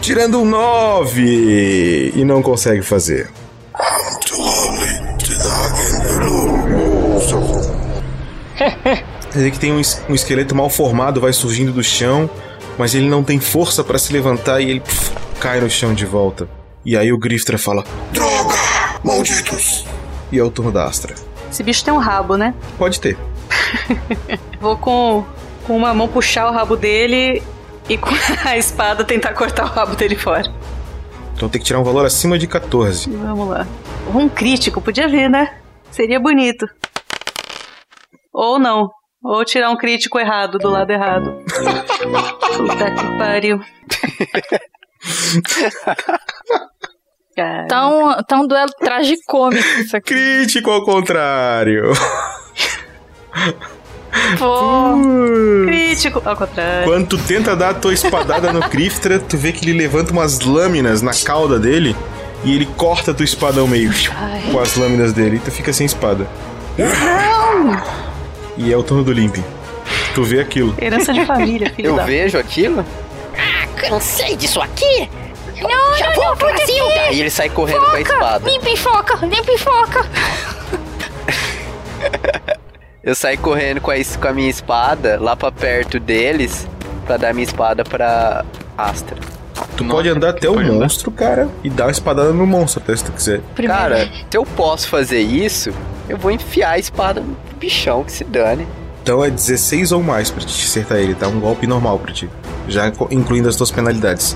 Tirando 0.07 0.39
um 0.39 0.45
9. 0.45 2.13
E 2.15 2.23
não 2.23 2.41
consegue 2.41 2.81
fazer. 2.81 3.29
Quer 8.57 9.03
dizer 9.33 9.51
que 9.51 9.59
tem 9.59 9.73
um, 9.73 9.81
es- 9.81 10.01
um 10.07 10.15
esqueleto 10.15 10.55
mal 10.55 10.69
formado, 10.69 11.19
vai 11.19 11.33
surgindo 11.33 11.73
do 11.73 11.83
chão, 11.83 12.29
mas 12.77 12.95
ele 12.95 13.09
não 13.09 13.21
tem 13.21 13.37
força 13.41 13.83
para 13.83 13.99
se 13.99 14.13
levantar 14.13 14.61
e 14.61 14.69
ele 14.69 14.79
pff, 14.79 15.11
cai 15.41 15.59
no 15.59 15.69
chão 15.69 15.93
de 15.93 16.05
volta. 16.05 16.47
E 16.85 16.95
aí 16.95 17.11
o 17.11 17.17
Griftra 17.17 17.57
fala: 17.57 17.83
Droga! 18.13 18.55
Malditos! 19.03 19.83
E 20.31 20.39
é 20.39 20.43
o 20.43 20.49
turno 20.49 20.71
da 20.71 20.85
Astra. 20.85 21.15
Esse 21.51 21.63
bicho 21.63 21.83
tem 21.83 21.93
um 21.93 21.97
rabo, 21.99 22.37
né? 22.37 22.53
Pode 22.77 23.01
ter. 23.01 23.17
Vou 24.61 24.77
com, 24.77 25.25
com 25.65 25.75
uma 25.75 25.93
mão 25.93 26.07
puxar 26.07 26.49
o 26.49 26.53
rabo 26.53 26.77
dele 26.77 27.43
e 27.89 27.97
com 27.97 28.09
a 28.45 28.57
espada 28.57 29.03
tentar 29.03 29.33
cortar 29.33 29.65
o 29.65 29.67
rabo 29.67 29.95
dele 29.95 30.15
fora. 30.15 30.51
Então 31.35 31.47
tem 31.47 31.61
que 31.61 31.67
tirar 31.67 31.79
um 31.79 31.83
valor 31.83 32.05
acima 32.05 32.37
de 32.37 32.47
14. 32.47 33.09
Vamos 33.11 33.47
lá. 33.47 33.67
Um 34.13 34.27
crítico, 34.27 34.81
podia 34.81 35.07
ver, 35.07 35.29
né? 35.29 35.55
Seria 35.91 36.19
bonito. 36.19 36.67
Ou 38.33 38.57
não. 38.57 38.89
Ou 39.23 39.45
tirar 39.45 39.69
um 39.69 39.77
crítico 39.77 40.19
errado 40.19 40.57
do 40.57 40.69
lado 40.69 40.89
errado. 40.91 41.43
Puta 42.57 42.91
que 42.91 43.17
pariu. 43.17 43.61
Tá 47.69 47.87
um, 47.87 48.23
tá 48.23 48.39
um 48.41 48.47
duelo 48.47 48.71
tragicômico 48.79 49.63
isso 49.79 49.95
aqui. 49.95 50.11
Crítico 50.11 50.71
ao 50.71 50.83
contrário. 50.83 51.91
Pô. 54.37 55.65
Crítico, 55.65 56.21
ao 56.23 56.35
contrário. 56.35 56.85
Quando 56.87 57.07
tu 57.07 57.17
tenta 57.17 57.55
dar 57.55 57.69
a 57.69 57.73
tua 57.73 57.93
espadada 57.93 58.51
no 58.53 58.59
Griftra, 58.69 59.19
tu 59.19 59.37
vê 59.37 59.51
que 59.51 59.65
ele 59.65 59.77
levanta 59.77 60.11
umas 60.11 60.39
lâminas 60.41 61.01
na 61.01 61.13
cauda 61.13 61.59
dele 61.59 61.95
e 62.43 62.53
ele 62.55 62.65
corta 62.77 63.13
tua 63.13 63.23
espada 63.23 63.59
ao 63.59 63.67
meio 63.67 63.91
Ai. 64.15 64.43
com 64.51 64.59
as 64.59 64.75
lâminas 64.75 65.13
dele 65.13 65.37
e 65.37 65.39
tu 65.39 65.51
fica 65.51 65.73
sem 65.73 65.85
espada. 65.85 66.27
E 68.57 68.71
é 68.71 68.77
o 68.77 68.83
turno 68.83 69.03
do 69.03 69.11
Limp. 69.11 69.37
Tu 70.13 70.23
vê 70.23 70.39
aquilo. 70.39 70.75
Herança 70.79 71.13
de 71.13 71.25
família, 71.25 71.71
filho 71.75 71.89
Eu 71.89 71.95
da... 71.95 72.05
vejo 72.05 72.37
aquilo. 72.37 72.85
Ah, 73.35 73.67
cansei 73.75 74.35
disso 74.35 74.59
aqui. 74.59 75.09
Não, 75.61 75.97
Já 75.97 76.07
não, 76.07 76.15
vou 76.15 76.25
não, 76.25 76.37
pra. 76.37 76.49
Aí 77.07 77.19
ele 77.19 77.29
sai 77.29 77.49
correndo 77.49 77.85
com 77.85 77.95
a 77.95 78.01
espada. 78.01 78.49
Limpa 78.49 78.69
e 78.69 78.77
foca, 78.77 79.15
limpa 79.25 79.51
e 79.51 79.57
foca. 79.57 80.05
Eu 83.07 83.15
saio 83.15 83.39
correndo 83.39 83.79
com 83.79 83.89
a, 83.89 83.95
com 83.95 84.27
a 84.27 84.33
minha 84.33 84.49
espada 84.49 85.17
lá 85.17 85.33
pra 85.33 85.49
perto 85.49 85.97
deles 85.97 86.67
pra 87.05 87.15
dar 87.15 87.33
minha 87.33 87.45
espada 87.45 87.81
pra 87.85 88.43
Astra. 88.77 89.15
Tu 89.77 89.85
pode 89.85 90.09
andar 90.09 90.31
até 90.31 90.49
o 90.49 90.59
monstro, 90.59 91.09
cara, 91.09 91.47
e 91.63 91.69
dar 91.69 91.85
uma 91.85 91.91
espadada 91.91 92.33
no 92.33 92.45
monstro 92.45 92.83
até 92.83 92.93
se 92.97 93.05
tu 93.05 93.13
quiser. 93.13 93.39
Cara, 93.65 94.09
se 94.29 94.37
eu 94.37 94.45
posso 94.45 94.89
fazer 94.89 95.21
isso, 95.21 95.71
eu 96.09 96.17
vou 96.17 96.31
enfiar 96.31 96.71
a 96.71 96.79
espada 96.79 97.21
no 97.21 97.37
bichão 97.57 98.03
que 98.03 98.11
se 98.11 98.25
dane. 98.25 98.67
Então 99.03 99.23
é 99.23 99.29
16 99.29 99.93
ou 99.93 100.03
mais 100.03 100.29
pra 100.29 100.41
te 100.41 100.65
acertar 100.65 100.97
ele, 100.97 101.15
tá? 101.15 101.29
Um 101.29 101.39
golpe 101.39 101.65
normal 101.65 101.97
pra 101.99 102.11
ti. 102.11 102.29
Já 102.67 102.91
incluindo 103.09 103.47
as 103.47 103.55
tuas 103.55 103.71
penalidades. 103.71 104.35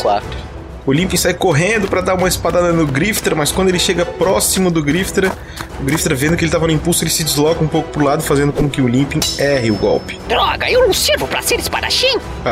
4. 0.00 0.47
O 0.88 0.92
Limp 0.92 1.12
sai 1.18 1.34
correndo 1.34 1.86
pra 1.86 2.00
dar 2.00 2.14
uma 2.14 2.26
espadada 2.26 2.72
no 2.72 2.86
Grifter, 2.86 3.36
mas 3.36 3.52
quando 3.52 3.68
ele 3.68 3.78
chega 3.78 4.06
próximo 4.06 4.70
do 4.70 4.82
Grifter, 4.82 5.30
o 5.78 5.84
Grifter 5.84 6.16
vendo 6.16 6.34
que 6.34 6.42
ele 6.46 6.50
tava 6.50 6.66
no 6.66 6.72
impulso, 6.72 7.04
ele 7.04 7.10
se 7.10 7.22
desloca 7.22 7.62
um 7.62 7.68
pouco 7.68 7.90
pro 7.90 8.02
lado, 8.02 8.22
fazendo 8.22 8.54
com 8.54 8.70
que 8.70 8.80
o 8.80 8.88
Limp 8.88 9.12
erre 9.38 9.70
o 9.70 9.74
golpe. 9.74 10.18
Droga, 10.26 10.70
eu 10.70 10.86
não 10.86 10.94
sirvo 10.94 11.28
pra 11.28 11.42
ser 11.42 11.60
espadachim. 11.60 12.18
A, 12.42 12.48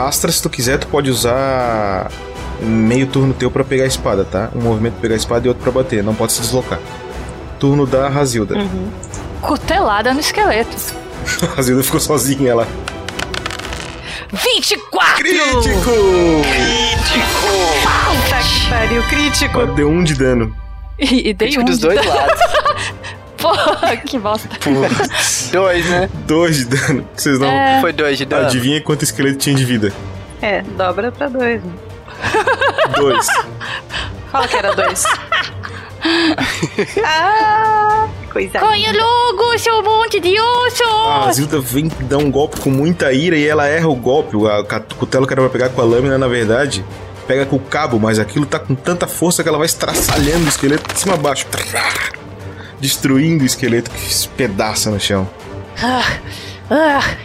a 0.00 0.08
Astra, 0.08 0.32
se 0.32 0.42
tu 0.42 0.50
quiser, 0.50 0.78
tu 0.78 0.88
pode 0.88 1.08
usar 1.08 2.10
meio 2.60 3.06
turno 3.06 3.32
teu 3.32 3.48
pra 3.48 3.62
pegar 3.62 3.84
a 3.84 3.86
espada, 3.86 4.24
tá? 4.24 4.50
Um 4.56 4.60
movimento 4.60 4.94
pra 4.94 5.02
pegar 5.02 5.14
a 5.14 5.18
espada 5.18 5.46
e 5.46 5.48
outro 5.48 5.62
pra 5.62 5.70
bater, 5.70 6.02
não 6.02 6.16
pode 6.16 6.32
se 6.32 6.40
deslocar. 6.40 6.80
Turno 7.60 7.86
da 7.86 8.08
Razilda. 8.08 8.56
Cutelada 9.40 10.12
no 10.12 10.18
esqueleto. 10.18 10.76
A 11.46 11.54
Razilda 11.54 11.84
ficou 11.84 12.00
sozinha 12.00 12.56
lá. 12.56 12.66
24! 14.32 15.22
Crítico! 15.22 15.90
Puta 17.12 18.38
que 18.42 18.68
pariu, 18.70 19.02
crítico. 19.04 19.66
Deu 19.74 19.88
um 19.88 20.02
de 20.04 20.14
dano. 20.14 20.54
E, 21.00 21.28
e 21.28 21.32
dei 21.32 21.46
Crítico 21.52 21.62
um 21.62 21.64
dos 21.64 21.78
de 21.78 21.86
dois 21.86 22.00
dano. 22.04 22.12
lados. 22.12 22.40
Porra, 23.38 23.96
que 23.98 24.18
bosta. 24.18 24.48
dois, 25.52 25.86
né? 25.88 26.10
Dois 26.26 26.56
de 26.56 26.64
dano. 26.64 27.08
Vocês 27.14 27.38
não. 27.38 27.46
É. 27.48 27.80
Foi 27.80 27.92
dois 27.92 28.18
de 28.18 28.24
dano. 28.24 28.46
Adivinha 28.46 28.80
quanto 28.80 29.04
esqueleto 29.04 29.38
tinha 29.38 29.54
de 29.54 29.64
vida? 29.64 29.92
É, 30.42 30.60
dobra 30.62 31.12
pra 31.12 31.28
dois. 31.28 31.62
né? 31.62 31.72
Dois. 32.96 33.26
Fala 34.32 34.48
que 34.48 34.56
era 34.56 34.74
dois. 34.74 35.04
ah, 37.04 38.08
coisa 38.32 38.58
Corre 38.58 38.92
logo, 38.92 39.56
seu 39.58 39.80
monte 40.08 40.20
de 40.20 40.40
osso! 40.40 40.84
A 41.10 41.32
Zilda 41.32 41.60
vem 41.60 41.90
dar 42.00 42.16
um 42.16 42.30
golpe 42.30 42.58
com 42.60 42.70
muita 42.70 43.12
ira 43.12 43.36
e 43.36 43.46
ela 43.46 43.66
erra 43.66 43.88
o 43.88 43.94
golpe. 43.94 44.36
O 44.36 44.48
cutelo 44.96 45.26
que 45.26 45.34
era 45.34 45.42
pra 45.42 45.50
pegar 45.50 45.68
com 45.68 45.82
a 45.82 45.84
lâmina, 45.84 46.16
na 46.16 46.26
verdade, 46.26 46.82
pega 47.26 47.44
com 47.44 47.56
o 47.56 47.60
cabo, 47.60 48.00
mas 48.00 48.18
aquilo 48.18 48.46
tá 48.46 48.58
com 48.58 48.74
tanta 48.74 49.06
força 49.06 49.42
que 49.42 49.48
ela 49.50 49.58
vai 49.58 49.66
estraçalhando 49.66 50.46
o 50.46 50.48
esqueleto 50.48 50.94
de 50.94 50.98
cima 50.98 51.12
a 51.12 51.16
baixo. 51.18 51.46
Destruindo 52.80 53.42
o 53.42 53.46
esqueleto 53.46 53.90
que 53.90 54.10
espedaça 54.10 54.90
no 54.90 54.98
chão. 54.98 55.28
Ah, 55.82 56.18
ah, 56.70 57.16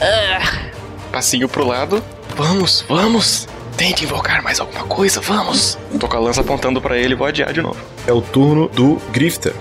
ah. 0.00 0.70
Passinho 1.12 1.48
pro 1.48 1.66
lado. 1.66 2.02
Vamos, 2.34 2.82
vamos. 2.88 3.46
Tente 3.76 4.04
invocar 4.04 4.42
mais 4.42 4.58
alguma 4.58 4.84
coisa, 4.84 5.20
vamos. 5.20 5.76
Tô 6.00 6.08
com 6.08 6.16
a 6.16 6.20
lança 6.20 6.40
apontando 6.40 6.80
pra 6.80 6.96
ele 6.96 7.12
e 7.12 7.16
vou 7.16 7.26
adiar 7.26 7.52
de 7.52 7.60
novo. 7.60 7.76
É 8.06 8.12
o 8.12 8.22
turno 8.22 8.68
do 8.68 8.96
Grifter. 9.12 9.52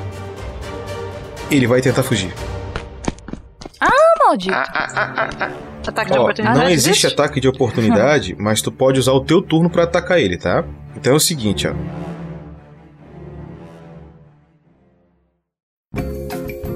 Ele 1.51 1.67
vai 1.67 1.81
tentar 1.81 2.03
fugir. 2.03 2.33
Ah, 3.79 3.89
maldito. 4.25 4.55
Ataque 5.87 6.11
de 6.11 6.17
Ó, 6.17 6.21
oportunidade. 6.23 6.59
não 6.59 6.69
existe 6.69 7.05
ataque 7.07 7.39
de 7.39 7.47
oportunidade, 7.47 8.35
mas 8.39 8.61
tu 8.61 8.71
pode 8.71 8.99
usar 8.99 9.11
o 9.13 9.23
teu 9.23 9.41
turno 9.41 9.69
pra 9.69 9.83
atacar 9.83 10.19
ele, 10.19 10.37
tá? 10.37 10.63
Então 10.95 11.13
é 11.13 11.15
o 11.15 11.19
seguinte, 11.19 11.67
ó. 11.67 11.73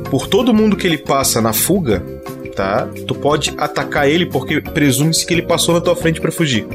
Por 0.09 0.27
todo 0.27 0.53
mundo 0.53 0.75
que 0.75 0.87
ele 0.87 0.97
passa 0.97 1.41
na 1.41 1.53
fuga, 1.53 2.03
tá? 2.55 2.87
Tu 3.07 3.15
pode 3.15 3.53
atacar 3.57 4.07
ele 4.07 4.25
porque 4.25 4.61
presume-se 4.61 5.25
que 5.25 5.33
ele 5.33 5.41
passou 5.43 5.73
na 5.73 5.81
tua 5.81 5.95
frente 5.95 6.19
pra 6.21 6.31
fugir, 6.31 6.65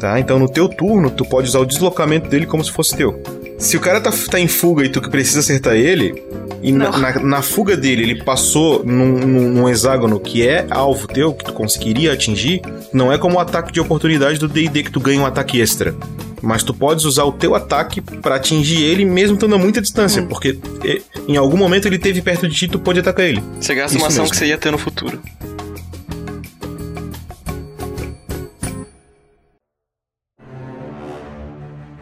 tá? 0.00 0.18
Então 0.18 0.38
no 0.38 0.48
teu 0.48 0.68
turno 0.68 1.10
tu 1.10 1.24
pode 1.24 1.48
usar 1.48 1.60
o 1.60 1.66
deslocamento 1.66 2.28
dele 2.28 2.46
como 2.46 2.64
se 2.64 2.70
fosse 2.70 2.96
teu. 2.96 3.20
Se 3.60 3.76
o 3.76 3.80
cara 3.80 4.00
tá, 4.00 4.10
tá 4.30 4.40
em 4.40 4.48
fuga 4.48 4.84
e 4.84 4.88
tu 4.88 5.00
que 5.00 5.10
precisa 5.10 5.40
acertar 5.40 5.74
ele, 5.76 6.22
e 6.62 6.72
na, 6.72 6.96
na- 6.96 7.20
na 7.20 7.42
fuga 7.42 7.76
dele 7.76 8.02
ele 8.02 8.24
passou 8.24 8.82
num, 8.84 9.18
num- 9.18 9.48
num 9.50 9.68
hexágono 9.68 10.18
que 10.18 10.46
é 10.46 10.66
alvo 10.70 11.06
teu, 11.06 11.32
que 11.34 11.44
tu 11.44 11.52
conseguiria 11.52 12.12
atingir, 12.12 12.62
não 12.92 13.12
é 13.12 13.18
como 13.18 13.36
o 13.36 13.38
ataque 13.38 13.70
de 13.70 13.78
oportunidade 13.80 14.38
do 14.38 14.48
D&D 14.48 14.82
que 14.84 14.90
tu 14.90 14.98
ganha 14.98 15.20
um 15.20 15.26
ataque 15.26 15.60
extra. 15.60 15.94
Mas 16.42 16.62
tu 16.62 16.72
podes 16.72 17.04
usar 17.04 17.24
o 17.24 17.32
teu 17.32 17.54
ataque 17.54 18.00
pra 18.00 18.36
atingir 18.36 18.82
ele 18.82 19.04
mesmo 19.04 19.34
estando 19.34 19.54
a 19.54 19.58
muita 19.58 19.80
distância, 19.82 20.22
porque 20.22 20.58
eh, 20.82 21.02
em 21.28 21.36
algum 21.36 21.58
momento 21.58 21.86
ele 21.86 21.98
teve 21.98 22.22
perto 22.22 22.48
de 22.48 22.54
ti, 22.54 22.66
tu 22.66 22.78
pode 22.78 22.98
atacar 22.98 23.26
ele. 23.26 23.42
Você 23.60 23.74
gasta 23.74 23.94
uma 23.98 23.98
Isso 23.98 24.06
ação 24.06 24.22
mesmo. 24.24 24.30
que 24.32 24.36
você 24.38 24.46
ia 24.46 24.56
ter 24.56 24.70
no 24.72 24.78
futuro. 24.78 25.20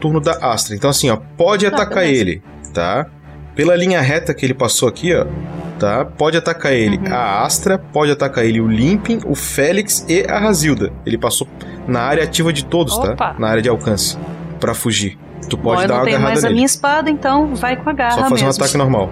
Turno 0.01 0.21
da 0.21 0.33
Astra. 0.53 0.75
Então, 0.75 0.91
assim, 0.91 1.11
ó, 1.11 1.17
pode 1.37 1.67
atacar 1.67 2.05
ele, 2.05 2.43
tá? 2.73 3.07
Pela 3.55 3.75
linha 3.77 4.01
reta 4.01 4.33
que 4.33 4.47
ele 4.47 4.55
passou 4.55 4.89
aqui, 4.89 5.15
ó, 5.15 5.27
tá? 5.79 6.05
Pode 6.05 6.37
atacar 6.37 6.73
ele 6.73 7.01
a 7.11 7.43
Astra, 7.45 7.77
pode 7.79 8.11
atacar 8.13 8.45
ele 8.45 8.61
o 8.61 8.69
Limpin, 8.69 9.19
o 9.27 9.35
Félix 9.35 10.05
e 10.09 10.25
a 10.29 10.39
Razilda. 10.39 10.93
Ele 11.05 11.19
passou 11.19 11.49
na 11.87 12.01
área 12.03 12.23
ativa 12.25 12.53
de 12.53 12.65
todos, 12.65 12.95
Opa. 12.97 13.15
tá? 13.17 13.35
Na 13.39 13.49
área 13.49 13.63
de 13.63 13.69
alcance, 13.69 14.17
Pra 14.61 14.75
fugir. 14.75 15.19
Tu 15.49 15.57
Bom, 15.57 15.71
pode 15.71 15.83
eu 15.83 15.89
dar 15.89 15.95
não 15.95 16.01
uma 16.01 16.05
tenho 16.05 16.17
agarrada 16.17 16.33
mais 16.35 16.45
a 16.45 16.49
nele. 16.49 16.55
minha 16.57 16.67
espada, 16.67 17.09
então 17.11 17.55
vai 17.55 17.77
com 17.77 17.89
a 17.89 17.93
garra 17.93 18.11
Só 18.13 18.29
fazer 18.29 18.43
um 18.43 18.47
mesmo. 18.47 18.63
ataque 18.63 18.77
normal. 18.77 19.11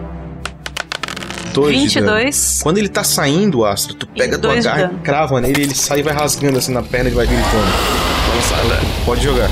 Dois 1.55 1.91
de 1.93 2.01
dano. 2.01 2.17
22. 2.17 2.61
Quando 2.63 2.79
ele 2.79 2.89
tá 2.89 3.03
saindo, 3.03 3.65
Astra, 3.65 3.95
tu 3.95 4.07
pega 4.09 4.37
tua 4.39 4.55
garra 4.61 4.93
e 4.93 5.03
crava 5.03 5.41
nele 5.41 5.61
e 5.61 5.65
ele 5.65 5.75
sai 5.75 6.01
e 6.01 6.03
vai 6.03 6.13
rasgando 6.13 6.59
assim 6.59 6.73
na 6.73 6.83
perna 6.83 7.09
e 7.09 7.13
vai 7.15 7.27
gritando. 7.27 7.73
Lançada. 8.35 8.81
Pode 9.07 9.23
jogar. 9.23 9.49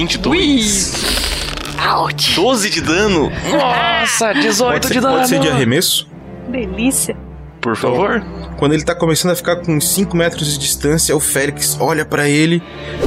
22. 0.00 0.94
Ouch. 1.94 2.34
12 2.34 2.70
de 2.70 2.80
dano. 2.80 3.30
Nossa, 3.50 4.32
18 4.32 4.72
Pode 4.72 4.86
ser, 4.86 4.94
de 4.94 5.00
dano. 5.00 5.16
pode 5.16 5.28
ser 5.28 5.40
de 5.40 5.48
arremesso? 5.48 6.08
Delícia. 6.48 7.14
Por 7.60 7.76
favor. 7.76 8.24
Quando 8.56 8.72
ele 8.72 8.82
tá 8.82 8.94
começando 8.94 9.32
a 9.32 9.36
ficar 9.36 9.56
com 9.56 9.74
uns 9.76 9.86
5 9.88 10.16
metros 10.16 10.48
de 10.54 10.58
distância, 10.58 11.14
o 11.14 11.20
Félix 11.20 11.76
olha 11.78 12.06
pra 12.06 12.26
ele, 12.26 12.62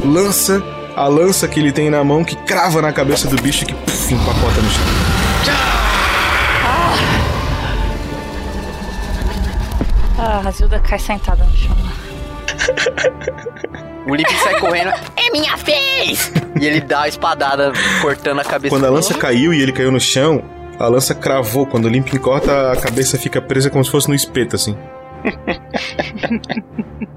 lança 0.05 0.61
a 0.95 1.07
lança 1.07 1.47
que 1.47 1.59
ele 1.59 1.71
tem 1.71 1.89
na 1.89 2.03
mão, 2.03 2.23
que 2.23 2.35
crava 2.35 2.79
na 2.79 2.93
cabeça 2.93 3.27
do 3.27 3.41
bicho 3.41 3.65
que 3.65 3.73
puf, 3.73 4.13
empacota 4.13 4.61
no 4.61 4.69
chão. 4.69 4.83
Ah, 10.19 10.37
a 10.37 10.41
Razilda 10.41 10.79
cai 10.79 10.99
sentada 10.99 11.43
no 11.43 11.57
chão. 11.57 11.75
O 14.07 14.15
Limping 14.15 14.35
sai 14.35 14.59
correndo 14.59 14.89
É 15.15 15.31
minha 15.31 15.55
vez! 15.55 16.31
e 16.59 16.65
ele 16.65 16.81
dá 16.81 17.03
a 17.03 17.07
espadada 17.07 17.71
cortando 18.01 18.39
a 18.39 18.43
cabeça 18.43 18.73
Quando 18.75 18.85
a 18.85 18.89
lança 18.89 19.13
caiu 19.13 19.53
e 19.53 19.61
ele 19.61 19.71
caiu 19.71 19.91
no 19.91 19.99
chão, 19.99 20.43
a 20.79 20.87
lança 20.87 21.15
cravou. 21.15 21.65
Quando 21.65 21.85
o 21.85 21.89
Limpin 21.89 22.17
corta, 22.17 22.71
a 22.71 22.75
cabeça 22.75 23.17
fica 23.17 23.41
presa 23.41 23.69
como 23.69 23.83
se 23.83 23.91
fosse 23.91 24.07
no 24.09 24.15
espeto, 24.15 24.55
assim. 24.55 24.77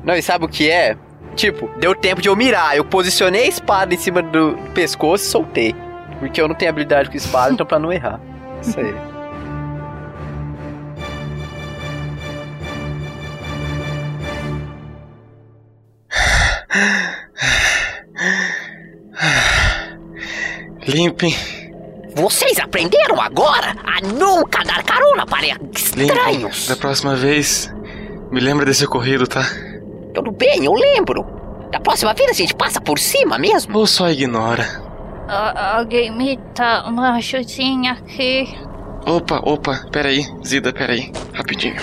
Não, 0.05 0.15
e 0.15 0.23
sabe 0.23 0.45
o 0.45 0.49
que 0.49 0.71
é? 0.71 0.97
Tipo, 1.35 1.69
deu 1.79 1.95
tempo 1.95 2.23
de 2.23 2.29
eu 2.29 2.37
mirar. 2.37 2.77
Eu 2.77 2.85
posicionei 2.85 3.45
a 3.45 3.49
espada 3.49 3.95
em 3.95 3.99
cima 3.99 4.23
do 4.23 4.57
pescoço 4.73 5.25
e 5.25 5.29
soltei. 5.29 5.75
Porque 6.19 6.41
eu 6.41 6.49
não 6.49 6.55
tenho 6.55 6.71
habilidade 6.71 7.11
com 7.11 7.17
espada, 7.17 7.53
então 7.53 7.67
pra 7.67 7.79
não 7.79 7.93
errar. 7.93 8.21
Isso 8.63 8.79
aí. 8.79 8.95
Limpem. 20.87 21.35
Vocês 22.15 22.59
aprenderam 22.59 23.21
agora 23.21 23.75
a 23.85 24.01
nunca 24.07 24.63
dar 24.65 24.83
carona 24.83 25.27
para 25.27 25.43
Limpem. 25.47 25.71
estranhos. 25.75 26.69
Da 26.69 26.77
próxima 26.77 27.15
vez, 27.15 27.73
me 28.31 28.41
lembra 28.41 28.65
desse 28.65 28.85
ocorrido, 28.85 29.27
tá? 29.27 29.43
Tudo 30.15 30.31
bem, 30.33 30.65
eu 30.65 30.73
lembro. 30.73 31.25
Da 31.71 31.81
próxima 31.81 32.15
vez 32.15 32.31
a 32.31 32.33
gente 32.33 32.55
passa 32.55 32.81
por 32.81 32.99
cima 32.99 33.39
mesmo. 33.39 33.77
Ou 33.77 33.87
só 33.87 34.09
ignora. 34.09 34.67
Ah, 35.29 35.79
alguém 35.79 36.17
me 36.17 36.39
dá 36.55 36.87
uma 36.89 37.17
ajudinha 37.17 37.93
aqui. 37.93 38.47
Opa, 39.05 39.41
opa, 39.45 39.85
peraí, 39.93 40.25
Zida, 40.45 40.73
peraí, 40.73 41.13
rapidinho. 41.35 41.77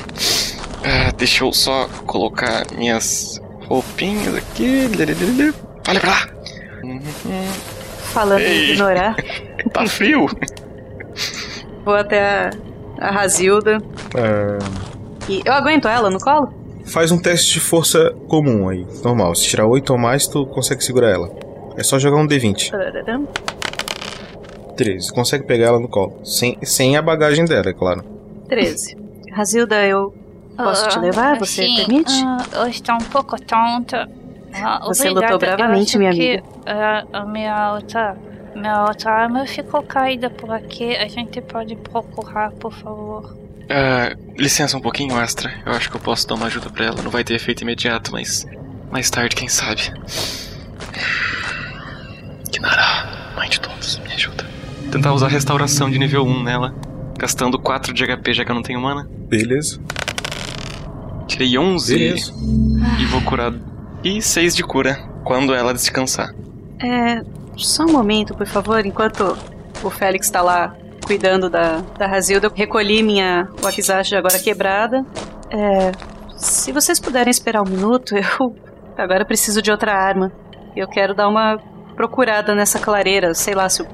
Ah, 0.83 1.11
deixa 1.15 1.43
eu 1.43 1.53
só 1.53 1.87
colocar 2.05 2.65
minhas 2.75 3.39
roupinhas 3.67 4.35
aqui. 4.35 4.87
Olha 5.87 5.99
pra 5.99 6.09
lá! 6.09 6.27
Falando 8.13 8.41
em 8.41 8.45
Ei. 8.45 8.71
ignorar, 8.73 9.15
Tá 9.71 9.87
frio? 9.87 10.27
vou 11.83 11.95
até 11.95 12.21
a, 12.21 12.49
a 12.99 13.11
Razilda. 13.11 13.77
É, 14.15 14.57
E 15.29 15.41
eu 15.45 15.53
aguento 15.53 15.87
ela 15.87 16.09
no 16.09 16.19
colo? 16.19 16.53
Faz 16.85 17.11
um 17.11 17.17
teste 17.17 17.53
de 17.53 17.59
força 17.61 18.11
comum 18.27 18.67
aí, 18.69 18.85
normal. 19.03 19.33
Se 19.35 19.47
tirar 19.47 19.65
8 19.65 19.89
ou 19.93 19.97
mais, 19.97 20.27
tu 20.27 20.45
consegue 20.47 20.83
segurar 20.83 21.09
ela. 21.09 21.29
É 21.77 21.83
só 21.83 21.97
jogar 21.97 22.17
um 22.17 22.27
D20. 22.27 22.69
Tararam. 22.71 23.27
13. 24.75 25.11
Consegue 25.13 25.45
pegar 25.45 25.67
ela 25.67 25.79
no 25.79 25.87
colo. 25.87 26.19
Sem, 26.25 26.57
sem 26.63 26.97
a 26.97 27.01
bagagem 27.01 27.45
dela, 27.45 27.69
é 27.69 27.73
claro. 27.73 28.03
13. 28.49 28.97
Razilda, 29.31 29.85
eu 29.87 30.13
posso 30.55 30.87
te 30.89 30.97
Ah, 30.97 31.01
levar? 31.01 31.39
Você 31.39 31.65
sim, 31.65 31.75
permite? 31.75 32.11
ah, 32.25 32.45
eu 32.53 32.67
estou 32.67 32.95
um 32.95 32.99
pouco 32.99 33.39
tonta. 33.41 34.09
Ah, 34.53 34.79
Você 34.85 35.09
obrigada. 35.09 35.33
lutou 35.33 35.47
bravamente, 35.49 35.97
minha 35.97 36.11
que, 36.11 36.29
amiga. 36.37 36.43
ah, 36.67 37.03
a 37.13 37.25
minha 37.25 37.73
outra, 37.73 38.15
minha 38.55 38.83
outra 38.85 39.11
arma 39.11 39.45
ficou 39.47 39.81
caída 39.83 40.29
por 40.29 40.51
aqui. 40.51 40.95
A 40.95 41.07
gente 41.07 41.41
pode 41.41 41.75
procurar, 41.75 42.51
por 42.51 42.71
favor. 42.71 43.35
Ah, 43.69 44.15
licença 44.37 44.77
um 44.77 44.81
pouquinho, 44.81 45.17
Astra. 45.17 45.51
Eu 45.65 45.71
acho 45.73 45.89
que 45.89 45.95
eu 45.97 46.01
posso 46.01 46.27
dar 46.27 46.35
uma 46.35 46.45
ajuda 46.47 46.69
pra 46.69 46.85
ela. 46.85 47.01
Não 47.01 47.09
vai 47.09 47.23
ter 47.23 47.33
efeito 47.33 47.61
imediato, 47.61 48.11
mas 48.11 48.45
mais 48.91 49.09
tarde, 49.09 49.35
quem 49.35 49.47
sabe. 49.47 49.91
Kinara, 52.51 53.33
mãe 53.35 53.49
de 53.49 53.59
todos, 53.59 53.97
me 53.99 54.13
ajuda. 54.13 54.45
Tentar 54.91 55.13
usar 55.13 55.27
restauração 55.27 55.89
de 55.89 55.97
nível 55.97 56.23
1 56.23 56.43
nela, 56.43 56.75
gastando 57.17 57.57
4 57.57 57.93
de 57.93 58.05
HP 58.05 58.33
já 58.33 58.45
que 58.45 58.51
eu 58.51 58.55
não 58.55 58.61
tenho 58.61 58.79
mana. 58.79 59.07
Beleza. 59.27 59.79
Tirei 61.27 61.57
11 61.57 61.97
Beleza. 61.97 62.33
e 62.99 63.05
vou 63.05 63.21
curar. 63.21 63.53
E 64.03 64.21
6 64.21 64.55
de 64.55 64.63
cura 64.63 64.97
quando 65.23 65.53
ela 65.53 65.73
descansar. 65.73 66.33
É, 66.81 67.21
só 67.55 67.83
um 67.85 67.91
momento, 67.91 68.33
por 68.35 68.45
favor, 68.45 68.85
enquanto 68.85 69.37
o 69.81 69.89
Félix 69.89 70.29
tá 70.29 70.41
lá 70.41 70.75
cuidando 71.05 71.49
da, 71.49 71.81
da 71.97 72.07
Razilda, 72.07 72.47
eu 72.47 72.51
recolhi 72.53 73.03
minha 73.03 73.47
Wakizashi 73.61 74.15
agora 74.15 74.39
quebrada. 74.39 75.05
É, 75.49 75.91
se 76.37 76.71
vocês 76.71 76.99
puderem 76.99 77.31
esperar 77.31 77.61
um 77.61 77.69
minuto, 77.69 78.15
eu 78.17 78.55
agora 78.97 79.25
preciso 79.25 79.61
de 79.61 79.71
outra 79.71 79.93
arma. 79.93 80.31
Eu 80.75 80.87
quero 80.87 81.13
dar 81.13 81.27
uma 81.29 81.57
procurada 81.95 82.55
nessa 82.55 82.79
clareira, 82.79 83.33
sei 83.33 83.53
lá 83.53 83.69
se, 83.69 83.85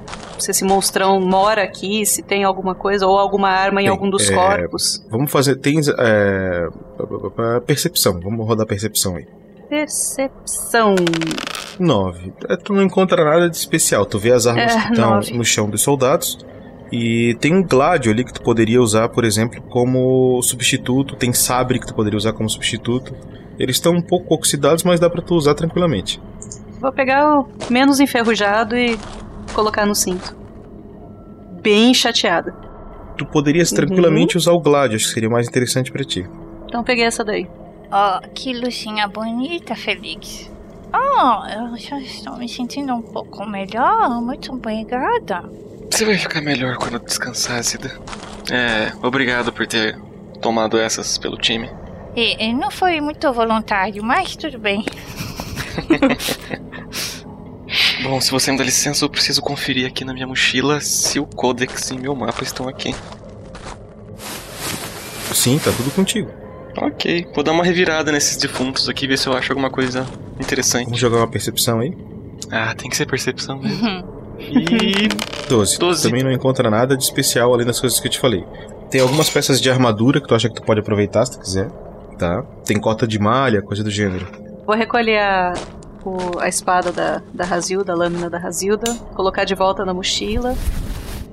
se 0.43 0.51
esse 0.51 0.63
monstrão 0.63 1.19
mora 1.19 1.63
aqui, 1.63 2.05
se 2.05 2.21
tem 2.21 2.43
alguma 2.43 2.73
coisa 2.75 3.05
ou 3.07 3.17
alguma 3.17 3.49
arma 3.49 3.81
em 3.81 3.85
Tem, 3.85 3.91
algum 3.91 4.09
dos 4.09 4.29
é, 4.29 4.33
corpos. 4.35 5.05
Vamos 5.09 5.31
fazer. 5.31 5.55
Tem. 5.57 5.79
É, 5.97 6.67
percepção. 7.65 8.19
Vamos 8.19 8.45
rodar 8.47 8.65
percepção 8.65 9.15
aí. 9.15 9.25
Percepção. 9.69 10.95
9. 11.79 12.33
Tu 12.63 12.73
não 12.73 12.83
encontra 12.83 13.23
nada 13.23 13.49
de 13.49 13.55
especial. 13.55 14.05
Tu 14.05 14.19
vê 14.19 14.31
as 14.31 14.45
armas 14.47 14.73
É, 14.75 14.79
que 14.81 14.89
estão 14.93 15.15
nove. 15.15 15.37
no 15.37 15.45
chão 15.45 15.69
dos 15.69 15.81
soldados. 15.81 16.37
E 16.91 17.35
tem 17.39 17.53
um 17.55 17.63
gládio 17.63 18.11
ali 18.11 18.23
que 18.23 18.33
tu 18.33 18.41
poderia 18.41 18.81
usar, 18.81 19.09
por 19.09 19.23
exemplo, 19.23 19.61
como 19.69 20.41
substituto. 20.41 21.15
Tem 21.15 21.31
sabre 21.31 21.79
que 21.79 21.85
tu 21.85 21.93
poderia 21.93 22.17
usar 22.17 22.33
como 22.33 22.49
substituto. 22.49 23.13
Eles 23.59 23.75
estão 23.75 23.93
um 23.93 24.01
pouco 24.01 24.33
oxidados, 24.33 24.83
mas 24.83 24.99
dá 24.99 25.09
pra 25.09 25.21
tu 25.21 25.35
usar 25.35 25.53
tranquilamente. 25.53 26.19
Vou 26.81 26.91
pegar 26.91 27.39
o 27.41 27.47
menos 27.69 27.99
enferrujado 27.99 28.75
e 28.75 28.97
colocar 29.53 29.85
no 29.85 29.95
cinto. 29.95 30.35
Bem 31.61 31.93
chateada. 31.93 32.51
Tu 33.17 33.25
poderias 33.25 33.69
Uhum. 33.71 33.77
tranquilamente 33.77 34.37
usar 34.37 34.51
o 34.53 34.59
gládio, 34.61 34.95
acho 34.95 35.07
que 35.07 35.13
seria 35.13 35.29
mais 35.29 35.47
interessante 35.47 35.91
pra 35.91 36.03
ti. 36.03 36.25
Então 36.65 36.83
peguei 36.83 37.05
essa 37.05 37.23
daí. 37.23 37.47
Ó, 37.91 38.19
que 38.33 38.53
luzinha 38.53 39.07
bonita, 39.07 39.75
Felix. 39.75 40.49
Oh, 40.93 41.45
eu 41.47 41.77
já 41.77 41.99
estou 41.99 42.37
me 42.37 42.47
sentindo 42.47 42.93
um 42.93 43.01
pouco 43.01 43.45
melhor. 43.45 44.21
Muito 44.21 44.53
obrigada. 44.53 45.43
Você 45.91 46.05
vai 46.05 46.17
ficar 46.17 46.41
melhor 46.41 46.77
quando 46.77 46.99
descansar, 46.99 47.61
Zida. 47.63 47.91
É, 48.51 48.91
obrigado 49.05 49.51
por 49.51 49.67
ter 49.67 49.99
tomado 50.41 50.77
essas 50.79 51.17
pelo 51.17 51.37
time. 51.37 51.69
E, 52.15 52.43
e 52.43 52.53
não 52.53 52.71
foi 52.71 53.01
muito 53.01 53.31
voluntário, 53.33 54.03
mas 54.03 54.35
tudo 54.35 54.57
bem. 54.59 54.83
Bom, 58.03 58.19
se 58.19 58.31
você 58.31 58.51
me 58.51 58.57
dá 58.57 58.63
licença, 58.63 59.05
eu 59.05 59.09
preciso 59.09 59.41
conferir 59.41 59.85
aqui 59.85 60.03
na 60.03 60.13
minha 60.13 60.27
mochila 60.27 60.81
se 60.81 61.19
o 61.19 61.25
Codex 61.25 61.91
e 61.91 61.97
meu 61.97 62.15
mapa 62.15 62.43
estão 62.43 62.67
aqui. 62.67 62.95
Sim, 65.33 65.59
tá 65.59 65.71
tudo 65.71 65.91
contigo. 65.91 66.29
Ok, 66.77 67.27
vou 67.33 67.43
dar 67.43 67.51
uma 67.51 67.63
revirada 67.63 68.11
nesses 68.11 68.37
defuntos 68.37 68.87
aqui, 68.87 69.07
ver 69.07 69.17
se 69.17 69.27
eu 69.27 69.33
acho 69.33 69.51
alguma 69.51 69.69
coisa 69.69 70.05
interessante. 70.39 70.85
Vamos 70.85 70.99
jogar 70.99 71.17
uma 71.17 71.27
percepção 71.27 71.79
aí. 71.79 71.95
Ah, 72.51 72.73
tem 72.73 72.89
que 72.89 72.95
ser 72.95 73.05
percepção 73.05 73.59
mesmo. 73.59 74.19
E 74.39 75.09
12. 75.49 75.77
Tu 75.77 76.01
Também 76.01 76.23
não 76.23 76.31
encontra 76.31 76.69
nada 76.69 76.95
de 76.95 77.03
especial 77.03 77.53
além 77.53 77.65
das 77.65 77.79
coisas 77.79 77.99
que 77.99 78.07
eu 78.07 78.11
te 78.11 78.19
falei. 78.19 78.45
Tem 78.89 79.01
algumas 79.01 79.29
peças 79.29 79.59
de 79.61 79.69
armadura 79.69 80.21
que 80.21 80.27
tu 80.27 80.33
acha 80.33 80.47
que 80.47 80.55
tu 80.55 80.63
pode 80.63 80.79
aproveitar 80.79 81.25
se 81.25 81.33
tu 81.33 81.39
quiser. 81.39 81.69
Tá? 82.17 82.43
Tem 82.65 82.79
cota 82.79 83.05
de 83.07 83.19
malha, 83.19 83.61
coisa 83.61 83.83
do 83.83 83.91
gênero. 83.91 84.27
Vou 84.65 84.75
recolher 84.75 85.19
a, 85.19 85.53
o- 86.03 86.39
a 86.39 86.47
espada 86.47 86.91
da, 86.91 87.21
da 87.33 87.45
Razilda, 87.45 87.93
a 87.93 87.95
lâmina 87.95 88.29
da 88.29 88.37
Razilda, 88.37 88.93
colocar 89.15 89.43
de 89.45 89.55
volta 89.55 89.83
na 89.85 89.93
mochila. 89.93 90.55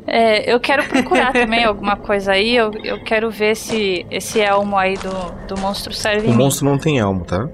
É, 0.07 0.53
eu 0.53 0.61
quero 0.61 0.85
procurar 0.85 1.33
também 1.35 1.65
alguma 1.65 1.97
coisa 1.97 2.33
aí. 2.33 2.55
Eu, 2.57 2.71
eu 2.85 3.03
quero 3.03 3.31
ver 3.31 3.57
se 3.57 4.07
esse 4.11 4.41
elmo 4.41 4.77
aí 4.77 4.95
do, 4.97 5.55
do 5.55 5.61
monstro 5.61 5.93
serve 5.93 6.29
O 6.29 6.31
em 6.31 6.33
mim. 6.33 6.39
monstro 6.45 6.65
não 6.65 6.79
tem 6.79 6.99
elmo, 6.99 7.25
tá? 7.25 7.49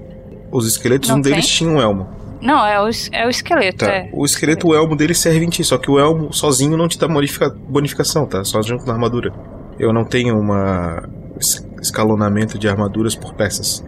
Os 0.51 0.67
esqueletos, 0.67 1.09
Não 1.09 1.17
um 1.17 1.21
deles 1.21 1.45
tem? 1.47 1.55
tinha 1.57 1.69
um 1.69 1.81
elmo. 1.81 2.07
Não, 2.39 2.63
é 2.65 2.79
o, 2.79 2.89
é 3.11 3.25
o 3.25 3.29
esqueleto, 3.29 3.85
Tá. 3.85 3.91
é. 3.91 4.09
O 4.13 4.23
esqueleto, 4.25 4.67
o 4.67 4.75
elmo 4.75 4.95
dele 4.95 5.15
serve 5.15 5.45
em 5.45 5.49
ti, 5.49 5.63
só 5.63 5.77
que 5.77 5.89
o 5.89 5.97
elmo 5.97 6.31
sozinho 6.33 6.75
não 6.77 6.87
te 6.87 6.99
dá 6.99 7.07
modifica- 7.07 7.49
bonificação, 7.49 8.25
tá? 8.27 8.43
Só 8.43 8.61
junto 8.61 8.85
na 8.85 8.93
armadura. 8.93 9.33
Eu 9.79 9.91
não 9.93 10.03
tenho 10.03 10.37
uma 10.37 11.09
es- 11.39 11.65
escalonamento 11.81 12.59
de 12.59 12.67
armaduras 12.67 13.15
por 13.15 13.33
peças. 13.33 13.83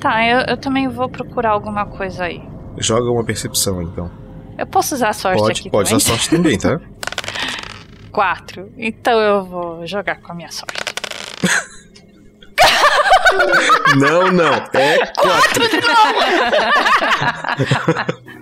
Tá, 0.00 0.26
eu, 0.26 0.40
eu 0.48 0.56
também 0.56 0.88
vou 0.88 1.08
procurar 1.08 1.50
alguma 1.50 1.84
coisa 1.86 2.24
aí. 2.24 2.42
Joga 2.78 3.10
uma 3.10 3.24
percepção, 3.24 3.82
então. 3.82 4.10
Eu 4.58 4.66
posso 4.66 4.94
usar 4.94 5.10
a 5.10 5.12
sorte 5.12 5.38
Pode, 5.40 5.60
aqui 5.60 5.70
pode 5.70 5.88
também? 5.88 5.96
usar 5.96 6.10
sorte 6.10 6.30
também, 6.30 6.58
tá? 6.58 6.80
Quatro. 8.12 8.72
Então 8.76 9.18
eu 9.20 9.44
vou 9.44 9.86
jogar 9.86 10.20
com 10.20 10.32
a 10.32 10.34
minha 10.34 10.50
sorte. 10.50 10.80
não, 13.96 14.32
não. 14.32 14.54
É 14.74 14.98
quatro. 15.16 15.62
Não 18.26 18.39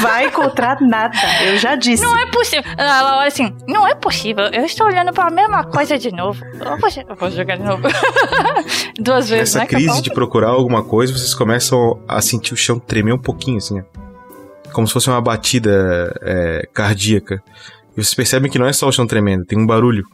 vai 0.00 0.26
encontrar 0.26 0.80
nada, 0.80 1.16
eu 1.44 1.56
já 1.58 1.74
disse. 1.74 2.02
Não 2.02 2.18
é 2.18 2.26
possível. 2.26 2.64
Ela 2.76 3.18
olha 3.18 3.28
assim, 3.28 3.54
não 3.66 3.86
é 3.86 3.94
possível. 3.94 4.44
Eu 4.46 4.64
estou 4.64 4.86
olhando 4.86 5.12
pra 5.12 5.30
mesma 5.30 5.64
coisa 5.64 5.98
de 5.98 6.10
novo. 6.10 6.44
Eu 6.44 6.78
vou, 6.78 6.90
eu 7.08 7.16
vou 7.16 7.30
jogar 7.30 7.56
de 7.56 7.64
novo. 7.64 7.82
Duas 8.98 9.28
vezes, 9.28 9.54
Nessa 9.54 9.58
né? 9.60 9.66
crise 9.66 10.02
de 10.02 10.10
procurar 10.10 10.48
alguma 10.50 10.82
coisa, 10.82 11.12
vocês 11.12 11.34
começam 11.34 12.00
a 12.08 12.20
sentir 12.20 12.54
o 12.54 12.56
chão 12.56 12.78
tremer 12.78 13.12
um 13.12 13.18
pouquinho, 13.18 13.58
assim. 13.58 13.82
Como 14.72 14.86
se 14.86 14.92
fosse 14.92 15.08
uma 15.08 15.20
batida 15.20 16.14
é, 16.22 16.68
cardíaca. 16.72 17.42
E 17.96 18.02
vocês 18.02 18.14
percebem 18.14 18.50
que 18.50 18.58
não 18.58 18.66
é 18.66 18.72
só 18.72 18.88
o 18.88 18.92
chão 18.92 19.06
tremendo, 19.06 19.44
tem 19.44 19.58
um 19.58 19.66
barulho. 19.66 20.06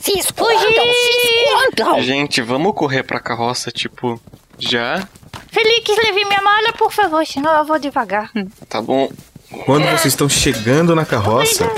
Se 0.00 0.18
escondam, 0.18 0.58
se 0.58 1.74
escondam! 1.74 2.02
Gente, 2.02 2.40
vamos 2.40 2.74
correr 2.74 3.02
pra 3.02 3.20
carroça, 3.20 3.70
tipo, 3.70 4.20
já? 4.58 5.06
Felix, 5.60 5.88
leve 6.04 6.24
minha 6.24 6.40
mala, 6.40 6.72
por 6.78 6.92
favor, 6.92 7.26
senão 7.26 7.52
eu 7.58 7.64
vou 7.64 7.80
devagar. 7.80 8.30
Tá 8.68 8.80
bom. 8.80 9.10
Quando 9.66 9.84
vocês 9.86 10.06
estão 10.06 10.28
chegando 10.28 10.94
na 10.94 11.04
carroça, 11.04 11.68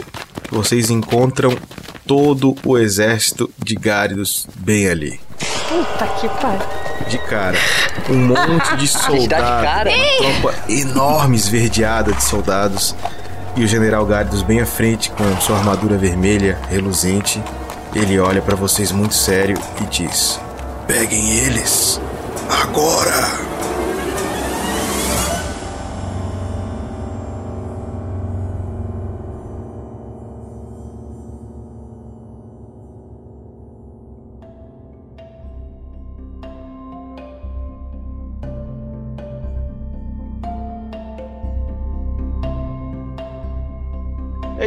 vocês 0.51 0.91
encontram 0.91 1.57
todo 2.07 2.55
o 2.67 2.77
exército 2.77 3.51
de 3.59 3.75
Gáridos 3.75 4.47
bem 4.57 4.87
ali. 4.87 5.19
Puta 5.69 6.07
que 6.21 6.29
pariu. 6.29 6.61
De 7.09 7.19
cara. 7.21 7.57
Um 8.11 8.17
monte 8.27 8.77
de 8.77 8.87
soldados. 8.89 9.65
cara. 9.65 9.91
Uma 9.91 10.41
tropa 10.41 10.55
enorme 10.69 11.37
esverdeada 11.37 12.13
de 12.13 12.23
soldados. 12.23 12.95
E 13.57 13.65
o 13.65 13.67
general 13.67 14.05
Gáridos 14.05 14.43
bem 14.43 14.61
à 14.61 14.67
frente 14.67 15.11
com 15.11 15.41
sua 15.41 15.57
armadura 15.57 15.97
vermelha, 15.97 16.59
reluzente. 16.69 17.43
Ele 17.95 18.19
olha 18.21 18.43
pra 18.43 18.55
vocês 18.55 18.93
muito 18.93 19.15
sério 19.15 19.57
e 19.81 19.85
diz: 19.87 20.39
Peguem 20.87 21.39
eles. 21.39 21.99
Agora! 22.63 23.60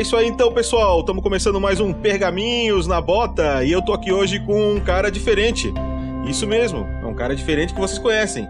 Isso 0.04 0.18
aí 0.18 0.28
então, 0.28 0.52
pessoal. 0.52 1.00
Estamos 1.00 1.24
começando 1.24 1.62
mais 1.62 1.80
um 1.80 1.94
Pergaminhos 1.94 2.88
na 2.88 3.00
Bota 3.00 3.64
e 3.64 3.72
eu 3.72 3.82
tô 3.82 3.94
aqui 3.94 4.12
hoje 4.12 4.38
com 4.38 4.74
um 4.74 4.80
cara 4.82 5.10
diferente. 5.10 5.74
Isso 6.28 6.46
mesmo, 6.46 6.86
é 7.02 7.06
um 7.06 7.14
cara 7.14 7.34
diferente 7.34 7.74
que 7.74 7.80
vocês 7.80 8.00
conhecem. 8.00 8.46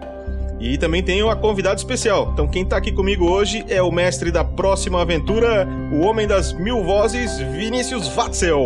E 0.58 0.76
também 0.76 1.00
tenho 1.00 1.30
a 1.30 1.36
convidada 1.36 1.76
especial. 1.76 2.30
Então 2.32 2.48
quem 2.48 2.64
tá 2.64 2.76
aqui 2.76 2.90
comigo 2.90 3.30
hoje 3.30 3.64
é 3.68 3.80
o 3.80 3.92
mestre 3.92 4.32
da 4.32 4.42
próxima 4.42 5.00
aventura, 5.00 5.64
o 5.92 6.00
homem 6.00 6.26
das 6.26 6.52
mil 6.52 6.82
vozes, 6.82 7.38
Vinícius 7.38 8.08
Watzel. 8.08 8.60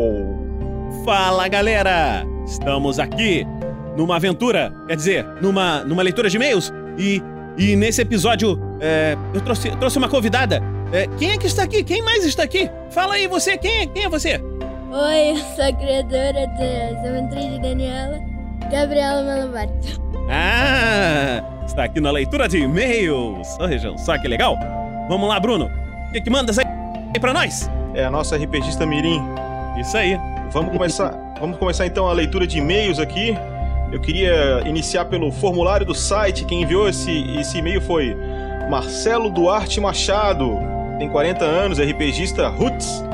Fala 1.04 1.46
galera! 1.46 2.26
Estamos 2.46 2.98
aqui 2.98 3.46
numa 3.98 4.16
aventura, 4.16 4.74
quer 4.86 4.96
dizer, 4.96 5.26
numa, 5.42 5.84
numa 5.84 6.02
leitura 6.02 6.30
de 6.30 6.36
e-mails 6.36 6.72
e, 6.96 7.22
e 7.58 7.76
nesse 7.76 8.00
episódio 8.00 8.58
é, 8.80 9.14
eu 9.34 9.42
trouxe, 9.42 9.76
trouxe 9.76 9.98
uma 9.98 10.08
convidada. 10.08 10.77
É, 10.92 11.06
quem 11.18 11.32
é 11.32 11.36
que 11.36 11.46
está 11.46 11.64
aqui? 11.64 11.84
Quem 11.84 12.02
mais 12.02 12.24
está 12.24 12.42
aqui? 12.44 12.70
Fala 12.90 13.14
aí 13.14 13.26
você, 13.26 13.58
quem 13.58 13.82
é, 13.82 13.86
quem 13.86 14.04
é 14.04 14.08
você? 14.08 14.40
Oi, 14.90 15.30
eu 15.32 15.36
sou 15.36 15.64
a 15.64 15.72
criadora 15.72 16.46
das 16.46 17.06
aventuras 17.06 17.44
de 17.44 17.58
Daniela, 17.60 18.18
Gabriela 18.70 19.22
Malabarto. 19.22 20.00
Ah, 20.30 21.42
está 21.66 21.84
aqui 21.84 22.00
na 22.00 22.10
leitura 22.10 22.48
de 22.48 22.58
e-mails. 22.58 23.56
Vejam 23.68 23.98
só 23.98 24.16
que 24.16 24.26
legal. 24.26 24.58
Vamos 25.10 25.28
lá, 25.28 25.38
Bruno. 25.38 25.70
O 26.08 26.12
que, 26.12 26.22
que 26.22 26.30
mandas 26.30 26.58
aí 26.58 26.64
pra 27.20 27.34
nós? 27.34 27.70
É 27.94 28.04
a 28.04 28.10
nossa 28.10 28.36
RPGista 28.36 28.86
Mirim. 28.86 29.22
Isso 29.78 29.94
aí. 29.94 30.18
Vamos 30.52 30.72
começar, 30.72 31.10
vamos 31.38 31.58
começar 31.58 31.86
então 31.86 32.08
a 32.08 32.12
leitura 32.14 32.46
de 32.46 32.58
e-mails 32.58 32.98
aqui. 32.98 33.36
Eu 33.92 34.00
queria 34.00 34.62
iniciar 34.64 35.04
pelo 35.04 35.30
formulário 35.30 35.84
do 35.84 35.94
site. 35.94 36.46
Quem 36.46 36.62
enviou 36.62 36.88
esse, 36.88 37.10
esse 37.38 37.58
e-mail 37.58 37.82
foi 37.82 38.16
Marcelo 38.70 39.28
Duarte 39.30 39.78
Machado. 39.80 40.77
Tem 40.98 41.08
40 41.08 41.44
anos, 41.44 41.78
RPGista 41.78 42.48
Roots. 42.48 43.04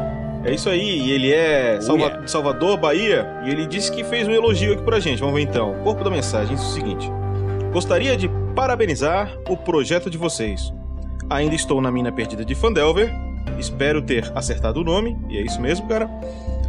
É 0.45 0.53
isso 0.53 0.69
aí, 0.69 1.01
e 1.01 1.11
ele 1.13 1.33
é 1.33 1.81
Salva- 1.81 2.19
de 2.23 2.31
Salvador, 2.31 2.77
Bahia, 2.79 3.27
e 3.45 3.51
ele 3.51 3.67
disse 3.67 3.91
que 3.91 4.05
fez 4.05 4.29
um 4.29 4.31
elogio 4.31 4.75
aqui 4.75 4.83
pra 4.83 5.01
gente. 5.01 5.21
Vamos 5.21 5.35
ver 5.35 5.43
então. 5.43 5.75
Corpo 5.83 6.05
da 6.05 6.11
mensagem, 6.11 6.55
diz 6.55 6.65
o 6.65 6.73
seguinte: 6.73 7.11
Gostaria 7.73 8.17
de 8.17 8.29
parabenizar 8.55 9.31
o 9.49 9.57
projeto 9.57 10.11
de 10.11 10.19
vocês. 10.19 10.73
Ainda 11.31 11.55
estou 11.55 11.81
na 11.81 11.91
mina 11.91 12.13
perdida 12.13 12.45
de 12.45 12.55
Fandelver. 12.55 13.11
Espero 13.59 14.03
ter 14.03 14.31
acertado 14.35 14.81
o 14.81 14.85
nome, 14.85 15.17
e 15.29 15.39
é 15.39 15.43
isso 15.43 15.61
mesmo, 15.61 15.87
cara. 15.89 16.09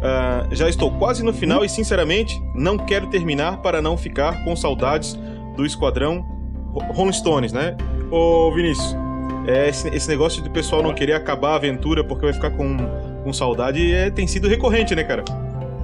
Ah, 0.02 0.46
já 0.52 0.68
estou 0.68 0.90
quase 0.92 1.22
no 1.22 1.32
final 1.32 1.64
e, 1.64 1.68
sinceramente, 1.68 2.38
não 2.54 2.76
quero 2.78 3.06
terminar 3.08 3.58
para 3.58 3.80
não 3.82 3.96
ficar 3.96 4.42
com 4.44 4.54
saudades 4.54 5.18
do 5.56 5.64
esquadrão 5.66 6.24
Ro- 6.72 6.92
Rolling 6.92 7.12
Stones, 7.12 7.52
né? 7.52 7.76
Ô, 8.10 8.52
Vinícius, 8.54 8.94
é, 9.46 9.68
esse, 9.68 9.88
esse 9.88 10.08
negócio 10.08 10.42
do 10.42 10.50
pessoal 10.50 10.82
não 10.82 10.92
querer 10.92 11.12
acabar 11.12 11.52
a 11.52 11.54
aventura 11.56 12.02
porque 12.02 12.24
vai 12.24 12.34
ficar 12.34 12.50
com, 12.50 12.76
com 13.22 13.32
saudade 13.32 13.92
é, 13.92 14.10
tem 14.10 14.26
sido 14.26 14.48
recorrente, 14.48 14.94
né, 14.94 15.04
cara? 15.04 15.24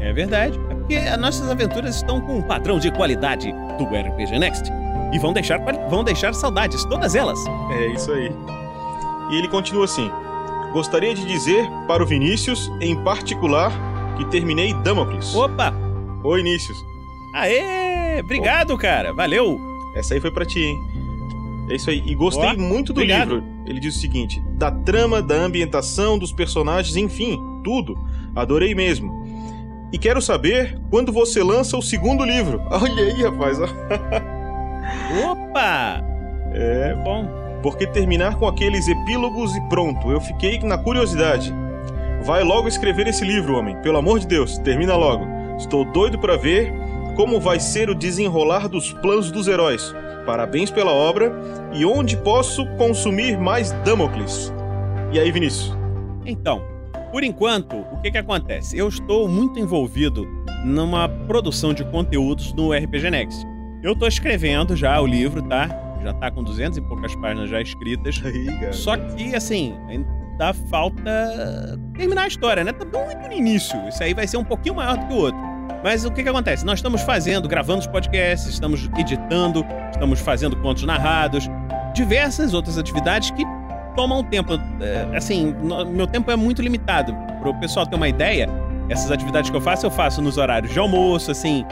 É 0.00 0.12
verdade. 0.12 0.58
É 0.68 0.74
porque 0.74 0.96
as 0.96 1.18
nossas 1.18 1.48
aventuras 1.48 1.96
estão 1.96 2.20
com 2.20 2.38
um 2.38 2.42
padrão 2.42 2.78
de 2.78 2.90
qualidade 2.90 3.52
do 3.78 3.84
RPG 3.84 4.38
Next. 4.38 4.68
E 5.12 5.18
vão 5.18 5.32
deixar, 5.32 5.60
vão 5.88 6.02
deixar 6.02 6.34
saudades, 6.34 6.84
todas 6.86 7.14
elas. 7.14 7.38
É 7.70 7.86
isso 7.88 8.10
aí. 8.10 8.32
E 9.30 9.36
ele 9.36 9.46
continua 9.46 9.84
assim: 9.84 10.10
Gostaria 10.72 11.14
de 11.14 11.24
dizer 11.26 11.68
para 11.86 12.02
o 12.02 12.06
Vinícius, 12.06 12.70
em 12.80 12.96
particular, 13.04 13.70
que 14.16 14.24
terminei 14.26 14.72
Damocles. 14.74 15.34
Opa! 15.34 15.72
Oi, 16.24 16.42
Vinícius. 16.42 16.78
Aê! 17.34 18.20
Obrigado, 18.20 18.76
cara. 18.78 19.12
Valeu. 19.12 19.60
Essa 19.94 20.14
aí 20.14 20.20
foi 20.20 20.30
pra 20.30 20.46
ti, 20.46 20.60
hein? 20.60 20.91
É 21.70 21.76
isso 21.76 21.90
aí. 21.90 22.02
E 22.06 22.14
gostei 22.14 22.50
Ó, 22.50 22.56
muito 22.58 22.92
do 22.92 23.00
obrigado. 23.00 23.34
livro. 23.34 23.44
Ele 23.66 23.80
diz 23.80 23.96
o 23.96 24.00
seguinte: 24.00 24.42
da 24.54 24.70
trama, 24.70 25.22
da 25.22 25.34
ambientação, 25.34 26.18
dos 26.18 26.32
personagens, 26.32 26.96
enfim, 26.96 27.38
tudo. 27.62 27.96
Adorei 28.34 28.74
mesmo. 28.74 29.22
E 29.92 29.98
quero 29.98 30.22
saber 30.22 30.80
quando 30.90 31.12
você 31.12 31.42
lança 31.42 31.76
o 31.76 31.82
segundo 31.82 32.24
livro. 32.24 32.60
Olha 32.70 33.04
aí, 33.04 33.22
rapaz. 33.22 33.58
Opa! 35.30 36.02
É 36.54 36.94
bom. 37.04 37.28
Porque 37.62 37.86
terminar 37.86 38.36
com 38.36 38.46
aqueles 38.48 38.88
epílogos 38.88 39.54
e 39.54 39.60
pronto. 39.68 40.10
Eu 40.10 40.20
fiquei 40.20 40.58
na 40.60 40.76
curiosidade. 40.78 41.54
Vai 42.24 42.42
logo 42.42 42.68
escrever 42.68 43.06
esse 43.06 43.24
livro, 43.24 43.56
homem. 43.56 43.76
Pelo 43.82 43.98
amor 43.98 44.18
de 44.18 44.26
Deus, 44.26 44.58
termina 44.58 44.96
logo. 44.96 45.24
Estou 45.58 45.84
doido 45.84 46.18
pra 46.18 46.36
ver 46.36 46.72
como 47.14 47.38
vai 47.40 47.60
ser 47.60 47.90
o 47.90 47.94
desenrolar 47.94 48.68
dos 48.68 48.92
planos 48.94 49.30
dos 49.30 49.46
heróis. 49.46 49.94
Parabéns 50.26 50.70
pela 50.70 50.92
obra 50.92 51.32
e 51.72 51.84
onde 51.84 52.16
posso 52.16 52.66
consumir 52.76 53.36
mais 53.38 53.72
Damocles. 53.84 54.52
E 55.12 55.18
aí, 55.18 55.30
Vinícius? 55.30 55.76
Então, 56.24 56.62
por 57.10 57.22
enquanto, 57.22 57.76
o 57.76 58.00
que 58.00 58.10
que 58.10 58.18
acontece? 58.18 58.78
Eu 58.78 58.88
estou 58.88 59.28
muito 59.28 59.58
envolvido 59.58 60.26
numa 60.64 61.08
produção 61.08 61.74
de 61.74 61.84
conteúdos 61.84 62.52
no 62.54 62.72
RPG 62.72 63.10
Next. 63.10 63.46
Eu 63.82 63.96
tô 63.96 64.06
escrevendo 64.06 64.76
já 64.76 65.00
o 65.00 65.06
livro, 65.06 65.42
tá? 65.42 65.68
Já 66.02 66.12
tá 66.14 66.30
com 66.30 66.42
200 66.42 66.78
e 66.78 66.80
poucas 66.80 67.14
páginas 67.16 67.50
já 67.50 67.60
escritas. 67.60 68.22
Só 68.72 68.96
que, 68.96 69.34
assim, 69.34 69.76
ainda 69.88 70.54
falta 70.70 71.78
terminar 71.96 72.22
a 72.22 72.28
história, 72.28 72.64
né? 72.64 72.72
Tá 72.72 72.84
muito 72.84 73.28
no 73.28 73.32
início. 73.32 73.76
Isso 73.88 74.02
aí 74.02 74.14
vai 74.14 74.26
ser 74.26 74.36
um 74.36 74.44
pouquinho 74.44 74.76
maior 74.76 74.96
do 74.96 75.06
que 75.06 75.12
o 75.12 75.16
outro. 75.16 75.51
Mas 75.82 76.04
o 76.04 76.10
que 76.10 76.22
que 76.22 76.28
acontece? 76.28 76.64
Nós 76.64 76.78
estamos 76.78 77.02
fazendo, 77.02 77.48
gravando 77.48 77.80
os 77.80 77.86
podcasts, 77.86 78.48
estamos 78.48 78.88
editando, 78.96 79.66
estamos 79.90 80.20
fazendo 80.20 80.56
contos 80.56 80.84
narrados, 80.84 81.48
diversas 81.92 82.54
outras 82.54 82.78
atividades 82.78 83.30
que 83.32 83.44
tomam 83.96 84.22
tempo. 84.22 84.54
É, 84.80 85.16
assim, 85.16 85.54
meu 85.90 86.06
tempo 86.06 86.30
é 86.30 86.36
muito 86.36 86.62
limitado. 86.62 87.14
Para 87.40 87.50
o 87.50 87.60
pessoal 87.60 87.84
ter 87.86 87.96
uma 87.96 88.08
ideia, 88.08 88.48
essas 88.88 89.10
atividades 89.10 89.50
que 89.50 89.56
eu 89.56 89.60
faço, 89.60 89.86
eu 89.86 89.90
faço 89.90 90.22
nos 90.22 90.38
horários 90.38 90.72
de 90.72 90.78
almoço, 90.78 91.30
assim, 91.30 91.64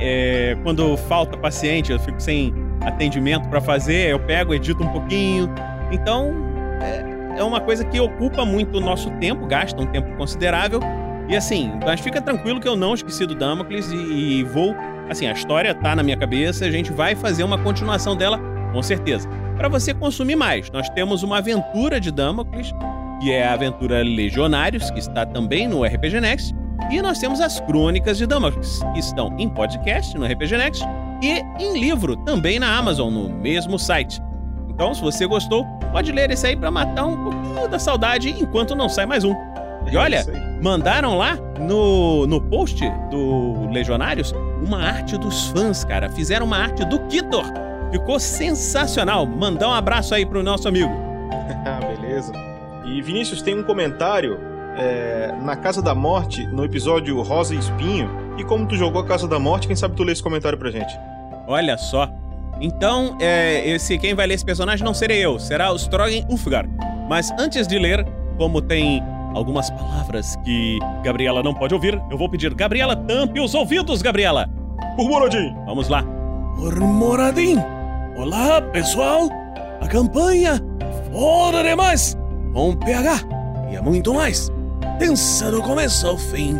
é, 0.00 0.56
quando 0.62 0.96
falta 0.96 1.36
paciente, 1.36 1.92
eu 1.92 1.98
fico 1.98 2.20
sem 2.20 2.54
atendimento 2.80 3.48
para 3.48 3.60
fazer, 3.60 4.10
eu 4.10 4.20
pego, 4.20 4.54
edito 4.54 4.82
um 4.82 4.88
pouquinho. 4.88 5.52
Então, 5.90 6.32
é, 6.80 7.40
é 7.40 7.42
uma 7.42 7.60
coisa 7.60 7.84
que 7.84 8.00
ocupa 8.00 8.44
muito 8.44 8.78
o 8.78 8.80
nosso 8.80 9.10
tempo, 9.12 9.46
gasta 9.46 9.80
um 9.80 9.86
tempo 9.86 10.16
considerável. 10.16 10.80
E 11.28 11.36
assim, 11.36 11.70
mas 11.84 12.00
fica 12.00 12.22
tranquilo 12.22 12.58
que 12.58 12.66
eu 12.66 12.74
não 12.74 12.94
esqueci 12.94 13.26
do 13.26 13.34
Damocles 13.34 13.90
e, 13.92 13.96
e 13.96 14.44
vou. 14.44 14.74
Assim, 15.10 15.26
a 15.26 15.32
história 15.32 15.74
tá 15.74 15.94
na 15.94 16.02
minha 16.02 16.16
cabeça, 16.16 16.64
a 16.64 16.70
gente 16.70 16.90
vai 16.92 17.14
fazer 17.14 17.44
uma 17.44 17.58
continuação 17.58 18.16
dela, 18.16 18.40
com 18.72 18.82
certeza. 18.82 19.28
Para 19.56 19.68
você 19.68 19.92
consumir 19.92 20.36
mais, 20.36 20.70
nós 20.70 20.88
temos 20.90 21.22
uma 21.22 21.38
aventura 21.38 22.00
de 22.00 22.10
Damocles, 22.10 22.72
que 23.20 23.32
é 23.32 23.46
a 23.46 23.52
aventura 23.52 24.02
Legionários, 24.02 24.90
que 24.90 24.98
está 24.98 25.26
também 25.26 25.68
no 25.68 25.84
RPG 25.84 26.20
Next. 26.20 26.54
E 26.90 27.02
nós 27.02 27.18
temos 27.18 27.40
as 27.40 27.60
Crônicas 27.60 28.16
de 28.16 28.26
Damocles, 28.26 28.80
que 28.94 29.00
estão 29.00 29.34
em 29.38 29.48
podcast 29.48 30.16
no 30.16 30.24
RPG 30.24 30.56
Next 30.56 30.84
e 31.22 31.42
em 31.62 31.78
livro 31.78 32.16
também 32.18 32.58
na 32.58 32.76
Amazon, 32.76 33.12
no 33.12 33.28
mesmo 33.28 33.78
site. 33.78 34.20
Então, 34.68 34.94
se 34.94 35.02
você 35.02 35.26
gostou, 35.26 35.66
pode 35.90 36.12
ler 36.12 36.30
esse 36.30 36.46
aí 36.46 36.56
para 36.56 36.70
matar 36.70 37.04
um 37.04 37.24
pouquinho 37.24 37.68
da 37.68 37.78
saudade 37.78 38.30
enquanto 38.30 38.76
não 38.76 38.88
sai 38.88 39.06
mais 39.06 39.24
um. 39.24 39.34
E 39.90 39.96
olha, 39.96 40.24
mandaram 40.62 41.16
lá 41.16 41.36
no, 41.58 42.26
no 42.26 42.40
post 42.40 42.82
do 43.10 43.68
Legionários 43.70 44.32
uma 44.62 44.82
arte 44.82 45.16
dos 45.16 45.48
fãs, 45.48 45.84
cara. 45.84 46.10
Fizeram 46.10 46.46
uma 46.46 46.58
arte 46.58 46.84
do 46.84 46.98
Kitor. 47.06 47.44
Ficou 47.90 48.18
sensacional. 48.18 49.26
Mandar 49.26 49.68
um 49.68 49.72
abraço 49.72 50.14
aí 50.14 50.26
pro 50.26 50.42
nosso 50.42 50.68
amigo. 50.68 50.92
Beleza. 52.00 52.32
E 52.84 53.00
Vinícius 53.02 53.42
tem 53.42 53.58
um 53.58 53.62
comentário 53.62 54.38
é, 54.76 55.34
na 55.42 55.56
Casa 55.56 55.82
da 55.82 55.94
Morte, 55.94 56.46
no 56.46 56.64
episódio 56.64 57.20
Rosa 57.22 57.54
e 57.54 57.58
Espinho. 57.58 58.10
E 58.38 58.44
como 58.44 58.66
tu 58.66 58.76
jogou 58.76 59.02
a 59.02 59.06
Casa 59.06 59.26
da 59.26 59.38
Morte, 59.38 59.66
quem 59.66 59.76
sabe 59.76 59.94
tu 59.94 60.02
lê 60.02 60.12
esse 60.12 60.22
comentário 60.22 60.58
pra 60.58 60.70
gente? 60.70 60.98
Olha 61.46 61.76
só. 61.76 62.08
Então, 62.60 63.16
é, 63.20 63.68
esse 63.68 63.98
quem 63.98 64.14
vai 64.14 64.26
ler 64.26 64.34
esse 64.34 64.44
personagem 64.44 64.84
não 64.84 64.94
serei 64.94 65.24
eu, 65.24 65.38
será 65.38 65.72
o 65.72 65.76
Strogan 65.76 66.24
Ulfgar. 66.28 66.66
Mas 67.08 67.30
antes 67.38 67.66
de 67.66 67.78
ler, 67.78 68.06
como 68.36 68.60
tem 68.60 69.02
algumas 69.34 69.70
palavras 69.70 70.36
que 70.44 70.78
Gabriela 71.02 71.42
não 71.42 71.54
pode 71.54 71.74
ouvir, 71.74 72.00
eu 72.10 72.18
vou 72.18 72.28
pedir 72.28 72.54
Gabriela, 72.54 72.96
tampe 72.96 73.40
os 73.40 73.54
ouvidos, 73.54 74.02
Gabriela. 74.02 74.48
Por 74.96 75.08
Moradinho. 75.08 75.54
Vamos 75.64 75.88
lá. 75.88 76.02
Murmuradinho. 76.02 77.64
Olá, 78.16 78.60
pessoal. 78.60 79.28
A 79.80 79.86
campanha 79.86 80.60
Fora 81.12 81.62
demais. 81.62 82.16
Com 82.52 82.74
PH 82.76 83.20
e 83.70 83.76
é 83.76 83.80
muito 83.80 84.14
mais. 84.14 84.50
Tensa 84.98 85.50
do 85.50 85.62
começo 85.62 86.06
ao 86.06 86.18
fim. 86.18 86.56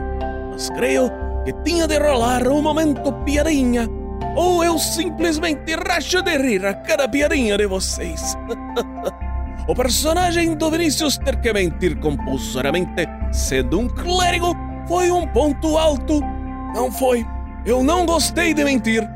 Mas 0.50 0.70
creio 0.70 1.10
que 1.44 1.52
tinha 1.64 1.86
de 1.86 1.98
rolar 1.98 2.46
um 2.48 2.62
momento 2.62 3.12
piadinha. 3.24 3.88
Ou 4.36 4.62
eu 4.62 4.78
simplesmente 4.78 5.74
racho 5.74 6.22
de 6.22 6.36
rir 6.38 6.64
a 6.64 6.74
cada 6.74 7.08
piadinha 7.08 7.56
de 7.56 7.66
vocês. 7.66 8.36
o 9.68 9.74
personagem 9.74 10.54
do 10.54 10.70
Vinícius 10.70 11.18
ter 11.18 11.36
que 11.36 11.52
mentir 11.52 11.94
compulsoriamente, 11.98 13.06
sendo 13.30 13.78
um 13.78 13.86
clérigo, 13.86 14.56
foi 14.88 15.10
um 15.10 15.26
ponto 15.26 15.76
alto. 15.76 16.22
Não 16.74 16.90
foi. 16.90 17.26
Eu 17.66 17.84
não 17.84 18.06
gostei 18.06 18.54
de 18.54 18.64
mentir. 18.64 19.06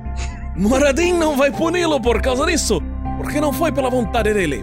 Moradin 0.54 1.14
não 1.14 1.38
vai 1.38 1.50
puni-lo 1.50 1.98
por 1.98 2.20
causa 2.20 2.44
disso, 2.44 2.82
porque 3.16 3.40
não 3.40 3.50
foi 3.50 3.72
pela 3.72 3.88
vontade 3.88 4.34
dele. 4.34 4.62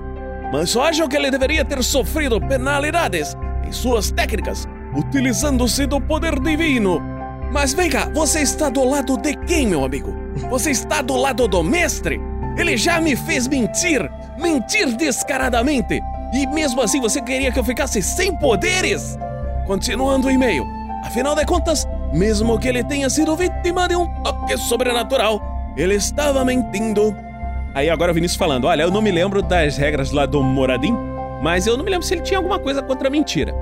Mas 0.53 0.75
eu 0.75 0.83
acho 0.83 1.07
que 1.07 1.17
ele 1.17 1.31
deveria 1.31 1.65
ter 1.65 1.83
sofrido 1.83 2.39
penalidades 2.39 3.35
em 3.67 3.71
suas 3.71 4.11
técnicas, 4.11 4.67
utilizando-se 4.95 5.87
do 5.87 5.99
poder 5.99 6.39
divino. 6.39 7.01
Mas 7.51 7.73
vem 7.73 7.89
cá, 7.89 8.07
você 8.13 8.41
está 8.41 8.69
do 8.69 8.83
lado 8.83 9.17
de 9.17 9.35
quem, 9.47 9.65
meu 9.65 9.83
amigo? 9.83 10.15
Você 10.51 10.69
está 10.69 11.01
do 11.01 11.15
lado 11.15 11.47
do 11.47 11.63
mestre? 11.63 12.21
Ele 12.57 12.77
já 12.77 13.01
me 13.01 13.15
fez 13.15 13.47
mentir, 13.47 14.07
mentir 14.39 14.95
descaradamente. 14.95 16.01
E 16.33 16.47
mesmo 16.47 16.81
assim 16.81 17.01
você 17.01 17.21
queria 17.21 17.51
que 17.51 17.59
eu 17.59 17.63
ficasse 17.63 18.01
sem 18.01 18.35
poderes? 18.35 19.17
Continuando 19.67 20.27
o 20.27 20.31
e-mail. 20.31 20.65
Afinal 21.03 21.35
de 21.35 21.45
contas, 21.45 21.87
mesmo 22.13 22.57
que 22.59 22.67
ele 22.67 22.83
tenha 22.83 23.09
sido 23.09 23.35
vítima 23.35 23.87
de 23.87 23.95
um 23.95 24.07
toque 24.23 24.57
sobrenatural, 24.57 25.41
ele 25.77 25.95
estava 25.95 26.43
mentindo. 26.43 27.15
Aí 27.75 27.89
agora 27.89 28.11
o 28.11 28.15
Vinícius 28.15 28.37
falando: 28.37 28.65
Olha, 28.65 28.83
eu 28.83 28.91
não 28.91 29.01
me 29.01 29.11
lembro 29.11 29.41
das 29.41 29.77
regras 29.77 30.11
lá 30.11 30.25
do 30.25 30.41
Moradim, 30.41 30.95
mas 31.41 31.67
eu 31.67 31.77
não 31.77 31.83
me 31.83 31.91
lembro 31.91 32.05
se 32.05 32.13
ele 32.13 32.21
tinha 32.21 32.37
alguma 32.39 32.59
coisa 32.59 32.81
contra 32.81 33.07
a 33.07 33.11
mentira. 33.11 33.53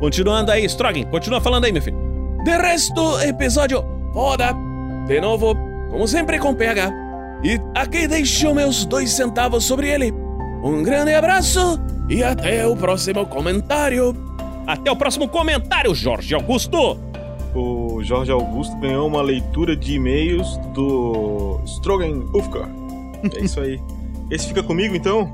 Continuando 0.00 0.52
aí, 0.52 0.64
Strogan, 0.64 1.04
continua 1.04 1.40
falando 1.40 1.64
aí, 1.64 1.72
meu 1.72 1.82
filho. 1.82 1.98
De 2.44 2.56
resto, 2.56 3.20
episódio 3.20 3.84
foda. 4.12 4.54
De 5.06 5.20
novo, 5.20 5.54
como 5.90 6.06
sempre 6.06 6.38
com 6.38 6.54
PH. 6.54 6.90
E 7.42 7.60
aqui 7.74 8.06
deixo 8.06 8.54
meus 8.54 8.84
dois 8.84 9.12
centavos 9.12 9.64
sobre 9.64 9.88
ele. 9.88 10.25
Um 10.62 10.82
grande 10.82 11.14
abraço 11.14 11.78
e 12.08 12.22
até 12.22 12.66
o 12.66 12.76
próximo 12.76 13.26
comentário. 13.26 14.14
Até 14.66 14.90
o 14.90 14.96
próximo 14.96 15.28
comentário, 15.28 15.94
Jorge 15.94 16.34
Augusto. 16.34 16.98
O 17.54 18.02
Jorge 18.02 18.32
Augusto 18.32 18.76
ganhou 18.78 19.06
uma 19.06 19.22
leitura 19.22 19.76
de 19.76 19.94
e-mails 19.94 20.56
do 20.74 21.60
Strogan 21.64 22.24
Ufka. 22.34 22.68
É 23.36 23.44
isso 23.44 23.60
aí. 23.60 23.80
Esse 24.30 24.48
fica 24.48 24.62
comigo 24.62 24.94
então? 24.94 25.30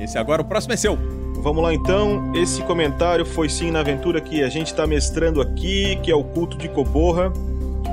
Esse 0.00 0.18
agora, 0.18 0.42
o 0.42 0.44
próximo 0.44 0.74
é 0.74 0.76
seu. 0.76 0.98
Vamos 1.36 1.62
lá 1.62 1.72
então. 1.72 2.32
Esse 2.34 2.62
comentário 2.62 3.24
foi 3.24 3.48
sim 3.48 3.70
na 3.70 3.80
aventura 3.80 4.20
que 4.20 4.42
a 4.42 4.48
gente 4.48 4.74
tá 4.74 4.86
mestrando 4.86 5.40
aqui, 5.40 5.96
que 6.02 6.10
é 6.10 6.14
o 6.14 6.22
culto 6.22 6.56
de 6.56 6.68
Coborra. 6.68 7.32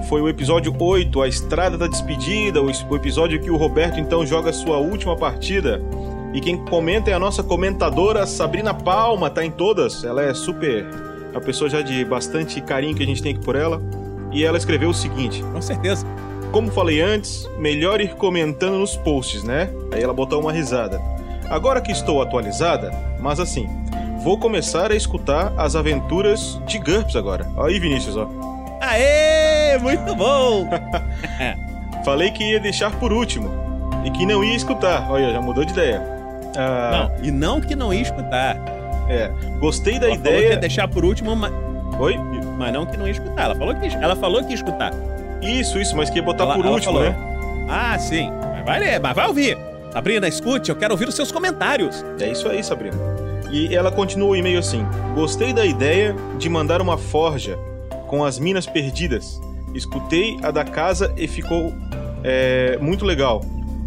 Foi 0.09 0.23
o 0.23 0.27
episódio 0.27 0.75
8, 0.75 1.21
a 1.21 1.27
Estrada 1.27 1.77
da 1.77 1.85
Despedida, 1.85 2.59
o 2.59 2.95
episódio 2.95 3.39
que 3.39 3.51
o 3.51 3.55
Roberto 3.55 3.99
então 3.99 4.25
joga 4.25 4.51
sua 4.51 4.77
última 4.77 5.15
partida. 5.15 5.79
E 6.33 6.41
quem 6.41 6.57
comenta 6.65 7.11
é 7.11 7.13
a 7.13 7.19
nossa 7.19 7.43
comentadora 7.43 8.25
Sabrina 8.25 8.73
Palma, 8.73 9.29
tá 9.29 9.45
em 9.45 9.51
todas. 9.51 10.03
Ela 10.03 10.23
é 10.23 10.33
super 10.33 10.83
uma 11.29 11.39
pessoa 11.39 11.69
já 11.69 11.83
de 11.83 12.03
bastante 12.03 12.59
carinho 12.59 12.95
que 12.95 13.03
a 13.03 13.05
gente 13.05 13.21
tem 13.21 13.35
aqui 13.35 13.45
por 13.45 13.55
ela. 13.55 13.79
E 14.31 14.43
ela 14.43 14.57
escreveu 14.57 14.89
o 14.89 14.95
seguinte: 14.95 15.43
Com 15.43 15.61
certeza. 15.61 16.07
Como 16.51 16.71
falei 16.71 16.99
antes, 17.01 17.47
melhor 17.59 18.01
ir 18.01 18.15
comentando 18.15 18.79
nos 18.79 18.95
posts, 18.95 19.43
né? 19.43 19.69
Aí 19.91 20.01
ela 20.01 20.13
botou 20.13 20.41
uma 20.41 20.51
risada. 20.51 20.99
Agora 21.47 21.81
que 21.81 21.91
estou 21.91 22.19
atualizada, 22.19 22.91
mas 23.19 23.39
assim, 23.39 23.69
vou 24.23 24.39
começar 24.39 24.91
a 24.91 24.95
escutar 24.95 25.53
as 25.55 25.75
aventuras 25.75 26.59
de 26.65 26.79
GURPS 26.79 27.15
agora. 27.15 27.47
Aí, 27.59 27.79
Vinícius, 27.79 28.17
ó. 28.17 28.48
Aê, 28.89 29.77
muito 29.77 30.15
bom! 30.15 30.67
Falei 32.03 32.31
que 32.31 32.43
ia 32.43 32.59
deixar 32.59 32.91
por 32.91 33.11
último 33.13 33.49
e 34.03 34.09
que 34.11 34.25
não 34.25 34.43
ia 34.43 34.55
escutar. 34.55 35.09
Olha, 35.11 35.31
já 35.31 35.41
mudou 35.41 35.63
de 35.63 35.73
ideia. 35.73 36.01
Ah, 36.57 37.09
Não, 37.19 37.25
e 37.25 37.31
não 37.31 37.61
que 37.61 37.75
não 37.75 37.93
ia 37.93 38.01
escutar. 38.01 38.57
É, 39.07 39.29
gostei 39.59 39.99
da 39.99 40.07
ela 40.07 40.15
Falou 40.15 40.23
que 40.31 40.37
ideia. 40.37 40.49
ia 40.53 40.57
deixar 40.57 40.87
por 40.87 41.03
último, 41.05 41.35
mas. 41.35 41.51
Oi? 41.99 42.15
Mas 42.57 42.73
não 42.73 42.85
que 42.85 42.97
não 42.97 43.05
ia 43.05 43.11
escutar. 43.11 43.43
Ela 43.45 43.55
falou 43.55 43.75
que, 43.75 43.87
ela 43.87 44.15
falou 44.15 44.43
que 44.43 44.49
ia 44.49 44.55
escutar. 44.55 44.91
Isso, 45.41 45.77
isso, 45.79 45.95
mas 45.95 46.09
que 46.09 46.17
ia 46.17 46.23
botar 46.23 46.43
Ela- 46.45 46.55
por 46.55 46.65
ela 46.65 46.73
último, 46.75 46.93
falou. 46.93 47.09
né? 47.09 47.15
Ah, 47.69 47.97
sim. 47.99 48.31
Mas 48.53 48.65
vai 48.65 48.79
ler, 48.79 48.99
mas 48.99 49.15
vai 49.15 49.27
ouvir. 49.27 49.57
Sabrina, 49.91 50.27
escute, 50.27 50.69
eu 50.69 50.75
quero 50.75 50.93
ouvir 50.93 51.07
os 51.07 51.15
seus 51.15 51.31
comentários. 51.31 52.03
É 52.19 52.27
isso 52.29 52.47
aí, 52.47 52.63
Sabrina. 52.63 52.97
E 53.51 53.75
ela 53.75 53.91
continua 53.91 54.29
o 54.29 54.35
e-mail 54.35 54.59
assim: 54.59 54.85
Gostei 55.15 55.51
da 55.53 55.65
ideia 55.65 56.15
de 56.37 56.47
mandar 56.49 56.81
uma 56.81 56.97
forja 56.97 57.57
com 58.09 58.25
as 58.25 58.39
minas 58.39 58.65
perdidas. 58.65 59.39
Escutei 59.73 60.37
a 60.41 60.51
da 60.51 60.65
casa 60.65 61.13
e 61.15 61.27
ficou 61.27 61.71
é, 62.23 62.77
muito 62.81 63.05
legal. 63.05 63.41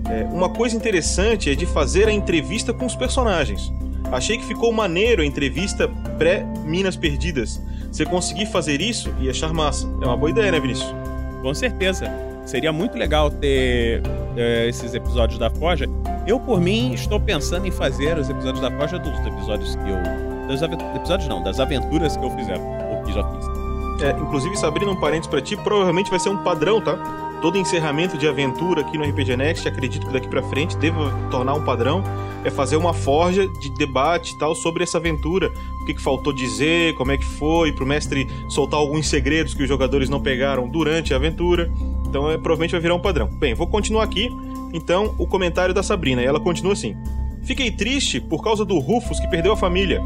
É, 0.08 0.24
uma 0.24 0.48
coisa 0.48 0.76
interessante 0.76 1.50
é 1.50 1.54
de 1.54 1.66
fazer 1.66 2.08
a 2.08 2.12
entrevista 2.12 2.72
com 2.72 2.86
os 2.86 2.94
personagens. 2.94 3.72
Achei 4.10 4.38
que 4.38 4.44
ficou 4.44 4.72
maneiro 4.72 5.22
a 5.22 5.26
entrevista 5.26 5.88
pré-Minas 6.18 6.96
Perdidas. 6.96 7.60
Eu 7.98 8.06
conseguir 8.06 8.46
fazer 8.46 8.80
isso 8.80 9.12
e 9.20 9.28
achar 9.28 9.52
massa. 9.52 9.86
É 10.00 10.06
uma 10.06 10.16
boa 10.16 10.30
ideia, 10.30 10.50
né, 10.50 10.60
Vinícius? 10.60 10.94
Com 11.42 11.52
certeza. 11.52 12.10
Seria 12.44 12.72
muito 12.72 12.96
legal 12.96 13.30
ter 13.30 14.02
eh, 14.36 14.66
esses 14.68 14.94
episódios 14.94 15.38
da 15.38 15.50
Forja. 15.50 15.86
Eu, 16.26 16.40
por 16.40 16.60
mim, 16.60 16.92
estou 16.94 17.20
pensando 17.20 17.66
em 17.66 17.70
fazer 17.70 18.18
os 18.18 18.28
episódios 18.28 18.60
da 18.60 18.70
Forja 18.70 18.98
dos 18.98 19.18
episódios 19.26 19.76
que 19.76 19.88
eu. 19.88 20.48
Dos 20.48 20.62
episódios 20.62 21.28
não, 21.28 21.42
das 21.42 21.60
aventuras 21.60 22.16
que 22.16 22.24
eu 22.24 22.30
fizer. 22.30 22.58
Ou 22.58 23.02
que 23.04 23.12
já 23.12 23.22
fiz. 23.30 23.61
É, 24.00 24.10
inclusive, 24.20 24.56
Sabrina, 24.56 24.90
um 24.90 24.96
parênteses 24.96 25.28
pra 25.28 25.40
ti, 25.40 25.56
provavelmente 25.56 26.10
vai 26.10 26.18
ser 26.18 26.28
um 26.28 26.38
padrão, 26.38 26.80
tá? 26.80 26.96
Todo 27.40 27.58
encerramento 27.58 28.16
de 28.16 28.26
aventura 28.26 28.82
aqui 28.82 28.96
no 28.96 29.04
RPG 29.04 29.36
Next, 29.36 29.66
acredito 29.66 30.06
que 30.06 30.12
daqui 30.12 30.28
pra 30.28 30.42
frente 30.42 30.76
deva 30.76 31.12
tornar 31.30 31.54
um 31.54 31.64
padrão, 31.64 32.02
é 32.44 32.50
fazer 32.50 32.76
uma 32.76 32.92
forja 32.92 33.46
de 33.60 33.70
debate 33.70 34.38
tal 34.38 34.54
sobre 34.54 34.84
essa 34.84 34.98
aventura. 34.98 35.52
O 35.82 35.84
que, 35.84 35.94
que 35.94 36.00
faltou 36.00 36.32
dizer, 36.32 36.94
como 36.94 37.12
é 37.12 37.18
que 37.18 37.24
foi, 37.24 37.72
pro 37.72 37.84
mestre 37.84 38.28
soltar 38.48 38.78
alguns 38.78 39.08
segredos 39.08 39.54
que 39.54 39.62
os 39.62 39.68
jogadores 39.68 40.08
não 40.08 40.20
pegaram 40.20 40.68
durante 40.68 41.12
a 41.12 41.16
aventura. 41.16 41.70
Então, 42.06 42.30
é, 42.30 42.38
provavelmente 42.38 42.72
vai 42.72 42.80
virar 42.80 42.94
um 42.94 43.00
padrão. 43.00 43.26
Bem, 43.26 43.54
vou 43.54 43.66
continuar 43.66 44.04
aqui. 44.04 44.28
Então, 44.72 45.14
o 45.18 45.26
comentário 45.26 45.74
da 45.74 45.82
Sabrina, 45.82 46.22
e 46.22 46.24
ela 46.24 46.40
continua 46.40 46.72
assim: 46.72 46.96
Fiquei 47.42 47.70
triste 47.70 48.20
por 48.20 48.42
causa 48.42 48.64
do 48.64 48.78
Rufus 48.78 49.18
que 49.18 49.26
perdeu 49.28 49.52
a 49.52 49.56
família. 49.56 50.00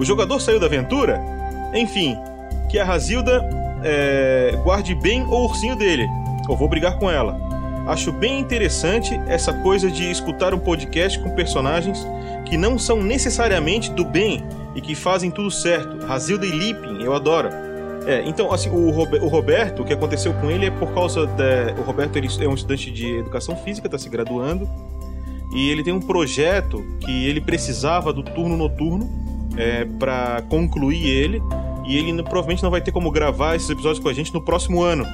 O 0.00 0.04
jogador 0.04 0.40
saiu 0.40 0.58
da 0.58 0.66
aventura? 0.66 1.20
Enfim, 1.74 2.16
que 2.68 2.78
a 2.78 2.84
Razilda 2.84 3.48
é, 3.82 4.58
guarde 4.62 4.94
bem 4.94 5.22
o 5.22 5.44
ursinho 5.44 5.76
dele. 5.76 6.06
Eu 6.48 6.56
vou 6.56 6.68
brigar 6.68 6.98
com 6.98 7.10
ela. 7.10 7.38
Acho 7.86 8.12
bem 8.12 8.38
interessante 8.38 9.18
essa 9.26 9.52
coisa 9.52 9.90
de 9.90 10.10
escutar 10.10 10.52
um 10.52 10.58
podcast 10.58 11.18
com 11.20 11.30
personagens 11.30 12.06
que 12.44 12.56
não 12.56 12.78
são 12.78 13.02
necessariamente 13.02 13.90
do 13.90 14.04
bem 14.04 14.44
e 14.74 14.80
que 14.80 14.94
fazem 14.94 15.30
tudo 15.30 15.50
certo. 15.50 16.04
Razilda 16.06 16.44
e 16.44 16.50
Lipin, 16.50 17.02
eu 17.02 17.14
adoro. 17.14 17.48
É, 18.06 18.22
então, 18.26 18.52
assim, 18.52 18.70
o 18.70 18.90
Roberto, 19.28 19.82
o 19.82 19.84
que 19.84 19.92
aconteceu 19.92 20.32
com 20.34 20.50
ele 20.50 20.66
é 20.66 20.70
por 20.70 20.92
causa 20.94 21.26
da. 21.26 21.74
O 21.78 21.82
Roberto 21.82 22.16
ele 22.16 22.28
é 22.40 22.48
um 22.48 22.54
estudante 22.54 22.90
de 22.90 23.18
educação 23.18 23.56
física, 23.56 23.86
está 23.86 23.98
se 23.98 24.08
graduando. 24.08 24.68
E 25.54 25.70
ele 25.70 25.82
tem 25.82 25.92
um 25.92 26.00
projeto 26.00 26.84
que 27.00 27.26
ele 27.26 27.40
precisava 27.40 28.12
do 28.12 28.22
turno 28.22 28.56
noturno 28.56 29.10
é, 29.56 29.84
para 29.98 30.42
concluir 30.48 31.06
ele. 31.06 31.42
E 31.88 31.96
ele 31.96 32.10
n- 32.12 32.22
provavelmente 32.22 32.62
não 32.62 32.70
vai 32.70 32.80
ter 32.80 32.92
como 32.92 33.10
gravar 33.10 33.56
esses 33.56 33.68
episódios 33.70 33.98
com 33.98 34.08
a 34.08 34.12
gente 34.12 34.32
no 34.32 34.40
próximo 34.40 34.82
ano. 34.82 35.04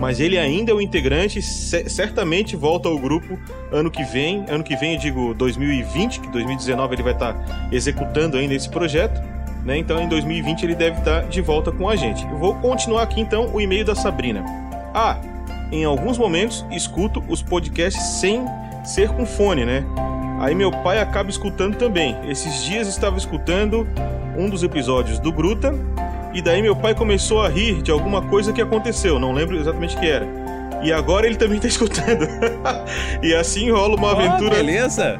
Mas 0.00 0.18
ele 0.18 0.36
ainda 0.36 0.72
é 0.72 0.74
um 0.74 0.80
integrante, 0.80 1.40
ce- 1.40 1.88
certamente 1.88 2.56
volta 2.56 2.88
ao 2.88 2.98
grupo 2.98 3.38
ano 3.70 3.90
que 3.90 4.02
vem. 4.02 4.44
Ano 4.48 4.64
que 4.64 4.74
vem, 4.76 4.94
eu 4.94 4.98
digo 5.00 5.32
2020, 5.34 6.18
que 6.20 6.28
2019 6.28 6.94
ele 6.96 7.02
vai 7.04 7.12
estar 7.12 7.68
executando 7.70 8.36
ainda 8.36 8.52
esse 8.54 8.68
projeto. 8.68 9.20
Né? 9.64 9.78
Então 9.78 9.98
em 10.02 10.08
2020 10.08 10.62
ele 10.64 10.74
deve 10.74 10.98
estar 10.98 11.22
de 11.28 11.40
volta 11.40 11.70
com 11.72 11.88
a 11.88 11.96
gente. 11.96 12.22
Eu 12.26 12.36
vou 12.38 12.54
continuar 12.56 13.02
aqui 13.04 13.20
então 13.20 13.48
o 13.54 13.60
e-mail 13.60 13.84
da 13.84 13.94
Sabrina. 13.94 14.44
Ah, 14.92 15.16
em 15.72 15.84
alguns 15.84 16.18
momentos 16.18 16.66
escuto 16.70 17.22
os 17.28 17.40
podcasts 17.40 18.02
sem 18.20 18.44
ser 18.84 19.08
com 19.10 19.24
fone, 19.24 19.64
né? 19.64 19.82
Aí 20.40 20.54
meu 20.54 20.70
pai 20.70 20.98
acaba 20.98 21.30
escutando 21.30 21.76
também. 21.76 22.14
Esses 22.28 22.62
dias 22.64 22.88
estava 22.88 23.16
escutando 23.16 23.88
um 24.36 24.50
dos 24.50 24.62
episódios 24.64 25.18
do 25.20 25.32
Gruta 25.32 25.72
e 26.34 26.42
daí 26.42 26.60
meu 26.60 26.74
pai 26.76 26.94
começou 26.94 27.40
a 27.42 27.48
rir 27.48 27.80
de 27.82 27.90
alguma 27.90 28.20
coisa 28.22 28.52
que 28.52 28.60
aconteceu, 28.60 29.18
não 29.18 29.32
lembro 29.32 29.56
exatamente 29.56 29.96
o 29.96 30.00
que 30.00 30.06
era. 30.06 30.26
E 30.82 30.92
agora 30.92 31.26
ele 31.26 31.36
também 31.36 31.58
tá 31.60 31.66
escutando. 31.68 32.26
e 33.22 33.34
assim 33.34 33.70
rola 33.70 33.96
uma 33.96 34.08
Ó, 34.08 34.10
aventura. 34.20 34.56
beleza. 34.56 35.18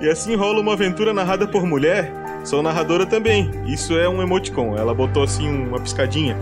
E 0.00 0.08
assim 0.08 0.34
rola 0.34 0.60
uma 0.60 0.72
aventura 0.72 1.12
narrada 1.14 1.46
por 1.46 1.64
mulher. 1.64 2.10
Sou 2.44 2.62
narradora 2.62 3.06
também. 3.06 3.50
Isso 3.66 3.96
é 3.96 4.08
um 4.08 4.20
emoticon. 4.20 4.76
Ela 4.76 4.92
botou 4.94 5.22
assim 5.22 5.48
uma 5.48 5.78
piscadinha. 5.80 6.36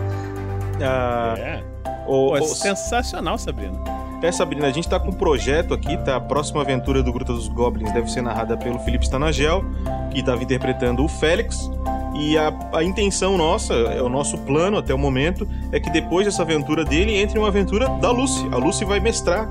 Ah, 0.81 1.35
É. 1.37 1.59
o- 2.07 2.29
Pô, 2.31 2.37
é 2.37 2.41
o- 2.41 2.45
sensacional, 2.45 3.37
Sabrina. 3.37 3.77
É, 4.23 4.31
Sabrina, 4.31 4.67
a 4.67 4.71
gente 4.71 4.87
tá 4.87 4.99
com 4.99 5.09
um 5.09 5.13
projeto 5.13 5.73
aqui, 5.73 5.97
tá? 5.97 6.15
A 6.15 6.19
próxima 6.19 6.61
aventura 6.61 7.03
do 7.03 7.11
Gruta 7.11 7.33
dos 7.33 7.47
Goblins 7.49 7.91
deve 7.91 8.09
ser 8.09 8.21
narrada 8.21 8.55
pelo 8.55 8.79
Felipe 8.79 9.03
Stanagel, 9.03 9.65
que 10.11 10.19
estava 10.19 10.41
interpretando 10.41 11.03
o 11.03 11.07
Félix. 11.07 11.69
E 12.15 12.37
a, 12.37 12.53
a 12.73 12.83
intenção 12.83 13.37
nossa, 13.37 13.73
é 13.73 14.01
o 14.01 14.07
nosso 14.07 14.37
plano 14.37 14.77
até 14.77 14.93
o 14.93 14.97
momento, 14.97 15.47
é 15.71 15.79
que 15.79 15.89
depois 15.89 16.25
dessa 16.25 16.43
aventura 16.43 16.85
dele 16.85 17.17
entre 17.17 17.37
uma 17.37 17.49
aventura 17.49 17.89
da 17.99 18.11
Lucy. 18.11 18.47
A 18.51 18.57
Lucy 18.57 18.85
vai 18.85 18.99
mestrar 18.99 19.49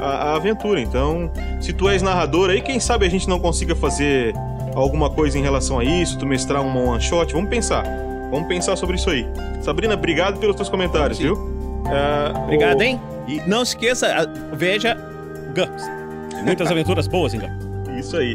a, 0.00 0.30
a 0.30 0.36
aventura. 0.36 0.80
Então, 0.80 1.30
se 1.60 1.72
tu 1.72 1.88
és 1.88 2.00
narrador 2.00 2.50
aí, 2.50 2.60
quem 2.60 2.78
sabe 2.78 3.04
a 3.06 3.08
gente 3.08 3.28
não 3.28 3.40
consiga 3.40 3.74
fazer 3.74 4.34
alguma 4.74 5.10
coisa 5.10 5.38
em 5.38 5.42
relação 5.42 5.78
a 5.78 5.84
isso, 5.84 6.18
tu 6.18 6.26
mestrar 6.26 6.62
uma 6.62 6.80
one 6.92 7.00
shot. 7.00 7.32
Vamos 7.32 7.50
pensar. 7.50 7.84
Vamos 8.30 8.46
pensar 8.46 8.76
sobre 8.76 8.96
isso 8.96 9.10
aí. 9.10 9.26
Sabrina, 9.62 9.94
obrigado 9.94 10.38
pelos 10.38 10.54
teus 10.54 10.68
comentários, 10.68 11.18
viu? 11.18 11.61
Ah, 11.86 12.32
Obrigado, 12.44 12.80
o- 12.80 12.82
hein? 12.82 13.00
E 13.28 13.40
não 13.46 13.64
se 13.64 13.72
esqueça, 13.74 14.08
veja. 14.54 14.96
Tem 15.54 16.44
Muitas 16.44 16.68
aventuras 16.72 17.06
boas 17.06 17.34
em 17.34 17.38
GURPS. 17.38 17.66
Isso 17.98 18.16
aí. 18.16 18.34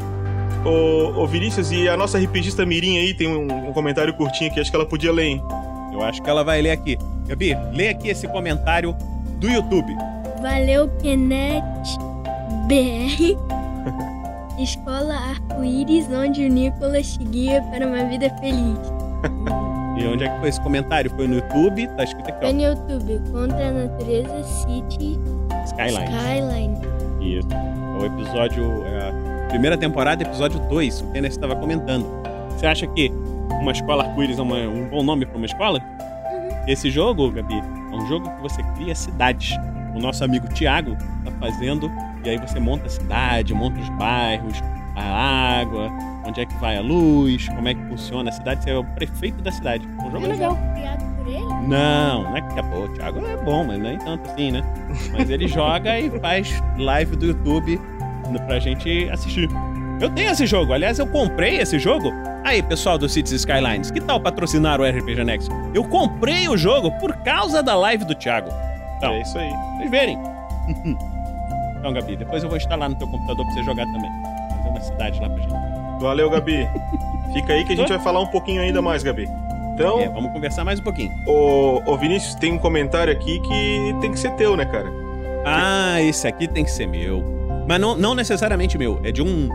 Ô, 0.66 1.22
ô 1.22 1.28
Vinícius, 1.28 1.72
e 1.72 1.88
a 1.88 1.96
nossa 1.98 2.18
RPGista 2.18 2.66
Mirim 2.66 2.98
aí 2.98 3.14
tem 3.14 3.28
um, 3.28 3.70
um 3.70 3.74
comentário 3.74 4.14
curtinho 4.14 4.50
aqui, 4.52 4.60
acho 4.60 4.70
que 4.70 4.76
ela 4.76 4.86
podia 4.86 5.12
ler, 5.12 5.24
hein? 5.26 5.44
Eu 5.94 6.04
acho 6.04 6.22
que 6.22 6.30
ela 6.30 6.44
vai 6.44 6.62
ler 6.62 6.72
aqui. 6.72 6.98
Gabi, 7.28 7.56
lê 7.74 7.90
aqui 7.90 8.10
esse 8.10 8.28
comentário 8.28 8.96
do 9.40 9.50
YouTube. 9.50 9.96
Valeu, 10.42 10.88
Kenet 11.02 11.64
BR. 12.68 13.36
Escola 14.62 15.14
Arco-Íris, 15.16 16.08
onde 16.12 16.44
o 16.46 16.50
Nicolas 16.50 17.14
te 17.16 17.24
guia 17.24 17.62
para 17.72 17.86
uma 17.86 18.04
vida 18.06 18.30
feliz. 18.40 18.78
E 19.98 20.06
onde 20.08 20.24
é 20.26 20.30
que 20.30 20.40
foi 20.40 20.50
esse 20.50 20.62
comentário? 20.62 21.10
Foi 21.12 21.28
no 21.28 21.36
YouTube, 21.36 21.88
tá 21.96 22.04
escrito 22.04 22.30
aqui, 22.30 22.40
Foi 22.40 22.50
ó. 22.50 22.54
no 22.54 22.62
YouTube, 22.62 23.22
Contra 23.32 23.68
a 23.68 23.72
Natureza 23.72 24.44
City 24.44 25.20
Skyline. 25.66 26.06
Skyline. 26.06 26.78
Isso. 27.22 27.48
É 27.52 28.02
o 28.02 28.06
episódio. 28.06 28.84
É 28.86 29.10
a 29.46 29.48
primeira 29.50 29.78
temporada, 29.78 30.22
episódio 30.24 30.60
2. 30.70 31.02
O 31.02 31.12
Kenneth 31.12 31.30
estava 31.32 31.56
comentando. 31.56 32.06
Você 32.52 32.68
acha 32.68 32.86
que 32.88 33.12
uma 33.62 33.72
escola 33.72 34.04
arco-íris 34.06 34.38
é 34.40 34.42
uma- 34.42 34.56
um 34.58 34.88
bom 34.90 35.02
nome 35.04 35.26
para 35.26 35.38
uma 35.38 35.46
escola? 35.46 35.82
Esse 36.68 36.90
jogo, 36.92 37.32
Gabi, 37.32 37.56
é 37.56 37.96
um 37.96 38.06
jogo 38.08 38.30
que 38.30 38.42
você 38.42 38.62
cria 38.76 38.94
cidades. 38.94 39.58
O 39.96 40.00
nosso 40.00 40.24
amigo 40.24 40.48
Tiago 40.50 40.96
tá 41.26 41.32
fazendo, 41.40 41.90
e 42.24 42.30
aí 42.30 42.38
você 42.38 42.60
monta 42.60 42.86
a 42.86 42.90
cidade, 42.90 43.54
monta 43.54 43.80
os 43.80 43.90
bairros, 43.92 44.62
a 44.96 45.60
água, 45.62 45.90
onde 46.28 46.42
é 46.42 46.46
que 46.46 46.54
vai 46.58 46.78
a 46.78 46.82
luz, 46.82 47.48
como 47.50 47.68
é 47.68 47.74
que 47.74 47.82
funciona 47.86 48.30
a 48.30 48.34
cidade. 48.34 48.64
Você 48.64 48.70
é 48.72 48.76
o 48.78 48.84
prefeito 48.84 49.42
da 49.44 49.52
cidade. 49.52 49.88
O 50.04 50.08
É 50.08 50.12
jogo 50.12 50.26
é 50.26 50.28
legal. 50.30 50.52
jogo 50.52 50.62
por 51.18 51.28
ele? 51.28 51.68
Não, 51.68 52.24
não 52.24 52.38
é 52.38 52.42
que 52.42 52.64
pô, 52.64 52.78
o 52.86 52.90
Thiago 52.90 53.26
é 53.26 53.38
bom, 53.38 53.64
mas 53.66 53.80
nem 53.80 53.98
tanto 54.00 54.30
assim, 54.30 54.52
né? 54.52 54.62
Mas 55.12 55.30
ele 55.30 55.48
joga 55.48 56.00
e 56.00 56.10
faz 56.20 56.62
live 56.78 57.16
do 57.16 57.26
YouTube 57.28 57.80
pra 58.46 58.60
gente 58.60 59.10
assistir. 59.10 59.50
Eu 60.00 60.10
tenho 60.12 60.30
esse 60.32 60.46
jogo, 60.46 60.74
aliás, 60.74 61.00
eu 61.00 61.08
comprei 61.08 61.58
esse 61.58 61.80
jogo. 61.80 62.12
Aí, 62.44 62.62
pessoal 62.62 62.98
do 62.98 63.10
Cities 63.10 63.34
Skylines, 63.34 63.90
que 63.92 64.00
tal 64.00 64.20
patrocinar 64.22 64.80
o 64.80 64.86
RPG 64.86 65.24
Next? 65.24 65.50
Eu 65.74 65.84
comprei 65.84 66.48
o 66.48 66.56
jogo 66.56 66.92
por 67.00 67.14
causa 67.18 67.62
da 67.64 67.76
live 67.76 68.06
do 68.06 68.14
Thiago. 68.16 68.50
Então, 68.98 69.12
é 69.12 69.22
isso 69.22 69.38
aí. 69.38 69.52
Vocês 69.78 69.92
verem. 69.92 70.18
então, 71.80 71.94
Gabi, 71.94 72.16
depois 72.16 72.44
eu 72.44 72.50
vou 72.50 72.58
instalar 72.58 72.90
no 72.90 72.96
teu 72.96 73.08
computador 73.08 73.44
pra 73.46 73.54
você 73.56 73.64
jogar 73.64 73.86
também. 73.86 74.12
Fazer 74.58 74.70
uma 74.70 74.82
cidade 74.82 75.20
lá 75.20 75.30
pra 75.30 75.42
gente. 75.42 75.54
Valeu, 76.00 76.30
Gabi. 76.30 76.68
Fica 77.34 77.54
aí 77.54 77.66
que 77.66 77.74
a 77.74 77.76
gente 77.76 77.90
vai 77.90 78.00
falar 78.00 78.22
um 78.22 78.28
pouquinho 78.28 78.62
ainda 78.62 78.82
mais, 78.82 79.04
Gabi. 79.04 79.28
Então. 79.74 80.00
É, 80.00 80.10
vamos 80.10 80.32
conversar 80.32 80.64
mais 80.64 80.80
um 80.80 80.84
pouquinho. 80.84 81.12
Ô, 81.28 81.82
ô 81.86 81.98
Vinícius, 81.98 82.34
tem 82.36 82.54
um 82.54 82.58
comentário 82.58 83.14
aqui 83.14 83.40
que 83.40 83.96
tem 84.02 84.12
que 84.12 84.20
ser 84.20 84.32
teu, 84.32 84.56
né, 84.56 84.66
cara? 84.66 84.92
Ah, 85.46 86.02
esse 86.02 86.28
aqui 86.28 86.48
tem 86.48 86.64
que 86.64 86.72
ser 86.72 86.88
meu. 86.88 87.24
Mas 87.68 87.80
não, 87.80 87.96
não 87.96 88.16
necessariamente 88.16 88.78
meu, 88.78 89.00
é 89.04 89.12
de 89.12 89.22
um 89.22 89.50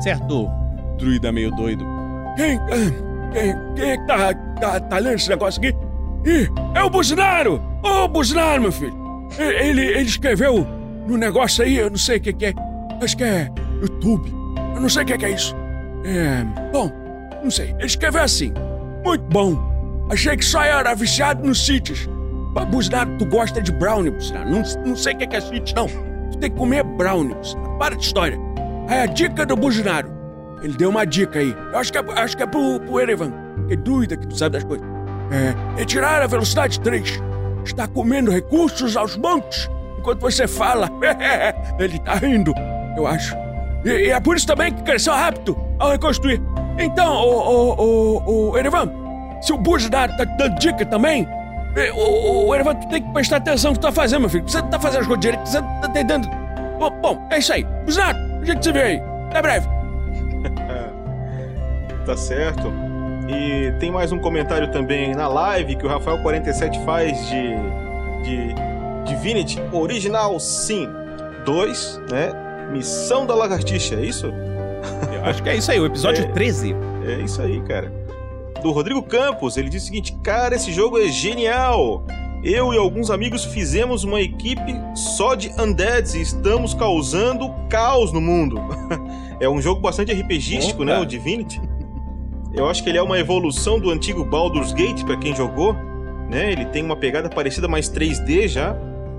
certo 0.00 0.48
druida 0.96 1.32
meio 1.32 1.50
doido. 1.50 1.84
Quem, 2.36 2.58
quem, 3.32 3.74
quem 3.74 3.90
é 3.90 3.96
que 3.96 4.06
tá, 4.06 4.34
tá, 4.60 4.80
tá 4.80 4.98
lendo 4.98 5.16
esse 5.16 5.28
negócio 5.28 5.60
aqui? 5.60 5.76
Ih, 6.24 6.48
é 6.74 6.82
o 6.82 6.90
Buzinaro! 6.90 7.60
Ô, 7.82 8.06
Buzinaro, 8.08 8.62
meu 8.62 8.72
filho! 8.72 8.94
Ele, 9.38 9.82
ele 9.82 10.02
escreveu 10.02 10.66
no 11.06 11.16
negócio 11.16 11.64
aí, 11.64 11.76
eu 11.76 11.90
não 11.90 11.98
sei 11.98 12.18
o 12.18 12.20
que, 12.20 12.32
que 12.32 12.46
é. 12.46 12.54
Acho 13.02 13.16
que 13.16 13.24
é 13.24 13.50
YouTube. 13.80 14.32
Eu 14.74 14.80
não 14.80 14.88
sei 14.88 15.02
o 15.02 15.06
que, 15.06 15.18
que 15.18 15.24
é 15.24 15.30
isso. 15.30 15.54
É. 16.04 16.44
Bom, 16.70 16.90
não 17.42 17.50
sei. 17.50 17.70
Ele 17.78 17.86
escreveu 17.86 18.22
assim. 18.22 18.52
Muito 19.04 19.24
bom. 19.24 20.06
Achei 20.10 20.36
que 20.36 20.44
só 20.44 20.62
era 20.62 20.94
viciado 20.94 21.46
nos 21.46 21.64
sítios. 21.64 22.08
Mas, 22.54 22.64
Buzinaro, 22.66 23.16
tu 23.18 23.26
gosta 23.26 23.60
de 23.60 23.72
brownie. 23.72 24.12
Não, 24.46 24.62
não 24.86 24.96
sei 24.96 25.14
o 25.14 25.18
que, 25.18 25.26
que 25.26 25.36
é 25.36 25.40
sítio, 25.40 25.74
não. 25.74 25.86
Tu 26.30 26.38
tem 26.38 26.50
que 26.50 26.56
comer 26.56 26.84
brownie, 26.84 27.34
Buzinaro. 27.34 27.78
Para 27.78 27.96
de 27.96 28.04
história. 28.04 28.38
Aí 28.88 29.00
a 29.00 29.06
dica 29.06 29.46
do 29.46 29.56
Buzinaro. 29.56 30.12
Ele 30.62 30.74
deu 30.76 30.90
uma 30.90 31.04
dica 31.04 31.38
aí. 31.38 31.54
Eu 31.72 31.78
acho 31.78 31.92
que 31.92 31.98
é, 31.98 32.04
acho 32.16 32.36
que 32.36 32.42
é 32.42 32.46
pro, 32.46 32.80
pro 32.80 33.00
Erevan, 33.00 33.32
que 33.68 33.74
é 33.74 33.76
doida 33.76 34.16
que 34.16 34.26
tu 34.26 34.36
sabe 34.36 34.54
das 34.54 34.64
coisas. 34.64 34.86
É, 35.30 35.78
retirar 35.78 36.22
a 36.22 36.26
velocidade 36.26 36.80
3. 36.80 37.22
Está 37.64 37.86
comendo 37.88 38.30
recursos 38.30 38.96
aos 38.96 39.16
montes 39.16 39.68
enquanto 39.98 40.20
você 40.20 40.46
fala. 40.46 40.88
Ele 41.78 41.98
tá 41.98 42.14
rindo, 42.14 42.54
eu 42.96 43.06
acho. 43.06 43.34
E, 43.84 44.06
e 44.06 44.10
é 44.10 44.20
por 44.20 44.36
isso 44.36 44.46
também 44.46 44.72
que 44.72 44.82
cresceu 44.82 45.12
rápido 45.12 45.63
ao 45.84 45.92
reconstruir. 45.92 46.40
Então, 46.78 47.14
o, 47.22 47.74
o, 47.74 48.50
o, 48.50 48.58
Erevan, 48.58 48.90
se 49.40 49.52
o 49.52 49.58
Buzinaro 49.58 50.16
tá 50.16 50.24
dando 50.24 50.58
dica 50.58 50.84
também, 50.86 51.28
eh, 51.76 51.92
o, 51.92 52.46
o 52.46 52.54
Erevan, 52.54 52.74
tu 52.74 52.88
tem 52.88 53.02
que 53.02 53.12
prestar 53.12 53.36
atenção 53.36 53.70
no 53.70 53.76
que 53.76 53.80
tu 53.80 53.86
tá 53.86 53.92
fazendo, 53.92 54.20
meu 54.20 54.30
filho. 54.30 54.48
Você 54.48 54.62
tá 54.62 54.78
fazendo 54.80 55.02
as 55.02 55.06
coisas 55.06 55.20
direito, 55.22 55.46
você 55.46 55.60
tá 55.60 55.88
tentando. 55.92 56.28
Bom, 56.78 56.90
bom, 57.00 57.28
é 57.30 57.38
isso 57.38 57.52
aí. 57.52 57.64
Buzinaro, 57.84 58.18
a 58.40 58.44
gente 58.44 58.64
se 58.64 58.72
vê 58.72 58.82
aí. 58.82 59.02
Até 59.30 59.42
breve. 59.42 59.68
Tá 62.04 62.14
certo. 62.18 62.70
E 63.26 63.72
tem 63.80 63.90
mais 63.90 64.12
um 64.12 64.18
comentário 64.18 64.70
também 64.70 65.14
na 65.14 65.26
live 65.26 65.74
que 65.74 65.86
o 65.86 65.88
Rafael47 65.88 66.84
faz 66.84 67.18
de. 67.28 67.54
de. 68.22 68.54
Divinity 69.04 69.60
Original 69.70 70.40
Sim 70.40 70.88
2, 71.44 72.00
né? 72.10 72.32
Missão 72.70 73.26
da 73.26 73.34
Lagartixa, 73.34 73.96
é 73.96 74.00
isso? 74.00 74.32
Eu 75.12 75.24
acho 75.24 75.42
que 75.42 75.48
é 75.48 75.56
isso 75.56 75.70
aí, 75.70 75.80
o 75.80 75.86
episódio 75.86 76.24
É. 76.24 76.28
13. 76.28 76.74
É 77.06 77.20
isso 77.22 77.40
aí, 77.42 77.60
cara. 77.62 77.92
Do 78.62 78.70
Rodrigo 78.72 79.02
Campos, 79.02 79.56
ele 79.56 79.68
diz 79.68 79.82
o 79.82 79.86
seguinte: 79.86 80.16
Cara, 80.22 80.54
esse 80.54 80.72
jogo 80.72 80.98
é 80.98 81.08
genial! 81.08 82.04
Eu 82.42 82.74
e 82.74 82.76
alguns 82.78 83.10
amigos 83.10 83.44
fizemos 83.44 84.04
uma 84.04 84.20
equipe 84.20 84.74
só 84.94 85.34
de 85.34 85.50
undeads 85.58 86.14
e 86.14 86.20
estamos 86.20 86.74
causando 86.74 87.50
caos 87.70 88.12
no 88.12 88.20
mundo. 88.20 88.60
é 89.40 89.48
um 89.48 89.62
jogo 89.62 89.80
bastante 89.80 90.12
RPGístico, 90.12 90.82
Opa. 90.82 90.92
né? 90.92 90.98
O 91.00 91.06
Divinity. 91.06 91.58
Eu 92.52 92.68
acho 92.68 92.82
que 92.84 92.90
ele 92.90 92.98
é 92.98 93.02
uma 93.02 93.18
evolução 93.18 93.80
do 93.80 93.90
antigo 93.90 94.24
Baldur's 94.26 94.72
Gate, 94.72 95.04
pra 95.04 95.16
quem 95.16 95.34
jogou. 95.34 95.74
Né? 96.30 96.52
Ele 96.52 96.66
tem 96.66 96.84
uma 96.84 96.96
pegada 96.96 97.28
parecida, 97.30 97.66
mais 97.66 97.88
3D 97.90 98.46
já. 98.46 98.74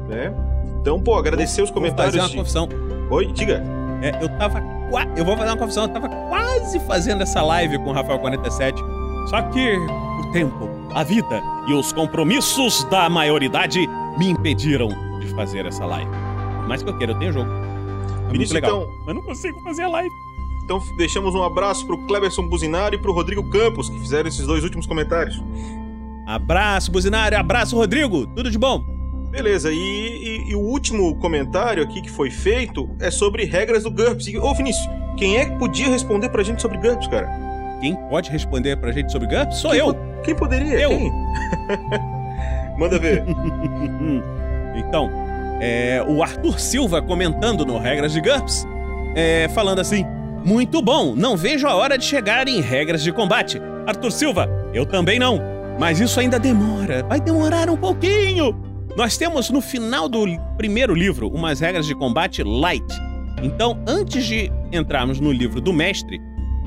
Né? 0.08 0.32
Então, 0.80 1.00
pô, 1.02 1.16
agradecer 1.16 1.62
os 1.64 1.70
Vou 1.70 1.76
comentários. 1.82 2.14
fazer 2.16 2.24
uma 2.24 2.30
de- 2.30 2.38
confissão. 2.38 2.70
Oi, 3.10 3.26
diga. 3.34 3.64
É, 4.06 4.24
eu 4.24 4.30
tava. 4.38 4.62
Eu 5.18 5.26
vou 5.26 5.36
fazer 5.36 5.50
uma 5.50 5.58
confissão, 5.58 5.84
eu 5.84 5.90
tava 5.90 6.08
quase 6.10 6.80
fazendo 6.82 7.24
essa 7.24 7.42
live 7.42 7.78
com 7.80 7.90
o 7.90 7.94
Rafael 7.94 8.20
47. 8.20 8.80
Só 9.30 9.42
que 9.42 9.76
o 9.78 10.32
tempo, 10.32 10.70
a 10.94 11.04
vida 11.04 11.42
e 11.68 11.74
os 11.74 11.92
compromissos 11.92 12.84
da 12.86 13.10
maioridade 13.10 13.80
me 14.18 14.30
impediram 14.30 14.90
de 15.20 15.28
fazer 15.34 15.66
essa 15.66 15.86
live. 15.86 16.10
Mais 16.68 16.84
que 16.84 16.90
eu 16.90 16.98
queira, 16.98 17.14
eu 17.14 17.20
tenho 17.20 17.34
jogo. 17.34 17.50
É 18.30 18.34
muito 18.34 18.54
legal. 18.54 18.84
então- 18.84 18.94
Mas 19.06 19.16
não 19.16 19.22
consigo 19.24 19.60
fazer 19.62 19.84
a 19.84 19.90
live. 19.90 20.10
Então 20.64 20.80
deixamos 20.98 21.34
um 21.36 21.44
abraço 21.44 21.86
pro 21.86 21.98
Cleberson 22.06 22.48
Buzinari 22.48 22.96
e 22.96 23.00
pro 23.00 23.12
Rodrigo 23.14 23.44
Campos, 23.50 23.90
que 23.90 24.00
fizeram 24.00 24.28
esses 24.30 24.46
dois 24.46 24.64
últimos 24.64 24.86
comentários. 24.86 25.42
Abraço, 26.28 26.92
Buzinário. 26.92 27.38
Abraço, 27.38 27.76
Rodrigo. 27.76 28.26
Tudo 28.28 28.50
de 28.50 28.58
bom. 28.58 28.84
Beleza, 29.36 29.70
e, 29.70 29.76
e- 29.76 30.52
e 30.52 30.56
o 30.56 30.60
último 30.62 31.14
comentário 31.18 31.84
aqui 31.84 32.02
que 32.02 32.10
foi 32.10 32.32
feito 32.32 32.90
é 33.02 33.12
sobre 33.12 33.44
regras 33.44 33.84
do 33.84 33.92
GURPS. 33.92 34.28
E, 34.30 34.38
ô 34.38 34.54
Vinícius, 34.54 34.90
quem 35.18 35.38
é 35.38 35.46
que 35.46 35.58
podia 35.58 35.90
responder 35.90 36.30
pra 36.30 36.42
gente 36.42 36.62
sobre 36.62 36.78
GURPS, 36.78 37.08
cara? 37.10 37.30
Quem 37.82 37.96
pode 38.10 38.32
responder 38.32 38.78
pra 38.78 38.94
gente 38.94 39.12
sobre 39.12 39.28
GURPS? 39.28 39.58
Sou 39.58 39.72
Quem 39.72 39.80
eu. 39.82 39.94
po- 39.94 40.22
Quem 40.24 40.36
poderia? 40.36 40.80
Eu. 40.80 40.90
Quem? 40.90 41.12
Manda 42.80 42.98
ver. 42.98 43.24
então, 44.76 45.12
é, 45.60 46.02
o 46.08 46.24
Arthur 46.24 46.58
Silva 46.58 47.02
comentando 47.02 47.66
no 47.66 47.78
Regras 47.78 48.14
de 48.14 48.22
GURPS, 48.22 48.66
é, 49.16 49.50
falando 49.50 49.80
assim: 49.80 50.06
Muito 50.46 50.82
bom, 50.82 51.14
não 51.14 51.36
vejo 51.36 51.68
a 51.68 51.76
hora 51.76 51.98
de 51.98 52.06
chegar 52.06 52.48
em 52.48 52.62
regras 52.62 53.04
de 53.04 53.12
combate. 53.12 53.62
Arthur 53.86 54.12
Silva, 54.14 54.50
eu 54.74 54.86
também 54.86 55.20
não. 55.20 55.42
Mas 55.78 56.00
isso 56.00 56.22
ainda 56.22 56.40
demora, 56.40 57.04
vai 57.04 57.20
demorar 57.20 57.70
um 57.70 57.76
pouquinho. 57.76 58.56
Nós 58.98 59.18
temos 59.18 59.50
no 59.50 59.60
final 59.62 60.08
do 60.08 60.26
primeiro 60.58 60.94
livro 60.94 61.28
umas 61.28 61.60
regras 61.60 61.86
de 61.86 61.94
combate 61.94 62.44
light. 62.44 62.86
Então, 63.44 63.78
antes 63.88 64.26
de 64.26 64.50
entrarmos 64.72 65.20
no 65.20 65.32
livro 65.32 65.60
do 65.60 65.74
mestre, 65.74 66.20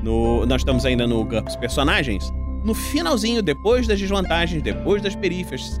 no- 0.03 0.45
nós 0.45 0.61
estamos 0.61 0.85
ainda 0.85 1.07
no 1.07 1.23
GURPS 1.25 1.55
Personagens. 1.55 2.31
No 2.63 2.75
finalzinho, 2.75 3.41
depois 3.41 3.87
das 3.87 3.99
desvantagens, 3.99 4.61
depois 4.61 5.01
das 5.01 5.15
perifas, 5.15 5.79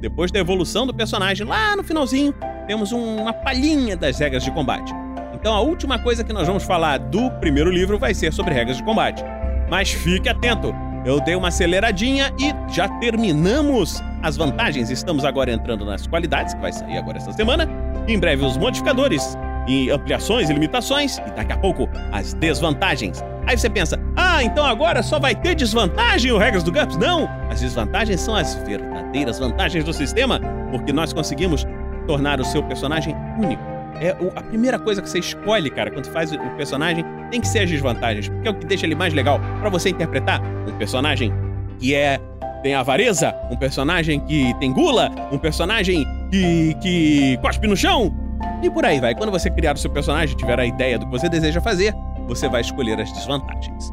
depois 0.00 0.30
da 0.30 0.38
evolução 0.38 0.86
do 0.86 0.94
personagem, 0.94 1.46
lá 1.46 1.76
no 1.76 1.84
finalzinho, 1.84 2.32
temos 2.66 2.92
um- 2.92 3.16
uma 3.20 3.32
palhinha 3.34 3.94
das 3.96 4.18
regras 4.18 4.42
de 4.42 4.50
combate. 4.52 4.92
Então 5.34 5.54
a 5.54 5.60
última 5.60 5.98
coisa 5.98 6.24
que 6.24 6.32
nós 6.32 6.46
vamos 6.46 6.62
falar 6.62 6.98
do 6.98 7.30
primeiro 7.40 7.70
livro 7.70 7.98
vai 7.98 8.14
ser 8.14 8.32
sobre 8.32 8.54
regras 8.54 8.78
de 8.78 8.82
combate. 8.82 9.22
Mas 9.68 9.90
fique 9.90 10.28
atento, 10.28 10.74
eu 11.04 11.20
dei 11.20 11.34
uma 11.34 11.48
aceleradinha 11.48 12.32
e 12.38 12.52
já 12.72 12.88
terminamos 12.98 14.02
as 14.22 14.36
vantagens. 14.36 14.90
Estamos 14.90 15.24
agora 15.24 15.52
entrando 15.52 15.84
nas 15.84 16.06
qualidades, 16.06 16.54
que 16.54 16.60
vai 16.60 16.72
sair 16.72 16.98
agora 16.98 17.18
essa 17.18 17.32
semana. 17.32 17.68
Em 18.06 18.18
breve 18.18 18.44
os 18.44 18.56
modificadores, 18.56 19.36
e 19.66 19.90
ampliações 19.90 20.50
e 20.50 20.52
limitações, 20.52 21.18
e 21.18 21.30
daqui 21.32 21.52
a 21.52 21.56
pouco 21.56 21.88
as 22.12 22.34
desvantagens. 22.34 23.22
Aí 23.46 23.56
você 23.56 23.70
pensa, 23.70 23.98
ah, 24.16 24.42
então 24.42 24.64
agora 24.64 25.02
só 25.02 25.18
vai 25.18 25.34
ter 25.34 25.54
desvantagem 25.54 26.32
o 26.32 26.38
Regras 26.38 26.62
do 26.62 26.72
GURPS? 26.72 26.96
Não! 26.96 27.28
As 27.48 27.60
desvantagens 27.60 28.20
são 28.20 28.34
as 28.34 28.54
verdadeiras 28.66 29.38
vantagens 29.38 29.84
do 29.84 29.92
sistema, 29.92 30.40
porque 30.70 30.92
nós 30.92 31.12
conseguimos 31.12 31.66
tornar 32.06 32.40
o 32.40 32.44
seu 32.44 32.62
personagem 32.62 33.14
único. 33.38 33.79
É 34.00 34.16
a 34.34 34.42
primeira 34.42 34.78
coisa 34.78 35.02
que 35.02 35.08
você 35.10 35.18
escolhe, 35.18 35.68
cara, 35.70 35.90
quando 35.90 36.06
faz 36.06 36.32
o 36.32 36.38
personagem, 36.56 37.04
tem 37.30 37.40
que 37.40 37.46
ser 37.46 37.60
as 37.60 37.70
desvantagens, 37.70 38.28
porque 38.28 38.48
é 38.48 38.50
o 38.50 38.54
que 38.54 38.64
deixa 38.66 38.86
ele 38.86 38.94
mais 38.94 39.12
legal 39.12 39.38
pra 39.60 39.68
você 39.68 39.90
interpretar 39.90 40.40
um 40.66 40.72
personagem 40.78 41.32
que 41.78 41.94
é 41.94 42.18
tem 42.62 42.74
avareza, 42.74 43.34
um 43.50 43.56
personagem 43.56 44.20
que 44.20 44.52
tem 44.58 44.72
gula, 44.72 45.10
um 45.32 45.38
personagem 45.38 46.04
que, 46.30 46.74
que 46.82 47.38
cospe 47.42 47.66
no 47.66 47.76
chão, 47.76 48.14
e 48.62 48.68
por 48.70 48.84
aí 48.84 49.00
vai. 49.00 49.14
Quando 49.14 49.30
você 49.30 49.48
criar 49.50 49.74
o 49.74 49.78
seu 49.78 49.90
personagem, 49.90 50.36
tiver 50.36 50.58
a 50.60 50.64
ideia 50.66 50.98
do 50.98 51.06
que 51.06 51.12
você 51.12 51.28
deseja 51.28 51.60
fazer, 51.60 51.94
você 52.26 52.48
vai 52.48 52.60
escolher 52.60 53.00
as 53.00 53.10
desvantagens. 53.12 53.90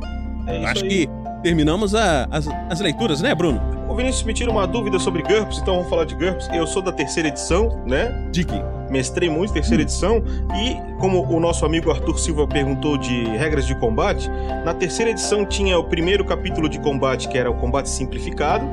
É 0.47 0.65
Acho 0.65 0.83
aí. 0.83 0.89
que 0.89 1.09
terminamos 1.43 1.95
a- 1.95 2.27
as, 2.31 2.47
as 2.69 2.79
leituras, 2.81 3.21
né, 3.21 3.33
Bruno? 3.35 3.61
O 3.89 3.95
Vinícius 3.95 4.23
me 4.23 4.33
tira 4.33 4.51
uma 4.51 4.65
dúvida 4.67 4.99
sobre 4.99 5.21
GURPS, 5.23 5.59
então 5.59 5.75
vamos 5.75 5.89
falar 5.89 6.03
de 6.05 6.15
GURPS. 6.15 6.49
Eu 6.53 6.67
sou 6.67 6.81
da 6.81 6.91
terceira 6.91 7.29
edição, 7.29 7.69
né? 7.85 8.09
De 8.31 8.43
que? 8.43 8.61
Mestrei 8.89 9.29
muito 9.29 9.53
terceira 9.53 9.83
edição 9.83 10.23
e 10.55 10.99
como 10.99 11.23
o 11.27 11.39
nosso 11.39 11.65
amigo 11.65 11.91
Arthur 11.91 12.17
Silva 12.19 12.47
perguntou 12.47 12.97
de 12.97 13.23
regras 13.37 13.65
de 13.67 13.75
combate, 13.75 14.29
na 14.63 14.73
terceira 14.73 15.11
edição 15.11 15.45
tinha 15.45 15.77
o 15.77 15.83
primeiro 15.83 16.23
capítulo 16.25 16.69
de 16.69 16.79
combate 16.79 17.27
que 17.27 17.37
era 17.37 17.49
o 17.49 17.53
combate 17.55 17.89
simplificado 17.89 18.65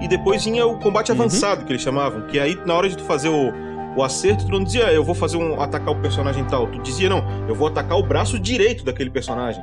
e 0.00 0.06
depois 0.08 0.42
tinha 0.42 0.66
o 0.66 0.78
combate 0.78 1.10
avançado 1.10 1.64
que 1.64 1.72
eles 1.72 1.82
chamavam, 1.82 2.22
que 2.28 2.38
aí 2.38 2.56
na 2.64 2.74
hora 2.74 2.88
de 2.88 2.96
tu 2.96 3.04
fazer 3.04 3.28
o, 3.28 3.52
o 3.96 4.02
acerto 4.02 4.46
tu 4.46 4.52
não 4.52 4.62
dizia 4.62 4.92
eu 4.92 5.02
vou 5.04 5.14
fazer 5.14 5.36
um 5.36 5.60
atacar 5.60 5.92
o 5.92 5.96
personagem 6.00 6.44
tal, 6.44 6.66
tu 6.68 6.80
dizia 6.80 7.08
não, 7.08 7.24
eu 7.48 7.54
vou 7.54 7.66
atacar 7.68 7.98
o 7.98 8.02
braço 8.02 8.38
direito 8.38 8.84
daquele 8.84 9.10
personagem. 9.10 9.62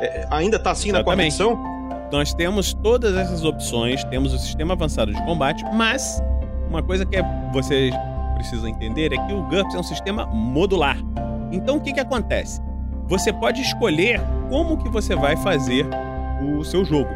É, 0.00 0.26
ainda 0.30 0.58
tá 0.58 0.72
assim 0.72 0.90
na 0.90 1.04
quarta 1.04 1.22
Exatamente. 1.22 1.60
edição? 1.60 2.08
Nós 2.10 2.34
temos 2.34 2.74
todas 2.74 3.14
essas 3.16 3.44
opções, 3.44 4.04
temos 4.04 4.34
o 4.34 4.38
sistema 4.38 4.74
avançado 4.74 5.12
de 5.12 5.22
combate, 5.24 5.64
mas 5.72 6.22
uma 6.68 6.82
coisa 6.82 7.04
que 7.06 7.16
é- 7.16 7.24
vocês 7.52 7.94
precisam 8.34 8.68
entender 8.68 9.12
é 9.12 9.16
que 9.26 9.32
o 9.32 9.42
GURPS 9.44 9.74
é 9.74 9.78
um 9.78 9.82
sistema 9.82 10.26
modular. 10.26 10.96
Então 11.50 11.76
o 11.76 11.80
que, 11.80 11.92
que 11.92 12.00
acontece? 12.00 12.60
Você 13.06 13.32
pode 13.32 13.60
escolher 13.60 14.20
como 14.48 14.76
que 14.76 14.88
você 14.88 15.14
vai 15.14 15.36
fazer 15.36 15.86
o 16.42 16.64
seu 16.64 16.84
jogo. 16.84 17.10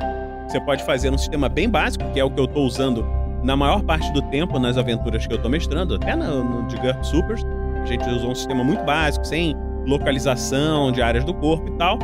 Você 0.46 0.60
pode 0.60 0.84
fazer 0.84 1.12
um 1.12 1.18
sistema 1.18 1.48
bem 1.48 1.68
básico, 1.68 2.10
que 2.12 2.20
é 2.20 2.24
o 2.24 2.30
que 2.30 2.40
eu 2.40 2.44
estou 2.44 2.64
usando 2.64 3.06
na 3.42 3.56
maior 3.56 3.82
parte 3.82 4.10
do 4.12 4.22
tempo 4.22 4.58
nas 4.58 4.76
aventuras 4.76 5.26
que 5.26 5.32
eu 5.32 5.36
estou 5.36 5.50
mestrando, 5.50 5.94
até 5.94 6.16
no, 6.16 6.44
no 6.44 6.66
de 6.66 6.76
GURPS 6.76 7.08
Supers. 7.08 7.44
A 7.82 7.86
gente 7.86 8.08
usou 8.08 8.30
um 8.30 8.34
sistema 8.34 8.64
muito 8.64 8.84
básico, 8.84 9.24
sem 9.24 9.54
localização 9.86 10.92
de 10.92 11.00
áreas 11.00 11.24
do 11.24 11.34
corpo 11.34 11.68
e 11.68 11.72
tal. 11.72 11.98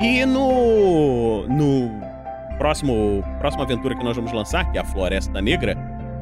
E 0.00 0.24
no, 0.24 1.46
no 1.48 1.90
próximo, 2.56 3.22
próxima 3.38 3.64
aventura 3.64 3.96
que 3.96 4.04
nós 4.04 4.16
vamos 4.16 4.32
lançar, 4.32 4.70
que 4.70 4.78
é 4.78 4.80
a 4.80 4.84
Floresta 4.84 5.40
Negra, 5.40 5.76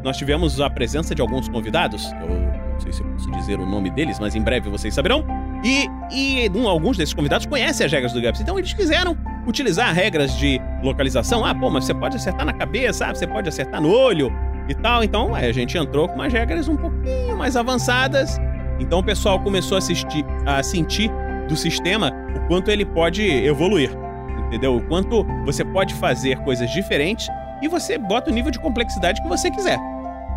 nós 0.07 0.17
tivemos 0.17 0.61
a 0.61 0.71
presença 0.71 1.17
de 1.17 1.21
alguns 1.21 1.49
convidados. 1.49 2.13
Eu 2.23 2.29
não 2.29 2.81
sei 2.81 2.93
se 2.93 3.01
eu 3.01 3.07
posso 3.09 3.29
dizer 3.33 3.59
o 3.59 3.67
nome 3.67 3.91
deles, 3.91 4.21
mas 4.21 4.37
em 4.37 4.41
breve 4.41 4.71
vocês 4.71 4.95
saberão. 4.95 5.27
E, 5.65 5.89
e 6.13 6.49
um, 6.55 6.69
alguns 6.69 6.97
desses 6.97 7.13
convidados 7.13 7.45
conhecem 7.45 7.85
as 7.85 7.91
regras 7.91 8.13
do 8.13 8.21
GURPS, 8.21 8.41
então 8.41 8.57
eles 8.57 8.73
quiseram 8.73 9.19
utilizar 9.49 9.93
regras 9.93 10.37
de 10.37 10.61
localização. 10.81 11.45
Ah, 11.45 11.53
pô, 11.53 11.69
mas 11.71 11.87
você 11.87 11.95
pode 11.95 12.17
acertar 12.17 12.47
na 12.47 12.53
cabeça, 12.53 13.07
ah, 13.07 13.15
você 13.15 13.27
pode 13.27 13.49
acertar 13.49 13.83
no 13.83 13.91
olho 13.91 14.33
e 14.69 14.75
tal. 14.77 15.03
Então 15.03 15.35
a 15.35 15.51
gente 15.51 15.77
entrou 15.77 16.09
com 16.09 16.15
umas 16.15 16.33
regras 16.33 16.69
um 16.69 16.77
pouquinho 16.77 17.37
mais 17.37 17.57
avançadas. 17.57 18.39
Então 18.79 19.01
o 19.01 19.03
pessoal 19.03 19.41
começou 19.41 19.75
a, 19.75 19.79
assistir, 19.79 20.25
a 20.47 20.63
sentir 20.63 21.11
do 21.49 21.57
sistema 21.57 22.13
o 22.37 22.47
quanto 22.47 22.71
ele 22.71 22.85
pode 22.85 23.23
evoluir, 23.25 23.91
entendeu? 24.47 24.77
O 24.77 24.83
quanto 24.83 25.25
você 25.45 25.65
pode 25.65 25.95
fazer 25.95 26.39
coisas 26.45 26.71
diferentes 26.71 27.27
e 27.61 27.67
você 27.67 27.99
bota 27.99 28.31
o 28.31 28.33
nível 28.33 28.53
de 28.53 28.61
complexidade 28.61 29.21
que 29.21 29.29
você 29.29 29.51
quiser. 29.51 29.81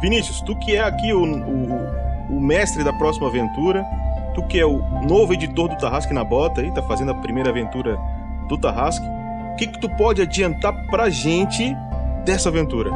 Vinícius, 0.02 0.42
tu 0.42 0.56
que 0.56 0.76
é 0.76 0.82
aqui 0.82 1.14
o, 1.14 1.24
o, 1.24 2.38
o 2.38 2.42
mestre 2.42 2.84
da 2.84 2.94
próxima 2.94 3.28
aventura, 3.28 3.86
tu 4.34 4.44
que 4.44 4.60
é 4.60 4.66
o 4.66 4.80
novo 5.08 5.34
editor 5.34 5.70
do 5.70 5.78
Tarrasque 5.78 6.14
na 6.14 6.24
Bota 6.24 6.62
aí, 6.62 6.72
tá 6.72 6.82
fazendo 6.84 7.12
a 7.12 7.16
primeira 7.16 7.50
aventura 7.50 8.00
do 8.48 8.58
Tarrasque, 8.58 9.06
o 9.06 9.56
que 9.58 9.68
que 9.68 9.80
tu 9.80 9.90
pode 9.90 10.22
adiantar 10.22 10.74
pra 10.88 11.10
gente 11.10 11.76
dessa 12.26 12.50
aventura? 12.50 12.92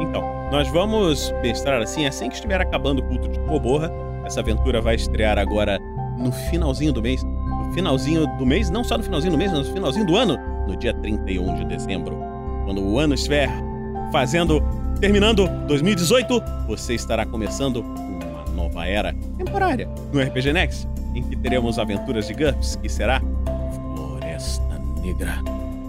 Então, 0.00 0.22
nós 0.50 0.68
vamos 0.68 1.34
mestrar 1.42 1.82
assim, 1.82 2.06
assim 2.06 2.28
que 2.28 2.34
estiver 2.34 2.60
acabando 2.60 3.00
o 3.00 3.04
culto 3.04 3.28
de 3.28 3.40
Coborra, 3.40 3.90
essa 4.24 4.40
aventura 4.40 4.80
vai 4.80 4.94
estrear 4.94 5.38
agora 5.38 5.78
no 6.16 6.32
finalzinho 6.32 6.92
do 6.92 7.02
mês. 7.02 7.22
No 7.22 7.72
finalzinho 7.72 8.26
do 8.38 8.46
mês, 8.46 8.70
não 8.70 8.84
só 8.84 8.96
no 8.96 9.02
finalzinho 9.02 9.32
do 9.32 9.38
mês, 9.38 9.52
mas 9.52 9.68
no 9.68 9.74
finalzinho 9.74 10.06
do 10.06 10.16
ano, 10.16 10.38
no 10.66 10.76
dia 10.76 10.94
31 10.94 11.54
de 11.56 11.64
dezembro. 11.64 12.16
Quando 12.64 12.82
o 12.82 12.98
ano 12.98 13.14
estiver 13.14 13.50
fazendo, 14.12 14.62
terminando 15.00 15.48
2018, 15.66 16.42
você 16.66 16.94
estará 16.94 17.26
começando 17.26 17.80
uma 17.80 18.44
nova 18.54 18.86
era 18.86 19.14
temporária 19.36 19.88
no 20.12 20.20
RPG 20.20 20.52
Next, 20.52 20.88
em 21.14 21.22
que 21.22 21.36
teremos 21.36 21.78
aventuras 21.78 22.26
de 22.26 22.34
GURPS, 22.34 22.76
que 22.76 22.88
será 22.88 23.20
Floresta 23.94 24.80
Negra. 25.02 25.36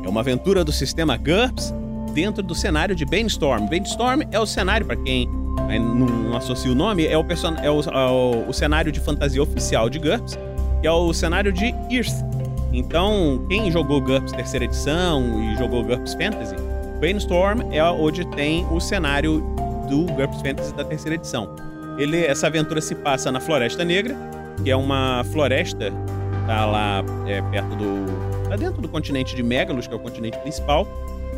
É 0.03 0.09
uma 0.09 0.21
aventura 0.21 0.63
do 0.63 0.71
sistema 0.71 1.17
GURPS 1.17 1.73
dentro 2.13 2.41
do 2.41 2.55
cenário 2.55 2.95
de 2.95 3.05
Bainstorm. 3.05 3.67
Bainstorm 3.67 4.21
é 4.31 4.39
o 4.39 4.45
cenário, 4.45 4.85
para 4.85 4.95
quem 4.95 5.27
aí 5.67 5.79
não, 5.79 6.35
associa 6.35 6.71
o 6.71 6.75
nome, 6.75 7.05
é, 7.05 7.17
o, 7.17 7.23
person... 7.23 7.55
é, 7.61 7.69
o, 7.69 7.81
é 7.81 8.47
o 8.47 8.53
cenário 8.53 8.91
de 8.91 8.99
fantasia 8.99 9.41
oficial 9.41 9.89
de 9.89 9.99
GURPS, 9.99 10.37
que 10.81 10.87
é 10.87 10.91
o 10.91 11.13
cenário 11.13 11.51
de 11.51 11.73
Earth. 11.89 12.23
Então, 12.71 13.45
quem 13.49 13.71
jogou 13.71 14.01
GURPS 14.01 14.31
terceira 14.33 14.65
edição 14.65 15.41
e 15.41 15.55
jogou 15.57 15.83
GURPS 15.83 16.13
Fantasy, 16.13 16.55
Brainstorm 16.99 17.61
é 17.71 17.83
onde 17.83 18.25
tem 18.31 18.65
o 18.71 18.79
cenário 18.79 19.41
do 19.89 20.05
GURPS 20.13 20.41
Fantasy 20.41 20.73
da 20.73 20.83
terceira 20.83 21.15
edição. 21.15 21.55
Ele, 21.97 22.25
essa 22.25 22.47
aventura 22.47 22.81
se 22.81 22.95
passa 22.95 23.31
na 23.31 23.39
Floresta 23.39 23.85
Negra, 23.85 24.15
que 24.63 24.69
é 24.69 24.75
uma 24.75 25.23
floresta 25.31 25.91
tá 26.45 26.65
lá 26.65 27.03
é, 27.27 27.41
perto 27.41 27.75
do. 27.75 28.49
tá 28.49 28.55
dentro 28.55 28.81
do 28.81 28.87
continente 28.87 29.35
de 29.35 29.43
Megalos, 29.43 29.87
que 29.87 29.93
é 29.93 29.97
o 29.97 29.99
continente 29.99 30.37
principal. 30.39 30.87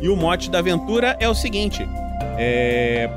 E 0.00 0.08
o 0.08 0.16
mote 0.16 0.50
da 0.50 0.58
aventura 0.58 1.16
é 1.18 1.28
o 1.28 1.34
seguinte: 1.34 1.86
é, 2.38 3.08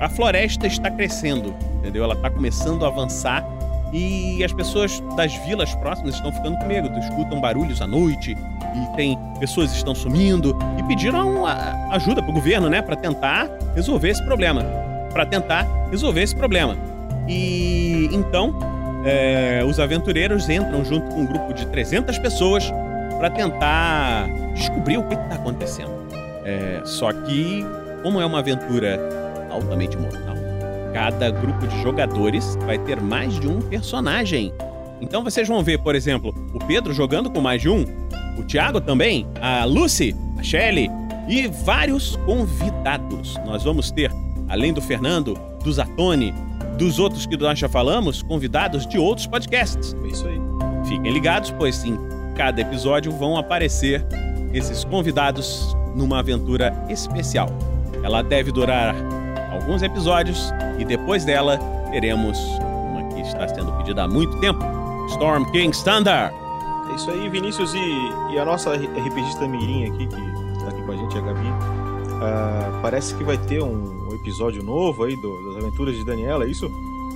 a 0.00 0.08
floresta 0.08 0.66
está 0.66 0.90
crescendo, 0.90 1.54
entendeu? 1.78 2.04
Ela 2.04 2.14
está 2.14 2.30
começando 2.30 2.84
a 2.84 2.88
avançar 2.88 3.44
e 3.92 4.42
as 4.44 4.52
pessoas 4.52 5.00
das 5.16 5.34
vilas 5.46 5.74
próximas 5.76 6.14
estão 6.14 6.32
ficando 6.32 6.58
com 6.58 6.66
medo. 6.66 6.90
Escutam 6.98 7.40
barulhos 7.40 7.80
à 7.80 7.86
noite 7.86 8.36
e 8.74 8.96
tem 8.96 9.18
pessoas 9.40 9.74
estão 9.74 9.94
sumindo 9.94 10.56
e 10.78 10.82
pediram 10.84 11.46
ajuda 11.90 12.22
para 12.22 12.30
o 12.30 12.34
governo, 12.34 12.68
né, 12.68 12.82
para 12.82 12.96
tentar 12.96 13.48
resolver 13.74 14.10
esse 14.10 14.22
problema, 14.24 14.62
para 15.12 15.24
tentar 15.24 15.66
resolver 15.90 16.22
esse 16.22 16.34
problema. 16.34 16.76
E 17.26 18.08
então 18.12 18.54
é, 19.04 19.62
os 19.64 19.78
aventureiros 19.80 20.48
entram 20.48 20.84
junto 20.84 21.08
com 21.14 21.22
um 21.22 21.26
grupo 21.26 21.54
de 21.54 21.66
300 21.66 22.18
pessoas 22.18 22.70
para 23.18 23.30
tentar 23.30 24.28
descobrir 24.54 24.98
o 24.98 25.02
que 25.04 25.14
está 25.14 25.34
acontecendo. 25.34 25.90
É, 26.44 26.80
só 26.84 27.12
que, 27.12 27.64
como 28.02 28.20
é 28.20 28.26
uma 28.26 28.38
aventura 28.38 28.98
altamente 29.50 29.96
mortal, 29.96 30.36
cada 30.92 31.30
grupo 31.30 31.66
de 31.66 31.82
jogadores 31.82 32.56
vai 32.66 32.78
ter 32.78 33.00
mais 33.00 33.38
de 33.38 33.48
um 33.48 33.60
personagem. 33.60 34.52
Então 35.00 35.22
vocês 35.22 35.46
vão 35.46 35.62
ver, 35.62 35.78
por 35.78 35.94
exemplo, 35.94 36.34
o 36.52 36.58
Pedro 36.58 36.92
jogando 36.92 37.30
com 37.30 37.40
mais 37.40 37.62
de 37.62 37.68
um, 37.68 37.84
o 38.38 38.42
Thiago 38.44 38.80
também, 38.80 39.26
a 39.40 39.64
Lucy, 39.64 40.14
a 40.38 40.42
Shelley 40.42 40.90
e 41.28 41.46
vários 41.46 42.16
convidados. 42.24 43.36
Nós 43.44 43.64
vamos 43.64 43.90
ter, 43.90 44.10
além 44.48 44.72
do 44.72 44.80
Fernando, 44.80 45.38
do 45.62 45.72
Zatoni, 45.72 46.34
dos 46.78 46.98
outros 46.98 47.26
que 47.26 47.36
nós 47.36 47.58
já 47.58 47.68
falamos, 47.68 48.22
convidados 48.22 48.86
de 48.86 48.98
outros 48.98 49.26
podcasts. 49.26 49.94
É 50.04 50.06
isso 50.06 50.26
aí. 50.26 50.40
Fiquem 50.88 51.12
ligados, 51.12 51.50
pois 51.50 51.84
em 51.84 51.98
cada 52.34 52.60
episódio 52.60 53.12
vão 53.12 53.36
aparecer 53.36 54.04
esses 54.54 54.84
convidados 54.84 55.76
numa 55.94 56.20
aventura 56.20 56.72
especial. 56.88 57.48
Ela 58.02 58.22
deve 58.22 58.52
durar 58.52 58.94
alguns 59.68 59.82
episódios 59.82 60.50
e 60.78 60.84
depois 60.84 61.26
dela 61.26 61.58
teremos 61.90 62.38
uma 62.90 63.02
que 63.12 63.20
está 63.20 63.46
sendo 63.48 63.70
pedida 63.72 64.04
há 64.04 64.08
muito 64.08 64.38
tempo: 64.40 64.58
Storm 65.10 65.44
King 65.52 65.70
Standard. 65.76 66.34
É 66.90 66.94
isso 66.96 67.10
aí, 67.10 67.28
Vinícius 67.28 67.74
e, 67.74 68.32
e 68.32 68.38
a 68.38 68.44
nossa 68.46 68.72
RPGista 68.74 69.46
Mirim 69.46 69.84
aqui, 69.90 70.06
que 70.06 70.16
tá 70.60 70.68
aqui 70.68 70.82
com 70.82 70.92
a 70.92 70.96
gente, 70.96 71.18
a 71.18 71.20
Gabi. 71.20 71.46
ah, 72.22 72.78
parece 72.80 73.14
que 73.14 73.22
vai 73.22 73.36
ter 73.36 73.62
um, 73.62 74.08
episódio 74.14 74.62
novo 74.64 75.04
aí 75.04 75.14
do- 75.16 75.52
das 75.52 75.62
aventuras 75.62 75.94
de 75.96 76.04
Daniela, 76.04 76.44
é 76.44 76.48
isso? 76.48 76.68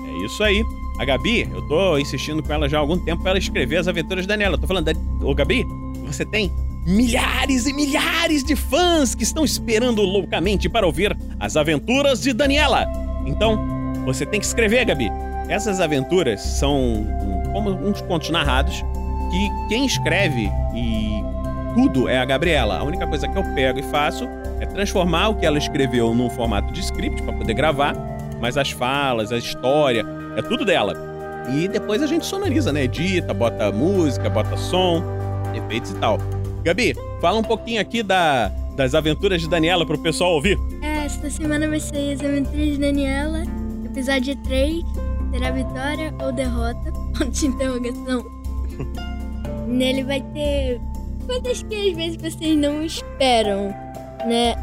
É 0.07 0.13
isso 0.25 0.45
aí. 0.45 0.63
A 0.99 1.05
Gabi, 1.07 1.49
eu 1.53 1.63
tô 1.63 1.97
insistindo 1.99 2.43
com 2.43 2.53
ela 2.53 2.69
já 2.69 2.77
há 2.77 2.81
algum 2.81 2.99
tempo 2.99 3.23
pra 3.23 3.31
ela 3.31 3.39
escrever 3.39 3.79
as 3.79 3.89
aventuras 3.89 4.25
de 4.25 4.29
Daniela. 4.29 4.55
Eu 4.57 4.61
tô 4.61 4.67
falando, 4.67 4.89
ô 5.23 5.35
Gabi, 5.35 5.67
você 6.07 6.25
tem 6.25 6.53
milhares 6.87 7.67
e 7.67 7.73
milhares 7.73 8.43
de 8.43 8.57
fãs 8.57 9.15
que 9.15 9.23
estão 9.23 9.45
esperando 9.45 10.03
loucamente 10.03 10.69
para 10.69 10.87
ouvir 10.87 11.17
as 11.39 11.57
aventuras 11.57 12.21
de 12.21 12.33
Daniela. 12.33 12.87
Então, 13.27 13.59
você 14.05 14.27
tem 14.27 14.41
que 14.41 14.47
escrever, 14.47 14.85
Gabi. 14.85 15.11
Essas 15.49 15.81
aventuras 15.81 16.41
são 16.41 17.07
como 17.53 17.71
uns 17.71 18.01
contos 18.03 18.31
narrados 18.31 18.83
que 19.31 19.69
quem 19.69 19.87
escreve 19.87 20.51
e 20.75 21.23
tudo 21.75 22.09
é 22.09 22.19
a 22.19 22.25
Gabriela. 22.25 22.79
A 22.79 22.83
única 22.83 23.07
coisa 23.07 23.29
que 23.29 23.37
eu 23.37 23.45
pego 23.55 23.79
e 23.79 23.83
faço 23.83 24.29
é 24.61 24.67
transformar 24.67 25.29
o 25.29 25.35
que 25.37 25.47
ela 25.47 25.59
escreveu 25.59 26.15
num 26.15 26.31
formato 26.31 26.73
de 26.73 26.81
script 26.81 27.23
para 27.23 27.33
poder 27.33 27.55
gravar, 27.55 27.95
mas 28.41 28.57
as 28.57 28.71
falas, 28.71 29.33
a 29.33 29.39
história, 29.39 30.05
é 30.37 30.43
tudo 30.43 30.65
dela. 30.65 30.95
E 31.55 31.67
depois 31.67 32.03
a 32.03 32.07
gente 32.07 32.25
sonoriza, 32.25 32.73
né? 32.73 32.85
Edita, 32.85 33.35
bota 33.35 33.73
música, 33.73 34.31
bota 34.31 34.57
som, 34.57 35.03
efeitos 35.55 35.91
e 35.91 35.95
tal. 35.97 36.19
Gabi, 36.63 36.95
fala 37.21 37.39
um 37.39 37.43
pouquinho 37.43 37.81
aqui 37.81 38.03
da, 38.03 38.49
das 38.77 38.95
aventuras 38.95 39.41
de 39.41 39.49
Daniela 39.49 39.85
pro 39.85 39.99
pessoal 39.99 40.33
ouvir. 40.35 40.59
É, 40.81 41.05
esta 41.05 41.29
semana 41.29 41.69
vai 41.69 41.81
ser 41.81 42.15
as 42.15 42.21
aventuras 42.21 42.69
de 42.69 42.79
Daniela, 42.79 43.43
episódio 43.85 44.37
3, 44.45 44.85
será 45.33 45.51
vitória 45.51 46.15
ou 46.23 46.33
derrota? 46.33 46.93
Ponto 47.19 47.31
de 47.31 47.47
interrogação. 47.47 48.25
Nele 49.67 50.05
vai 50.05 50.21
ter 50.33 50.81
coisas 51.27 51.63
que 51.65 51.91
às 51.91 51.97
vezes 51.97 52.17
vocês 52.17 52.57
não 52.57 52.83
esperam, 52.83 53.75
né? 54.27 54.55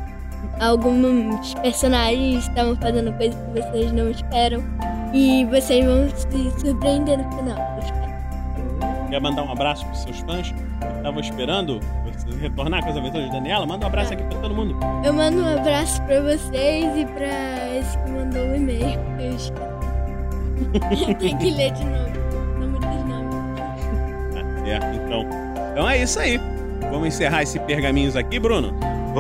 Alguns 0.62 1.54
personagens 1.56 2.48
estavam 2.48 2.76
fazendo 2.78 3.12
coisas 3.18 3.36
que 3.36 3.62
vocês 3.62 3.92
não 3.92 4.10
esperam 4.10 4.64
e 5.14 5.46
vocês 5.46 5.84
vão 5.84 6.10
se 6.10 6.62
surpreender 6.62 7.18
no 7.18 7.30
final. 7.36 7.80
Quer 9.10 9.20
mandar 9.20 9.44
um 9.44 9.52
abraço 9.52 9.86
pros 9.86 10.04
seus 10.04 10.20
fãs 10.20 10.52
que 10.52 10.98
estavam 10.98 11.20
esperando 11.20 11.80
retornar 12.40 12.84
com 12.84 12.90
as 12.90 12.98
aventuras 12.98 13.26
de 13.28 13.32
Daniela? 13.32 13.66
Manda 13.66 13.86
um 13.86 13.90
abraço 13.90 14.14
aqui 14.14 14.24
pra 14.24 14.40
todo 14.40 14.54
mundo. 14.54 14.78
Eu 15.04 15.14
mando 15.14 15.42
um 15.42 15.58
abraço 15.58 16.02
pra 16.04 16.22
vocês 16.22 16.98
e 16.98 17.06
pra 17.06 17.78
esse 17.78 17.98
que 17.98 18.12
mandou 18.12 18.48
o 18.48 18.56
e-mail. 18.56 19.00
Eu 19.20 19.36
esqueci. 19.36 21.16
Tem 21.20 21.38
que 21.38 21.52
ler 21.52 21.72
de 21.72 21.86
novo. 21.86 22.12
Não 22.60 22.68
muitos 22.70 23.06
nomes. 23.08 23.36
Tá 24.34 24.66
certo, 24.66 24.96
então. 24.96 25.26
Então 25.72 25.90
é 25.90 26.02
isso 26.02 26.20
aí. 26.20 26.40
Vamos 26.92 27.08
encerrar 27.08 27.44
esse 27.44 27.60
pergaminhos 27.60 28.16
aqui, 28.16 28.40
Bruno? 28.40 28.74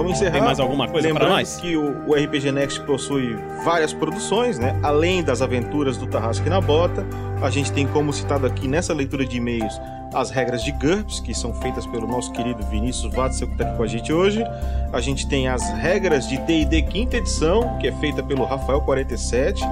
Vamos 0.04 0.18
encerrar. 0.18 0.32
Tem 0.34 0.42
mais 0.42 0.60
alguma 0.60 0.88
coisa 0.88 1.14
pra 1.14 1.30
nós? 1.30 1.58
que 1.58 1.76
o, 1.78 2.04
o 2.08 2.14
RPG 2.16 2.52
Next 2.52 2.80
possui 2.82 3.36
várias 3.64 3.94
produções, 3.94 4.58
né? 4.60 4.78
Além 4.84 5.24
das 5.24 5.42
aventuras 5.42 5.98
do 5.98 6.08
Tarrasque 6.08 6.50
na 6.50 6.60
Bota, 6.62 7.06
a 7.42 7.50
gente 7.50 7.72
tem 7.72 7.86
como 7.88 8.12
citado 8.12 8.46
aqui 8.46 8.68
nessa 8.68 8.94
leitura 8.94 9.26
de 9.26 9.38
e-mails 9.38 9.80
as 10.14 10.32
regras 10.32 10.64
de 10.64 10.72
GURPS, 10.72 11.20
que 11.20 11.36
são 11.36 11.54
feitas 11.54 11.86
pelo 11.86 12.08
nosso 12.08 12.32
querido 12.32 12.64
Vinícius 12.66 13.14
Watzel, 13.14 13.48
que 13.48 13.54
está 13.54 13.66
aqui 13.68 13.78
com 13.78 13.84
a 13.84 13.88
gente 13.88 14.12
hoje. 14.12 14.44
A 14.92 15.00
gente 15.00 15.28
tem 15.28 15.48
as 15.48 15.70
regras 15.74 16.28
de 16.28 16.38
D&D 16.40 16.82
quinta 16.84 17.18
edição, 17.18 17.78
que 17.78 17.88
é 17.88 17.92
feita 17.92 18.24
pelo 18.24 18.44
Rafael 18.44 18.82
47, 18.82 19.64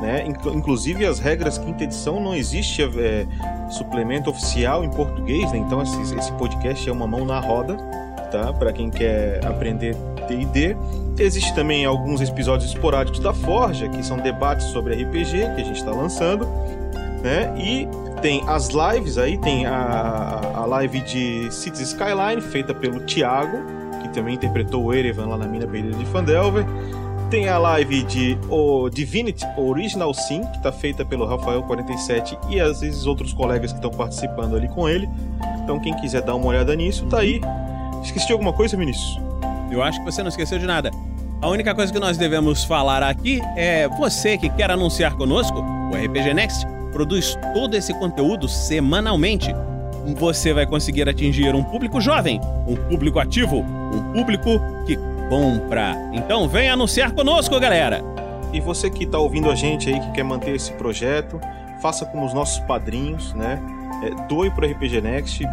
né? 0.00 0.24
Inclu- 0.26 0.54
Inclusive 0.54 1.04
as 1.04 1.18
regras 1.18 1.58
quinta 1.58 1.82
edição 1.84 2.20
não 2.20 2.34
existe 2.34 2.82
é, 2.82 3.26
suplemento 3.68 4.30
oficial 4.30 4.84
em 4.84 4.90
português, 4.90 5.50
né? 5.50 5.58
Então 5.58 5.82
esse, 5.82 6.00
esse 6.16 6.32
podcast 6.34 6.88
é 6.88 6.92
uma 6.92 7.06
mão 7.06 7.24
na 7.24 7.40
roda, 7.40 7.76
tá? 8.30 8.52
Para 8.52 8.72
quem 8.72 8.90
quer 8.90 9.44
aprender 9.44 9.96
D&D. 10.28 10.76
Existe 11.18 11.54
também 11.54 11.84
alguns 11.84 12.20
episódios 12.20 12.70
esporádicos 12.70 13.20
da 13.20 13.34
Forja, 13.34 13.88
que 13.88 14.02
são 14.02 14.16
debates 14.18 14.66
sobre 14.68 14.94
RPG 14.94 15.54
que 15.54 15.60
a 15.60 15.64
gente 15.64 15.76
está 15.76 15.90
lançando, 15.90 16.46
né? 17.22 17.52
E 17.58 17.86
tem 18.22 18.42
as 18.46 18.68
lives 18.68 19.18
aí, 19.18 19.36
tem 19.38 19.66
a, 19.66 20.40
a 20.54 20.66
live 20.66 21.00
de 21.00 21.50
Cities 21.50 21.88
Skyline, 21.90 22.40
feita 22.40 22.74
pelo 22.74 23.00
Thiago, 23.00 23.58
que 24.02 24.08
também 24.10 24.34
interpretou 24.34 24.84
o 24.84 24.94
Erevan 24.94 25.26
lá 25.26 25.36
na 25.36 25.46
mina 25.46 25.66
perdida 25.66 25.96
de 25.96 26.04
Fandelver. 26.06 26.64
Tem 27.30 27.48
a 27.48 27.58
live 27.58 28.02
de 28.02 28.36
o 28.48 28.90
Divinity 28.90 29.46
Original 29.56 30.12
Sim, 30.12 30.42
que 30.46 30.56
está 30.56 30.72
feita 30.72 31.04
pelo 31.04 31.26
Rafael47 31.26 32.36
e 32.50 32.60
às 32.60 32.80
vezes 32.80 33.06
outros 33.06 33.32
colegas 33.32 33.72
que 33.72 33.78
estão 33.78 33.90
participando 33.90 34.56
ali 34.56 34.68
com 34.68 34.88
ele. 34.88 35.08
Então 35.62 35.78
quem 35.78 35.94
quiser 35.94 36.22
dar 36.22 36.34
uma 36.34 36.46
olhada 36.46 36.74
nisso, 36.74 37.06
tá 37.06 37.20
aí. 37.20 37.40
Esqueci 38.02 38.26
de 38.26 38.32
alguma 38.32 38.52
coisa, 38.52 38.76
Vinícius? 38.76 39.18
Eu 39.70 39.82
acho 39.82 39.98
que 40.00 40.04
você 40.04 40.22
não 40.22 40.28
esqueceu 40.28 40.58
de 40.58 40.66
nada. 40.66 40.90
A 41.40 41.48
única 41.48 41.74
coisa 41.74 41.92
que 41.92 41.98
nós 41.98 42.18
devemos 42.18 42.64
falar 42.64 43.02
aqui 43.02 43.40
é 43.56 43.88
você 43.88 44.36
que 44.36 44.50
quer 44.50 44.70
anunciar 44.70 45.14
conosco, 45.14 45.58
o 45.58 45.96
RPG 45.96 46.34
Next 46.34 46.66
produz 46.92 47.38
todo 47.54 47.74
esse 47.74 47.94
conteúdo 47.94 48.48
semanalmente. 48.48 49.54
Você 50.18 50.52
vai 50.52 50.66
conseguir 50.66 51.08
atingir 51.08 51.54
um 51.54 51.62
público 51.62 52.00
jovem, 52.00 52.40
um 52.66 52.76
público 52.76 53.18
ativo, 53.18 53.58
um 53.58 54.12
público 54.12 54.60
que 54.86 54.98
compra. 55.28 55.96
Então 56.12 56.48
vem 56.48 56.68
anunciar 56.68 57.12
conosco, 57.12 57.58
galera! 57.60 58.02
E 58.52 58.60
você 58.60 58.90
que 58.90 59.04
está 59.04 59.18
ouvindo 59.18 59.50
a 59.50 59.54
gente 59.54 59.88
aí, 59.88 60.00
que 60.00 60.10
quer 60.10 60.24
manter 60.24 60.54
esse 60.54 60.72
projeto, 60.72 61.40
faça 61.80 62.04
como 62.04 62.26
os 62.26 62.34
nossos 62.34 62.58
padrinhos, 62.60 63.32
né? 63.34 63.60
É, 64.02 64.26
doe 64.26 64.50
para 64.50 64.66
o 64.66 64.70
RPG 64.70 65.00
Next. 65.00 65.44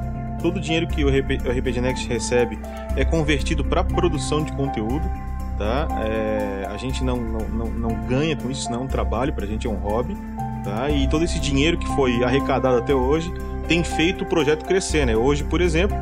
Todo 0.41 0.57
o 0.57 0.59
dinheiro 0.59 0.87
que 0.87 1.03
o 1.03 1.09
RPG 1.09 1.81
Next 1.81 2.07
recebe 2.07 2.59
é 2.95 3.03
convertido 3.03 3.63
para 3.63 3.83
produção 3.83 4.43
de 4.43 4.51
conteúdo, 4.53 5.09
tá? 5.57 5.87
É, 6.05 6.67
a 6.69 6.77
gente 6.77 7.03
não, 7.03 7.17
não, 7.17 7.47
não, 7.47 7.65
não 7.67 8.07
ganha 8.07 8.35
com 8.35 8.49
isso, 8.49 8.69
não 8.71 8.81
é 8.81 8.83
um 8.83 8.87
trabalho, 8.87 9.33
para 9.33 9.45
a 9.45 9.47
gente 9.47 9.67
é 9.67 9.69
um 9.69 9.75
hobby, 9.75 10.15
tá? 10.63 10.89
E 10.89 11.07
todo 11.07 11.23
esse 11.23 11.39
dinheiro 11.39 11.77
que 11.77 11.87
foi 11.95 12.23
arrecadado 12.23 12.77
até 12.77 12.93
hoje 12.93 13.33
tem 13.67 13.83
feito 13.83 14.23
o 14.23 14.27
projeto 14.27 14.65
crescer, 14.65 15.05
né? 15.05 15.15
Hoje, 15.15 15.43
por 15.43 15.59
exemplo, 15.59 15.97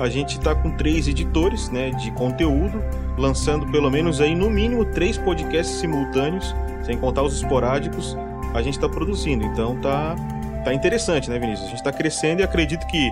a 0.00 0.08
gente 0.08 0.38
está 0.38 0.54
com 0.54 0.70
três 0.70 1.06
editores, 1.06 1.68
né, 1.68 1.90
de 1.90 2.10
conteúdo, 2.12 2.82
lançando 3.18 3.66
pelo 3.66 3.90
menos 3.90 4.20
aí 4.20 4.34
no 4.34 4.48
mínimo 4.48 4.84
três 4.84 5.18
podcasts 5.18 5.76
simultâneos, 5.76 6.54
sem 6.82 6.96
contar 6.96 7.22
os 7.22 7.34
esporádicos, 7.34 8.16
a 8.54 8.62
gente 8.62 8.74
está 8.74 8.88
produzindo. 8.88 9.44
Então 9.44 9.76
tá, 9.76 10.16
tá 10.64 10.72
interessante, 10.72 11.28
né, 11.28 11.38
Vinícius? 11.38 11.66
A 11.66 11.70
gente 11.70 11.78
está 11.78 11.92
crescendo 11.92 12.40
e 12.40 12.42
acredito 12.42 12.86
que 12.86 13.10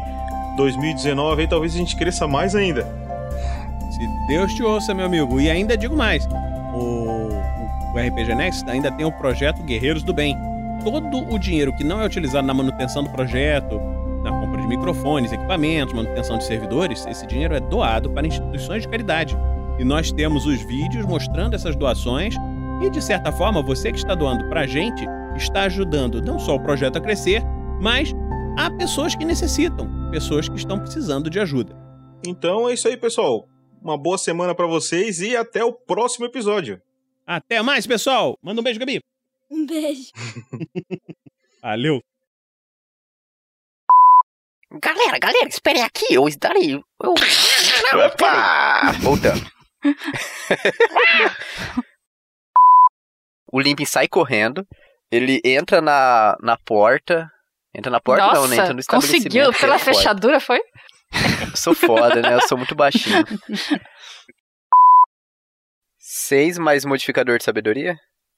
2019 0.59 1.43
aí 1.43 1.49
talvez 1.49 1.75
a 1.75 1.79
gente 1.79 1.97
cresça 1.97 2.27
mais 2.27 2.55
ainda. 2.55 2.83
Se 3.93 4.07
Deus 4.27 4.53
te 4.53 4.63
ouça, 4.63 4.93
meu 4.93 5.07
amigo. 5.07 5.41
E 5.41 5.49
ainda 5.49 5.77
digo 5.77 5.97
mais: 5.97 6.29
o, 6.75 7.29
o 7.95 7.99
RPG 7.99 8.35
Next 8.35 8.69
ainda 8.69 8.91
tem 8.93 9.07
o 9.07 9.13
projeto 9.13 9.63
Guerreiros 9.63 10.03
do 10.03 10.13
Bem. 10.13 10.37
Todo 10.85 11.33
o 11.33 11.39
dinheiro 11.39 11.75
que 11.77 11.85
não 11.85 12.01
é 12.01 12.07
utilizado 12.07 12.47
na 12.47 12.55
manutenção 12.55 13.03
do 13.03 13.11
projeto, 13.11 13.81
na 14.23 14.31
compra 14.31 14.61
de 14.61 14.69
microfones, 14.69 15.33
equipamentos, 15.33 15.95
manutenção 15.95 16.39
de 16.39 16.45
servidores, 16.45 17.07
esse 17.07 17.27
dinheiro 17.27 17.55
é 17.55 17.61
doado 17.61 18.11
para 18.11 18.27
instituições 18.27 18.83
de 18.83 18.89
caridade. 18.89 19.37
E 19.79 19.85
nós 19.85 20.11
temos 20.13 20.45
os 20.45 20.61
vídeos 20.63 21.07
mostrando 21.07 21.55
essas 21.55 21.77
doações 21.77 22.35
e, 22.83 22.91
de 22.91 23.03
certa 23.03 23.31
forma, 23.33 23.63
você 23.63 23.91
que 23.93 23.99
está 23.99 24.15
doando 24.15 24.49
para 24.49 24.63
a 24.63 24.67
gente 24.67 25.05
está 25.37 25.63
ajudando 25.63 26.21
não 26.21 26.39
só 26.39 26.57
o 26.57 26.61
projeto 26.61 26.99
a 26.99 27.01
crescer, 27.01 27.43
mas 27.81 28.15
a 28.57 28.71
pessoas 28.71 29.15
que 29.15 29.25
necessitam, 29.25 29.98
pessoas 30.11 30.49
que 30.49 30.57
estão 30.57 30.79
precisando 30.79 31.29
de 31.29 31.39
ajuda. 31.39 31.77
Então 32.27 32.69
é 32.69 32.75
isso 32.75 32.89
aí, 32.89 32.97
pessoal. 32.97 33.49
Uma 33.81 33.97
boa 33.97 34.19
semana 34.19 34.55
para 34.55 34.67
vocês 34.67 35.21
e 35.21 35.37
até 35.37 35.63
o 35.63 35.73
próximo 35.73 36.27
episódio. 36.27 36.83
Até 37.27 37.63
mais, 37.63 37.87
pessoal. 37.87 38.37
Manda 38.43 38.61
um 38.61 38.65
beijo, 38.65 38.81
Gabi. 38.81 39.01
Um 39.51 39.67
beijo. 39.67 40.11
Valeu. 41.63 42.01
Galera, 44.71 45.19
galera, 45.19 45.49
esperem 45.49 45.83
aqui, 45.83 46.13
eu 46.13 46.29
estarei. 46.29 46.75
Eu... 46.75 46.85
Opa! 48.07 48.93
Voltando. 49.01 49.41
o 53.53 53.61
Limpin 53.61 53.87
sai 53.87 54.09
correndo, 54.09 54.67
ele 55.11 55.41
entra 55.45 55.81
na, 55.81 56.37
na 56.43 56.59
porta. 56.59 57.31
Entra 57.75 57.91
na 57.91 58.01
porta? 58.01 58.27
Nossa, 58.27 58.41
não, 58.41 58.49
né? 58.49 58.57
Entra 58.57 58.75
no 58.75 58.81
estabelecimento. 58.81 59.23
conseguiu 59.25 59.51
é 59.51 59.53
pela 59.53 59.79
fechadura, 59.79 60.41
foi? 60.41 60.59
Eu 60.59 60.63
sou 61.57 61.75
foda, 61.75 62.21
né? 62.21 62.35
Eu 62.35 62.41
sou 62.43 62.57
muito 62.59 62.75
baixinho. 62.75 63.25
Seis 65.99 66.59
mais 66.59 66.85
modificador 66.85 67.39
de 67.39 67.45
sabedoria? 67.45 67.95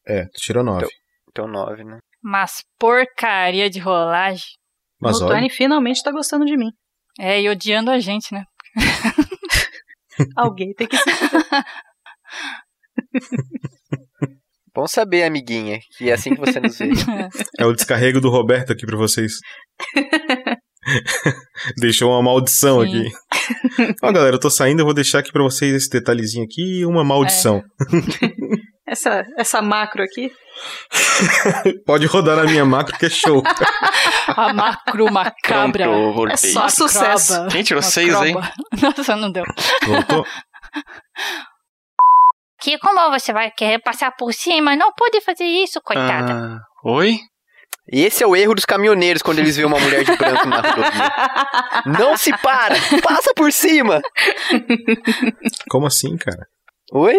É, 0.07 0.25
tu 0.25 0.41
tirou 0.41 0.65
nove. 0.65 0.89
Então 1.29 1.47
nove, 1.47 1.85
né? 1.85 1.99
Mas 2.23 2.65
porcaria 2.79 3.71
de 3.71 3.79
rolagem. 3.79 4.47
Mas 5.01 5.21
o 5.21 5.25
olha, 5.25 5.37
Tony 5.37 5.49
finalmente 5.49 6.03
tá 6.03 6.11
gostando 6.11 6.45
de 6.45 6.57
mim. 6.57 6.71
É, 7.19 7.41
e 7.41 7.49
odiando 7.49 7.91
a 7.91 7.99
gente, 7.99 8.35
né? 8.35 8.45
Alguém 10.37 10.75
tem 10.75 10.87
que 10.87 10.97
ser. 10.97 11.13
Bom 14.75 14.87
saber, 14.87 15.25
amiguinha, 15.25 15.79
que 15.97 16.11
é 16.11 16.13
assim 16.13 16.35
que 16.35 16.41
você 16.41 16.61
nos 16.61 16.79
vê. 16.79 16.89
é 17.59 17.67
o 17.67 17.73
descarrego 17.73 18.21
do 18.21 18.31
Roberto 18.31 18.73
aqui 18.73 18.87
pra 18.87 18.97
vocês. 18.97 19.35
Deixou 21.79 22.11
uma 22.11 22.23
maldição 22.23 22.83
Sim. 22.83 22.89
aqui. 22.89 23.95
Ó, 24.03 24.13
galera, 24.13 24.37
eu 24.37 24.41
tô 24.41 24.49
saindo, 24.49 24.81
eu 24.81 24.85
vou 24.85 24.95
deixar 24.95 25.19
aqui 25.19 25.31
pra 25.31 25.43
vocês 25.43 25.75
esse 25.75 25.91
detalhezinho 25.91 26.45
aqui 26.45 26.81
e 26.81 26.87
uma 26.87 27.05
maldição. 27.05 27.63
Essa, 28.89 29.25
essa 29.39 29.63
macro 29.63 30.03
aqui. 30.03 30.33
Pode 31.87 32.07
rodar 32.07 32.37
na 32.37 32.45
minha 32.45 32.65
macro 32.65 32.99
que 32.99 33.07
é 33.07 33.11
show. 33.11 33.43
A 34.29 34.53
macro 34.53 35.13
macabra. 35.13 35.85
Pronto, 35.85 36.15
voltei. 36.15 36.35
É 36.35 36.37
só 36.37 36.69
sucesso. 36.69 37.47
Quem 37.49 37.63
tirou 37.63 37.83
seis, 37.83 38.13
hein? 38.23 38.35
Nossa, 38.83 39.15
não 39.17 39.31
deu. 39.31 39.45
Voltou? 39.87 40.27
Que 42.61 42.79
como 42.79 43.11
você 43.11 43.33
vai 43.33 43.51
querer 43.51 43.79
passar 43.81 44.13
por 44.13 44.33
cima? 44.35 44.77
Não 44.77 44.93
pode 44.93 45.21
fazer 45.23 45.45
isso, 45.45 45.81
coitada. 45.83 46.33
Ah, 46.33 46.59
oi? 46.85 47.19
E 47.93 48.05
esse 48.05 48.23
é 48.23 48.27
o 48.27 48.37
erro 48.37 48.55
dos 48.55 48.65
caminhoneiros 48.65 49.23
quando 49.23 49.39
eles 49.41 49.57
veem 49.57 49.67
uma 49.67 49.81
mulher 49.81 50.05
de 50.05 50.15
branco 50.17 50.47
na 50.47 50.57
rodovia. 50.61 51.13
Não 51.99 52.17
se 52.17 52.31
para! 52.39 52.77
Passa 53.03 53.33
por 53.35 53.51
cima! 53.53 54.01
Como 55.69 55.87
assim, 55.87 56.17
cara? 56.17 56.47
Oi? 56.93 57.17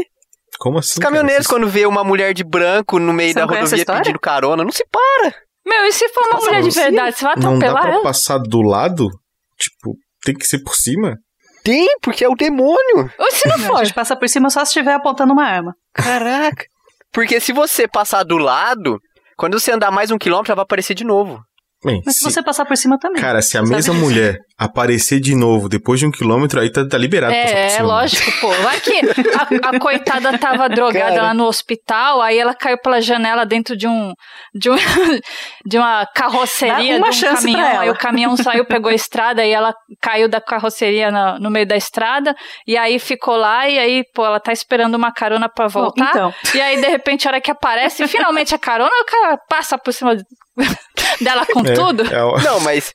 Como 0.59 0.77
assim? 0.77 0.93
Os 0.93 0.99
caminhoneiros, 0.99 1.47
cara? 1.47 1.59
quando 1.59 1.69
vê 1.69 1.85
uma 1.85 2.03
mulher 2.03 2.33
de 2.33 2.43
branco 2.43 2.99
no 2.99 3.11
meio 3.11 3.33
Você 3.33 3.39
da 3.39 3.45
rodovia 3.45 3.85
pedindo 3.85 4.19
carona, 4.19 4.63
não 4.63 4.71
se 4.71 4.85
para! 4.85 5.33
Meu, 5.65 5.85
e 5.85 5.91
se 5.91 6.07
for 6.09 6.21
uma 6.21 6.31
Passa 6.33 6.45
mulher 6.45 6.63
de 6.63 6.69
verdade, 6.71 7.17
você 7.17 7.25
vai 7.25 7.35
Não 7.35 7.41
dá 7.41 7.49
atropelar 7.49 7.81
pra 7.83 7.93
ela? 7.93 8.03
passar 8.03 8.37
do 8.37 8.61
lado? 8.61 9.09
Tipo, 9.57 9.95
tem 10.23 10.35
que 10.35 10.45
ser 10.45 10.59
por 10.59 10.75
cima? 10.75 11.17
Tem, 11.63 11.87
porque 12.01 12.25
é 12.25 12.29
o 12.29 12.35
demônio! 12.35 13.11
Ou 13.17 13.31
se 13.31 13.47
não 13.47 13.57
Não, 13.57 13.67
for? 13.67 13.77
a 13.81 13.83
gente 13.83 13.93
passa 13.93 14.15
por 14.15 14.27
cima 14.27 14.49
só 14.49 14.63
se 14.65 14.69
estiver 14.69 14.93
apontando 14.93 15.33
uma 15.33 15.45
arma. 15.45 15.75
Caraca! 15.93 16.65
Porque 17.11 17.39
se 17.39 17.51
você 17.51 17.87
passar 17.87 18.23
do 18.23 18.37
lado, 18.37 18.99
quando 19.37 19.59
você 19.59 19.71
andar 19.71 19.91
mais 19.91 20.11
um 20.11 20.17
quilômetro, 20.17 20.51
ela 20.51 20.55
vai 20.57 20.63
aparecer 20.63 20.93
de 20.93 21.03
novo. 21.03 21.41
Bem, 21.83 22.01
Mas 22.05 22.15
se 22.15 22.19
se- 22.23 22.31
você 22.31 22.43
passar 22.43 22.65
por 22.65 22.77
cima 22.77 22.99
também. 22.99 23.21
Cara, 23.21 23.41
se 23.41 23.57
a 23.57 23.61
Sabe 23.61 23.71
mesma 23.75 23.93
mulher 23.95 24.37
aparecer 24.57 25.19
de 25.19 25.33
novo 25.33 25.67
depois 25.67 25.99
de 25.99 26.05
um 26.05 26.11
quilômetro, 26.11 26.59
aí 26.59 26.71
tá, 26.71 26.87
tá 26.87 26.95
liberado. 26.95 27.33
pra 27.33 27.41
passar 27.41 27.53
por 27.55 27.59
É, 27.59 27.65
é 27.65 27.69
cima. 27.69 27.87
lógico, 27.87 28.31
pô. 28.39 28.51
Vai 28.51 28.79
que 28.79 28.91
a, 28.99 29.69
a 29.69 29.79
coitada 29.81 30.37
tava 30.37 30.69
drogada 30.69 31.09
Cara. 31.15 31.21
lá 31.23 31.33
no 31.33 31.45
hospital, 31.45 32.21
aí 32.21 32.37
ela 32.37 32.53
caiu 32.53 32.77
pela 32.77 33.01
janela 33.01 33.45
dentro 33.45 33.75
de 33.75 33.87
um 33.87 34.13
de, 34.53 34.69
um, 34.69 34.75
de 35.65 35.77
uma 35.79 36.05
carroceria 36.13 36.99
Dá 36.99 37.05
uma 37.05 37.09
de 37.09 37.25
um 37.25 37.33
caminhão. 37.35 37.79
Aí 37.79 37.89
o 37.89 37.95
caminhão 37.97 38.37
saiu, 38.37 38.65
pegou 38.65 38.91
a 38.91 38.93
estrada, 38.95 39.43
e 39.45 39.51
ela 39.51 39.73
caiu 40.01 40.29
da 40.29 40.39
carroceria 40.39 41.09
no, 41.11 41.39
no 41.39 41.49
meio 41.49 41.65
da 41.65 41.75
estrada, 41.75 42.35
e 42.67 42.77
aí 42.77 42.99
ficou 42.99 43.35
lá, 43.35 43.67
e 43.67 43.79
aí, 43.79 44.03
pô, 44.13 44.23
ela 44.25 44.39
tá 44.39 44.51
esperando 44.53 44.95
uma 44.95 45.11
carona 45.11 45.49
pra 45.49 45.65
Bom, 45.67 45.81
voltar. 45.81 46.09
então, 46.11 46.33
E 46.53 46.61
aí, 46.61 46.79
de 46.79 46.87
repente, 46.87 47.27
a 47.27 47.31
hora 47.31 47.41
que 47.41 47.49
aparece 47.49 48.07
finalmente 48.07 48.53
a 48.53 48.59
carona, 48.59 48.91
o 49.01 49.05
cara 49.05 49.37
passa 49.49 49.77
por 49.77 49.91
cima 49.93 50.15
dela 51.21 51.45
com 51.45 51.61
É, 51.61 51.73
tudo. 51.73 52.03
é 52.03 52.23
o- 52.23 52.37
Não, 52.41 52.59
mas. 52.61 52.93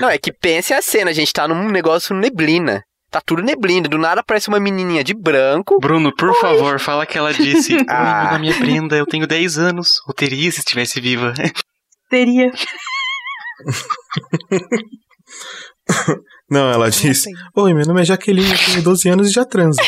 Não, 0.00 0.08
é 0.08 0.16
que 0.18 0.32
pense 0.32 0.72
a 0.72 0.80
cena, 0.80 1.10
a 1.10 1.14
gente 1.14 1.32
tá 1.32 1.46
num 1.48 1.68
negócio 1.68 2.14
neblina. 2.14 2.82
Tá 3.10 3.20
tudo 3.20 3.42
neblina, 3.42 3.88
do 3.88 3.98
nada 3.98 4.20
aparece 4.22 4.48
uma 4.48 4.58
menininha 4.58 5.04
de 5.04 5.12
branco. 5.12 5.78
Bruno, 5.80 6.14
por 6.16 6.34
favor, 6.40 6.80
fala 6.80 7.04
que 7.04 7.18
ela 7.18 7.32
disse: 7.34 7.74
Oi, 7.76 7.84
Ah. 7.88 8.22
meu 8.24 8.32
nome 8.32 8.50
é 8.50 8.54
Brenda, 8.58 8.96
eu 8.96 9.04
tenho 9.06 9.26
10 9.26 9.58
anos. 9.58 9.88
Ou 10.06 10.14
teria 10.14 10.50
se 10.50 10.60
estivesse 10.60 10.98
viva. 11.00 11.34
teria. 12.08 12.50
Não, 16.48 16.70
ela 16.70 16.90
disse: 16.90 17.30
Oi, 17.56 17.74
meu 17.74 17.86
nome 17.86 18.00
é 18.02 18.04
Jaqueline, 18.04 18.50
eu 18.50 18.58
tenho 18.58 18.82
12 18.82 19.08
anos 19.08 19.28
e 19.28 19.32
já 19.32 19.44
transo. 19.44 19.78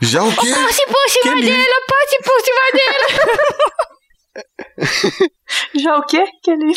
Já 0.02 0.22
o 0.22 0.30
quê? 0.30 0.52
Passe 0.54 0.86
por 0.86 1.08
cima 1.10 1.34
Que 1.34 1.42
dela, 1.46 1.74
passe 1.88 2.18
por 2.22 2.40
cima 2.40 2.70
dela. 2.72 3.06
Já 5.74 5.96
o 5.96 6.02
quê? 6.06 6.24
Que 6.42 6.50
ele. 6.52 6.72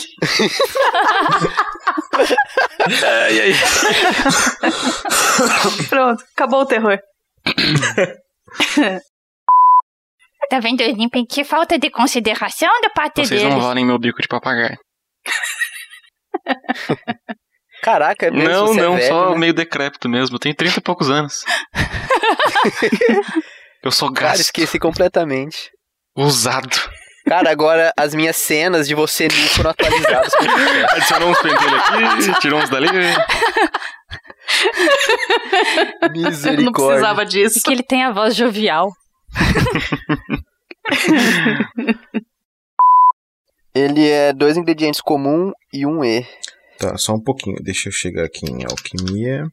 E 3.30 3.42
aí? 3.42 3.54
Pronto, 5.90 6.24
acabou 6.36 6.62
o 6.62 6.66
terror. 6.66 6.98
Tá 10.50 10.60
vendo, 10.60 10.84
Limpem? 10.84 11.26
Que 11.26 11.44
falta 11.44 11.78
de 11.78 11.90
consideração 11.92 12.70
da 12.82 12.90
parte 12.90 13.18
Vocês 13.26 13.30
deles. 13.42 13.54
não 13.54 13.62
valem 13.62 13.86
meu 13.86 14.00
bico 14.00 14.22
de 14.22 14.28
papagaio. 14.28 14.78
Caraca, 17.82 18.28
é 18.28 18.32
mesmo, 18.32 18.50
Não, 18.50 18.68
você 18.68 18.80
é 18.80 18.84
não, 18.84 18.96
velho, 18.96 19.08
só 19.08 19.32
né? 19.32 19.38
meio 19.38 19.54
decrépito 19.54 20.08
mesmo. 20.08 20.36
Eu 20.36 20.40
tenho 20.40 20.56
30 20.56 20.80
e 20.80 20.82
poucos 20.82 21.10
anos. 21.10 21.44
Eu 23.84 23.92
sou 23.92 24.14
Cara, 24.14 24.30
gasto. 24.30 24.42
esqueci 24.42 24.78
completamente. 24.78 25.72
Usado. 26.16 26.78
Cara, 27.28 27.50
agora 27.50 27.92
as 27.98 28.14
minhas 28.14 28.36
cenas 28.36 28.88
de 28.88 28.94
você 28.94 29.28
nu 29.28 29.48
foram 29.50 29.72
atualizadas. 29.72 30.32
Adicionou 30.94 31.30
uns 31.30 31.40
pentelhos 31.40 32.30
aqui, 32.30 32.40
tirou 32.42 32.60
uns 32.60 32.70
dali. 32.70 32.88
Misericórdia. 36.12 36.64
Não 36.64 36.72
precisava 36.74 37.26
disso. 37.26 37.60
Que 37.64 37.72
ele 37.72 37.84
tem 37.84 38.04
a 38.04 38.12
voz 38.12 38.36
jovial. 38.36 38.92
Ele 43.74 44.10
é 44.10 44.34
dois 44.34 44.58
ingredientes 44.58 45.00
comum 45.00 45.52
e 45.72 45.86
um 45.86 46.04
E. 46.04 46.26
Tá, 46.82 46.98
só 46.98 47.14
um 47.14 47.22
pouquinho. 47.22 47.58
Deixa 47.62 47.90
eu 47.90 47.94
chegar 47.94 48.26
aqui 48.26 48.44
em 48.44 48.64
alquimia. 48.64 49.46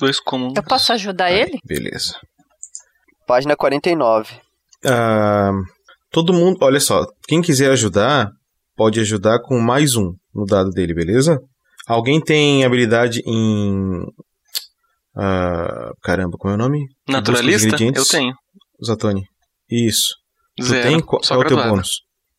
Dois 0.00 0.18
comuns. 0.18 0.54
Eu 0.56 0.64
posso 0.64 0.92
ajudar 0.92 1.30
ele? 1.30 1.56
Beleza. 1.64 2.18
Página 3.24 3.54
49. 3.54 4.34
Ah, 4.84 5.52
todo 6.10 6.32
mundo, 6.32 6.58
olha 6.60 6.80
só, 6.80 7.06
quem 7.28 7.40
quiser 7.40 7.70
ajudar, 7.70 8.32
pode 8.74 8.98
ajudar 8.98 9.40
com 9.42 9.60
mais 9.60 9.94
um 9.94 10.12
no 10.34 10.44
dado 10.44 10.70
dele, 10.70 10.92
beleza? 10.92 11.38
Alguém 11.86 12.20
tem 12.20 12.64
habilidade 12.64 13.22
em. 13.24 14.00
ah, 15.16 15.92
caramba, 16.02 16.36
como 16.36 16.52
é 16.52 16.56
o 16.56 16.58
nome? 16.58 16.80
Naturalista? 17.08 17.76
Eu 17.80 18.04
tenho. 18.04 18.34
Zatoni. 18.84 19.22
Isso. 19.70 20.16
Tu 20.56 20.64
Zero, 20.64 20.88
tem? 20.88 21.00
Qual 21.00 21.22
só 21.22 21.36
qual 21.36 21.42
é 21.42 21.44
o 21.44 21.48
teu 21.48 21.62
bônus? 21.62 21.90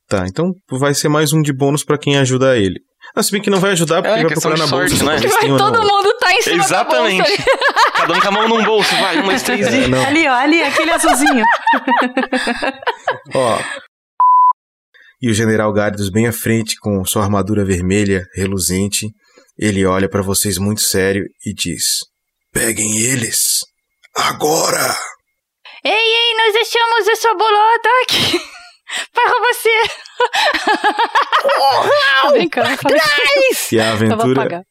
Tá, 0.05 0.27
então 0.27 0.51
vai 0.69 0.93
ser 0.93 1.07
mais 1.07 1.31
um 1.31 1.41
de 1.41 1.53
bônus 1.53 1.85
pra 1.85 1.97
quem 1.97 2.17
ajudar 2.17 2.57
ele. 2.57 2.81
Ah, 3.15 3.21
se 3.21 3.31
bem 3.31 3.41
que 3.41 3.49
não 3.49 3.59
vai 3.59 3.71
ajudar 3.73 4.01
porque 4.01 4.19
É, 4.19 4.23
vai 4.23 4.31
procurar 4.31 4.57
na 4.57 4.65
de 4.65 4.71
bolsa. 4.71 4.95
sorte, 4.97 5.27
né? 5.27 5.51
ou 5.51 5.57
Todo 5.57 5.79
não. 5.79 5.85
mundo 5.87 6.13
tá 6.19 6.33
em 6.33 6.41
cima 6.41 6.63
Exatamente. 6.63 7.17
da 7.17 7.27
bolsa. 7.45 7.91
Cada 7.95 8.13
um 8.13 8.19
com 8.19 8.27
a 8.27 8.31
mão 8.31 8.47
num 8.47 8.63
bolso, 8.63 8.95
vai. 8.95 9.19
Um, 9.19 9.23
dois, 9.25 9.43
três 9.43 9.67
É, 9.67 9.81
e. 9.83 9.87
não. 9.87 10.03
Ali, 10.03 10.27
ó, 10.27 10.33
ali, 10.33 10.63
aquele 10.63 10.91
azulzinho. 10.91 11.45
Ó. 13.35 13.59
E 15.21 15.29
o 15.29 15.33
general 15.33 15.71
Gardos 15.71 16.09
bem 16.09 16.27
à 16.27 16.33
frente, 16.33 16.75
com 16.79 17.05
sua 17.05 17.23
armadura 17.23 17.63
vermelha, 17.63 18.23
reluzente, 18.35 19.07
ele 19.57 19.85
olha 19.85 20.09
pra 20.09 20.21
vocês 20.23 20.57
muito 20.57 20.81
sério 20.81 21.23
e 21.45 21.53
diz: 21.53 21.99
Peguem 22.51 22.97
eles! 22.99 23.59
Agora! 24.17 24.95
Ei, 25.85 25.91
ei, 25.91 26.33
nós 26.37 26.55
achamos 26.67 27.07
essa 27.09 27.33
bolota 27.33 27.89
aqui. 28.03 28.41
Para 29.13 29.39
você. 29.39 29.69
Tô 32.21 32.31
brincando, 32.31 32.69
eu 32.69 32.77
falei. 32.77 32.99
E 33.71 33.79
a 33.79 33.91
aventura. 33.91 34.31
apagar. 34.41 34.61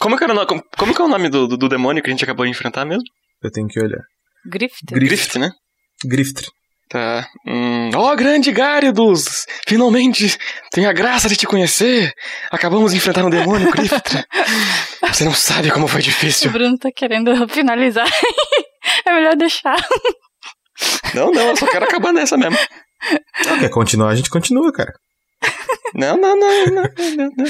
Como 0.00 0.16
que, 0.16 0.24
era, 0.24 0.32
o 0.32 0.36
no- 0.36 0.46
como, 0.46 0.62
como 0.76 0.94
que 0.94 1.00
é 1.02 1.04
o 1.04 1.08
nome 1.08 1.28
do, 1.28 1.46
do, 1.46 1.56
do 1.56 1.68
demônio 1.68 2.02
que 2.02 2.08
a 2.08 2.12
gente 2.12 2.24
acabou 2.24 2.44
de 2.44 2.50
enfrentar 2.50 2.84
mesmo? 2.84 3.02
Eu 3.42 3.50
tenho 3.50 3.68
que 3.68 3.78
olhar. 3.80 4.00
Grifter. 4.46 4.98
Grift, 4.98 5.38
né? 5.38 5.50
Grifter. 6.04 6.46
Tá. 6.88 7.24
Hum, 7.46 7.90
Ó, 7.94 8.16
grande 8.16 8.50
Gáridos! 8.50 9.46
Finalmente 9.68 10.36
tenho 10.72 10.88
a 10.88 10.92
graça 10.92 11.28
de 11.28 11.36
te 11.36 11.46
conhecer! 11.46 12.12
Acabamos 12.50 12.90
de 12.90 12.96
enfrentar 12.98 13.24
um 13.24 13.30
demônio, 13.30 13.70
Grifter! 13.70 14.24
Você 15.12 15.24
não 15.24 15.34
sabe 15.34 15.70
como 15.70 15.86
foi 15.86 16.00
O 16.00 16.02
difícil. 16.02 16.50
Bruno 16.50 16.76
tá 16.78 16.88
querendo 16.94 17.46
finalizar. 17.48 18.08
é 19.06 19.12
melhor 19.14 19.36
deixar. 19.36 19.76
Não, 21.14 21.30
não, 21.30 21.48
eu 21.50 21.56
só 21.56 21.66
quero 21.68 21.84
acabar 21.84 22.12
nessa 22.12 22.36
mesmo. 22.36 22.58
Quer 23.60 23.70
continuar? 23.70 24.10
A 24.10 24.14
gente 24.14 24.30
continua, 24.30 24.72
cara. 24.72 24.94
Não, 25.94 26.16
não, 26.16 26.36
não, 26.36 26.66
não, 26.66 26.82
não, 27.16 27.30
não. 27.36 27.46